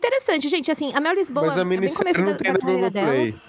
Interessante, 0.00 0.48
gente, 0.48 0.70
assim, 0.70 0.92
a 0.94 0.98
Mel 1.00 1.12
Lisboa. 1.14 1.46
Mas 1.46 1.58
a 1.58 1.60
é 1.60 1.64
minissérie 1.64 2.22
não 2.22 2.32
da- 2.32 2.38
tem 2.38 2.46
da 2.46 2.52
na 2.54 2.58
carreira 2.58 2.90
dela. 2.90 3.06
Globoplay. 3.06 3.40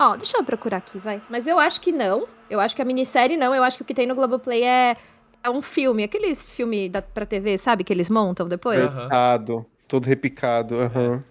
Ó, 0.00 0.16
deixa 0.16 0.36
eu 0.36 0.42
procurar 0.42 0.78
aqui, 0.78 0.98
vai. 0.98 1.22
Mas 1.30 1.46
eu 1.46 1.60
acho 1.60 1.80
que 1.80 1.92
não. 1.92 2.26
Eu 2.48 2.58
acho 2.58 2.74
que 2.74 2.82
a 2.82 2.84
minissérie 2.84 3.36
não. 3.36 3.54
Eu 3.54 3.62
acho 3.62 3.76
que 3.76 3.82
o 3.82 3.86
que 3.86 3.94
tem 3.94 4.04
no 4.06 4.16
Globoplay 4.16 4.64
é, 4.64 4.96
é 5.44 5.48
um 5.50 5.62
filme. 5.62 6.02
Aqueles 6.02 6.50
filmes 6.50 6.90
da, 6.90 7.00
pra 7.00 7.24
TV, 7.24 7.56
sabe? 7.56 7.84
Que 7.84 7.92
eles 7.92 8.10
montam 8.10 8.48
depois. 8.48 8.80
Apertado, 8.88 9.64
todo 9.86 10.06
repicado, 10.06 10.74
aham. 10.80 11.22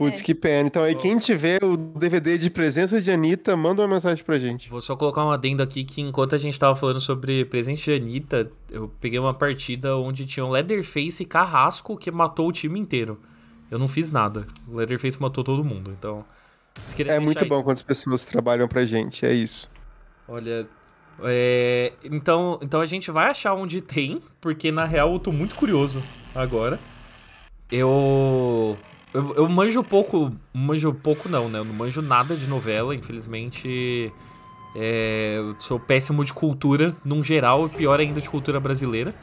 Putz, 0.00 0.20
É. 0.20 0.24
que 0.24 0.34
pena. 0.34 0.66
Então 0.66 0.82
aí, 0.82 0.94
quem 0.94 1.18
tiver 1.18 1.62
o 1.62 1.76
DVD 1.76 2.38
de 2.38 2.48
presença 2.48 3.02
de 3.02 3.10
Anitta, 3.10 3.54
manda 3.56 3.82
uma 3.82 3.88
mensagem 3.88 4.24
pra 4.24 4.38
gente. 4.38 4.70
Vou 4.70 4.80
só 4.80 4.96
colocar 4.96 5.24
um 5.24 5.30
adendo 5.30 5.62
aqui 5.62 5.84
que 5.84 6.00
enquanto 6.00 6.34
a 6.34 6.38
gente 6.38 6.58
tava 6.58 6.74
falando 6.74 6.98
sobre 7.00 7.44
presente 7.44 7.84
de 7.84 7.92
Anitta, 7.92 8.50
eu 8.70 8.90
peguei 9.00 9.18
uma 9.18 9.34
partida 9.34 9.96
onde 9.98 10.24
tinha 10.24 10.44
um 10.46 10.50
Leatherface 10.50 11.22
e 11.22 11.26
Carrasco 11.26 11.96
que 11.98 12.10
matou 12.10 12.48
o 12.48 12.52
time 12.52 12.78
inteiro. 12.80 13.20
Eu 13.70 13.78
não 13.78 13.86
fiz 13.86 14.10
nada. 14.10 14.46
O 14.66 14.76
Leatherface 14.76 15.20
matou 15.20 15.44
todo 15.44 15.62
mundo, 15.62 15.94
então... 15.96 16.24
É 17.06 17.20
muito 17.20 17.40
isso- 17.44 17.48
bom 17.48 17.62
quando 17.62 17.76
as 17.76 17.82
pessoas 17.82 18.24
trabalham 18.24 18.66
pra 18.66 18.86
gente, 18.86 19.26
é 19.26 19.34
isso. 19.34 19.68
Olha, 20.26 20.66
é, 21.24 21.92
então, 22.04 22.58
então 22.62 22.80
a 22.80 22.86
gente 22.86 23.10
vai 23.10 23.28
achar 23.28 23.52
onde 23.52 23.80
tem, 23.82 24.22
porque 24.40 24.72
na 24.72 24.86
real 24.86 25.12
eu 25.12 25.18
tô 25.18 25.30
muito 25.30 25.54
curioso 25.56 26.02
agora. 26.34 26.78
Eu, 27.70 28.78
eu, 29.12 29.34
eu 29.34 29.48
manjo 29.48 29.82
pouco, 29.82 30.32
manjo 30.52 30.92
pouco 30.94 31.28
não, 31.28 31.48
né? 31.48 31.58
Eu 31.58 31.64
não 31.64 31.74
manjo 31.74 32.00
nada 32.00 32.36
de 32.36 32.46
novela, 32.46 32.94
infelizmente. 32.94 34.12
É, 34.74 35.36
eu 35.38 35.56
sou 35.58 35.80
péssimo 35.80 36.24
de 36.24 36.32
cultura, 36.32 36.94
num 37.04 37.22
geral, 37.22 37.66
e 37.66 37.70
pior 37.70 37.98
ainda 37.98 38.20
de 38.20 38.30
cultura 38.30 38.60
brasileira. 38.60 39.14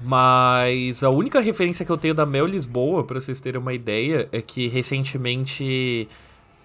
Mas 0.00 1.04
a 1.04 1.10
única 1.10 1.40
referência 1.40 1.84
que 1.84 1.92
eu 1.92 1.98
tenho 1.98 2.14
da 2.14 2.24
Mel 2.24 2.46
Lisboa, 2.46 3.04
pra 3.04 3.20
vocês 3.20 3.40
terem 3.40 3.60
uma 3.60 3.72
ideia, 3.74 4.28
é 4.32 4.40
que 4.40 4.66
recentemente 4.66 6.08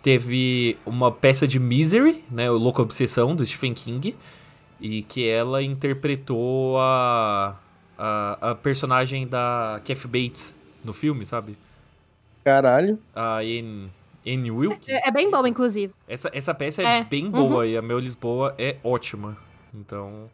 teve 0.01 0.77
uma 0.85 1.11
peça 1.11 1.47
de 1.47 1.59
Misery, 1.59 2.23
né, 2.31 2.49
o 2.49 2.57
Louca 2.57 2.81
Obsessão, 2.81 3.35
do 3.35 3.45
Stephen 3.45 3.73
King, 3.73 4.15
e 4.79 5.03
que 5.03 5.27
ela 5.27 5.61
interpretou 5.61 6.77
a, 6.79 7.59
a, 7.97 8.51
a 8.51 8.55
personagem 8.55 9.27
da 9.27 9.81
Kathy 9.85 10.07
Bates 10.07 10.55
no 10.83 10.93
filme, 10.93 11.25
sabe? 11.25 11.57
Caralho. 12.45 12.99
A 13.15 13.37
Anne, 13.39 13.89
Anne 14.25 14.51
Wilkins. 14.51 14.87
É, 14.87 15.07
é 15.09 15.11
bem 15.11 15.29
bom, 15.31 15.39
Isso. 15.39 15.47
inclusive. 15.47 15.93
Essa, 16.07 16.29
essa 16.31 16.53
peça 16.53 16.83
é, 16.83 16.99
É, 16.99 17.03
bem 17.03 17.25
uhum. 17.25 17.31
boa 17.31 17.65
e 17.65 17.75
a 17.75 17.81
Mel 17.81 17.97
Lisboa 17.99 18.53
é 18.59 18.77
ótima. 18.83 19.35
Então. 19.73 20.29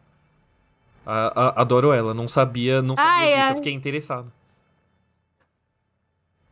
a- 1.04 1.32
a- 1.48 1.62
adoro 1.62 1.90
ela. 1.92 2.12
Não 2.14 2.28
sabia, 2.28 2.80
não 2.82 2.94
sabia 2.94 3.10
Ai, 3.12 3.26
disso. 3.28 3.38
ai. 3.40 3.50
Eu 3.50 3.56
fiquei 3.56 3.72
interessado. 3.72 4.32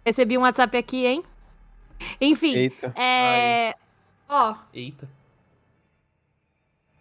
Recebi 0.04 0.36
um 0.38 0.40
WhatsApp 0.40 0.76
aqui, 0.76 1.06
hein? 1.06 1.22
Enfim, 2.20 2.54
Eita. 2.56 2.92
é. 2.98 3.74
Ó, 4.28 4.54
Eita. 4.72 5.06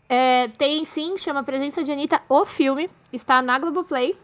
é, 0.10 0.50
tem 0.50 0.84
sim, 0.84 1.18
chama 1.18 1.42
Presença 1.44 1.82
de 1.84 1.92
Anitta, 1.92 2.22
o 2.28 2.46
filme. 2.46 2.90
Está 3.12 3.42
na 3.42 3.58
Globoplay. 3.58 4.16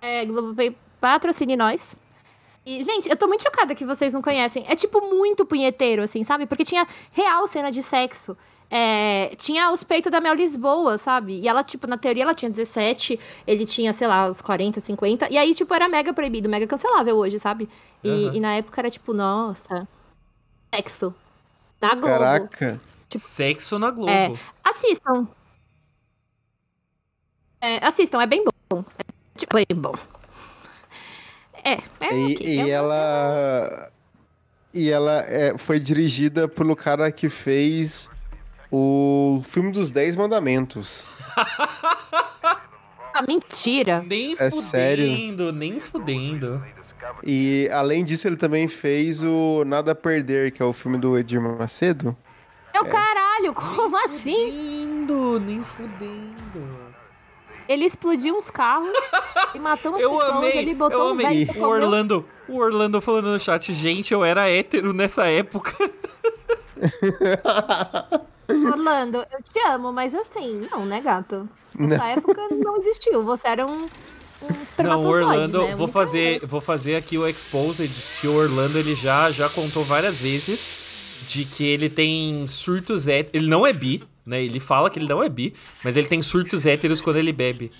É, 0.00 0.24
Globoplay 0.24 0.74
patrocine 1.00 1.54
nós. 1.56 1.94
E, 2.66 2.82
gente, 2.82 3.08
eu 3.10 3.16
tô 3.16 3.26
muito 3.26 3.42
chocada 3.42 3.74
que 3.74 3.84
vocês 3.84 4.12
não 4.14 4.22
conhecem. 4.22 4.64
É, 4.68 4.74
tipo, 4.74 5.00
muito 5.02 5.44
punheteiro, 5.44 6.02
assim, 6.02 6.24
sabe? 6.24 6.46
Porque 6.46 6.64
tinha 6.64 6.86
real 7.12 7.46
cena 7.46 7.70
de 7.70 7.82
sexo. 7.82 8.36
é, 8.70 9.34
tinha 9.36 9.70
os 9.70 9.84
peitos 9.84 10.10
da 10.10 10.20
Mel 10.20 10.34
Lisboa, 10.34 10.96
sabe? 10.98 11.38
E 11.40 11.46
ela, 11.48 11.62
tipo, 11.62 11.86
na 11.86 11.96
teoria 11.98 12.22
ela 12.24 12.34
tinha 12.34 12.50
17, 12.50 13.20
ele 13.46 13.66
tinha, 13.66 13.92
sei 13.92 14.08
lá, 14.08 14.28
uns 14.28 14.40
40, 14.40 14.80
50. 14.80 15.28
E 15.30 15.36
aí, 15.38 15.54
tipo, 15.54 15.72
era 15.74 15.88
mega 15.88 16.12
proibido, 16.14 16.48
mega 16.48 16.66
cancelável 16.66 17.16
hoje, 17.16 17.38
sabe? 17.38 17.68
E, 18.02 18.28
Aham. 18.28 18.36
e 18.36 18.40
na 18.40 18.54
época 18.56 18.80
era 18.80 18.90
tipo, 18.90 19.12
nossa, 19.12 19.86
sexo. 20.74 21.14
Na 21.80 21.94
Globo. 21.94 22.06
Caraca. 22.06 22.80
Sexo 23.16 23.78
na 23.78 23.90
Globo. 23.90 24.10
É. 24.10 24.32
Assistam. 24.64 25.28
É, 27.60 27.86
assistam, 27.86 28.20
é 28.20 28.26
bem 28.26 28.44
bom. 28.70 28.84
É, 28.98 29.04
tipo, 29.38 29.54
bem 29.54 29.66
bom. 29.74 29.94
É, 31.64 31.72
é 31.72 32.14
E, 32.14 32.34
ok, 32.34 32.46
e 32.46 32.60
é- 32.60 32.68
ela. 32.70 33.90
E 34.72 34.90
ela 34.90 35.22
é, 35.28 35.56
foi 35.56 35.78
dirigida 35.78 36.48
pelo 36.48 36.74
cara 36.74 37.10
que 37.12 37.28
fez 37.30 38.10
o 38.70 39.40
filme 39.44 39.70
dos 39.72 39.90
Dez 39.90 40.16
Mandamentos. 40.16 41.04
Ah, 43.16 43.22
mentira. 43.22 44.02
Nem 44.04 44.32
É 44.32 44.50
fudendo, 44.50 44.62
sério? 44.62 45.52
nem 45.52 45.78
fudendo. 45.78 46.60
E 47.24 47.68
além 47.72 48.02
disso, 48.02 48.26
ele 48.26 48.34
também 48.36 48.66
fez 48.66 49.22
o 49.22 49.62
Nada 49.64 49.92
a 49.92 49.94
Perder, 49.94 50.50
que 50.50 50.60
é 50.60 50.64
o 50.64 50.72
filme 50.72 50.98
do 50.98 51.16
Edir 51.16 51.40
Macedo. 51.40 52.16
Meu 52.74 52.84
caralho, 52.86 53.54
como 53.54 53.96
assim? 54.04 54.34
Fudendo, 54.50 55.38
nem 55.38 55.62
fudendo. 55.62 56.83
Ele 57.68 57.84
explodiu 57.84 58.36
uns 58.36 58.50
carros 58.50 58.88
e 59.54 59.58
matou 59.58 59.92
umas 59.92 60.02
Eu 60.02 60.10
pessoas. 60.10 60.30
amei, 60.30 60.58
ele 60.58 60.74
botou 60.74 61.00
eu 61.00 61.06
um 61.06 61.10
amei. 61.10 61.48
O 61.56 61.62
Orlando, 61.62 62.24
o 62.48 62.56
Orlando 62.58 63.00
falando 63.00 63.32
no 63.32 63.40
chat, 63.40 63.72
gente, 63.72 64.12
eu 64.12 64.24
era 64.24 64.48
hétero 64.48 64.92
nessa 64.92 65.26
época. 65.26 65.74
Orlando, 68.48 69.18
eu 69.18 69.42
te 69.42 69.58
amo, 69.68 69.92
mas 69.92 70.14
assim, 70.14 70.66
não, 70.70 70.84
né, 70.84 71.00
gato? 71.00 71.48
Nessa 71.78 72.06
época 72.08 72.42
não 72.50 72.76
existiu. 72.76 73.24
Você 73.24 73.48
era 73.48 73.66
um, 73.66 73.84
um 74.42 74.48
Não, 74.48 74.62
espermatozoide, 74.62 75.06
o 75.06 75.30
Orlando, 75.30 75.62
né? 75.62 75.74
vou 75.74 75.88
fazer, 75.88 76.46
vou 76.46 76.60
fazer 76.60 76.96
aqui 76.96 77.18
o 77.18 77.26
exposed 77.26 77.90
que 78.20 78.26
o 78.28 78.34
Orlando 78.34 78.78
ele 78.78 78.94
já 78.94 79.30
já 79.30 79.48
contou 79.48 79.82
várias 79.82 80.18
vezes 80.18 80.66
de 81.26 81.44
que 81.44 81.66
ele 81.66 81.88
tem 81.88 82.46
surtos 82.46 83.08
héteros, 83.08 83.34
ele 83.34 83.48
não 83.48 83.66
é 83.66 83.72
bi, 83.72 84.02
né? 84.26 84.42
Ele 84.42 84.60
fala 84.60 84.90
que 84.90 84.98
ele 84.98 85.08
não 85.08 85.22
é 85.22 85.28
bi, 85.28 85.54
mas 85.82 85.96
ele 85.96 86.08
tem 86.08 86.20
surtos 86.22 86.66
héteros 86.66 87.00
quando 87.02 87.16
ele 87.16 87.32
bebe. 87.32 87.70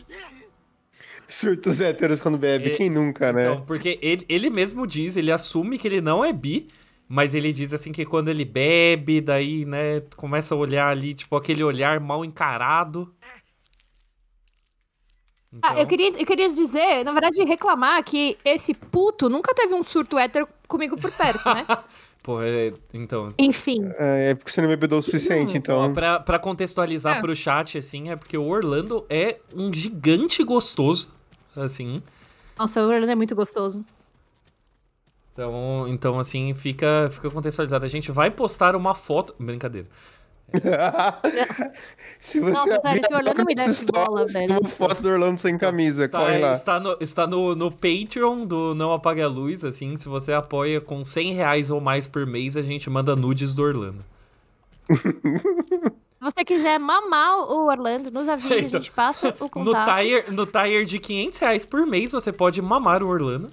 Surtos 1.27 1.81
héteros 1.81 2.21
quando 2.21 2.37
bebe, 2.37 2.71
É, 2.73 2.77
quem 2.77 2.91
nunca, 2.91 3.33
né? 3.33 3.53
Então, 3.53 3.65
porque 3.65 3.99
ele, 4.03 4.25
ele 4.29 4.51
mesmo 4.51 4.87
diz, 4.87 5.17
ele 5.17 5.33
assume 5.33 5.79
que 5.79 5.89
ele 5.89 6.01
não 6.01 6.23
é 6.25 6.33
bi, 6.33 6.69
mas 7.09 7.35
ele 7.35 7.53
diz 7.53 7.73
assim 7.73 7.93
que 7.93 8.05
quando 8.05 8.29
ele 8.29 8.45
bebe, 8.45 9.21
daí, 9.21 9.65
né, 9.65 10.01
começa 10.17 10.55
a 10.55 10.59
olhar 10.59 10.89
ali, 10.89 11.15
tipo, 11.15 11.35
aquele 11.37 11.65
olhar 11.65 11.99
mal 11.99 12.25
encarado. 12.25 13.15
Ah, 15.63 15.69
eu 15.71 15.75
Então- 15.75 15.87
queria, 15.87 16.09
eu 16.21 16.27
queria 16.27 16.49
dizer, 16.49 17.05
na 17.05 17.13
verdade, 17.13 17.43
reclamar 17.45 18.03
que 18.03 18.37
esse 18.45 18.75
puto 18.75 19.29
nunca 19.31 19.55
teve 19.55 19.73
um 19.73 19.85
surto 19.85 20.19
hétero 20.19 20.49
comigo 20.67 20.97
por 20.97 21.13
perto, 21.13 21.45
né? 21.55 21.65
Pô, 22.25 22.41
é, 22.41 22.73
então, 22.95 23.35
Enfim. 23.39 23.87
É, 23.99 24.31
é 24.31 24.35
porque 24.35 24.51
você 24.51 24.63
não 24.63 24.69
bebeu 24.69 24.97
o 24.97 25.03
suficiente, 25.03 25.53
Ó, 25.53 25.57
então. 25.59 25.93
pra, 25.93 26.19
pra 26.19 26.39
contextualizar 26.39 27.19
É. 27.19 27.21
pro 27.21 27.37
chat, 27.37 27.77
assim, 27.77 28.09
é 28.09 28.17
porque 28.17 28.39
o 28.39 28.47
Orlando 28.47 29.05
é 29.11 29.37
um 29.55 29.71
gigante 29.71 30.43
gostoso, 30.43 31.11
assim. 31.55 32.03
Nossa, 32.59 32.81
o 32.81 32.89
Orlando 32.89 33.11
é 33.13 33.15
muito 33.15 33.35
gostoso. 33.35 33.85
Então, 35.35 35.87
então 35.89 36.19
assim, 36.19 36.55
fica, 36.55 37.11
fica 37.13 37.29
contextualizado. 37.29 37.85
A 37.85 37.89
gente 37.89 38.11
vai 38.11 38.31
postar 38.31 38.75
uma 38.75 38.95
foto... 38.95 39.35
Brincadeira. 39.39 39.87
Se 42.21 42.39
você 42.41 42.53
Nossa, 42.53 42.81
sério, 42.81 43.03
esse 43.05 43.15
Orlando 43.15 43.45
me 43.45 43.55
desce 43.55 43.87
bola, 43.87 44.27
velho. 44.27 44.61
uma 44.61 44.69
foto 44.69 45.03
do 45.03 45.09
Orlando 45.09 45.39
sem 45.39 45.59
camisa, 45.59 46.05
Está, 46.05 46.19
corre 46.21 46.39
lá. 46.39 46.53
está, 46.53 46.81
no, 46.81 46.97
está 47.01 47.27
no, 47.27 47.55
no 47.57 47.71
Patreon 47.71 48.45
do 48.47 48.75
Não 48.75 48.93
Apague 48.93 49.21
a 49.23 49.29
Luz, 49.29 49.65
assim, 49.65 49.97
se 49.97 50.09
você 50.09 50.33
apoia 50.33 50.81
com 50.81 51.05
100 51.05 51.33
reais 51.35 51.71
ou 51.71 51.81
mais 51.81 52.07
por 52.07 52.25
mês, 52.27 52.57
a 52.57 52.63
gente 52.63 52.89
manda 52.89 53.17
nudes 53.17 53.55
do 53.55 53.63
Orlando. 53.63 54.05
Se 56.25 56.31
você 56.31 56.43
quiser 56.45 56.79
mamar 56.79 57.37
o 57.51 57.67
Orlando, 57.69 58.11
nos 58.11 58.27
avise, 58.29 58.55
a 58.55 58.59
Então, 58.61 58.81
gente 58.81 58.91
passa 58.93 59.29
o 59.39 59.45
No 59.45 59.51
contato. 59.51 59.99
tire, 59.99 60.31
no 60.31 60.47
tire 60.47 60.85
de 60.87 60.99
500 60.99 61.39
reais 61.39 61.67
por 61.67 61.85
mês, 61.87 62.13
você 62.13 62.33
pode 62.33 62.63
mamar 62.63 63.03
o 63.03 63.09
Orlando. 63.09 63.51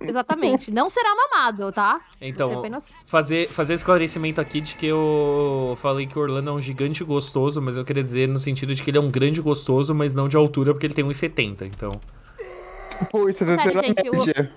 Exatamente. 0.00 0.70
Não 0.70 0.90
será 0.90 1.14
mamado, 1.14 1.72
tá? 1.72 2.00
Então, 2.20 2.58
apenas... 2.58 2.90
fazer, 3.06 3.48
fazer 3.48 3.74
esclarecimento 3.74 4.40
aqui 4.40 4.60
de 4.60 4.74
que 4.74 4.86
eu 4.86 5.76
falei 5.80 6.06
que 6.06 6.18
o 6.18 6.22
Orlando 6.22 6.50
é 6.50 6.52
um 6.52 6.60
gigante 6.60 7.02
gostoso, 7.02 7.62
mas 7.62 7.76
eu 7.76 7.84
queria 7.84 8.02
dizer 8.02 8.28
no 8.28 8.38
sentido 8.38 8.74
de 8.74 8.82
que 8.82 8.90
ele 8.90 8.98
é 8.98 9.00
um 9.00 9.10
grande 9.10 9.40
gostoso, 9.40 9.94
mas 9.94 10.14
não 10.14 10.28
de 10.28 10.36
altura, 10.36 10.72
porque 10.72 10.86
ele 10.86 10.94
tem 10.94 11.04
1,70, 11.04 11.62
então... 11.62 12.00
Pô, 13.10 13.28
isso 13.28 13.44
tá 13.44 13.62
Sério, 13.62 13.80
gente. 13.82 14.50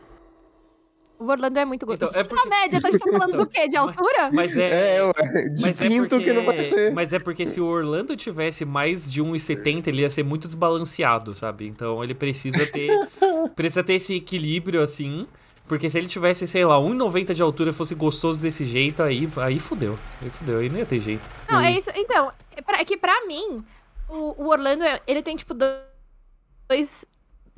O 1.20 1.26
Orlando 1.30 1.60
é 1.60 1.66
muito 1.66 1.86
gostoso. 1.86 2.12
Então, 2.12 2.22
é 2.22 2.24
porque- 2.24 2.44
Na 2.50 2.50
média, 2.50 2.80
a 2.80 2.82
gente 2.92 2.98
tá 3.00 3.06
falando 3.12 3.28
Então, 3.30 3.40
do 3.42 3.48
quê? 3.48 3.68
De 3.68 3.76
altura? 3.78 4.32
Mas 4.32 4.56
é... 4.56 5.00
É, 5.00 5.50
de 5.50 5.62
Mas 5.62 5.82
é, 5.82 5.88
pinto 5.90 6.08
porque, 6.10 6.24
que 6.24 6.34
não 6.34 6.46
vai 6.46 6.58
ser. 6.62 6.94
mas 6.94 7.12
é 7.14 7.20
porque 7.20 7.46
se 7.46 7.60
o 7.60 7.66
Orlando 7.66 8.16
tivesse 8.16 8.64
mais 8.64 9.12
de 9.12 9.22
1,70, 9.22 9.88
ele 9.88 10.02
ia 10.04 10.10
ser 10.10 10.24
muito 10.24 10.48
desbalanceado, 10.48 11.36
sabe? 11.36 11.68
Então 11.68 12.02
ele 12.04 12.14
precisa 12.16 12.66
ter 12.66 12.90
precisa 13.56 13.84
ter 13.84 13.96
esse 13.96 14.16
equilíbrio 14.16 14.82
assim, 14.82 15.28
porque 15.68 15.90
se 15.90 15.98
ele 15.98 16.08
tivesse, 16.08 16.48
sei 16.48 16.64
lá, 16.64 16.78
1,90 16.80 17.34
de 17.34 17.42
altura 17.42 17.72
e 17.72 17.74
fosse 17.74 17.94
gostoso 17.96 18.42
desse 18.42 18.64
jeito, 18.66 19.04
aí 19.04 19.28
aí 19.38 19.60
fudeu. 19.60 20.00
Aí 20.22 20.30
fudeu, 20.30 20.60
aí 20.60 20.70
não 20.70 20.78
ia 20.80 20.86
ter 20.86 21.00
jeito. 21.02 21.22
Não, 21.50 21.60
é 21.60 21.72
isso. 21.74 21.92
Então, 21.96 22.32
é, 22.56 22.62
pra- 22.62 22.80
é 22.80 22.86
que 22.86 22.96
pra 22.96 23.26
mim, 23.28 23.64
o, 24.08 24.42
o 24.44 24.48
Orlando, 24.50 24.84
é- 24.86 25.02
ele 25.06 25.22
tem, 25.22 25.36
tipo, 25.36 25.54
dois. 25.54 27.06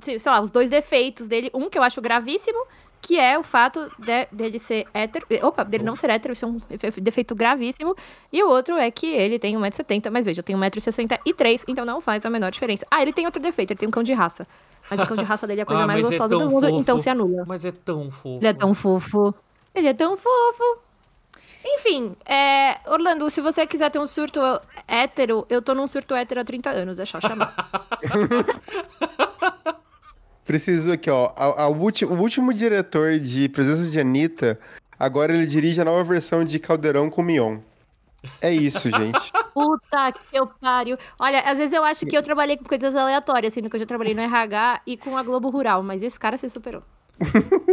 Sei 0.02 0.18
lá, 0.26 0.42
os 0.42 0.50
dois 0.50 0.70
defeitos 0.72 1.28
dele. 1.28 1.52
Um 1.54 1.70
que 1.70 1.78
eu 1.78 1.84
acho 1.84 2.02
gravíssimo, 2.02 2.66
que 3.02 3.20
é 3.20 3.38
o 3.38 3.44
fato 3.44 3.92
de- 3.98 4.28
dele 4.32 4.60
ser 4.60 4.86
hétero. 4.94 5.26
Opa, 5.42 5.64
dele 5.64 5.84
não 5.84 5.96
ser 5.96 6.10
hétero, 6.12 6.34
isso 6.34 6.46
é 6.46 6.48
um 6.48 6.62
efe- 6.70 7.02
defeito 7.02 7.34
gravíssimo. 7.34 7.96
E 8.32 8.44
o 8.44 8.48
outro 8.50 8.76
é 8.78 8.92
que 8.92 9.08
ele 9.08 9.40
tem 9.40 9.58
1,70m, 9.58 10.12
mas 10.12 10.26
veja, 10.26 10.40
eu 10.40 10.44
tenho 10.44 10.60
1,63m, 10.60 11.64
então 11.68 11.84
não 11.86 12.00
faz 12.00 12.24
a 12.26 12.30
menor 12.30 12.52
diferença. 12.52 12.86
Ah, 12.92 13.02
ele 13.02 13.12
tem 13.12 13.26
outro 13.26 13.42
defeito, 13.42 13.72
ele 13.72 13.80
tem 13.80 13.88
um 13.90 13.92
cão 13.92 14.04
de 14.04 14.14
raça. 14.14 14.46
Mas 14.90 15.00
o 15.00 15.06
cão 15.08 15.18
de 15.18 15.24
raça 15.24 15.48
dele 15.48 15.62
é 15.62 15.64
a 15.64 15.66
coisa 15.72 15.84
Ah, 15.84 15.88
mais 15.88 16.06
é 16.06 16.10
gostosa 16.10 16.38
tão 16.38 16.46
do 16.48 16.52
mundo, 16.52 16.68
fofo. 16.68 16.80
então 16.80 16.98
se 17.00 17.10
anula. 17.10 17.44
Mas 17.48 17.66
é 17.66 17.72
tão 17.72 18.12
fofo. 18.12 18.38
Ele 18.40 18.48
é 18.48 18.54
tão 18.54 18.74
fofo. 18.74 19.34
Ele 19.74 19.88
é 19.88 19.94
tão 19.94 20.18
fofo. 20.18 20.64
Enfim, 21.64 22.16
é, 22.26 22.80
Orlando, 22.88 23.30
se 23.30 23.40
você 23.40 23.66
quiser 23.68 23.92
ter 23.92 24.00
um 24.00 24.08
surto 24.08 24.40
hétero, 24.88 25.46
eu 25.50 25.62
tô 25.62 25.76
num 25.76 25.88
surto 25.88 26.16
hétero 26.16 26.42
há 26.42 26.44
30 26.44 26.72
anos, 26.72 27.00
é 27.00 27.06
só 27.06 27.20
chamar. 27.22 27.54
Preciso 30.52 30.92
aqui, 30.92 31.10
ó. 31.10 31.32
A, 31.34 31.64
a 31.64 31.70
ulti- 31.70 32.04
o 32.04 32.12
último 32.20 32.54
diretor 32.54 33.18
de 33.18 33.48
Presença 33.48 33.90
de 33.90 33.98
Anitta, 33.98 34.60
agora 35.00 35.34
ele 35.34 35.46
dirige 35.48 35.80
a 35.80 35.86
nova 35.86 36.04
versão 36.04 36.44
de 36.44 36.60
Caldeirão 36.60 37.10
com 37.10 37.24
Mion. 37.24 37.60
É 38.42 38.52
isso, 38.52 38.90
gente. 38.92 39.32
Puta 39.54 40.12
que 40.12 40.38
eu 40.38 40.48
pariu. 40.48 40.98
Olha, 41.18 41.40
às 41.50 41.58
vezes 41.58 41.74
eu 41.74 41.86
acho 41.86 42.06
que 42.06 42.18
eu 42.18 42.22
trabalhei 42.22 42.58
com 42.58 42.66
coisas 42.66 42.94
aleatórias, 42.98 43.54
sendo 43.54 43.70
que 43.70 43.78
eu 43.78 43.80
já 43.80 43.86
trabalhei 43.86 44.14
no 44.14 44.20
RH 44.20 44.82
e 44.86 44.98
com 44.98 45.16
a 45.18 45.24
Globo 45.24 45.50
Rural, 45.50 45.82
mas 45.84 46.04
esse 46.04 46.20
cara 46.20 46.38
se 46.38 46.50
superou. 46.50 46.84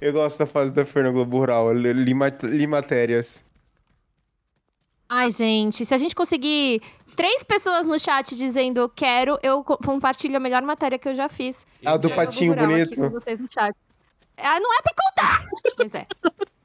Eu 0.00 0.12
gosto 0.14 0.38
da 0.38 0.46
fase 0.46 0.72
da 0.74 0.84
Fer 0.84 1.04
no 1.04 1.12
Globo 1.12 1.36
Rural. 1.38 1.72
Li, 1.74 1.92
li, 1.92 2.14
li 2.42 2.66
matérias. 2.66 3.44
Ai, 5.08 5.30
gente, 5.30 5.84
se 5.86 5.94
a 5.94 5.98
gente 5.98 6.14
conseguir 6.14 6.82
três 7.18 7.42
pessoas 7.42 7.84
no 7.84 7.98
chat 7.98 8.36
dizendo 8.36 8.88
quero, 8.94 9.36
eu 9.42 9.64
co- 9.64 9.76
compartilho 9.76 10.36
a 10.36 10.40
melhor 10.40 10.62
matéria 10.62 10.96
que 11.00 11.08
eu 11.08 11.14
já 11.16 11.28
fiz. 11.28 11.66
Ah, 11.84 11.96
do 11.96 12.08
patinho 12.10 12.54
bonito. 12.54 12.94
com 12.96 13.10
vocês 13.10 13.40
no 13.40 13.48
chat. 13.52 13.74
Ah, 14.36 14.60
não 14.60 14.72
é 14.72 14.82
pra 14.82 14.92
contar! 15.04 15.44
Mas 15.76 15.94
é. 15.96 16.06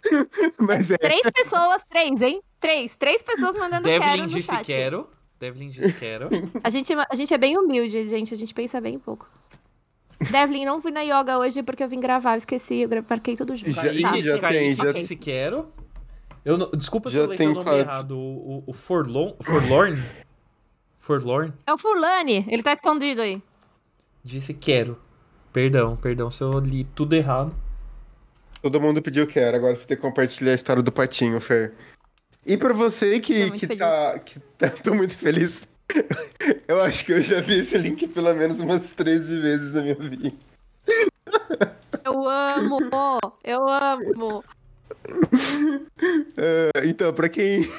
Mas 0.59 0.91
é. 0.91 0.97
Três 0.97 1.23
pessoas, 1.31 1.83
três, 1.89 2.21
hein? 2.21 2.39
Três. 2.59 2.95
Três 2.95 3.23
pessoas 3.23 3.57
mandando 3.57 3.87
quero 3.87 3.99
Devlin 4.03 4.21
no 4.21 4.27
disse 4.27 4.47
chat. 4.47 4.63
quero. 4.65 5.09
Devlin 5.39 5.69
disse 5.69 5.93
quero. 5.93 6.29
A 6.63 6.69
gente, 6.69 6.93
a 6.93 7.15
gente 7.15 7.33
é 7.33 7.37
bem 7.39 7.57
humilde, 7.57 8.07
gente. 8.07 8.31
A 8.31 8.37
gente 8.37 8.53
pensa 8.53 8.79
bem 8.79 8.99
pouco. 8.99 9.27
Devlin, 10.29 10.65
não 10.65 10.79
fui 10.79 10.91
na 10.91 11.01
yoga 11.01 11.39
hoje 11.39 11.63
porque 11.63 11.83
eu 11.83 11.87
vim 11.89 11.99
gravar. 11.99 12.33
Eu 12.33 12.37
esqueci, 12.37 12.81
eu 12.81 12.89
marquei 13.09 13.35
tudo 13.35 13.55
junto. 13.55 13.71
Já- 13.71 13.81
Kaique- 13.81 14.21
já 14.21 14.37
Kaique 14.39 14.57
tem, 14.59 14.75
já- 14.75 14.91
disse 14.93 15.15
quero. 15.15 15.73
Eu 16.45 16.57
não- 16.57 16.69
desculpa 16.71 17.09
se 17.09 17.15
Já 17.15 17.21
eu 17.21 17.31
li 17.31 17.37
tem 17.37 17.47
seu 17.47 17.53
nome 17.55 17.63
quatro. 17.65 17.79
errado. 17.81 18.11
O, 18.17 18.59
o, 18.59 18.63
o 18.67 18.73
Forlorn, 18.73 19.35
Forlorn? 19.41 20.01
Forlorn? 21.03 21.51
É 21.67 21.73
o 21.73 21.77
Fulani. 21.77 22.45
Ele 22.47 22.63
tá 22.63 22.71
escondido 22.71 23.21
aí. 23.21 23.43
Disse 24.23 24.53
quero. 24.53 24.97
Perdão, 25.51 25.97
perdão 25.97 26.31
se 26.31 26.41
eu 26.41 26.57
li 26.59 26.85
tudo 26.95 27.13
errado. 27.13 27.53
Todo 28.61 28.79
mundo 28.79 29.01
pediu 29.01 29.27
que 29.27 29.37
era, 29.37 29.57
agora 29.57 29.75
vou 29.75 29.83
ter 29.83 29.97
que 29.97 30.01
compartilhar 30.01 30.53
a 30.53 30.55
história 30.55 30.81
do 30.81 30.93
patinho, 30.93 31.41
Fer. 31.41 31.73
E 32.45 32.55
pra 32.55 32.73
você 32.73 33.19
que, 33.19 33.51
que 33.51 33.67
feliz. 33.67 33.79
tá. 33.79 34.17
Que 34.19 34.39
tá 34.57 34.69
tô 34.81 34.95
muito 34.95 35.17
feliz. 35.17 35.67
Eu 36.69 36.81
acho 36.81 37.03
que 37.05 37.11
eu 37.11 37.21
já 37.21 37.41
vi 37.41 37.59
esse 37.59 37.77
link 37.77 38.07
pelo 38.07 38.33
menos 38.33 38.61
umas 38.61 38.91
13 38.91 39.41
vezes 39.41 39.73
na 39.73 39.81
minha 39.81 39.95
vida. 39.95 40.31
Eu 42.05 42.27
amo! 42.27 42.79
Eu 43.43 43.67
amo! 43.67 44.43
Ah, 46.37 46.81
então, 46.87 47.13
pra 47.13 47.27
quem. 47.27 47.69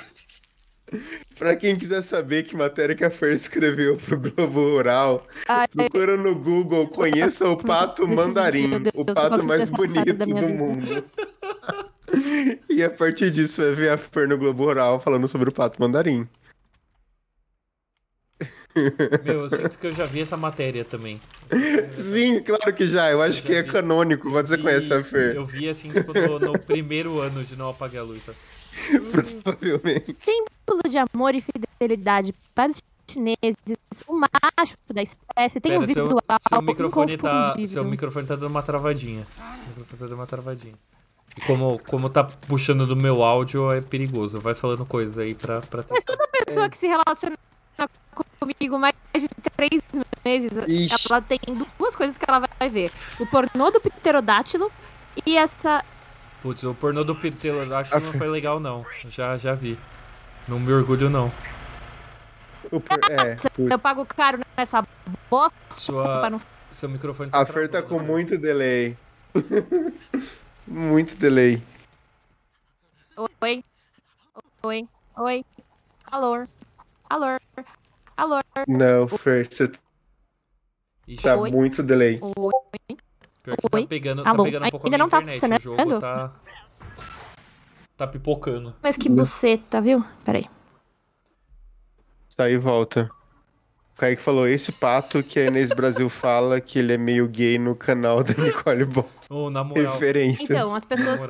Pra 1.39 1.57
quem 1.57 1.75
quiser 1.77 2.01
saber 2.03 2.45
que 2.45 2.55
matéria 2.57 2.95
que 2.95 3.05
a 3.05 3.11
Fer 3.11 3.33
escreveu 3.35 3.97
pro 3.97 4.19
Globo 4.19 4.61
Rural, 4.71 5.27
Ai, 5.49 5.67
procura 5.69 6.17
no 6.17 6.35
Google, 6.35 6.87
conheça 6.89 7.49
o 7.49 7.57
pato 7.57 8.07
mandarim, 8.07 8.75
o 8.75 8.79
Deus, 8.81 8.95
eu 8.97 9.05
pato 9.05 9.47
mais 9.47 9.69
bonito 9.69 10.13
do 10.15 10.25
vida. 10.27 10.49
mundo. 10.49 11.05
E 12.69 12.85
a 12.85 12.91
partir 12.91 13.31
disso 13.31 13.61
vai 13.61 13.73
ver 13.73 13.91
a 13.91 13.97
Fer 13.97 14.29
no 14.29 14.39
Globo 14.39 14.65
Rural 14.67 15.01
falando 15.01 15.27
sobre 15.27 15.49
o 15.49 15.53
pato 15.53 15.81
mandarim. 15.81 16.29
Meu, 19.25 19.43
eu 19.43 19.51
sinto 19.51 19.79
que 19.79 19.87
eu 19.87 19.93
já 19.93 20.05
vi 20.05 20.21
essa 20.21 20.37
matéria 20.37 20.85
também. 20.85 21.21
Sim, 21.93 22.41
claro 22.41 22.73
que 22.75 22.87
já. 22.87 23.11
Eu 23.11 23.23
acho 23.23 23.39
já 23.39 23.47
que 23.47 23.55
é 23.55 23.63
vi. 23.63 23.71
canônico 23.71 24.31
quando 24.31 24.47
você 24.47 24.57
vi- 24.57 24.63
conhece 24.63 24.93
a 24.93 25.03
Fer. 25.03 25.35
Eu 25.37 25.45
vi 25.47 25.69
assim, 25.69 25.91
tipo, 25.93 26.13
no, 26.13 26.39
no 26.39 26.59
primeiro 26.59 27.21
ano 27.21 27.45
de 27.45 27.57
não 27.57 27.71
apagar 27.71 28.03
a 28.03 28.05
luz. 28.07 28.23
sabe? 28.25 28.37
Provavelmente. 29.11 30.17
símbolo 30.19 30.83
de 30.89 30.99
amor 30.99 31.35
e 31.35 31.41
fidelidade 31.41 32.35
para 32.55 32.71
os 32.71 32.83
chineses, 33.09 33.57
o 34.09 34.15
macho 34.15 34.77
da 34.93 35.03
espécie 35.03 35.61
tem 35.61 35.79
um 35.79 35.81
Pera, 35.81 35.93
seu, 35.93 36.05
visual 36.05 36.23
seu 36.49 36.63
microfone 36.63 37.17
tá. 37.17 37.55
Seu 37.67 37.85
microfone 37.85 38.27
tá 38.27 38.35
dando 38.35 38.51
uma 38.51 38.63
travadinha. 38.63 39.27
O 39.39 39.81
microfone 39.81 39.99
tá 39.99 40.07
dando 40.07 40.15
uma 40.15 40.27
travadinha. 40.27 40.75
E 41.37 41.41
como, 41.43 41.79
como 41.81 42.09
tá 42.09 42.25
puxando 42.25 42.87
do 42.87 42.97
meu 42.97 43.23
áudio, 43.23 43.71
é 43.73 43.81
perigoso. 43.81 44.41
Vai 44.41 44.55
falando 44.55 44.87
coisas 44.87 45.19
aí 45.19 45.35
pra, 45.35 45.61
pra 45.63 45.85
Mas 45.91 46.05
toda 46.05 46.27
pessoa 46.29 46.69
que 46.69 46.77
se 46.77 46.87
relaciona 46.87 47.37
comigo 48.39 48.79
mais 48.79 48.95
de 49.17 49.29
três 49.57 49.83
meses, 50.25 50.59
Ixi. 50.69 51.07
ela 51.11 51.21
tem 51.21 51.39
duas 51.79 51.97
coisas 51.97 52.17
que 52.17 52.25
ela 52.29 52.43
vai 52.59 52.69
ver. 52.69 52.91
O 53.19 53.27
pornô 53.27 53.71
do 53.71 53.81
pterodátilo 53.81 54.71
e 55.27 55.37
essa... 55.37 55.85
Putz, 56.45 56.63
o 56.63 56.75
pornô 56.75 57.03
do 57.03 57.17
pterodáctilo 57.17 58.03
não 58.05 58.13
foi 58.13 58.29
legal, 58.29 58.61
não. 58.61 58.85
Já, 59.09 59.35
já 59.39 59.55
vi. 59.55 59.79
Não 60.47 60.61
me 60.61 60.71
orgulho, 60.75 61.09
não. 61.09 61.33
O 62.71 62.79
per- 62.79 63.01
É, 63.11 63.35
putz. 63.37 63.71
Eu 63.71 63.79
pago 63.79 64.05
caro 64.05 64.41
nessa 64.55 64.87
bosta 65.31 65.57
Sua, 65.71 66.29
não... 66.29 66.39
seu 66.69 66.91
microfone 66.91 67.31
tá 67.31 67.41
a 67.41 67.47
Fer 67.47 67.67
tá 67.71 67.83
com 67.83 67.99
né? 67.99 68.07
muito 68.07 68.37
delay. 68.37 68.95
muito 70.69 71.17
delay. 71.17 71.63
Oi? 73.41 73.65
Oi? 74.67 74.89
Oi? 75.17 75.45
Alô? 76.05 76.47
Alô? 77.09 77.27
Alô? 78.19 78.41
Não, 78.69 79.09
Fer, 79.09 79.49
você 79.51 79.73
Ixi, 81.09 81.23
tá 81.23 81.37
Oi? 81.39 81.51
muito 81.51 81.83
delay. 81.83 82.21
Oi? 82.21 82.99
Pior 83.45 83.57
que 83.57 83.69
Oi? 83.73 83.83
tá 83.83 83.89
pegando, 83.89 84.25
tá 84.25 84.35
pegando 84.35 84.67
um 84.67 84.71
pouco 84.71 84.87
Ainda 84.87 84.99
não 84.99 85.09
tá 85.09 85.21
internet. 85.21 85.61
O 85.61 85.63
jogo 85.63 85.79
funcionando? 85.79 86.01
tá... 86.01 86.33
Tá 87.97 88.09
pipocando. 88.09 88.75
Mas 88.83 88.97
que 88.97 89.09
buceta, 89.09 89.81
viu? 89.81 90.05
Peraí. 90.25 90.47
Sai 92.29 92.55
e 92.55 92.59
volta. 92.59 93.09
O 93.95 94.01
Kaique 94.01 94.21
falou, 94.21 94.49
esse 94.49 94.73
pato 94.73 95.23
que 95.23 95.39
a 95.39 95.45
Inês 95.45 95.71
Brasil 95.71 96.11
fala 96.11 96.61
que 96.61 96.81
ele 96.81 96.95
é 96.95 96.99
meio 96.99 97.29
gay 97.29 97.57
no 97.57 97.77
canal 97.77 98.25
da 98.25 98.35
Nicole 98.35 98.85
Bom. 98.85 99.09
Ô, 99.31 99.51
na 99.51 99.63
moral, 99.63 99.93
Referências. 99.93 100.51
Então, 100.51 100.75
as 100.75 100.85
pessoas... 100.85 101.21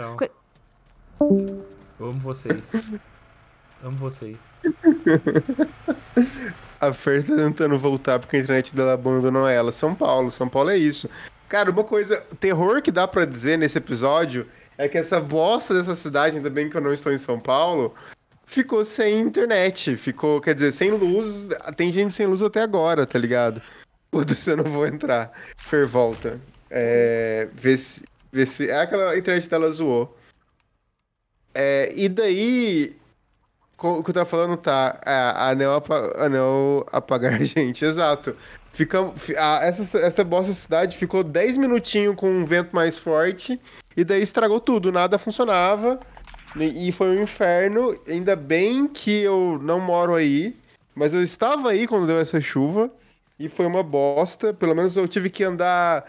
eu 1.20 2.06
amo 2.06 2.20
vocês. 2.20 2.72
Amo 3.82 3.98
vocês. 3.98 4.38
A 6.80 6.92
Fer 6.92 7.24
tá 7.24 7.36
tentando 7.36 7.78
voltar 7.78 8.18
porque 8.18 8.36
a 8.36 8.40
internet 8.40 8.74
dela 8.74 8.94
abandonou 8.94 9.48
ela. 9.48 9.72
São 9.72 9.94
Paulo, 9.94 10.30
São 10.30 10.48
Paulo 10.48 10.70
é 10.70 10.76
isso. 10.76 11.08
Cara, 11.48 11.70
uma 11.70 11.84
coisa, 11.84 12.20
terror 12.40 12.82
que 12.82 12.90
dá 12.90 13.06
pra 13.06 13.24
dizer 13.24 13.58
nesse 13.58 13.78
episódio 13.78 14.46
é 14.76 14.88
que 14.88 14.98
essa 14.98 15.20
bosta 15.20 15.74
dessa 15.74 15.94
cidade, 15.94 16.36
ainda 16.36 16.50
bem 16.50 16.68
que 16.68 16.76
eu 16.76 16.80
não 16.80 16.92
estou 16.92 17.12
em 17.12 17.18
São 17.18 17.38
Paulo, 17.38 17.94
ficou 18.46 18.84
sem 18.84 19.20
internet. 19.20 19.96
Ficou, 19.96 20.40
quer 20.40 20.54
dizer, 20.54 20.72
sem 20.72 20.90
luz. 20.90 21.48
Tem 21.76 21.90
gente 21.92 22.12
sem 22.12 22.26
luz 22.26 22.42
até 22.42 22.62
agora, 22.62 23.06
tá 23.06 23.18
ligado? 23.18 23.62
Foda-se, 24.12 24.50
eu 24.50 24.56
não 24.56 24.64
vou 24.64 24.86
entrar. 24.86 25.32
Fer, 25.56 25.86
volta. 25.86 26.40
É. 26.70 27.48
Vê 27.52 27.76
se. 27.76 28.04
Vê 28.32 28.46
se. 28.46 28.68
É 28.68 28.80
aquela 28.80 29.16
internet 29.16 29.48
dela 29.48 29.70
zoou. 29.70 30.16
É, 31.54 31.92
e 31.94 32.08
daí. 32.08 32.96
O 33.78 34.02
que 34.02 34.10
eu 34.10 34.14
tava 34.14 34.26
falando 34.26 34.56
tá. 34.56 34.98
É, 35.04 35.32
anel, 35.36 35.74
apa, 35.74 36.12
anel 36.18 36.86
apagar 36.92 37.42
gente, 37.42 37.84
exato. 37.84 38.34
Fica, 38.72 39.10
fi- 39.16 39.36
a- 39.36 39.60
essa, 39.62 39.98
essa 39.98 40.24
bosta 40.24 40.52
cidade 40.52 40.96
ficou 40.96 41.22
10 41.22 41.56
minutinhos 41.58 42.16
com 42.16 42.30
um 42.30 42.44
vento 42.44 42.74
mais 42.74 42.96
forte. 42.96 43.60
E 43.96 44.04
daí 44.04 44.22
estragou 44.22 44.60
tudo, 44.60 44.90
nada 44.90 45.18
funcionava. 45.18 45.98
E 46.56 46.90
foi 46.92 47.08
um 47.18 47.22
inferno. 47.22 47.98
Ainda 48.08 48.34
bem 48.36 48.86
que 48.88 49.20
eu 49.22 49.58
não 49.62 49.80
moro 49.80 50.14
aí. 50.14 50.56
Mas 50.94 51.12
eu 51.12 51.22
estava 51.22 51.70
aí 51.70 51.86
quando 51.86 52.06
deu 52.06 52.18
essa 52.20 52.40
chuva. 52.40 52.90
E 53.38 53.48
foi 53.48 53.66
uma 53.66 53.82
bosta. 53.82 54.54
Pelo 54.54 54.74
menos 54.74 54.96
eu 54.96 55.06
tive 55.08 55.28
que 55.30 55.42
andar 55.44 56.04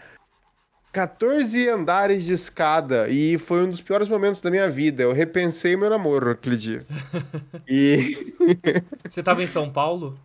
14 0.96 1.68
andares 1.68 2.24
de 2.24 2.32
escada. 2.34 3.10
E 3.10 3.38
foi 3.38 3.64
um 3.66 3.70
dos 3.70 3.82
piores 3.82 4.08
momentos 4.08 4.40
da 4.40 4.50
minha 4.50 4.70
vida. 4.70 5.04
Eu 5.04 5.12
repensei 5.12 5.76
meu 5.76 5.90
namoro 5.90 6.32
aquele 6.32 6.56
dia. 6.56 6.86
e 7.68 8.34
Você 9.04 9.22
tava 9.22 9.44
em 9.44 9.48
São 9.48 9.70
Paulo? 9.70 10.18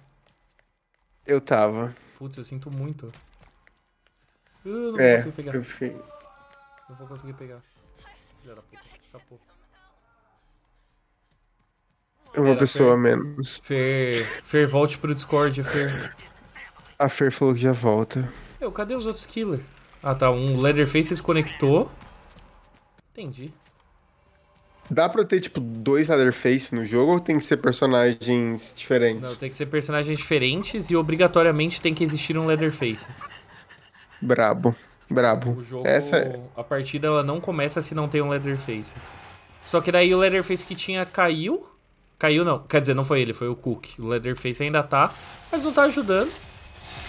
eu 1.26 1.40
tava. 1.40 1.94
Putz, 2.16 2.36
eu 2.36 2.44
sinto 2.44 2.70
muito. 2.70 3.12
Eu 4.64 4.72
não 4.92 4.92
vou 4.92 5.00
É, 5.00 5.16
conseguir 5.16 5.32
pegar. 5.32 5.54
eu. 5.54 5.64
Não 6.88 6.96
vou 6.96 7.06
conseguir 7.08 7.32
pegar. 7.34 7.60
Filha 8.40 8.54
da 8.54 8.62
puta, 8.62 8.82
escapou. 9.02 9.40
Uma 12.36 12.50
Era, 12.50 12.58
pessoa 12.60 12.94
Fer. 12.94 13.00
menos. 13.00 13.60
Fer, 13.64 14.42
Fer, 14.44 14.68
volte 14.68 14.98
pro 14.98 15.14
Discord, 15.14 15.62
Fer. 15.64 16.14
A 16.98 17.08
Fer 17.08 17.32
falou 17.32 17.54
que 17.54 17.60
já 17.60 17.72
volta. 17.72 18.32
Meu, 18.60 18.70
cadê 18.70 18.94
os 18.94 19.06
outros 19.06 19.26
killers? 19.26 19.62
Ah, 20.02 20.14
tá. 20.14 20.30
Um 20.30 20.60
Leatherface 20.60 21.14
se 21.14 21.22
conectou. 21.22 21.90
Entendi. 23.12 23.52
Dá 24.90 25.08
pra 25.08 25.24
ter, 25.24 25.40
tipo, 25.40 25.60
dois 25.60 26.08
Leatherface 26.08 26.74
no 26.74 26.84
jogo 26.84 27.12
ou 27.12 27.20
tem 27.20 27.38
que 27.38 27.44
ser 27.44 27.58
personagens 27.58 28.70
Não, 28.70 28.76
diferentes? 28.76 29.36
tem 29.36 29.48
que 29.48 29.54
ser 29.54 29.66
personagens 29.66 30.18
diferentes 30.18 30.90
e 30.90 30.96
obrigatoriamente 30.96 31.80
tem 31.80 31.94
que 31.94 32.02
existir 32.02 32.36
um 32.36 32.46
Leatherface. 32.46 33.06
Brabo. 34.20 34.74
Brabo. 35.08 35.52
O 35.58 35.64
jogo, 35.64 35.86
Essa 35.86 36.16
é... 36.16 36.40
a 36.56 36.64
partida 36.64 37.06
ela 37.06 37.22
não 37.22 37.40
começa 37.40 37.82
se 37.82 37.94
não 37.94 38.08
tem 38.08 38.20
um 38.20 38.28
Leatherface. 38.28 38.94
Só 39.62 39.80
que 39.80 39.92
daí 39.92 40.14
o 40.14 40.18
Leatherface 40.18 40.64
que 40.64 40.74
tinha 40.74 41.04
caiu. 41.04 41.66
Caiu 42.18 42.44
não, 42.44 42.58
quer 42.60 42.80
dizer, 42.80 42.94
não 42.94 43.02
foi 43.04 43.20
ele, 43.20 43.32
foi 43.32 43.48
o 43.48 43.56
Cook. 43.56 43.86
O 43.98 44.06
Leatherface 44.08 44.62
ainda 44.62 44.82
tá, 44.82 45.14
mas 45.50 45.64
não 45.64 45.72
tá 45.72 45.84
ajudando. 45.84 46.30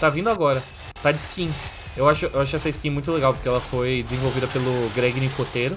Tá 0.00 0.08
vindo 0.08 0.30
agora. 0.30 0.62
Tá 1.02 1.12
de 1.12 1.18
skin. 1.18 1.52
Eu 1.96 2.08
acho, 2.08 2.26
eu 2.26 2.40
acho 2.40 2.56
essa 2.56 2.68
skin 2.68 2.90
muito 2.90 3.12
legal, 3.12 3.34
porque 3.34 3.48
ela 3.48 3.60
foi 3.60 4.02
desenvolvida 4.02 4.46
pelo 4.48 4.88
Greg 4.94 5.20
Nicoteiro. 5.20 5.76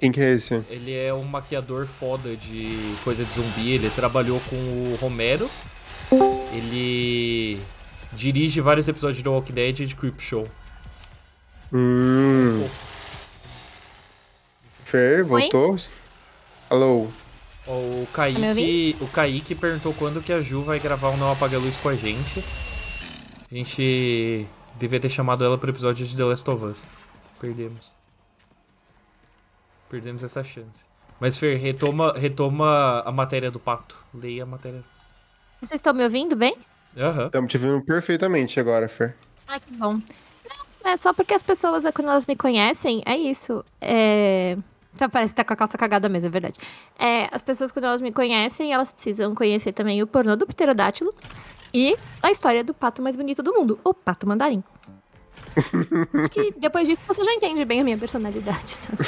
Quem 0.00 0.10
que 0.10 0.20
é 0.20 0.32
esse? 0.34 0.62
Ele 0.68 0.94
é 0.94 1.12
um 1.12 1.24
maquiador 1.24 1.86
foda 1.86 2.34
de 2.34 2.94
coisa 3.04 3.24
de 3.24 3.32
zumbi. 3.34 3.72
Ele 3.72 3.90
trabalhou 3.90 4.40
com 4.48 4.56
o 4.56 4.98
Romero. 5.00 5.48
Ele 6.52 7.60
dirige 8.12 8.60
vários 8.60 8.88
episódios 8.88 9.18
de 9.18 9.22
The 9.24 9.28
Walking 9.30 9.52
Dead 9.52 9.80
e 9.80 9.86
de 9.86 9.94
Creep 9.94 10.18
Show. 10.20 10.46
Hum. 11.72 12.66
Fer, 14.84 15.22
voltou? 15.24 15.76
Alô? 16.68 17.08
Ó, 17.66 17.72
O 17.72 18.06
Tá 18.06 18.22
Kaique, 18.22 18.42
ouvindo? 18.42 19.04
o 19.04 19.08
Kaique 19.08 19.54
perguntou 19.54 19.94
quando 19.94 20.22
que 20.22 20.32
a 20.32 20.40
Ju 20.40 20.62
vai 20.62 20.80
gravar 20.80 21.10
o 21.10 21.16
Não 21.16 21.30
Apaga 21.30 21.56
a 21.56 21.60
Luz 21.60 21.76
com 21.76 21.88
a 21.90 21.94
gente. 21.94 22.42
A 23.50 23.54
gente 23.54 24.46
devia 24.76 25.00
ter 25.00 25.08
chamado 25.08 25.44
ela 25.44 25.58
pro 25.58 25.70
episódio 25.70 26.06
de 26.06 26.16
The 26.16 26.24
Last 26.24 26.48
of 26.48 26.64
Us. 26.64 26.84
Perdemos. 27.40 27.94
Perdemos 29.88 30.22
essa 30.22 30.44
chance. 30.44 30.86
Mas, 31.18 31.36
Fer, 31.36 31.58
retoma, 31.58 32.12
retoma 32.12 33.02
a 33.04 33.12
matéria 33.12 33.50
do 33.50 33.60
pato. 33.60 33.98
Leia 34.14 34.44
a 34.44 34.46
matéria. 34.46 34.82
Vocês 35.60 35.78
estão 35.78 35.92
me 35.92 36.02
ouvindo 36.04 36.34
bem? 36.34 36.56
Aham. 36.96 37.26
Estamos 37.26 37.50
te 37.50 37.58
vendo 37.58 37.84
perfeitamente 37.84 38.58
agora, 38.58 38.88
Fer. 38.88 39.16
Ah, 39.46 39.60
que 39.60 39.72
bom. 39.74 40.00
Não, 40.82 40.90
é 40.90 40.96
só 40.96 41.12
porque 41.12 41.34
as 41.34 41.42
pessoas, 41.42 41.84
quando 41.94 42.08
elas 42.08 42.24
me 42.24 42.34
conhecem, 42.34 43.02
é 43.04 43.16
isso. 43.16 43.64
É... 43.80 44.56
Só 44.94 45.08
parece 45.08 45.32
que 45.32 45.36
tá 45.36 45.44
com 45.44 45.52
a 45.52 45.56
calça 45.56 45.78
cagada 45.78 46.08
mesmo, 46.08 46.28
é 46.28 46.30
verdade. 46.30 46.58
É, 46.98 47.28
as 47.32 47.42
pessoas, 47.42 47.70
quando 47.72 47.84
elas 47.84 48.00
me 48.00 48.12
conhecem, 48.12 48.72
elas 48.72 48.92
precisam 48.92 49.34
conhecer 49.34 49.72
também 49.72 50.02
o 50.02 50.06
pornô 50.06 50.36
do 50.36 50.46
pterodátilo 50.46 51.14
e 51.72 51.96
a 52.22 52.30
história 52.30 52.64
do 52.64 52.74
pato 52.74 53.00
mais 53.00 53.16
bonito 53.16 53.42
do 53.42 53.52
mundo, 53.52 53.78
o 53.84 53.94
pato 53.94 54.26
mandarim. 54.26 54.62
Acho 55.56 56.30
que 56.30 56.52
depois 56.58 56.86
disso 56.86 57.00
você 57.06 57.24
já 57.24 57.32
entende 57.34 57.64
bem 57.64 57.80
a 57.80 57.84
minha 57.84 57.98
personalidade, 57.98 58.70
sabe? 58.70 58.98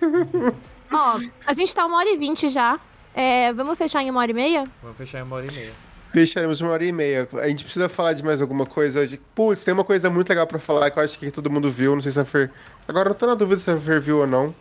Ó, 0.92 1.20
a 1.46 1.52
gente 1.52 1.74
tá 1.74 1.86
uma 1.86 1.98
hora 1.98 2.10
e 2.10 2.16
vinte 2.16 2.48
já. 2.48 2.78
É, 3.14 3.52
vamos 3.52 3.76
fechar 3.76 4.02
em 4.02 4.10
uma 4.10 4.20
hora 4.20 4.30
e 4.30 4.34
meia? 4.34 4.64
Vamos 4.82 4.96
fechar 4.96 5.20
em 5.20 5.22
uma 5.22 5.36
hora 5.36 5.46
e 5.46 5.50
meia. 5.50 5.72
Fecharemos 6.12 6.60
uma 6.60 6.72
hora 6.72 6.84
e 6.84 6.92
meia. 6.92 7.26
A 7.40 7.48
gente 7.48 7.64
precisa 7.64 7.88
falar 7.88 8.12
de 8.12 8.22
mais 8.22 8.42
alguma 8.42 8.66
coisa 8.66 9.00
hoje. 9.00 9.18
Putz, 9.34 9.64
tem 9.64 9.72
uma 9.72 9.82
coisa 9.82 10.10
muito 10.10 10.28
legal 10.28 10.46
pra 10.46 10.58
falar 10.58 10.90
que 10.90 10.98
eu 10.98 11.02
acho 11.02 11.18
que 11.18 11.30
todo 11.30 11.48
mundo 11.48 11.70
viu. 11.70 11.94
Não 11.94 12.02
sei 12.02 12.12
se 12.12 12.20
a 12.20 12.24
Fer. 12.24 12.50
Agora 12.86 13.10
eu 13.10 13.14
tô 13.14 13.26
na 13.26 13.34
dúvida 13.34 13.58
se 13.58 13.70
a 13.70 13.80
Fer 13.80 13.98
viu 13.98 14.18
ou 14.18 14.26
não. 14.26 14.54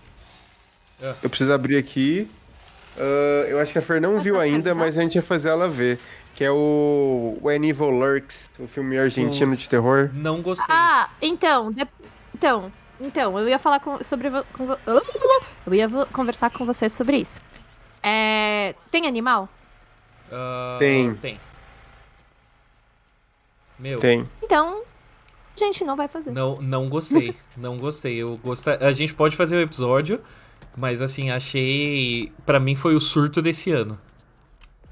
É. 1.01 1.15
Eu 1.23 1.29
preciso 1.29 1.51
abrir 1.51 1.77
aqui. 1.77 2.29
Uh, 2.95 3.47
eu 3.47 3.59
acho 3.59 3.71
que 3.71 3.79
a 3.79 3.81
Fer 3.81 4.01
não 4.01 4.19
viu 4.19 4.39
ainda, 4.39 4.75
mas 4.75 4.97
a 4.97 5.01
gente 5.01 5.15
ia 5.15 5.21
fazer 5.21 5.49
ela 5.49 5.67
ver. 5.67 5.99
Que 6.35 6.43
é 6.43 6.51
o 6.51 7.37
When 7.41 7.67
Evil 7.67 7.89
Lurks, 7.89 8.49
o 8.59 8.67
filme 8.67 8.97
argentino 8.97 9.55
de 9.55 9.69
terror. 9.69 10.09
Não 10.13 10.41
gostei. 10.41 10.73
Ah, 10.73 11.09
então, 11.21 11.71
de... 11.71 11.87
então, 12.35 12.71
então, 12.99 13.37
eu 13.39 13.49
ia 13.49 13.59
falar 13.59 13.79
com, 13.79 14.03
sobre. 14.03 14.29
Com, 14.53 14.77
eu 15.65 15.73
ia 15.73 15.89
conversar 16.13 16.51
com 16.51 16.65
você 16.65 16.87
sobre 16.87 17.17
isso. 17.17 17.41
É, 18.03 18.75
tem 18.89 19.07
animal? 19.07 19.49
Uh, 20.27 20.79
tem. 20.79 21.15
Tem. 21.15 21.39
Meu. 23.77 23.99
Tem. 23.99 24.27
Então, 24.43 24.83
a 25.55 25.63
gente 25.63 25.83
não 25.83 25.95
vai 25.95 26.07
fazer. 26.07 26.31
Não, 26.31 26.61
não 26.61 26.87
gostei. 26.87 27.35
não 27.57 27.77
gostei. 27.77 28.15
Eu 28.17 28.37
gosta... 28.37 28.77
A 28.85 28.91
gente 28.91 29.13
pode 29.13 29.35
fazer 29.35 29.55
o 29.55 29.59
um 29.59 29.63
episódio, 29.63 30.21
mas 30.75 31.01
assim, 31.01 31.29
achei. 31.29 32.31
para 32.45 32.59
mim 32.59 32.75
foi 32.75 32.95
o 32.95 32.99
surto 32.99 33.41
desse 33.41 33.71
ano. 33.71 33.99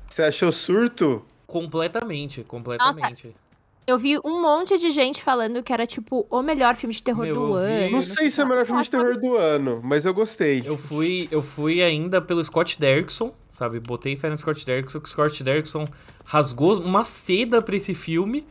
Você 0.10 0.24
achou 0.24 0.52
surto? 0.52 1.24
Completamente, 1.48 2.44
completamente. 2.44 3.28
Nossa, 3.28 3.50
eu 3.88 3.98
vi 3.98 4.20
um 4.24 4.40
monte 4.40 4.78
de 4.78 4.92
gente 4.92 5.24
falando 5.24 5.64
que 5.64 5.74
era, 5.74 5.88
tipo, 5.88 6.28
o 6.30 6.44
melhor 6.44 6.76
filme 6.76 6.94
de 6.94 7.02
terror 7.02 7.26
Meu, 7.26 7.36
do 7.36 7.54
vi- 7.56 7.60
ano. 7.60 7.92
Não 7.94 8.02
sei 8.04 8.30
se 8.30 8.40
é 8.40 8.44
o 8.44 8.48
melhor 8.48 8.66
filme 8.66 8.84
de 8.84 8.92
terror 8.92 9.20
do 9.20 9.36
ano, 9.36 9.82
mas 9.84 10.06
eu 10.06 10.14
gostei. 10.14 10.62
Eu 10.64 10.78
fui, 10.78 11.28
eu 11.32 11.42
fui 11.42 11.82
ainda 11.82 12.22
pelo 12.22 12.44
Scott 12.44 12.80
Derrickson, 12.80 13.34
sabe? 13.50 13.80
Botei 13.80 14.16
fé 14.16 14.30
no 14.30 14.38
Scott 14.38 14.64
Derrickson, 14.64 15.00
que 15.00 15.08
o 15.08 15.10
Scott 15.12 15.44
Derrickson 15.44 15.88
rasgou 16.24 16.80
uma 16.80 17.04
seda 17.04 17.64
pra 17.64 17.76
esse 17.76 17.96
filme. 17.96 18.46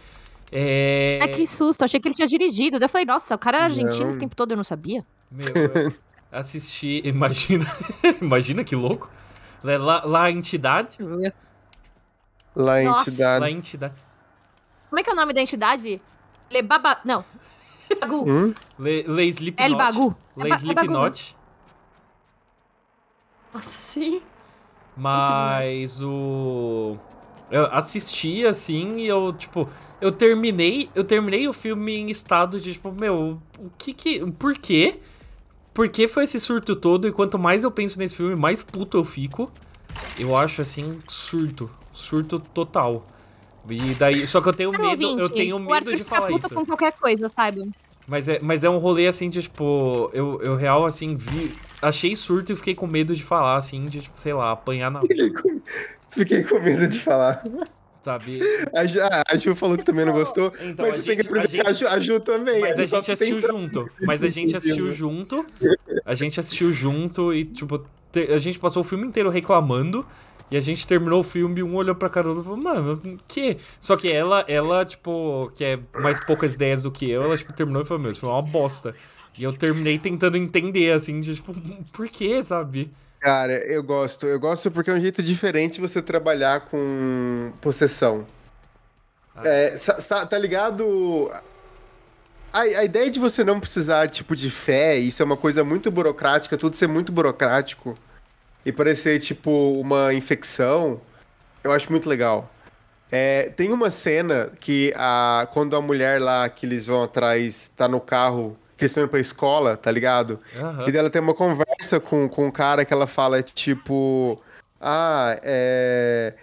É... 0.50 1.20
Ah, 1.22 1.28
que 1.28 1.46
susto, 1.46 1.84
achei 1.84 2.00
que 2.00 2.08
ele 2.08 2.14
tinha 2.16 2.26
dirigido. 2.26 2.78
Daí 2.80 2.86
eu 2.86 2.88
falei, 2.88 3.04
nossa, 3.04 3.34
o 3.34 3.38
cara 3.38 3.58
era 3.58 3.66
argentino 3.66 4.00
Não. 4.00 4.08
esse 4.08 4.18
tempo 4.18 4.34
todo, 4.34 4.50
eu 4.52 4.56
não 4.56 4.64
sabia. 4.64 5.04
Meu, 5.30 5.46
eu 5.46 5.94
assisti. 6.30 7.00
Imagina. 7.06 7.64
imagina 8.20 8.64
que 8.64 8.76
louco. 8.76 9.10
Lá, 9.62 10.04
lá 10.04 10.22
a 10.24 10.30
entidade. 10.30 10.98
Lá 12.54 12.82
entidade. 12.82 13.40
Lá 13.40 13.46
a 13.46 13.50
entidade. 13.50 13.94
Como 14.88 15.00
é 15.00 15.02
que 15.02 15.10
é 15.10 15.12
o 15.12 15.16
nome 15.16 15.32
da 15.32 15.40
entidade? 15.40 16.00
Lebaba... 16.50 16.98
Não. 17.04 17.24
Bagu. 18.00 18.24
Hum? 18.28 18.54
Le, 18.78 19.02
Le 19.02 19.26
Slipknot. 19.28 19.70
El 19.70 19.76
Bagu. 19.76 20.16
Le 20.36 20.44
É 20.46 20.48
ba- 20.48 20.54
é 20.54 20.58
Slipknot. 20.58 21.36
Nossa, 23.52 23.78
sim. 23.78 24.22
Mas 24.96 26.02
o. 26.02 26.96
Eu 27.50 27.64
assisti 27.66 28.44
assim 28.46 28.98
e 28.98 29.06
eu, 29.06 29.32
tipo, 29.32 29.68
eu 30.00 30.12
terminei, 30.12 30.90
eu 30.94 31.02
terminei 31.04 31.48
o 31.48 31.52
filme 31.52 31.96
em 31.96 32.10
estado 32.10 32.60
de, 32.60 32.74
tipo, 32.74 32.92
meu, 32.92 33.40
o 33.58 33.70
que 33.78 33.94
que. 33.94 34.30
Por 34.32 34.54
quê? 34.58 34.98
Por 34.98 35.08
que 35.86 36.08
foi 36.08 36.24
esse 36.24 36.40
surto 36.40 36.74
todo? 36.74 37.06
E 37.06 37.12
quanto 37.12 37.38
mais 37.38 37.62
eu 37.62 37.70
penso 37.70 37.98
nesse 37.98 38.16
filme, 38.16 38.34
mais 38.34 38.62
puto 38.62 38.96
eu 38.96 39.04
fico. 39.04 39.52
Eu 40.18 40.34
acho 40.34 40.62
assim, 40.62 40.98
surto. 41.06 41.70
Surto 41.92 42.40
total. 42.40 43.06
E 43.68 43.94
daí. 43.94 44.26
Só 44.26 44.40
que 44.40 44.48
eu 44.48 44.52
tenho 44.54 44.72
Cara, 44.72 44.82
medo, 44.84 45.02
eu 45.02 45.10
ouvinte, 45.10 45.32
tenho 45.34 45.56
o 45.56 45.60
medo 45.60 45.94
de 45.94 46.02
falar 46.02 46.28
puta 46.28 46.46
isso. 46.46 46.54
com 46.54 46.64
qualquer 46.64 46.92
coisa, 46.92 47.28
sabe? 47.28 47.68
Mas 48.06 48.26
é, 48.26 48.38
mas 48.40 48.64
é 48.64 48.70
um 48.70 48.78
rolê 48.78 49.06
assim 49.06 49.28
de, 49.28 49.42
tipo, 49.42 50.08
eu, 50.14 50.40
eu 50.40 50.56
real 50.56 50.86
assim 50.86 51.14
vi. 51.14 51.52
Achei 51.82 52.16
surto 52.16 52.52
e 52.52 52.56
fiquei 52.56 52.74
com 52.74 52.86
medo 52.86 53.14
de 53.14 53.22
falar, 53.22 53.56
assim, 53.56 53.84
de, 53.84 54.00
tipo, 54.00 54.18
sei 54.18 54.32
lá, 54.32 54.52
apanhar 54.52 54.90
na 54.90 55.00
Fiquei 55.02 55.30
com- 55.30 55.60
Fiquei 56.08 56.42
com 56.44 56.58
medo 56.58 56.88
de 56.88 56.98
falar. 56.98 57.44
Sabe? 58.02 58.40
A 58.74 58.84
Ju, 58.86 59.00
ah, 59.02 59.22
a 59.28 59.36
Ju 59.36 59.54
falou 59.54 59.76
que 59.76 59.84
também 59.84 60.04
não 60.04 60.12
gostou, 60.12 60.52
Então, 60.60 60.86
mas 60.86 60.94
a 60.94 60.98
você 60.98 61.04
tem 61.04 61.16
que 61.16 61.22
gente- 61.22 61.34
a 61.34 61.38
aprender 61.40 61.66
a 61.68 61.72
Ju, 61.72 61.86
a 61.88 61.98
Ju 61.98 62.20
também. 62.20 62.60
Mas 62.60 62.78
a 62.78 62.84
gente 62.86 63.12
assistiu 63.12 63.40
junto. 63.40 63.90
Mas 64.06 64.22
a 64.24 64.28
gente 64.28 64.56
assistiu 64.56 64.90
junto. 64.90 65.46
A 66.04 66.14
gente 66.14 66.40
assistiu 66.40 66.72
junto 66.72 67.34
e, 67.34 67.44
tipo, 67.44 67.84
te- 68.12 68.30
a 68.32 68.38
gente 68.38 68.58
passou 68.58 68.80
o 68.82 68.84
filme 68.84 69.06
inteiro 69.06 69.28
reclamando. 69.30 70.06
E 70.50 70.56
a 70.56 70.60
gente 70.60 70.86
terminou 70.86 71.20
o 71.20 71.22
filme, 71.22 71.62
um 71.62 71.74
olhou 71.76 71.94
pra 71.94 72.08
cara 72.08 72.24
do 72.24 72.36
outro 72.38 72.42
e 72.42 72.44
falou, 72.64 72.74
mano, 72.82 73.18
que? 73.28 73.58
Só 73.78 73.96
que 73.98 74.10
ela, 74.10 74.42
ela, 74.48 74.82
tipo, 74.82 75.52
que 75.54 75.62
é 75.62 75.78
mais 76.00 76.24
poucas 76.24 76.54
ideias 76.54 76.84
do 76.84 76.90
que 76.90 77.10
eu, 77.10 77.22
ela, 77.22 77.36
tipo, 77.36 77.52
terminou 77.52 77.82
e 77.82 77.84
falou, 77.84 78.00
meu, 78.02 78.10
isso 78.10 78.20
foi 78.20 78.30
uma 78.30 78.40
bosta. 78.40 78.94
E 79.36 79.44
eu 79.44 79.52
terminei 79.52 79.98
tentando 79.98 80.38
entender, 80.38 80.92
assim, 80.92 81.20
de, 81.20 81.34
tipo, 81.34 81.52
por 81.92 82.08
quê, 82.08 82.42
sabe? 82.42 82.90
Cara, 83.20 83.52
eu 83.66 83.82
gosto. 83.82 84.26
Eu 84.26 84.38
gosto 84.38 84.70
porque 84.70 84.90
é 84.90 84.94
um 84.94 85.00
jeito 85.00 85.22
diferente 85.22 85.80
você 85.80 86.00
trabalhar 86.00 86.60
com 86.62 87.52
possessão. 87.60 88.26
Ah. 89.34 89.42
É, 89.44 89.76
tá 90.28 90.38
ligado? 90.38 91.30
A, 92.52 92.60
a 92.60 92.84
ideia 92.84 93.10
de 93.10 93.18
você 93.18 93.44
não 93.44 93.60
precisar, 93.60 94.08
tipo, 94.08 94.34
de 94.34 94.50
fé, 94.50 94.96
isso 94.96 95.22
é 95.22 95.24
uma 95.24 95.36
coisa 95.36 95.62
muito 95.64 95.90
burocrática, 95.90 96.56
tudo 96.56 96.76
ser 96.76 96.86
muito 96.88 97.12
burocrático 97.12 97.96
e 98.64 98.72
parecer, 98.72 99.20
tipo, 99.20 99.72
uma 99.80 100.12
infecção, 100.14 101.00
eu 101.62 101.72
acho 101.72 101.90
muito 101.90 102.08
legal. 102.08 102.50
É, 103.10 103.50
tem 103.50 103.72
uma 103.72 103.90
cena 103.90 104.50
que 104.60 104.92
a, 104.96 105.48
quando 105.52 105.74
a 105.76 105.80
mulher 105.80 106.20
lá 106.20 106.48
que 106.48 106.66
eles 106.66 106.86
vão 106.86 107.02
atrás 107.02 107.70
tá 107.76 107.88
no 107.88 108.00
carro, 108.00 108.56
que 108.78 108.84
eles 108.84 108.92
estão 108.92 109.02
indo 109.02 109.10
pra 109.10 109.18
escola, 109.18 109.76
tá 109.76 109.90
ligado? 109.90 110.38
Aham. 110.56 110.84
E 110.86 110.92
dela 110.92 111.10
tem 111.10 111.20
uma 111.20 111.34
conversa 111.34 111.98
com, 111.98 112.28
com 112.28 112.46
um 112.46 112.50
cara 112.50 112.84
que 112.84 112.94
ela 112.94 113.08
fala, 113.08 113.42
tipo. 113.42 114.40
Ah, 114.80 115.36
é. 115.42 116.34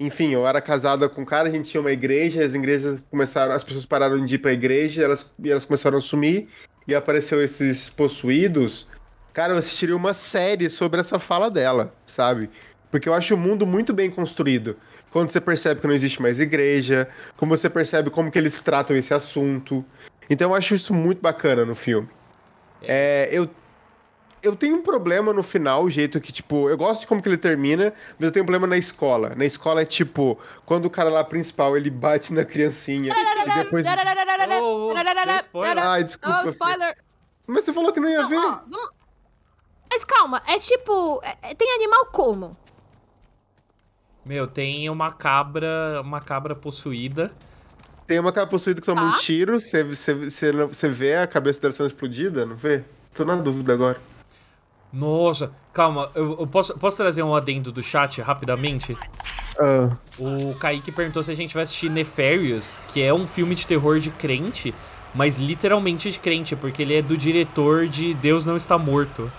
Enfim, 0.00 0.30
eu 0.30 0.46
era 0.48 0.60
casada 0.60 1.08
com 1.08 1.20
um 1.20 1.24
cara, 1.24 1.48
a 1.48 1.52
gente 1.52 1.70
tinha 1.70 1.80
uma 1.80 1.92
igreja, 1.92 2.42
as 2.42 2.54
igrejas 2.54 3.00
começaram, 3.08 3.52
as 3.52 3.62
pessoas 3.62 3.86
pararam 3.86 4.24
de 4.24 4.34
ir 4.34 4.38
pra 4.38 4.52
igreja, 4.52 5.04
elas, 5.04 5.32
e 5.38 5.48
elas 5.48 5.64
começaram 5.64 5.98
a 5.98 6.00
sumir, 6.00 6.48
e 6.88 6.94
apareceu 6.94 7.40
esses 7.40 7.88
possuídos. 7.88 8.88
Cara, 9.32 9.52
eu 9.52 9.58
assistiria 9.58 9.94
uma 9.94 10.12
série 10.12 10.68
sobre 10.68 10.98
essa 10.98 11.20
fala 11.20 11.48
dela, 11.48 11.94
sabe? 12.04 12.50
Porque 12.90 13.08
eu 13.08 13.14
acho 13.14 13.34
o 13.34 13.38
mundo 13.38 13.64
muito 13.64 13.92
bem 13.92 14.10
construído. 14.10 14.76
Quando 15.10 15.30
você 15.30 15.40
percebe 15.40 15.80
que 15.80 15.86
não 15.86 15.94
existe 15.94 16.20
mais 16.20 16.40
igreja, 16.40 17.08
como 17.36 17.56
você 17.56 17.70
percebe 17.70 18.10
como 18.10 18.30
que 18.30 18.38
eles 18.38 18.60
tratam 18.60 18.96
esse 18.96 19.14
assunto. 19.14 19.84
Então 20.28 20.50
eu 20.50 20.54
acho 20.54 20.74
isso 20.74 20.92
muito 20.94 21.20
bacana 21.20 21.64
no 21.64 21.74
filme. 21.74 22.08
É, 22.82 23.28
eu, 23.32 23.48
eu 24.42 24.56
tenho 24.56 24.76
um 24.76 24.82
problema 24.82 25.32
no 25.32 25.42
final, 25.42 25.84
o 25.84 25.90
jeito 25.90 26.20
que, 26.20 26.32
tipo, 26.32 26.68
eu 26.68 26.76
gosto 26.76 27.02
de 27.02 27.06
como 27.06 27.22
que 27.22 27.28
ele 27.28 27.36
termina, 27.36 27.92
mas 28.18 28.26
eu 28.26 28.32
tenho 28.32 28.42
um 28.42 28.46
problema 28.46 28.66
na 28.66 28.76
escola. 28.76 29.34
Na 29.36 29.44
escola 29.44 29.82
é 29.82 29.84
tipo, 29.84 30.38
quando 30.66 30.86
o 30.86 30.90
cara 30.90 31.08
lá 31.10 31.22
principal 31.22 31.76
ele 31.76 31.90
bate 31.90 32.32
na 32.32 32.44
criancinha 32.44 33.12
e 33.12 33.54
depois. 33.64 33.86
Deu 35.26 35.36
spoiler. 35.36 35.86
Ai, 35.86 36.04
desculpa. 36.04 36.42
Oh, 36.44 36.48
spoiler. 36.48 36.96
Mas 37.46 37.64
você 37.64 37.72
falou 37.72 37.92
que 37.92 38.00
não 38.00 38.08
ia 38.08 38.22
Não, 38.22 38.28
ver. 38.28 38.36
ó, 38.38 38.60
Mas 39.90 40.04
calma, 40.04 40.42
é 40.46 40.58
tipo. 40.58 41.20
é- 41.22 41.50
é- 41.50 41.54
tem 41.54 41.70
animal 41.74 42.06
como? 42.06 42.56
Meu, 44.24 44.46
tem 44.46 44.88
uma 44.88 45.12
cabra, 45.12 46.00
uma 46.00 46.20
cabra 46.20 46.54
possuída. 46.54 47.32
Tem 48.12 48.18
uma 48.18 48.30
cara 48.30 48.46
possuída 48.46 48.78
que 48.78 48.84
toma 48.86 49.04
um 49.06 49.12
Tá. 49.12 49.20
tiro, 49.20 49.58
você, 49.58 49.82
você, 49.82 50.12
você, 50.12 50.52
você 50.52 50.86
vê 50.86 51.16
a 51.16 51.26
cabeça 51.26 51.62
dela 51.62 51.72
sendo 51.72 51.86
explodida, 51.86 52.44
não 52.44 52.56
vê? 52.56 52.82
Tô 53.14 53.24
na 53.24 53.36
dúvida 53.36 53.72
agora. 53.72 53.98
Nossa, 54.92 55.50
calma, 55.72 56.10
eu, 56.14 56.36
eu 56.40 56.46
posso, 56.46 56.76
posso 56.78 56.98
trazer 56.98 57.22
um 57.22 57.34
adendo 57.34 57.72
do 57.72 57.82
chat 57.82 58.20
rapidamente? 58.20 58.94
Ah, 59.58 59.96
O 60.18 60.54
Kaique 60.56 60.92
perguntou 60.92 61.22
se 61.22 61.32
a 61.32 61.34
gente 61.34 61.54
vai 61.54 61.62
assistir 61.62 61.88
Nefarious, 61.88 62.82
que 62.88 63.00
é 63.00 63.14
um 63.14 63.26
filme 63.26 63.54
de 63.54 63.66
terror 63.66 63.98
de 63.98 64.10
crente, 64.10 64.74
mas 65.14 65.38
literalmente 65.38 66.10
de 66.10 66.18
crente, 66.18 66.54
porque 66.54 66.82
ele 66.82 66.94
é 66.94 67.00
do 67.00 67.16
diretor 67.16 67.88
de 67.88 68.12
Deus 68.12 68.44
Não 68.44 68.58
Está 68.58 68.76
Morto. 68.76 69.32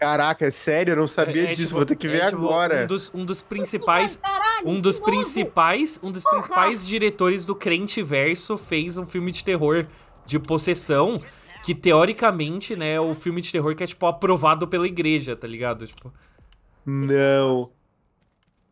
Caraca, 0.00 0.46
é 0.46 0.50
sério? 0.50 0.92
Eu 0.92 0.96
não 0.96 1.06
sabia 1.06 1.42
É- 1.42 1.44
é 1.44 1.48
disso, 1.50 1.62
tipo- 1.64 1.76
vou 1.76 1.84
ter 1.84 1.94
que 1.96 2.08
ver 2.08 2.22
é 2.22 2.26
tipo 2.30 2.44
agora. 2.44 2.84
Um 2.84 2.86
dos, 2.86 3.14
um 3.14 3.24
dos 3.24 3.42
principais. 3.42 4.16
Caralho, 4.16 4.68
Um 4.68 4.80
dos 4.80 4.98
principais. 4.98 6.00
Um 6.02 6.10
dos 6.10 6.24
principais 6.24 6.86
diretores 6.86 7.44
do 7.46 7.54
Crente 7.54 8.02
Verso 8.02 8.56
fez 8.56 8.96
um 8.96 9.06
filme 9.06 9.30
de 9.30 9.44
terror 9.44 9.86
de 10.26 10.38
possessão. 10.38 11.20
Que 11.62 11.74
teoricamente, 11.74 12.74
né, 12.74 12.94
é 12.94 13.00
o 13.00 13.14
filme 13.14 13.42
de 13.42 13.52
terror 13.52 13.74
que 13.76 13.84
é, 13.84 13.86
tipo, 13.86 14.06
aprovado 14.06 14.66
pela 14.66 14.86
igreja, 14.86 15.36
tá 15.36 15.46
ligado? 15.46 15.86
Tipo. 15.86 16.10
Não. 16.86 17.70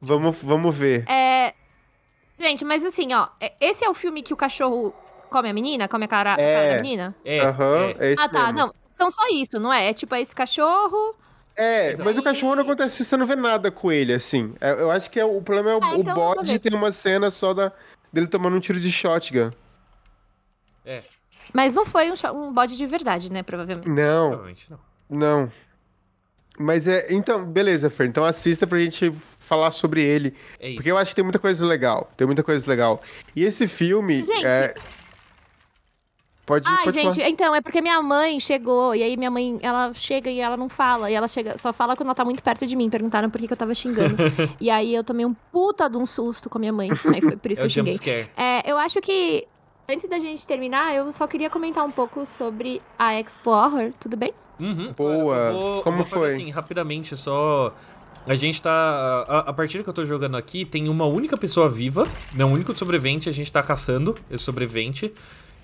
Vamos, 0.00 0.42
vamos 0.42 0.74
ver. 0.76 1.05
É. 1.09 1.52
Gente, 2.38 2.64
mas 2.64 2.84
assim, 2.84 3.12
ó. 3.12 3.28
é- 3.40 3.52
Esse 3.60 3.84
é 3.84 3.90
o 3.90 3.94
filme 3.94 4.22
que 4.22 4.32
o 4.32 4.36
cachorro 4.36 4.94
come 5.28 5.50
a 5.50 5.52
menina? 5.52 5.86
Come 5.88 6.05
a 6.06 6.09
cara, 6.09 6.34
a 6.36 6.40
É. 6.40 6.55
cara 6.55 6.76
da 6.76 6.82
menina? 6.82 7.14
É. 7.24 7.40
Aham, 7.40 7.94
é. 7.98 8.06
é 8.09 8.12
isso 8.14 8.22
Ah, 8.22 8.28
tá. 8.28 8.44
mesmo. 8.52 8.59
Não. 8.59 8.74
São 8.98 9.10
só 9.10 9.22
isso, 9.32 9.60
não 9.60 9.72
é? 9.72 9.90
É 9.90 9.94
tipo, 9.94 10.14
é 10.14 10.20
esse 10.20 10.34
cachorro. 10.34 11.14
É, 11.56 11.96
mas 11.96 12.18
o 12.18 12.22
cachorro 12.22 12.54
não 12.56 12.62
acontece, 12.62 13.04
você 13.04 13.16
não 13.16 13.26
vê 13.26 13.34
nada 13.34 13.70
com 13.70 13.90
ele, 13.90 14.12
assim. 14.12 14.52
É, 14.60 14.72
Eu 14.72 14.90
acho 14.90 15.10
que 15.10 15.18
é, 15.18 15.24
o 15.24 15.40
problema 15.40 15.70
é 15.70 15.74
o, 15.74 15.80
o 15.80 16.00
então 16.00 16.14
vou 16.14 16.34
bode 16.34 16.58
tem 16.58 16.74
uma 16.74 16.92
cena 16.92 17.30
só 17.30 17.54
da, 17.54 17.72
dele 18.12 18.26
tomando 18.26 18.56
um 18.56 18.60
tiro 18.60 18.78
de 18.78 18.92
shotgun. 18.92 19.50
É. 20.84 21.02
Mas 21.52 21.74
não 21.74 21.86
foi 21.86 22.10
um, 22.10 22.14
um 22.34 22.52
bode 22.52 22.76
de 22.76 22.86
verdade, 22.86 23.32
né? 23.32 23.42
Provavelmente. 23.42 23.88
Não, 23.88 24.28
Provavelmente 24.28 24.70
não. 24.70 24.78
não. 25.08 25.52
Mas 26.58 26.88
é. 26.88 27.06
Então, 27.10 27.44
beleza, 27.44 27.88
Fer. 27.88 28.08
Então 28.08 28.24
assista 28.24 28.66
pra 28.66 28.78
gente 28.78 29.12
falar 29.12 29.70
sobre 29.70 30.02
ele. 30.02 30.34
É 30.58 30.68
isso. 30.68 30.76
Porque 30.76 30.90
eu 30.90 30.98
acho 30.98 31.10
que 31.10 31.16
tem 31.16 31.24
muita 31.24 31.38
coisa 31.38 31.64
legal. 31.64 32.10
Tem 32.16 32.26
muita 32.26 32.42
coisa 32.42 32.68
legal. 32.68 33.00
E 33.34 33.44
esse 33.44 33.68
filme. 33.68 34.22
Gente, 34.22 34.44
é... 34.44 34.74
Pode, 36.48 36.66
Ai, 36.66 36.84
pode 36.84 36.94
gente, 36.98 37.14
falar. 37.16 37.28
então, 37.28 37.54
é 37.54 37.60
porque 37.60 37.80
minha 37.82 38.02
mãe 38.02 38.40
chegou, 38.40 38.94
e 38.94 39.02
aí 39.02 39.16
minha 39.18 39.30
mãe, 39.30 39.58
ela 39.62 39.92
chega 39.92 40.30
e 40.30 40.40
ela 40.40 40.56
não 40.56 40.68
fala, 40.68 41.10
e 41.10 41.14
ela 41.14 41.28
chega, 41.28 41.58
só 41.58 41.72
fala 41.74 41.94
quando 41.94 42.06
ela 42.08 42.14
tá 42.14 42.24
muito 42.24 42.42
perto 42.42 42.66
de 42.66 42.74
mim, 42.74 42.88
perguntaram 42.88 43.28
por 43.28 43.38
que, 43.40 43.46
que 43.46 43.52
eu 43.52 43.56
tava 43.56 43.74
xingando. 43.74 44.16
e 44.58 44.70
aí 44.70 44.94
eu 44.94 45.04
tomei 45.04 45.26
um 45.26 45.34
puta 45.52 45.88
de 45.90 45.98
um 45.98 46.06
susto 46.06 46.48
com 46.48 46.56
a 46.56 46.60
minha 46.60 46.72
mãe, 46.72 46.88
aí 47.14 47.20
foi 47.20 47.36
por 47.36 47.52
isso 47.52 47.60
É 47.60 47.68
que 47.68 47.78
eu 47.80 47.84
xinguei. 47.84 48.28
É, 48.36 48.68
eu 48.72 48.78
acho 48.78 48.98
que, 49.02 49.46
antes 49.88 50.08
da 50.08 50.18
gente 50.18 50.46
terminar, 50.46 50.94
eu 50.94 51.12
só 51.12 51.26
queria 51.26 51.50
comentar 51.50 51.84
um 51.84 51.90
pouco 51.90 52.24
sobre 52.24 52.80
a 52.98 53.14
Expo 53.20 53.50
Horror, 53.50 53.92
tudo 54.00 54.16
bem? 54.16 54.32
Uhum, 54.58 54.92
Boa. 54.96 55.52
vou- 55.52 55.82
Como 55.82 56.02
foi? 56.02 56.28
assim, 56.32 56.50
rapidamente, 56.50 57.14
só. 57.14 57.74
A 58.26 58.34
gente 58.34 58.60
tá. 58.60 59.24
A, 59.28 59.38
a 59.50 59.52
partida 59.52 59.82
que 59.84 59.88
eu 59.88 59.94
tô 59.94 60.04
jogando 60.04 60.36
aqui 60.36 60.64
tem 60.64 60.88
uma 60.88 61.04
única 61.06 61.36
pessoa 61.36 61.68
viva, 61.68 62.06
né? 62.34 62.44
Um 62.44 62.52
único 62.52 62.76
sobrevivente, 62.76 63.28
a 63.28 63.32
gente 63.32 63.50
tá 63.52 63.62
caçando 63.62 64.16
esse 64.30 64.44
sobrevivente. 64.44 65.12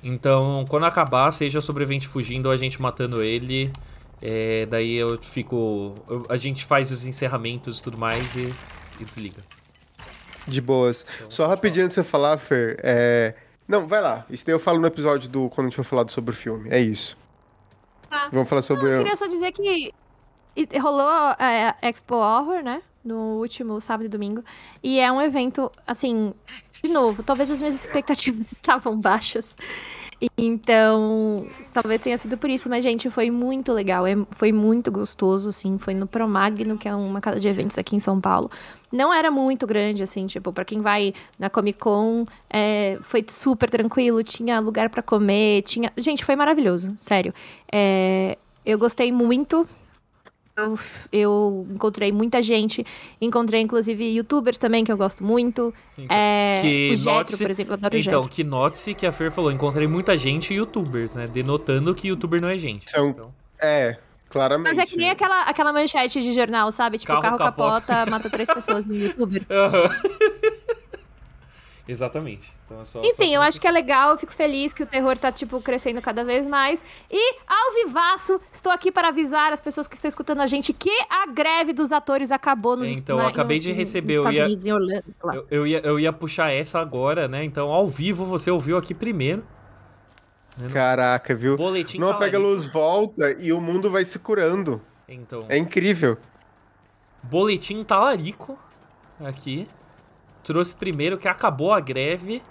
Então, 0.05 0.65
quando 0.69 0.85
acabar, 0.85 1.31
seja 1.31 1.59
o 1.59 1.63
sobrevivente 1.63 2.07
fugindo 2.07 2.47
ou 2.47 2.53
a 2.53 2.57
gente 2.57 2.81
matando 2.81 3.23
ele. 3.23 3.73
é, 4.23 4.67
daí 4.67 4.95
eu 4.95 5.19
fico. 5.21 5.95
eu- 6.09 6.27
a 6.29 6.37
gente 6.37 6.65
faz 6.65 6.91
os 6.91 7.05
encerramentos 7.07 7.79
e 7.79 7.83
tudo 7.83 7.97
mais 7.99 8.37
e, 8.37 8.53
e 9.01 9.05
desliga. 9.05 9.43
De 10.47 10.61
boas. 10.61 11.07
Só 11.29 11.47
rapidinho 11.47 11.87
antes 11.87 11.97
de 11.97 12.03
você 12.03 12.09
falar, 12.09 12.37
Fer, 12.39 12.79
é... 12.83 13.35
Não, 13.67 13.87
vai 13.87 14.03
lá. 14.03 14.27
Isso 14.29 14.45
daí 14.45 14.55
eu 14.55 14.59
falo 14.61 14.79
no 14.79 14.87
episódio 14.87 15.27
do 15.29 15.49
quando 15.49 15.69
a 15.69 15.71
gente 15.71 15.77
for 15.77 15.85
falar 15.85 16.07
sobre 16.11 16.33
o 16.33 16.35
filme. 16.35 16.69
É 16.71 16.79
isso. 16.79 17.17
Tá. 18.11 18.29
Vamos 18.31 18.47
falar 18.47 18.61
sobre... 18.61 18.93
Eu 18.93 18.99
queria 18.99 19.17
só 19.17 19.27
dizer 19.27 19.53
que 19.53 19.91
rolou 20.79 21.31
é, 21.39 21.75
a 21.81 21.89
Expo 21.89 22.15
Horror, 22.17 22.63
né? 22.63 22.83
No 23.03 23.39
último 23.41 23.81
sábado 23.81 24.05
e 24.05 24.09
domingo. 24.09 24.45
E 24.83 25.01
é 25.01 25.11
um 25.11 25.21
evento, 25.21 25.73
assim, 25.87 26.35
de 26.85 26.93
novo, 26.93 27.23
talvez 27.23 27.51
as 27.51 27.61
minhas 27.61 27.75
expectativas 27.75 28.53
estavam 28.53 28.97
baixas. 28.97 29.57
Então, 30.39 31.47
talvez 31.73 32.01
tenha 32.01 32.17
sido 32.17 32.37
por 32.39 32.49
isso, 32.49 32.69
mas, 32.69 32.83
gente, 32.85 33.11
foi 33.11 33.31
muito 33.31 33.73
legal. 33.73 34.07
é- 34.07 34.15
foi 34.31 34.53
muito 34.53 34.91
gostoso, 34.91 35.49
assim. 35.49 35.77
Foi 35.79 35.95
no 35.95 36.07
Promagno, 36.07 36.79
que 36.79 36.89
é 36.89 36.95
uma 36.95 37.21
casa 37.21 37.41
de 37.41 37.49
eventos 37.49 37.79
aqui 37.79 37.97
em 37.97 38.01
São 38.01 38.21
Paulo. 38.21 38.51
Não 38.93 39.13
era 39.13 39.31
muito 39.31 39.67
grande, 39.67 40.03
assim, 40.03 40.27
tipo, 40.27 40.53
pra 40.53 40.65
quem 40.65 40.81
vai 40.81 41.13
na 41.39 41.51
Comic 41.51 41.79
Con, 41.79 42.25
é, 42.49 42.99
foi 43.03 43.25
super 43.29 43.69
tranquilo, 43.69 44.23
tinha 44.23 44.61
lugar 44.61 44.89
pra 44.89 45.03
comer, 45.03 45.63
tinha. 45.63 45.93
Gente, 45.97 46.25
foi 46.25 46.37
maravilhoso, 46.37 46.95
sério. 46.97 47.35
É, 47.73 48.39
eu 48.65 48.79
gostei 48.79 49.11
muito. 49.11 49.67
Eu, 50.57 50.79
eu 51.13 51.67
encontrei 51.69 52.13
muita 52.13 52.41
gente, 52.41 52.87
encontrei 53.21 53.61
inclusive 53.61 54.05
youtubers 54.17 54.57
também, 54.57 54.85
que 54.85 54.93
eu 54.93 54.97
gosto 54.97 55.25
muito. 55.25 55.75
Então, 55.99 56.17
É, 56.17 56.59
que 56.63 56.91
o 56.93 56.97
Jetro, 56.97 57.37
por 57.39 57.51
exemplo, 57.51 57.75
adoro 57.75 57.97
Então, 57.99 58.23
Jetro. 58.23 58.29
que 58.37 58.45
note-se 58.45 58.95
que 58.95 59.05
a 59.05 59.11
Fer 59.11 59.33
falou, 59.33 59.51
encontrei 59.51 59.89
muita 59.89 60.17
gente 60.17 60.53
e 60.55 60.59
youtubers, 60.59 61.17
né? 61.17 61.27
Denotando 61.27 61.93
que 61.93 62.07
youtuber 62.07 62.41
não 62.41 62.49
é 62.49 62.57
gente. 62.57 62.89
São- 62.89 63.09
Então, 63.09 63.35
É, 63.61 63.97
claramente. 64.31 64.69
Mas 64.69 64.79
é 64.79 64.87
que 64.87 64.97
nem 64.97 65.11
aquela, 65.11 65.43
aquela 65.43 65.73
manchete 65.73 66.21
de 66.21 66.33
jornal, 66.33 66.71
sabe? 66.71 66.99
Tipo, 66.99 67.09
Carro 67.15 67.21
o 67.21 67.23
carro 67.25 67.39
capota. 67.39 67.87
capota, 67.87 68.11
mata 68.11 68.31
três 68.31 68.49
pessoas 68.49 68.89
em 68.89 68.95
youtuber. 68.95 69.45
Aham. 69.51 69.89
Exatamente. 71.87 72.51
Então 72.65 72.81
é 72.81 72.85
só, 72.87 73.01
Enfim, 73.03 73.27
só 73.29 73.35
eu 73.35 73.43
acho 73.43 73.61
que 73.61 73.67
é 73.67 73.71
legal, 73.71 74.13
eu 74.13 74.19
fico 74.19 74.33
feliz 74.33 74.73
que 74.73 74.83
o 74.83 74.87
terror 74.87 75.19
tá, 75.19 75.31
tipo, 75.31 75.61
crescendo 75.61 76.01
cada 76.01 76.25
vez 76.25 76.47
mais. 76.47 76.83
E, 77.11 77.35
ao 77.47 77.75
vivaço, 77.85 78.41
estou 78.51 78.73
aqui 78.73 78.91
para 78.91 79.09
avisar 79.09 79.53
as 79.53 79.61
pessoas 79.61 79.87
que 79.87 79.95
estão 79.95 80.09
escutando 80.09 80.41
a 80.41 80.47
gente 80.47 80.73
que 80.73 80.89
a 81.11 81.27
greve 81.27 81.75
dos 81.75 81.93
atores 81.93 82.33
acabou 82.33 82.75
nos 82.75 82.89
Então, 82.89 83.17
na- 83.19 83.25
eu 83.25 83.29
acabei 83.29 83.59
em- 83.59 83.61
de 83.61 83.73
receber, 83.73 84.17
nos 84.17 84.27
eu 84.27 84.33
ia- 84.33 84.45
Unidos, 84.47 84.65
Orlando. 84.67 85.05
Eu, 85.35 85.47
eu 85.51 85.67
ia, 85.67 85.81
eu 85.81 86.01
ia 86.01 86.13
puxar 86.13 86.51
essa 86.51 86.81
agora, 86.81 87.29
né? 87.29 87.45
Então, 87.45 87.71
ao 87.71 87.87
vivo, 87.87 88.25
você 88.25 88.51
ouviu 88.51 88.79
aqui 88.79 88.95
primeiro. 88.95 89.45
Caraca, 90.73 91.35
viu? 91.35 91.57
Boletim 91.57 91.99
Não 91.99 92.17
pega 92.19 92.39
luz, 92.39 92.65
volta 92.73 93.33
e 93.33 93.53
o 93.53 93.61
mundo 93.61 93.91
vai 93.91 94.05
se 94.05 94.19
curando. 94.21 94.81
Então, 95.09 95.45
É 95.49 95.59
incrível. 95.59 96.17
boletim 97.23 97.83
talarico 97.85 98.59
aqui. 99.21 99.67
Trouxe 100.45 100.75
primeiro 100.77 101.19
que 101.19 101.27
acabou 101.27 101.73
a 101.73 101.81
greve. 101.81 102.43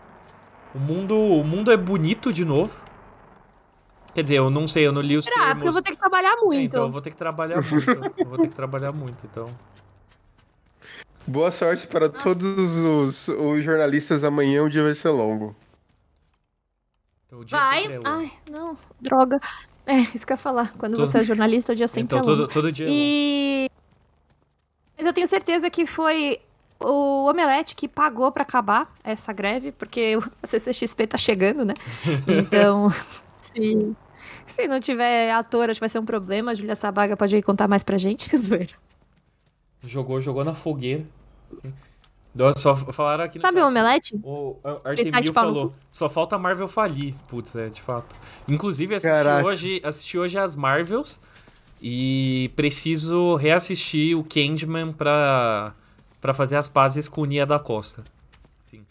O 0.76 0.80
mundo, 0.80 1.16
o 1.16 1.44
mundo 1.44 1.72
é 1.72 1.78
bonito 1.78 2.34
de 2.34 2.44
novo. 2.44 2.74
Quer 4.14 4.24
dizer, 4.24 4.36
eu 4.36 4.50
não 4.50 4.68
sei, 4.68 4.86
eu 4.86 4.92
não 4.92 5.02
li 5.02 5.16
os 5.18 5.26
Será? 5.26 5.38
termos. 5.38 5.54
Porque 5.56 5.68
eu 5.70 5.74
vou 5.74 5.82
ter 5.82 5.92
que 5.92 5.98
trabalhar 5.98 6.34
É, 6.34 6.42
muito. 6.42 6.64
então, 6.66 6.84
eu 6.84 6.90
vou 6.90 7.02
ter 7.02 7.10
que 7.12 7.16
trabalhar 7.16 7.62
muito. 7.62 7.90
eu 8.18 8.26
vou 8.28 8.38
ter 8.38 8.48
que 8.48 8.54
trabalhar 8.56 8.92
muito, 8.92 9.26
então. 9.26 9.50
Boa 11.26 11.52
sorte 11.52 11.88
para 11.88 12.10
todos 12.10 12.44
os, 12.84 13.28
os 13.30 13.64
jornalistas 13.64 14.24
amanhã, 14.24 14.62
o 14.64 14.70
dia 14.70 14.84
vai 14.84 14.94
ser 14.94 15.10
longo. 15.10 15.56
então 17.28 17.40
o 17.40 17.46
dia 17.46 17.58
Vai. 17.58 17.78
sempre 17.82 17.94
é 17.94 17.98
longo. 17.98 18.10
Ai, 18.10 18.32
não. 18.50 18.78
Droga. 19.00 19.40
É, 19.86 19.96
isso 20.00 20.26
que 20.26 20.34
eu 20.34 20.36
ia 20.36 20.42
falar. 20.42 20.74
Quando 20.78 20.96
Todo- 20.98 21.06
você 21.08 21.20
é 21.20 21.24
jornalista, 21.24 21.74
o 21.74 21.76
dia 21.76 21.88
sempre 21.88 22.18
então, 22.18 22.20
é 22.20 22.22
longo. 22.22 22.36
todo, 22.48 22.48
todo 22.54 22.72
dia 22.72 22.86
é 22.86 22.90
longo. 22.90 23.00
E. 23.02 23.70
Mas 24.98 25.08
eu 25.08 25.14
tenho 25.14 25.28
certeza 25.28 25.70
que 25.70 25.86
foi 25.86 26.40
o 26.84 27.30
Omelete 27.30 27.76
que 27.76 27.88
pagou 27.88 28.32
pra 28.32 28.44
acabar 28.44 28.94
essa 29.04 29.32
greve, 29.34 29.72
porque 29.72 30.18
o- 30.18 30.24
a 30.44 30.48
CCXP 30.48 31.08
tá 31.08 31.18
chegando, 31.18 31.64
né? 31.66 31.74
Então, 32.28 32.90
se, 33.40 33.96
se 34.46 34.68
não 34.68 34.80
tiver 34.80 35.32
ator, 35.32 35.70
acho 35.70 35.76
que 35.76 35.80
vai 35.82 35.90
ser 35.90 36.00
um 36.00 36.06
problema. 36.06 36.52
A 36.52 36.54
Julia 36.54 36.76
Sabaga 36.76 37.16
pode 37.18 37.36
ir 37.36 37.42
contar 37.44 37.68
mais 37.68 37.84
pra 37.84 37.98
gente. 37.98 38.36
Zoeira. 38.38 38.74
Jogou, 39.84 40.20
jogou 40.22 40.44
na 40.46 40.54
fogueira. 40.54 41.06
Nossa, 42.36 42.58
Só 42.60 42.76
falaram 42.76 43.26
aqui 43.26 43.38
no 43.38 43.42
Sabe 43.44 43.58
chat. 43.58 43.64
o 43.66 43.68
Omelete? 43.68 44.20
O 44.24 44.58
Ar- 44.64 44.94
Ele 44.94 45.02
está 45.02 45.18
Artemil 45.18 45.22
de 45.24 45.32
pau 45.34 45.46
no 45.48 45.54
falou, 45.54 45.76
só 45.92 46.10
falta 46.10 46.36
a 46.36 46.40
Marvel 46.40 46.68
falir. 46.68 47.14
Putz, 47.28 47.56
é, 47.56 47.70
de 47.70 47.80
fato. 47.82 48.16
Inclusive, 48.48 48.96
assisti 48.96 49.14
Caraca. 49.16 49.46
hoje, 49.48 49.82
assisti 49.84 50.18
hoje 50.18 50.40
as 50.40 50.56
Marvels 50.56 51.20
e 51.80 52.50
preciso 52.56 53.36
reassistir 53.36 54.18
o 54.18 54.24
Candyman 54.24 54.92
pra, 54.94 55.74
pra 56.24 56.34
fazer 56.34 56.56
as 56.56 56.70
pazes 56.70 57.10
com 57.10 57.20
o 57.22 57.26
Nia 57.26 57.46
da 57.46 57.60
Costa. 57.60 58.02
Assim, 58.66 58.82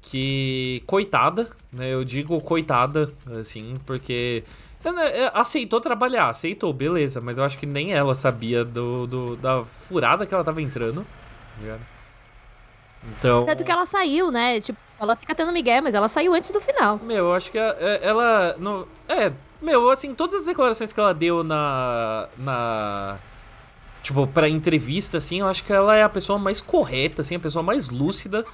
que, 0.00 0.82
coitada, 0.86 1.50
né? 1.72 1.92
Eu 1.92 2.04
digo 2.04 2.40
coitada, 2.40 3.12
assim, 3.40 3.80
porque... 3.84 4.44
ela, 4.84 5.04
é, 5.04 5.30
Aceitou 5.34 5.80
trabalhar, 5.80 6.28
aceitou, 6.28 6.72
beleza, 6.72 7.20
mas 7.20 7.38
eu 7.38 7.44
acho 7.44 7.58
que 7.58 7.66
nem 7.66 7.92
ela 7.92 8.14
sabia 8.14 8.64
do, 8.64 9.06
do- 9.08 9.36
da 9.36 9.64
furada 9.64 10.24
que 10.24 10.32
ela 10.32 10.44
tava 10.44 10.62
entrando. 10.62 11.04
tá? 11.60 11.78
Então. 13.18 13.44
Tanto 13.44 13.64
que 13.64 13.70
ela 13.72 13.84
saiu, 13.84 14.30
né? 14.30 14.60
Tipo, 14.60 14.78
ela 15.00 15.16
fica 15.16 15.34
tendo 15.34 15.52
migué, 15.52 15.80
mas 15.80 15.92
ela 15.94 16.08
saiu 16.08 16.32
antes 16.34 16.50
do 16.52 16.60
final. 16.60 16.98
Meu, 17.02 17.16
eu 17.26 17.34
acho 17.34 17.50
que 17.50 17.58
a- 17.58 17.76
é- 17.80 18.00
ela. 18.06 18.56
No, 18.58 18.86
é, 19.08 19.32
meu, 19.60 19.90
assim, 19.90 20.14
todas 20.14 20.34
as 20.36 20.46
declarações 20.46 20.92
que 20.92 20.98
ela 21.00 21.12
deu 21.14 21.42
na. 21.44 22.28
Na. 22.38 23.18
Tipo, 24.06 24.24
pra 24.24 24.48
entrevista, 24.48 25.16
assim, 25.18 25.40
eu 25.40 25.48
acho 25.48 25.64
que 25.64 25.72
ela 25.72 25.96
é 25.96 26.04
a 26.04 26.08
pessoa 26.08 26.38
mais 26.38 26.60
correta, 26.60 27.22
assim, 27.22 27.34
a 27.34 27.40
pessoa 27.40 27.60
mais 27.60 27.88
lúcida. 27.88 28.44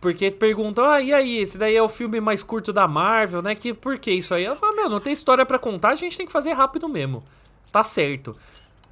Porque 0.00 0.30
perguntam, 0.30 0.82
ah, 0.86 0.98
e 1.02 1.12
aí, 1.12 1.36
esse 1.40 1.58
daí 1.58 1.76
é 1.76 1.82
o 1.82 1.88
filme 1.90 2.20
mais 2.22 2.42
curto 2.42 2.72
da 2.72 2.88
Marvel, 2.88 3.42
né? 3.42 3.54
Que, 3.54 3.74
por 3.74 3.98
que 3.98 4.10
isso 4.12 4.32
aí? 4.32 4.44
Ela 4.44 4.56
fala, 4.56 4.74
meu, 4.74 4.88
não 4.88 4.98
tem 4.98 5.12
história 5.12 5.44
pra 5.44 5.58
contar, 5.58 5.90
a 5.90 5.94
gente 5.94 6.16
tem 6.16 6.24
que 6.24 6.32
fazer 6.32 6.52
rápido 6.54 6.88
mesmo. 6.88 7.22
Tá 7.70 7.82
certo. 7.82 8.34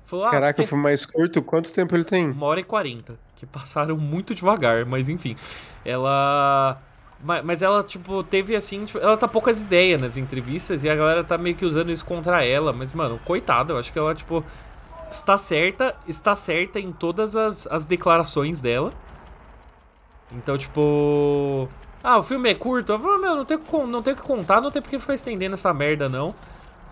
Falou, 0.05 0.27
ah, 0.27 0.31
Caraca, 0.33 0.55
porque- 0.57 0.69
foi 0.69 0.79
mais 0.79 1.07
curto. 1.07 1.41
Quanto 1.41 1.73
tempo 1.73 1.97
ele 1.97 2.05
tem? 2.05 2.29
uma 2.31 2.45
hora 2.47 2.61
e 2.61 2.65
quarenta. 2.65 3.19
Que 3.37 3.47
passaram 3.47 3.97
muito 3.97 4.35
devagar, 4.35 4.85
mas 4.85 5.09
enfim. 5.09 5.35
Ela. 5.83 6.79
ma- 7.25 7.43
Mas 7.43 7.63
ela, 7.63 7.83
tipo, 7.83 8.23
teve 8.23 8.55
assim. 8.55 8.85
tipo, 8.85 8.99
ela 8.99 9.17
tá 9.17 9.27
poucas 9.27 9.63
ideias 9.63 9.99
nas 10.01 10.17
entrevistas 10.19 10.85
e 10.85 10.91
a 10.91 10.95
galera 10.95 11.25
tá 11.25 11.39
meio 11.39 11.57
que 11.57 11.65
usando 11.65 11.91
isso 11.91 12.05
contra 12.05 12.45
ela. 12.45 12.73
Mas, 12.73 12.93
mano, 12.93 13.19
coitada, 13.25 13.73
eu 13.73 13.79
acho 13.79 13.91
que 13.93 13.99
ela, 13.99 14.15
tipo. 14.15 14.45
Está 15.11 15.39
certa, 15.39 15.95
está 16.07 16.35
certa 16.35 16.81
em 16.81 16.93
todas 16.93 17.37
as, 17.37 17.67
as 17.69 17.87
declarações 17.87 18.61
dela. 18.61 18.93
Então, 20.33 20.59
tipo. 20.59 21.69
Ah, 22.03 22.19
o 22.19 22.23
filme 22.23 22.51
é 22.51 22.55
curto. 22.55 22.93
Eu 22.93 23.01
falo, 23.01 23.21
meu, 23.21 23.37
não 23.37 23.45
tem, 23.45 23.59
não 23.89 24.03
que 24.03 24.15
contar, 24.17 24.61
não 24.61 24.71
tem 24.71 24.83
porque 24.83 24.99
ficar 24.99 25.15
estendendo 25.15 25.55
essa 25.55 25.73
merda, 25.73 26.09
não 26.09 26.35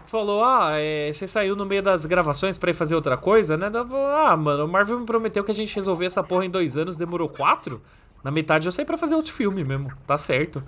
falou, 0.07 0.45
ah, 0.45 0.73
é, 0.75 1.13
você 1.13 1.27
saiu 1.27 1.57
no 1.57 1.67
meio 1.67 1.83
das 1.83 2.07
gravações 2.07 2.57
pra 2.57 2.71
ir 2.71 2.75
fazer 2.75 2.95
outra 2.95 3.17
coisa, 3.17 3.57
né? 3.57 3.67
Ela 3.67 4.31
ah, 4.31 4.37
mano, 4.37 4.65
o 4.65 4.69
Marvel 4.69 5.01
me 5.01 5.07
prometeu 5.07 5.43
que 5.43 5.51
a 5.51 5.55
gente 5.55 5.75
resolver 5.75 6.07
essa 6.07 6.23
porra 6.23 6.45
em 6.45 6.51
dois 6.51 6.77
anos, 6.77 6.97
demorou 6.97 7.29
quatro? 7.29 7.83
Na 8.23 8.31
metade 8.31 8.69
eu 8.69 8.73
saí 8.73 8.85
pra 8.85 8.97
fazer 8.97 9.15
outro 9.17 9.33
filme 9.33 9.65
mesmo, 9.65 9.93
tá 10.07 10.17
certo. 10.17 10.63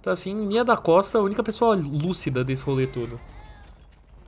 Então 0.00 0.12
assim, 0.12 0.34
Nia 0.34 0.64
da 0.64 0.76
Costa, 0.76 1.18
a 1.18 1.22
única 1.22 1.42
pessoa 1.42 1.74
lúcida 1.74 2.44
desse 2.44 2.62
rolê 2.62 2.86
todo. 2.86 3.18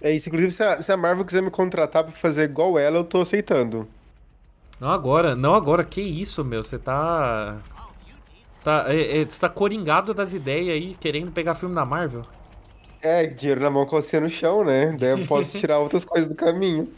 É 0.03 0.11
isso. 0.11 0.29
Inclusive, 0.29 0.51
se 0.51 0.63
a, 0.63 0.83
se 0.83 0.93
a 0.93 0.97
Marvel 0.97 1.25
quiser 1.25 1.41
me 1.41 1.51
contratar 1.51 2.03
pra 2.03 2.13
fazer 2.13 2.45
igual 2.45 2.79
ela, 2.79 2.99
eu 2.99 3.05
tô 3.05 3.21
aceitando. 3.21 3.89
Não 4.81 4.91
agora, 4.91 5.37
não 5.37 5.55
agora, 5.55 5.85
que 5.85 6.01
isso, 6.01 6.45
meu, 6.45 6.65
você 6.65 6.77
tá... 6.77 7.59
Tá, 8.65 8.87
é, 8.89 9.21
é, 9.21 9.25
você 9.25 9.41
tá 9.41 9.49
coringado 9.49 10.13
das 10.13 10.35
ideias 10.35 10.75
aí, 10.75 10.97
querendo 10.99 11.31
pegar 11.31 11.55
filme 11.55 11.75
da 11.75 11.85
Marvel? 11.85 12.25
É, 13.01 13.27
dinheiro 13.27 13.61
na 13.61 13.71
mão 13.71 13.87
com 13.87 13.97
você 13.97 14.21
no 14.21 14.31
chão, 14.31 14.65
né? 14.65 14.95
Daí 14.99 15.11
eu 15.11 15.27
posso 15.27 15.59
tirar 15.59 15.79
outras 15.79 16.05
coisas 16.05 16.29
do 16.29 16.37
caminho. 16.37 16.89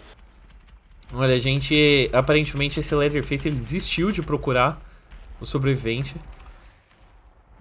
Olha, 1.12 1.34
a 1.34 1.38
gente. 1.38 2.10
Aparentemente 2.12 2.80
esse 2.80 2.94
Leatherface 2.94 3.48
ele 3.48 3.56
desistiu 3.56 4.10
de 4.10 4.22
procurar 4.22 4.80
o 5.40 5.46
sobrevivente. 5.46 6.14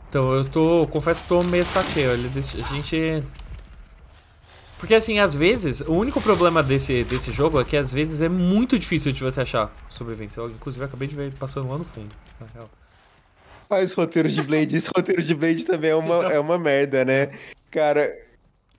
Então 0.09 0.33
eu 0.33 0.43
tô. 0.43 0.87
Confesso 0.87 1.23
que 1.23 1.29
tô 1.29 1.41
meio 1.43 1.65
saqueio. 1.65 2.11
A 2.11 2.73
gente. 2.73 3.23
Porque 4.83 4.95
assim, 4.95 5.17
às 5.17 5.33
vezes, 5.33 5.79
o 5.79 5.93
único 5.93 6.19
problema 6.19 6.61
desse, 6.61 7.05
desse 7.05 7.31
jogo 7.31 7.57
é 7.57 7.63
que 7.63 7.77
às 7.77 7.93
vezes 7.93 8.19
é 8.19 8.27
muito 8.27 8.77
difícil 8.77 9.13
de 9.13 9.23
você 9.23 9.39
achar 9.39 9.73
sobreviventes. 9.87 10.35
Eu, 10.35 10.49
inclusive, 10.49 10.83
acabei 10.83 11.07
de 11.07 11.15
ver 11.15 11.31
passando 11.35 11.69
lá 11.69 11.77
no 11.77 11.85
fundo, 11.85 12.13
na 12.37 12.47
real. 12.47 12.69
Faz 13.61 13.93
roteiro 13.93 14.27
de 14.27 14.41
Blade. 14.41 14.75
Esse 14.75 14.89
roteiro 14.93 15.23
de 15.23 15.33
Blade 15.33 15.63
também 15.63 15.91
é 15.91 15.95
uma, 15.95 16.17
então... 16.17 16.31
é 16.31 16.37
uma 16.37 16.57
merda, 16.57 17.05
né? 17.05 17.31
Cara, 17.71 18.13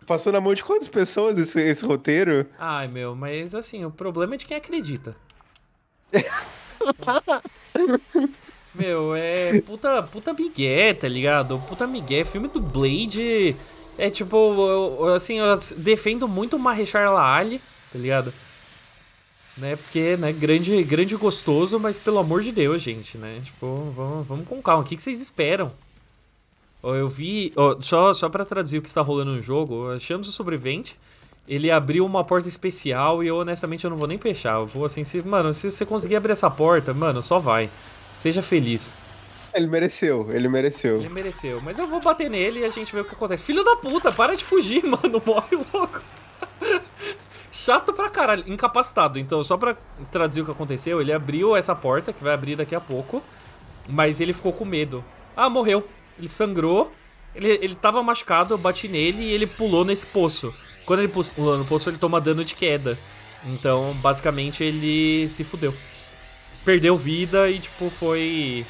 passou 0.07 0.31
na 0.31 0.43
mão 0.43 0.53
de 0.53 0.63
quantas 0.63 0.89
pessoas 0.89 1.39
esse, 1.39 1.59
esse 1.59 1.87
roteiro? 1.87 2.45
Ai, 2.59 2.87
meu, 2.87 3.17
mas 3.17 3.55
assim, 3.55 3.83
o 3.87 3.91
problema 3.91 4.35
é 4.35 4.37
de 4.37 4.45
quem 4.45 4.59
acredita. 4.59 5.17
Meu, 8.75 9.15
é 9.15 9.61
puta, 9.61 10.03
puta 10.03 10.35
migué, 10.35 10.93
tá 10.93 11.07
ligado? 11.09 11.63
Puta 11.69 11.87
migué. 11.87 12.25
Filme 12.25 12.49
do 12.49 12.61
Blade 12.61 13.57
é 13.99 14.11
tipo, 14.11 14.37
eu, 14.37 15.15
assim, 15.15 15.39
eu 15.39 15.59
defendo 15.77 16.27
muito 16.29 16.57
o 16.57 16.59
Marechal 16.59 17.17
Ali, 17.17 17.61
tá 17.93 17.99
ligado? 17.99 18.33
Né, 19.57 19.77
porque, 19.77 20.17
né, 20.17 20.33
grande, 20.33 20.83
grande 20.83 21.15
gostoso, 21.15 21.79
mas 21.79 21.97
pelo 21.97 22.19
amor 22.19 22.43
de 22.43 22.51
Deus, 22.51 22.83
gente, 22.83 23.17
né? 23.17 23.41
Tipo, 23.45 23.93
vamos, 23.95 24.27
vamos 24.27 24.49
com 24.49 24.61
calma. 24.61 24.83
O 24.83 24.87
que, 24.87 24.97
que 24.97 25.03
vocês 25.03 25.21
esperam? 25.21 25.71
Eu 26.83 27.09
vi, 27.09 27.53
ó, 27.57 27.81
só, 27.81 28.13
só 28.13 28.29
pra 28.29 28.45
traduzir 28.45 28.79
o 28.79 28.83
que 28.83 28.89
está 28.89 29.01
rolando 29.01 29.33
no 29.33 29.41
jogo, 29.41 29.93
achamos 29.93 30.29
o 30.29 30.33
sobrevivente, 30.33 30.97
ele 31.49 31.71
abriu 31.71 32.05
uma 32.05 32.25
porta 32.25 32.49
especial 32.49 33.23
e 33.23 33.29
eu, 33.29 33.37
honestamente, 33.37 33.85
eu 33.85 33.91
não 33.91 33.97
vou 33.97 34.09
nem 34.09 34.19
fechar. 34.19 34.59
Eu 34.59 34.67
vou 34.67 34.85
assim, 34.85 35.05
se, 35.05 35.23
mano, 35.23 35.55
se 35.55 35.71
você 35.71 35.87
conseguir 35.87 36.17
abrir 36.17 36.33
essa 36.33 36.51
porta, 36.51 36.93
mano, 36.93 37.23
só 37.23 37.39
vai. 37.39 37.71
Seja 38.17 38.43
feliz. 38.43 38.93
Ele 39.55 39.67
mereceu, 39.67 40.27
ele 40.31 40.49
mereceu. 40.49 40.97
Ele 40.97 41.09
mereceu. 41.09 41.61
Mas 41.63 41.79
eu 41.79 41.87
vou 41.87 42.01
bater 42.01 42.29
nele 42.29 42.61
e 42.61 42.65
a 42.65 42.71
gente 42.71 42.93
vê 42.93 43.01
o 43.01 43.05
que 43.05 43.15
acontece. 43.15 43.45
Filho 43.45 43.63
da 43.63 43.77
puta, 43.77 44.11
para 44.11 44.37
de 44.37 44.45
fugir, 44.45 44.83
mano. 44.85 45.23
Morre 45.25 45.57
logo. 45.73 46.01
Chato 47.53 47.93
pra 47.93 48.09
caralho. 48.09 48.45
Incapacitado. 48.47 49.19
Então, 49.19 49.43
só 49.43 49.57
pra 49.57 49.77
traduzir 50.11 50.41
o 50.43 50.45
que 50.45 50.51
aconteceu, 50.51 51.01
ele 51.01 51.13
abriu 51.13 51.55
essa 51.55 51.75
porta, 51.75 52.13
que 52.13 52.23
vai 52.23 52.35
abrir 52.35 52.57
daqui 52.57 52.75
a 52.75 52.81
pouco. 52.81 53.23
Mas 53.89 54.21
ele 54.21 54.33
ficou 54.33 54.53
com 54.53 54.65
medo. 54.65 55.05
Ah, 55.37 55.49
morreu. 55.49 55.87
Ele 56.19 56.29
sangrou. 56.29 56.93
Ele, 57.35 57.49
ele 57.49 57.75
tava 57.75 58.03
machucado, 58.03 58.55
eu 58.55 58.59
bati 58.59 58.89
nele 58.89 59.23
e 59.23 59.33
ele 59.33 59.47
pulou 59.47 59.85
nesse 59.85 60.07
poço. 60.07 60.55
Quando 60.85 61.01
ele 61.01 61.09
pulou 61.09 61.59
no 61.59 61.65
poço, 61.65 61.91
ele 61.91 61.99
toma 61.99 62.21
dano 62.21 62.45
de 62.45 62.55
queda. 62.55 62.99
Então, 63.47 63.93
basicamente, 64.01 64.63
ele 64.65 65.29
se 65.29 65.45
fudeu 65.45 65.75
perdeu 66.65 66.97
vida 66.97 67.51
e, 67.51 67.59
tipo, 67.59 67.91
foi. 67.91 68.65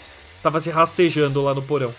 Tava 0.45 0.61
se 0.61 0.69
rastejando 0.69 1.41
lá 1.41 1.55
no 1.55 1.63
porão. 1.63 1.91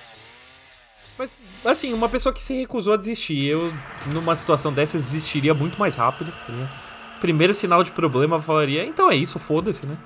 Mas, 1.18 1.36
assim, 1.66 1.92
uma 1.94 2.08
pessoa 2.08 2.32
que 2.32 2.44
se 2.44 2.54
recusou 2.54 2.94
a 2.94 2.98
desistir, 2.98 3.44
eu, 3.44 3.70
numa 4.14 4.36
situação 4.36 4.72
dessa, 4.72 5.00
desistiria 5.00 5.52
muito 5.52 5.80
mais 5.80 5.96
rápido. 5.96 6.32
Tá 6.32 7.18
Primeiro 7.20 7.56
sinal 7.56 7.84
de 7.84 7.92
problema, 7.92 8.36
eu 8.36 8.42
falaria, 8.44 8.86
então 8.86 9.10
é 9.10 9.16
isso, 9.16 9.40
foda-se, 9.40 9.88
né? 9.88 9.98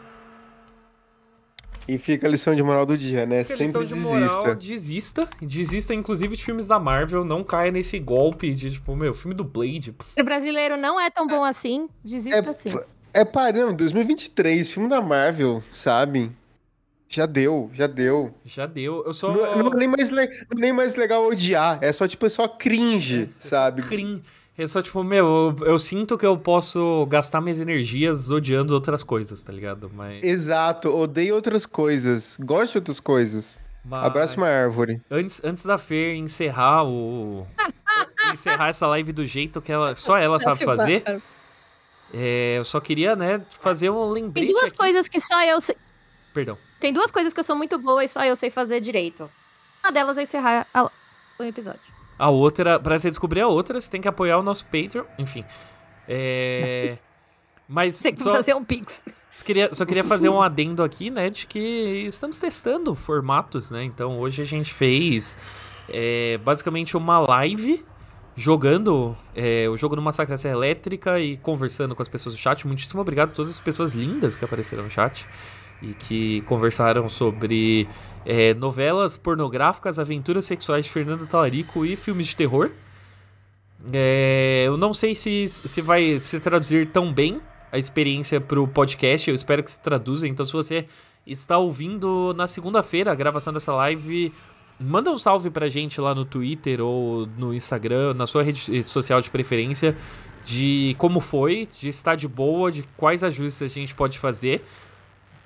E 1.85 1.97
fica 1.97 2.27
a 2.27 2.29
lição 2.29 2.55
de 2.55 2.63
moral 2.63 2.85
do 2.85 2.97
dia, 2.97 3.25
né? 3.25 3.43
Fica 3.43 3.57
Sempre 3.57 3.85
de 3.85 3.93
desista. 3.93 4.37
Moral, 4.37 4.55
desista. 4.55 5.29
Desista, 5.41 5.93
inclusive, 5.93 6.37
de 6.37 6.45
filmes 6.45 6.65
da 6.65 6.79
Marvel. 6.79 7.25
Não 7.25 7.43
caia 7.43 7.73
nesse 7.73 7.99
golpe 7.99 8.53
de, 8.53 8.71
tipo, 8.71 8.95
meu, 8.95 9.13
filme 9.13 9.35
do 9.35 9.43
Blade. 9.43 9.93
O 10.17 10.23
brasileiro 10.23 10.77
não 10.77 10.97
é 10.97 11.09
tão 11.09 11.27
bom 11.27 11.43
assim. 11.43 11.89
Desista 12.01 12.49
é, 12.49 12.53
sim. 12.53 12.73
É 13.13 13.25
parando, 13.25 13.73
2023, 13.73 14.69
filme 14.69 14.87
da 14.87 15.01
Marvel, 15.01 15.61
sabe? 15.73 16.31
Já 17.11 17.25
deu, 17.25 17.71
já 17.73 17.87
deu. 17.87 18.35
Já 18.45 18.67
deu. 18.67 19.03
Eu 19.03 19.13
só. 19.13 19.33
Não, 19.33 19.63
não, 19.63 19.71
é 19.71 19.75
nem 19.77 19.87
mais 19.87 20.11
le... 20.11 20.25
é 20.25 20.45
nem 20.55 20.71
mais 20.71 20.95
legal 20.95 21.25
odiar. 21.27 21.79
É 21.81 21.91
só, 21.91 22.07
tipo, 22.07 22.23
é 22.27 22.29
só 22.29 22.47
cringe, 22.47 23.23
é, 23.23 23.27
sabe? 23.39 23.81
É 23.81 23.83
só 23.83 23.89
cringe. 23.89 24.21
É 24.55 24.67
só, 24.67 24.81
tipo, 24.81 25.03
meu, 25.03 25.25
eu, 25.25 25.65
eu, 25.65 25.79
sinto 25.79 26.17
que 26.17 26.25
eu 26.25 26.37
posso 26.37 27.07
gastar 27.07 27.41
minhas 27.41 27.59
energias 27.59 28.29
odiando 28.29 28.73
outras 28.75 29.03
coisas, 29.03 29.41
tá 29.41 29.51
ligado? 29.53 29.89
Mas... 29.91 30.21
Exato, 30.21 30.89
odeio 30.95 31.33
outras 31.33 31.65
coisas. 31.65 32.37
Gosto 32.39 32.73
de 32.73 32.77
outras 32.79 32.99
coisas. 32.99 33.57
Mas... 33.83 34.05
Abraço 34.05 34.37
uma 34.37 34.47
árvore. 34.47 35.01
Antes, 35.09 35.41
antes 35.43 35.65
da 35.65 35.79
Fer 35.79 36.13
encerrar 36.15 36.83
o. 36.85 37.47
encerrar 38.31 38.67
essa 38.67 38.85
live 38.85 39.11
do 39.11 39.25
jeito 39.25 39.61
que 39.61 39.71
ela, 39.71 39.95
só 39.95 40.15
ela 40.15 40.39
sabe 40.39 40.63
fazer. 40.63 41.03
É, 42.13 42.57
eu 42.57 42.65
só 42.65 42.79
queria, 42.79 43.15
né, 43.15 43.41
fazer 43.49 43.89
um 43.89 44.11
lembrete. 44.11 44.45
Tem 44.45 44.53
duas 44.53 44.71
aqui. 44.71 44.77
coisas 44.77 45.07
que 45.07 45.19
só 45.19 45.43
eu 45.43 45.59
sei. 45.59 45.75
Perdão. 46.33 46.57
Tem 46.79 46.93
duas 46.93 47.11
coisas 47.11 47.33
que 47.33 47.39
eu 47.39 47.43
sou 47.43 47.55
muito 47.55 47.77
boa 47.77 48.03
e 48.03 48.07
só 48.07 48.23
eu 48.23 48.35
sei 48.35 48.49
fazer 48.49 48.79
direito. 48.79 49.29
Uma 49.83 49.91
delas 49.91 50.17
é 50.17 50.23
encerrar 50.23 50.65
a... 50.73 50.89
o 51.37 51.43
episódio. 51.43 51.81
A 52.17 52.29
outra, 52.29 52.79
pra 52.79 52.97
você 52.97 53.09
descobrir 53.09 53.41
a 53.41 53.47
outra, 53.47 53.79
você 53.79 53.89
tem 53.89 54.01
que 54.01 54.07
apoiar 54.07 54.37
o 54.37 54.43
nosso 54.43 54.65
Patreon. 54.65 55.05
Enfim. 55.17 55.45
É. 56.07 56.97
Mas. 57.67 57.99
Tem 57.99 58.13
que 58.13 58.21
só... 58.21 58.33
fazer 58.33 58.53
um 58.55 58.63
Pix. 58.63 59.03
Só 59.31 59.45
queria, 59.45 59.73
só 59.73 59.85
queria 59.85 60.03
fazer 60.03 60.27
um 60.27 60.41
adendo 60.41 60.83
aqui, 60.83 61.09
né, 61.11 61.29
de 61.29 61.45
que 61.45 61.59
estamos 62.07 62.39
testando 62.39 62.95
formatos, 62.95 63.69
né? 63.69 63.83
Então 63.83 64.19
hoje 64.19 64.41
a 64.41 64.45
gente 64.45 64.73
fez 64.73 65.37
é, 65.87 66.39
basicamente 66.39 66.97
uma 66.97 67.19
live 67.19 67.85
jogando 68.35 69.15
é, 69.35 69.69
o 69.69 69.77
jogo 69.77 69.95
numa 69.95 70.11
Sacra 70.11 70.35
Serra 70.35 70.55
Elétrica 70.55 71.19
e 71.19 71.37
conversando 71.37 71.95
com 71.95 72.01
as 72.01 72.09
pessoas 72.09 72.33
do 72.33 72.39
chat. 72.39 72.65
Muitíssimo 72.65 73.01
obrigado 73.01 73.29
a 73.29 73.33
todas 73.33 73.51
as 73.51 73.59
pessoas 73.59 73.91
lindas 73.91 74.35
que 74.35 74.43
apareceram 74.43 74.83
no 74.83 74.89
chat 74.89 75.27
e 75.81 75.93
que 75.93 76.41
conversaram 76.41 77.07
sobre 77.07 77.87
é, 78.25 78.53
novelas 78.53 79.17
pornográficas, 79.17 79.99
aventuras 79.99 80.45
sexuais 80.45 80.85
de 80.85 80.91
Fernando 80.91 81.27
Talarico 81.27 81.85
e 81.85 81.95
filmes 81.95 82.27
de 82.27 82.35
terror. 82.35 82.71
É, 83.93 84.63
eu 84.67 84.77
não 84.77 84.93
sei 84.93 85.15
se, 85.15 85.47
se 85.47 85.81
vai 85.81 86.19
se 86.19 86.39
traduzir 86.39 86.87
tão 86.87 87.13
bem 87.13 87.41
a 87.71 87.77
experiência 87.77 88.41
para 88.41 88.59
o 88.59 88.67
podcast, 88.67 89.29
eu 89.29 89.35
espero 89.35 89.63
que 89.63 89.71
se 89.71 89.81
traduza. 89.81 90.27
Então, 90.27 90.43
se 90.43 90.51
você 90.51 90.85
está 91.25 91.57
ouvindo 91.57 92.33
na 92.35 92.47
segunda-feira 92.47 93.11
a 93.11 93.15
gravação 93.15 93.53
dessa 93.53 93.73
live, 93.73 94.33
Manda 94.81 95.11
um 95.11 95.17
salve 95.17 95.49
pra 95.49 95.67
gente 95.67 95.99
lá 95.99 96.15
no 96.15 96.23
Twitter 96.23 96.79
ou 96.79 97.27
no 97.37 97.53
Instagram, 97.53 98.13
na 98.13 98.25
sua 98.25 98.43
rede 98.43 98.81
social 98.83 99.19
de 99.19 99.29
preferência, 99.29 99.93
de 100.45 100.95
como 100.97 101.19
foi, 101.19 101.67
de 101.79 101.89
estar 101.89 102.15
de 102.15 102.29
boa, 102.29 102.71
de 102.71 102.83
quais 102.95 103.21
ajustes 103.21 103.61
a 103.61 103.67
gente 103.67 103.93
pode 103.93 104.17
fazer. 104.17 104.63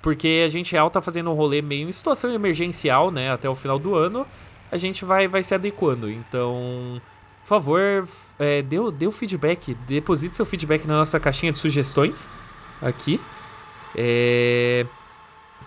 Porque 0.04 0.42
a 0.44 0.48
gente 0.48 0.70
real 0.70 0.90
tá 0.90 1.00
fazendo 1.00 1.30
um 1.30 1.34
rolê 1.34 1.62
meio 1.62 1.88
em 1.88 1.90
situação 1.92 2.30
emergencial, 2.30 3.10
né? 3.10 3.32
Até 3.32 3.48
o 3.48 3.54
final 3.54 3.78
do 3.78 3.94
ano. 3.94 4.26
A 4.70 4.76
gente 4.76 5.02
vai, 5.02 5.26
vai 5.26 5.42
se 5.42 5.54
adequando. 5.54 6.10
Então, 6.10 7.00
por 7.42 7.48
favor, 7.48 8.06
é, 8.38 8.60
dê, 8.60 8.76
dê 8.92 9.06
o 9.06 9.10
feedback. 9.10 9.72
Deposite 9.88 10.34
seu 10.34 10.44
feedback 10.44 10.86
na 10.86 10.98
nossa 10.98 11.18
caixinha 11.18 11.52
de 11.52 11.58
sugestões. 11.58 12.28
Aqui. 12.82 13.18
É... 13.96 14.84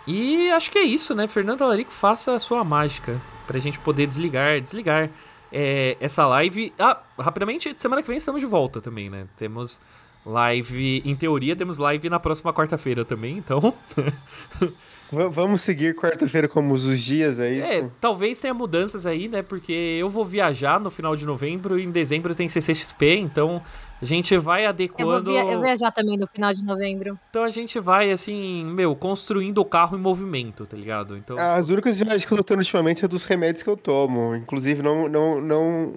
E 0.05 0.51
acho 0.51 0.69
que 0.69 0.77
é 0.77 0.83
isso, 0.83 1.15
né? 1.15 1.27
Fernando 1.27 1.63
Alarico, 1.63 1.91
faça 1.91 2.35
a 2.35 2.39
sua 2.39 2.63
mágica 2.63 3.19
pra 3.47 3.57
gente 3.57 3.79
poder 3.79 4.05
desligar, 4.05 4.61
desligar 4.61 5.09
é, 5.51 5.97
essa 5.99 6.27
live. 6.27 6.71
Ah, 6.77 7.01
rapidamente, 7.17 7.73
semana 7.75 8.03
que 8.03 8.07
vem 8.07 8.17
estamos 8.17 8.39
de 8.39 8.45
volta 8.45 8.81
também, 8.81 9.09
né? 9.09 9.25
Temos 9.35 9.81
live, 10.27 11.01
em 11.05 11.15
teoria, 11.15 11.55
temos 11.55 11.77
live 11.77 12.09
na 12.09 12.19
próxima 12.19 12.53
quarta-feira 12.53 13.05
também, 13.05 13.37
então. 13.37 13.73
Vamos 15.09 15.61
seguir 15.61 15.95
quarta-feira 15.95 16.49
como 16.49 16.73
os 16.73 17.01
dias, 17.01 17.39
é 17.39 17.53
isso? 17.53 17.71
É, 17.71 17.89
talvez 18.01 18.41
tenha 18.41 18.53
mudanças 18.53 19.05
aí, 19.05 19.29
né? 19.29 19.41
Porque 19.41 19.71
eu 19.71 20.09
vou 20.09 20.25
viajar 20.25 20.81
no 20.81 20.91
final 20.91 21.15
de 21.15 21.25
novembro 21.25 21.79
e 21.79 21.83
em 21.83 21.91
dezembro 21.91 22.35
tem 22.35 22.49
CCXP, 22.49 23.15
então 23.19 23.61
a 24.01 24.03
gente 24.05 24.37
vai 24.37 24.65
adequando. 24.65 25.13
Eu 25.13 25.23
vou, 25.23 25.33
via 25.45 25.53
eu 25.53 25.61
viajar 25.61 25.91
também 25.91 26.17
no 26.17 26.27
final 26.27 26.51
de 26.51 26.61
novembro. 26.61 27.17
Então 27.29 27.45
a 27.45 27.49
gente 27.49 27.79
vai, 27.79 28.11
assim, 28.11 28.65
meu, 28.65 28.93
construindo 28.97 29.59
o 29.59 29.65
carro 29.65 29.97
em 29.97 30.01
movimento, 30.01 30.65
tá 30.65 30.75
ligado? 30.75 31.15
Então... 31.15 31.37
As 31.39 31.69
únicas 31.69 31.97
viagens 31.97 32.25
que 32.25 32.33
eu 32.33 32.37
tô 32.39 32.43
tendo 32.43 32.59
ultimamente 32.59 33.05
é 33.05 33.07
dos 33.07 33.23
remédios 33.23 33.63
que 33.63 33.69
eu 33.69 33.77
tomo. 33.77 34.35
Inclusive, 34.35 34.83
não, 34.83 35.07
não, 35.07 35.39
não, 35.39 35.93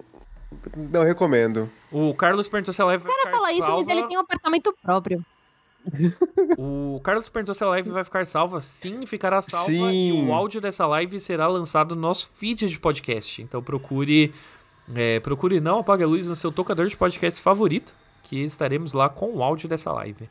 não 0.77 1.05
recomendo. 1.05 1.71
O 1.91 2.15
Carlos 2.15 2.49
perguntou 2.49 2.75
se 2.75 2.83
a 2.83 2.85
live. 2.85 3.05
O 3.05 3.07
cara 3.07 3.31
fala 3.31 3.53
isso, 3.53 3.71
mas 3.73 3.89
ele 3.89 4.07
tem 4.07 4.17
um 4.17 4.21
apartamento 4.21 4.75
próprio. 4.83 5.25
o 6.59 7.01
Carlos 7.03 7.29
perguntou 7.29 7.55
se 7.55 7.65
a 7.65 7.69
live 7.69 7.91
vai 7.91 8.05
ficar 8.05 8.27
salva. 8.27 8.61
Sim, 8.61 9.07
ficará 9.07 9.41
salva. 9.41 9.67
Sim. 9.67 9.91
E 9.91 10.23
o 10.23 10.33
áudio 10.33 10.61
dessa 10.61 10.87
live 10.87 11.19
será 11.19 11.47
lançado 11.47 11.95
no 11.95 12.01
nosso 12.03 12.29
feed 12.31 12.69
de 12.69 12.79
podcast. 12.79 13.43
Então 13.43 13.63
procure. 13.63 14.35
É, 14.95 15.21
procure 15.21 15.61
não 15.61 15.79
apague 15.79 16.03
a 16.03 16.07
luz 16.07 16.27
no 16.29 16.35
seu 16.35 16.51
tocador 16.51 16.87
de 16.87 16.97
podcast 16.97 17.41
favorito. 17.41 17.95
Que 18.23 18.43
estaremos 18.43 18.93
lá 18.93 19.09
com 19.09 19.35
o 19.37 19.43
áudio 19.43 19.69
dessa 19.69 19.91
live. 19.93 20.29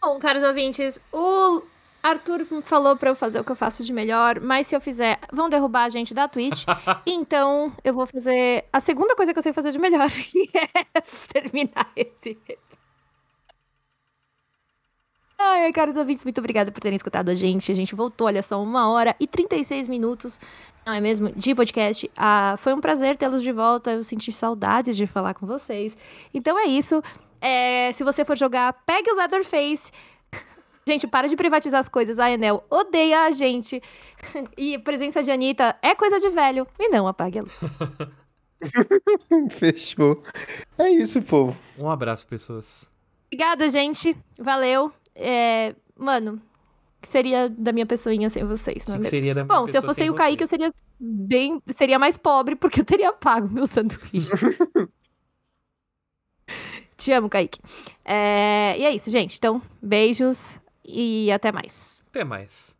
Bom, 0.00 0.18
caros 0.18 0.42
ouvintes, 0.42 1.00
o 1.12 1.62
Arthur 2.02 2.46
falou 2.62 2.96
para 2.96 3.10
eu 3.10 3.14
fazer 3.14 3.40
o 3.40 3.44
que 3.44 3.52
eu 3.52 3.56
faço 3.56 3.82
de 3.82 3.92
melhor, 3.92 4.40
mas 4.40 4.66
se 4.66 4.76
eu 4.76 4.80
fizer, 4.80 5.18
vão 5.32 5.48
derrubar 5.48 5.84
a 5.84 5.88
gente 5.88 6.14
da 6.14 6.28
Twitch. 6.28 6.64
então, 7.06 7.72
eu 7.84 7.92
vou 7.92 8.06
fazer 8.06 8.64
a 8.72 8.80
segunda 8.80 9.14
coisa 9.14 9.32
que 9.32 9.38
eu 9.38 9.42
sei 9.42 9.52
fazer 9.52 9.72
de 9.72 9.78
melhor, 9.78 10.08
que 10.10 10.48
é 10.56 11.00
terminar 11.32 11.90
esse 11.96 12.38
Ai, 15.40 15.72
caros 15.72 15.96
ouvintes, 15.96 16.24
muito 16.24 16.38
obrigada 16.38 16.72
por 16.72 16.80
terem 16.80 16.96
escutado 16.96 17.28
a 17.28 17.34
gente. 17.34 17.70
A 17.70 17.74
gente 17.74 17.94
voltou, 17.94 18.26
olha 18.26 18.42
só, 18.42 18.60
uma 18.60 18.88
hora 18.90 19.14
e 19.20 19.26
36 19.26 19.86
minutos, 19.86 20.40
não 20.84 20.92
é 20.92 21.00
mesmo? 21.00 21.30
De 21.30 21.54
podcast. 21.54 22.10
Ah, 22.16 22.56
foi 22.58 22.74
um 22.74 22.80
prazer 22.80 23.16
tê-los 23.16 23.42
de 23.42 23.52
volta. 23.52 23.92
Eu 23.92 24.02
senti 24.02 24.32
saudades 24.32 24.96
de 24.96 25.06
falar 25.06 25.34
com 25.34 25.46
vocês. 25.46 25.96
Então 26.34 26.58
é 26.58 26.64
isso. 26.64 27.00
É, 27.40 27.92
se 27.92 28.02
você 28.02 28.24
for 28.24 28.36
jogar, 28.36 28.72
pegue 28.84 29.12
o 29.12 29.14
Leatherface. 29.14 29.92
Gente, 30.88 31.06
para 31.06 31.28
de 31.28 31.36
privatizar 31.36 31.80
as 31.80 31.88
coisas. 31.88 32.18
A 32.18 32.30
Enel 32.30 32.64
odeia 32.70 33.24
a 33.24 33.30
gente. 33.30 33.82
E 34.56 34.78
presença 34.78 35.22
de 35.22 35.30
Anitta 35.30 35.76
é 35.82 35.94
coisa 35.94 36.18
de 36.18 36.30
velho. 36.30 36.66
E 36.78 36.88
não 36.88 37.06
apague 37.06 37.38
a 37.38 37.42
luz. 37.42 37.60
Fechou. 39.52 40.22
É 40.78 40.88
isso, 40.88 41.20
povo. 41.22 41.54
Um 41.78 41.90
abraço, 41.90 42.26
pessoas. 42.26 42.90
Obrigada, 43.26 43.68
gente. 43.68 44.16
Valeu. 44.38 44.90
É, 45.14 45.74
mano, 45.94 46.40
que 47.02 47.08
seria 47.08 47.48
da 47.50 47.70
minha 47.70 47.84
pessoinha 47.86 48.30
sem 48.30 48.44
vocês, 48.44 48.86
não 48.86 48.94
é 48.94 48.98
Que 48.98 49.02
mesmo? 49.04 49.14
seria 49.14 49.34
da 49.34 49.44
minha 49.44 49.58
Bom, 49.58 49.66
se 49.66 49.76
eu 49.76 49.82
fosse 49.82 50.00
sem 50.00 50.10
o 50.10 50.14
Kaique, 50.14 50.42
eu 50.42 50.48
seria 50.48 50.70
bem. 50.98 51.62
Seria 51.68 51.98
mais 51.98 52.16
pobre, 52.16 52.56
porque 52.56 52.80
eu 52.80 52.84
teria 52.84 53.12
pago 53.12 53.48
meu 53.52 53.66
sanduíche. 53.66 54.30
Te 56.96 57.12
amo, 57.12 57.28
Kaique. 57.28 57.60
É, 58.04 58.74
e 58.78 58.84
é 58.84 58.90
isso, 58.90 59.10
gente. 59.10 59.36
Então, 59.36 59.62
beijos 59.82 60.58
e 60.88 61.30
até 61.30 61.52
mais. 61.52 62.02
Até 62.08 62.24
mais. 62.24 62.77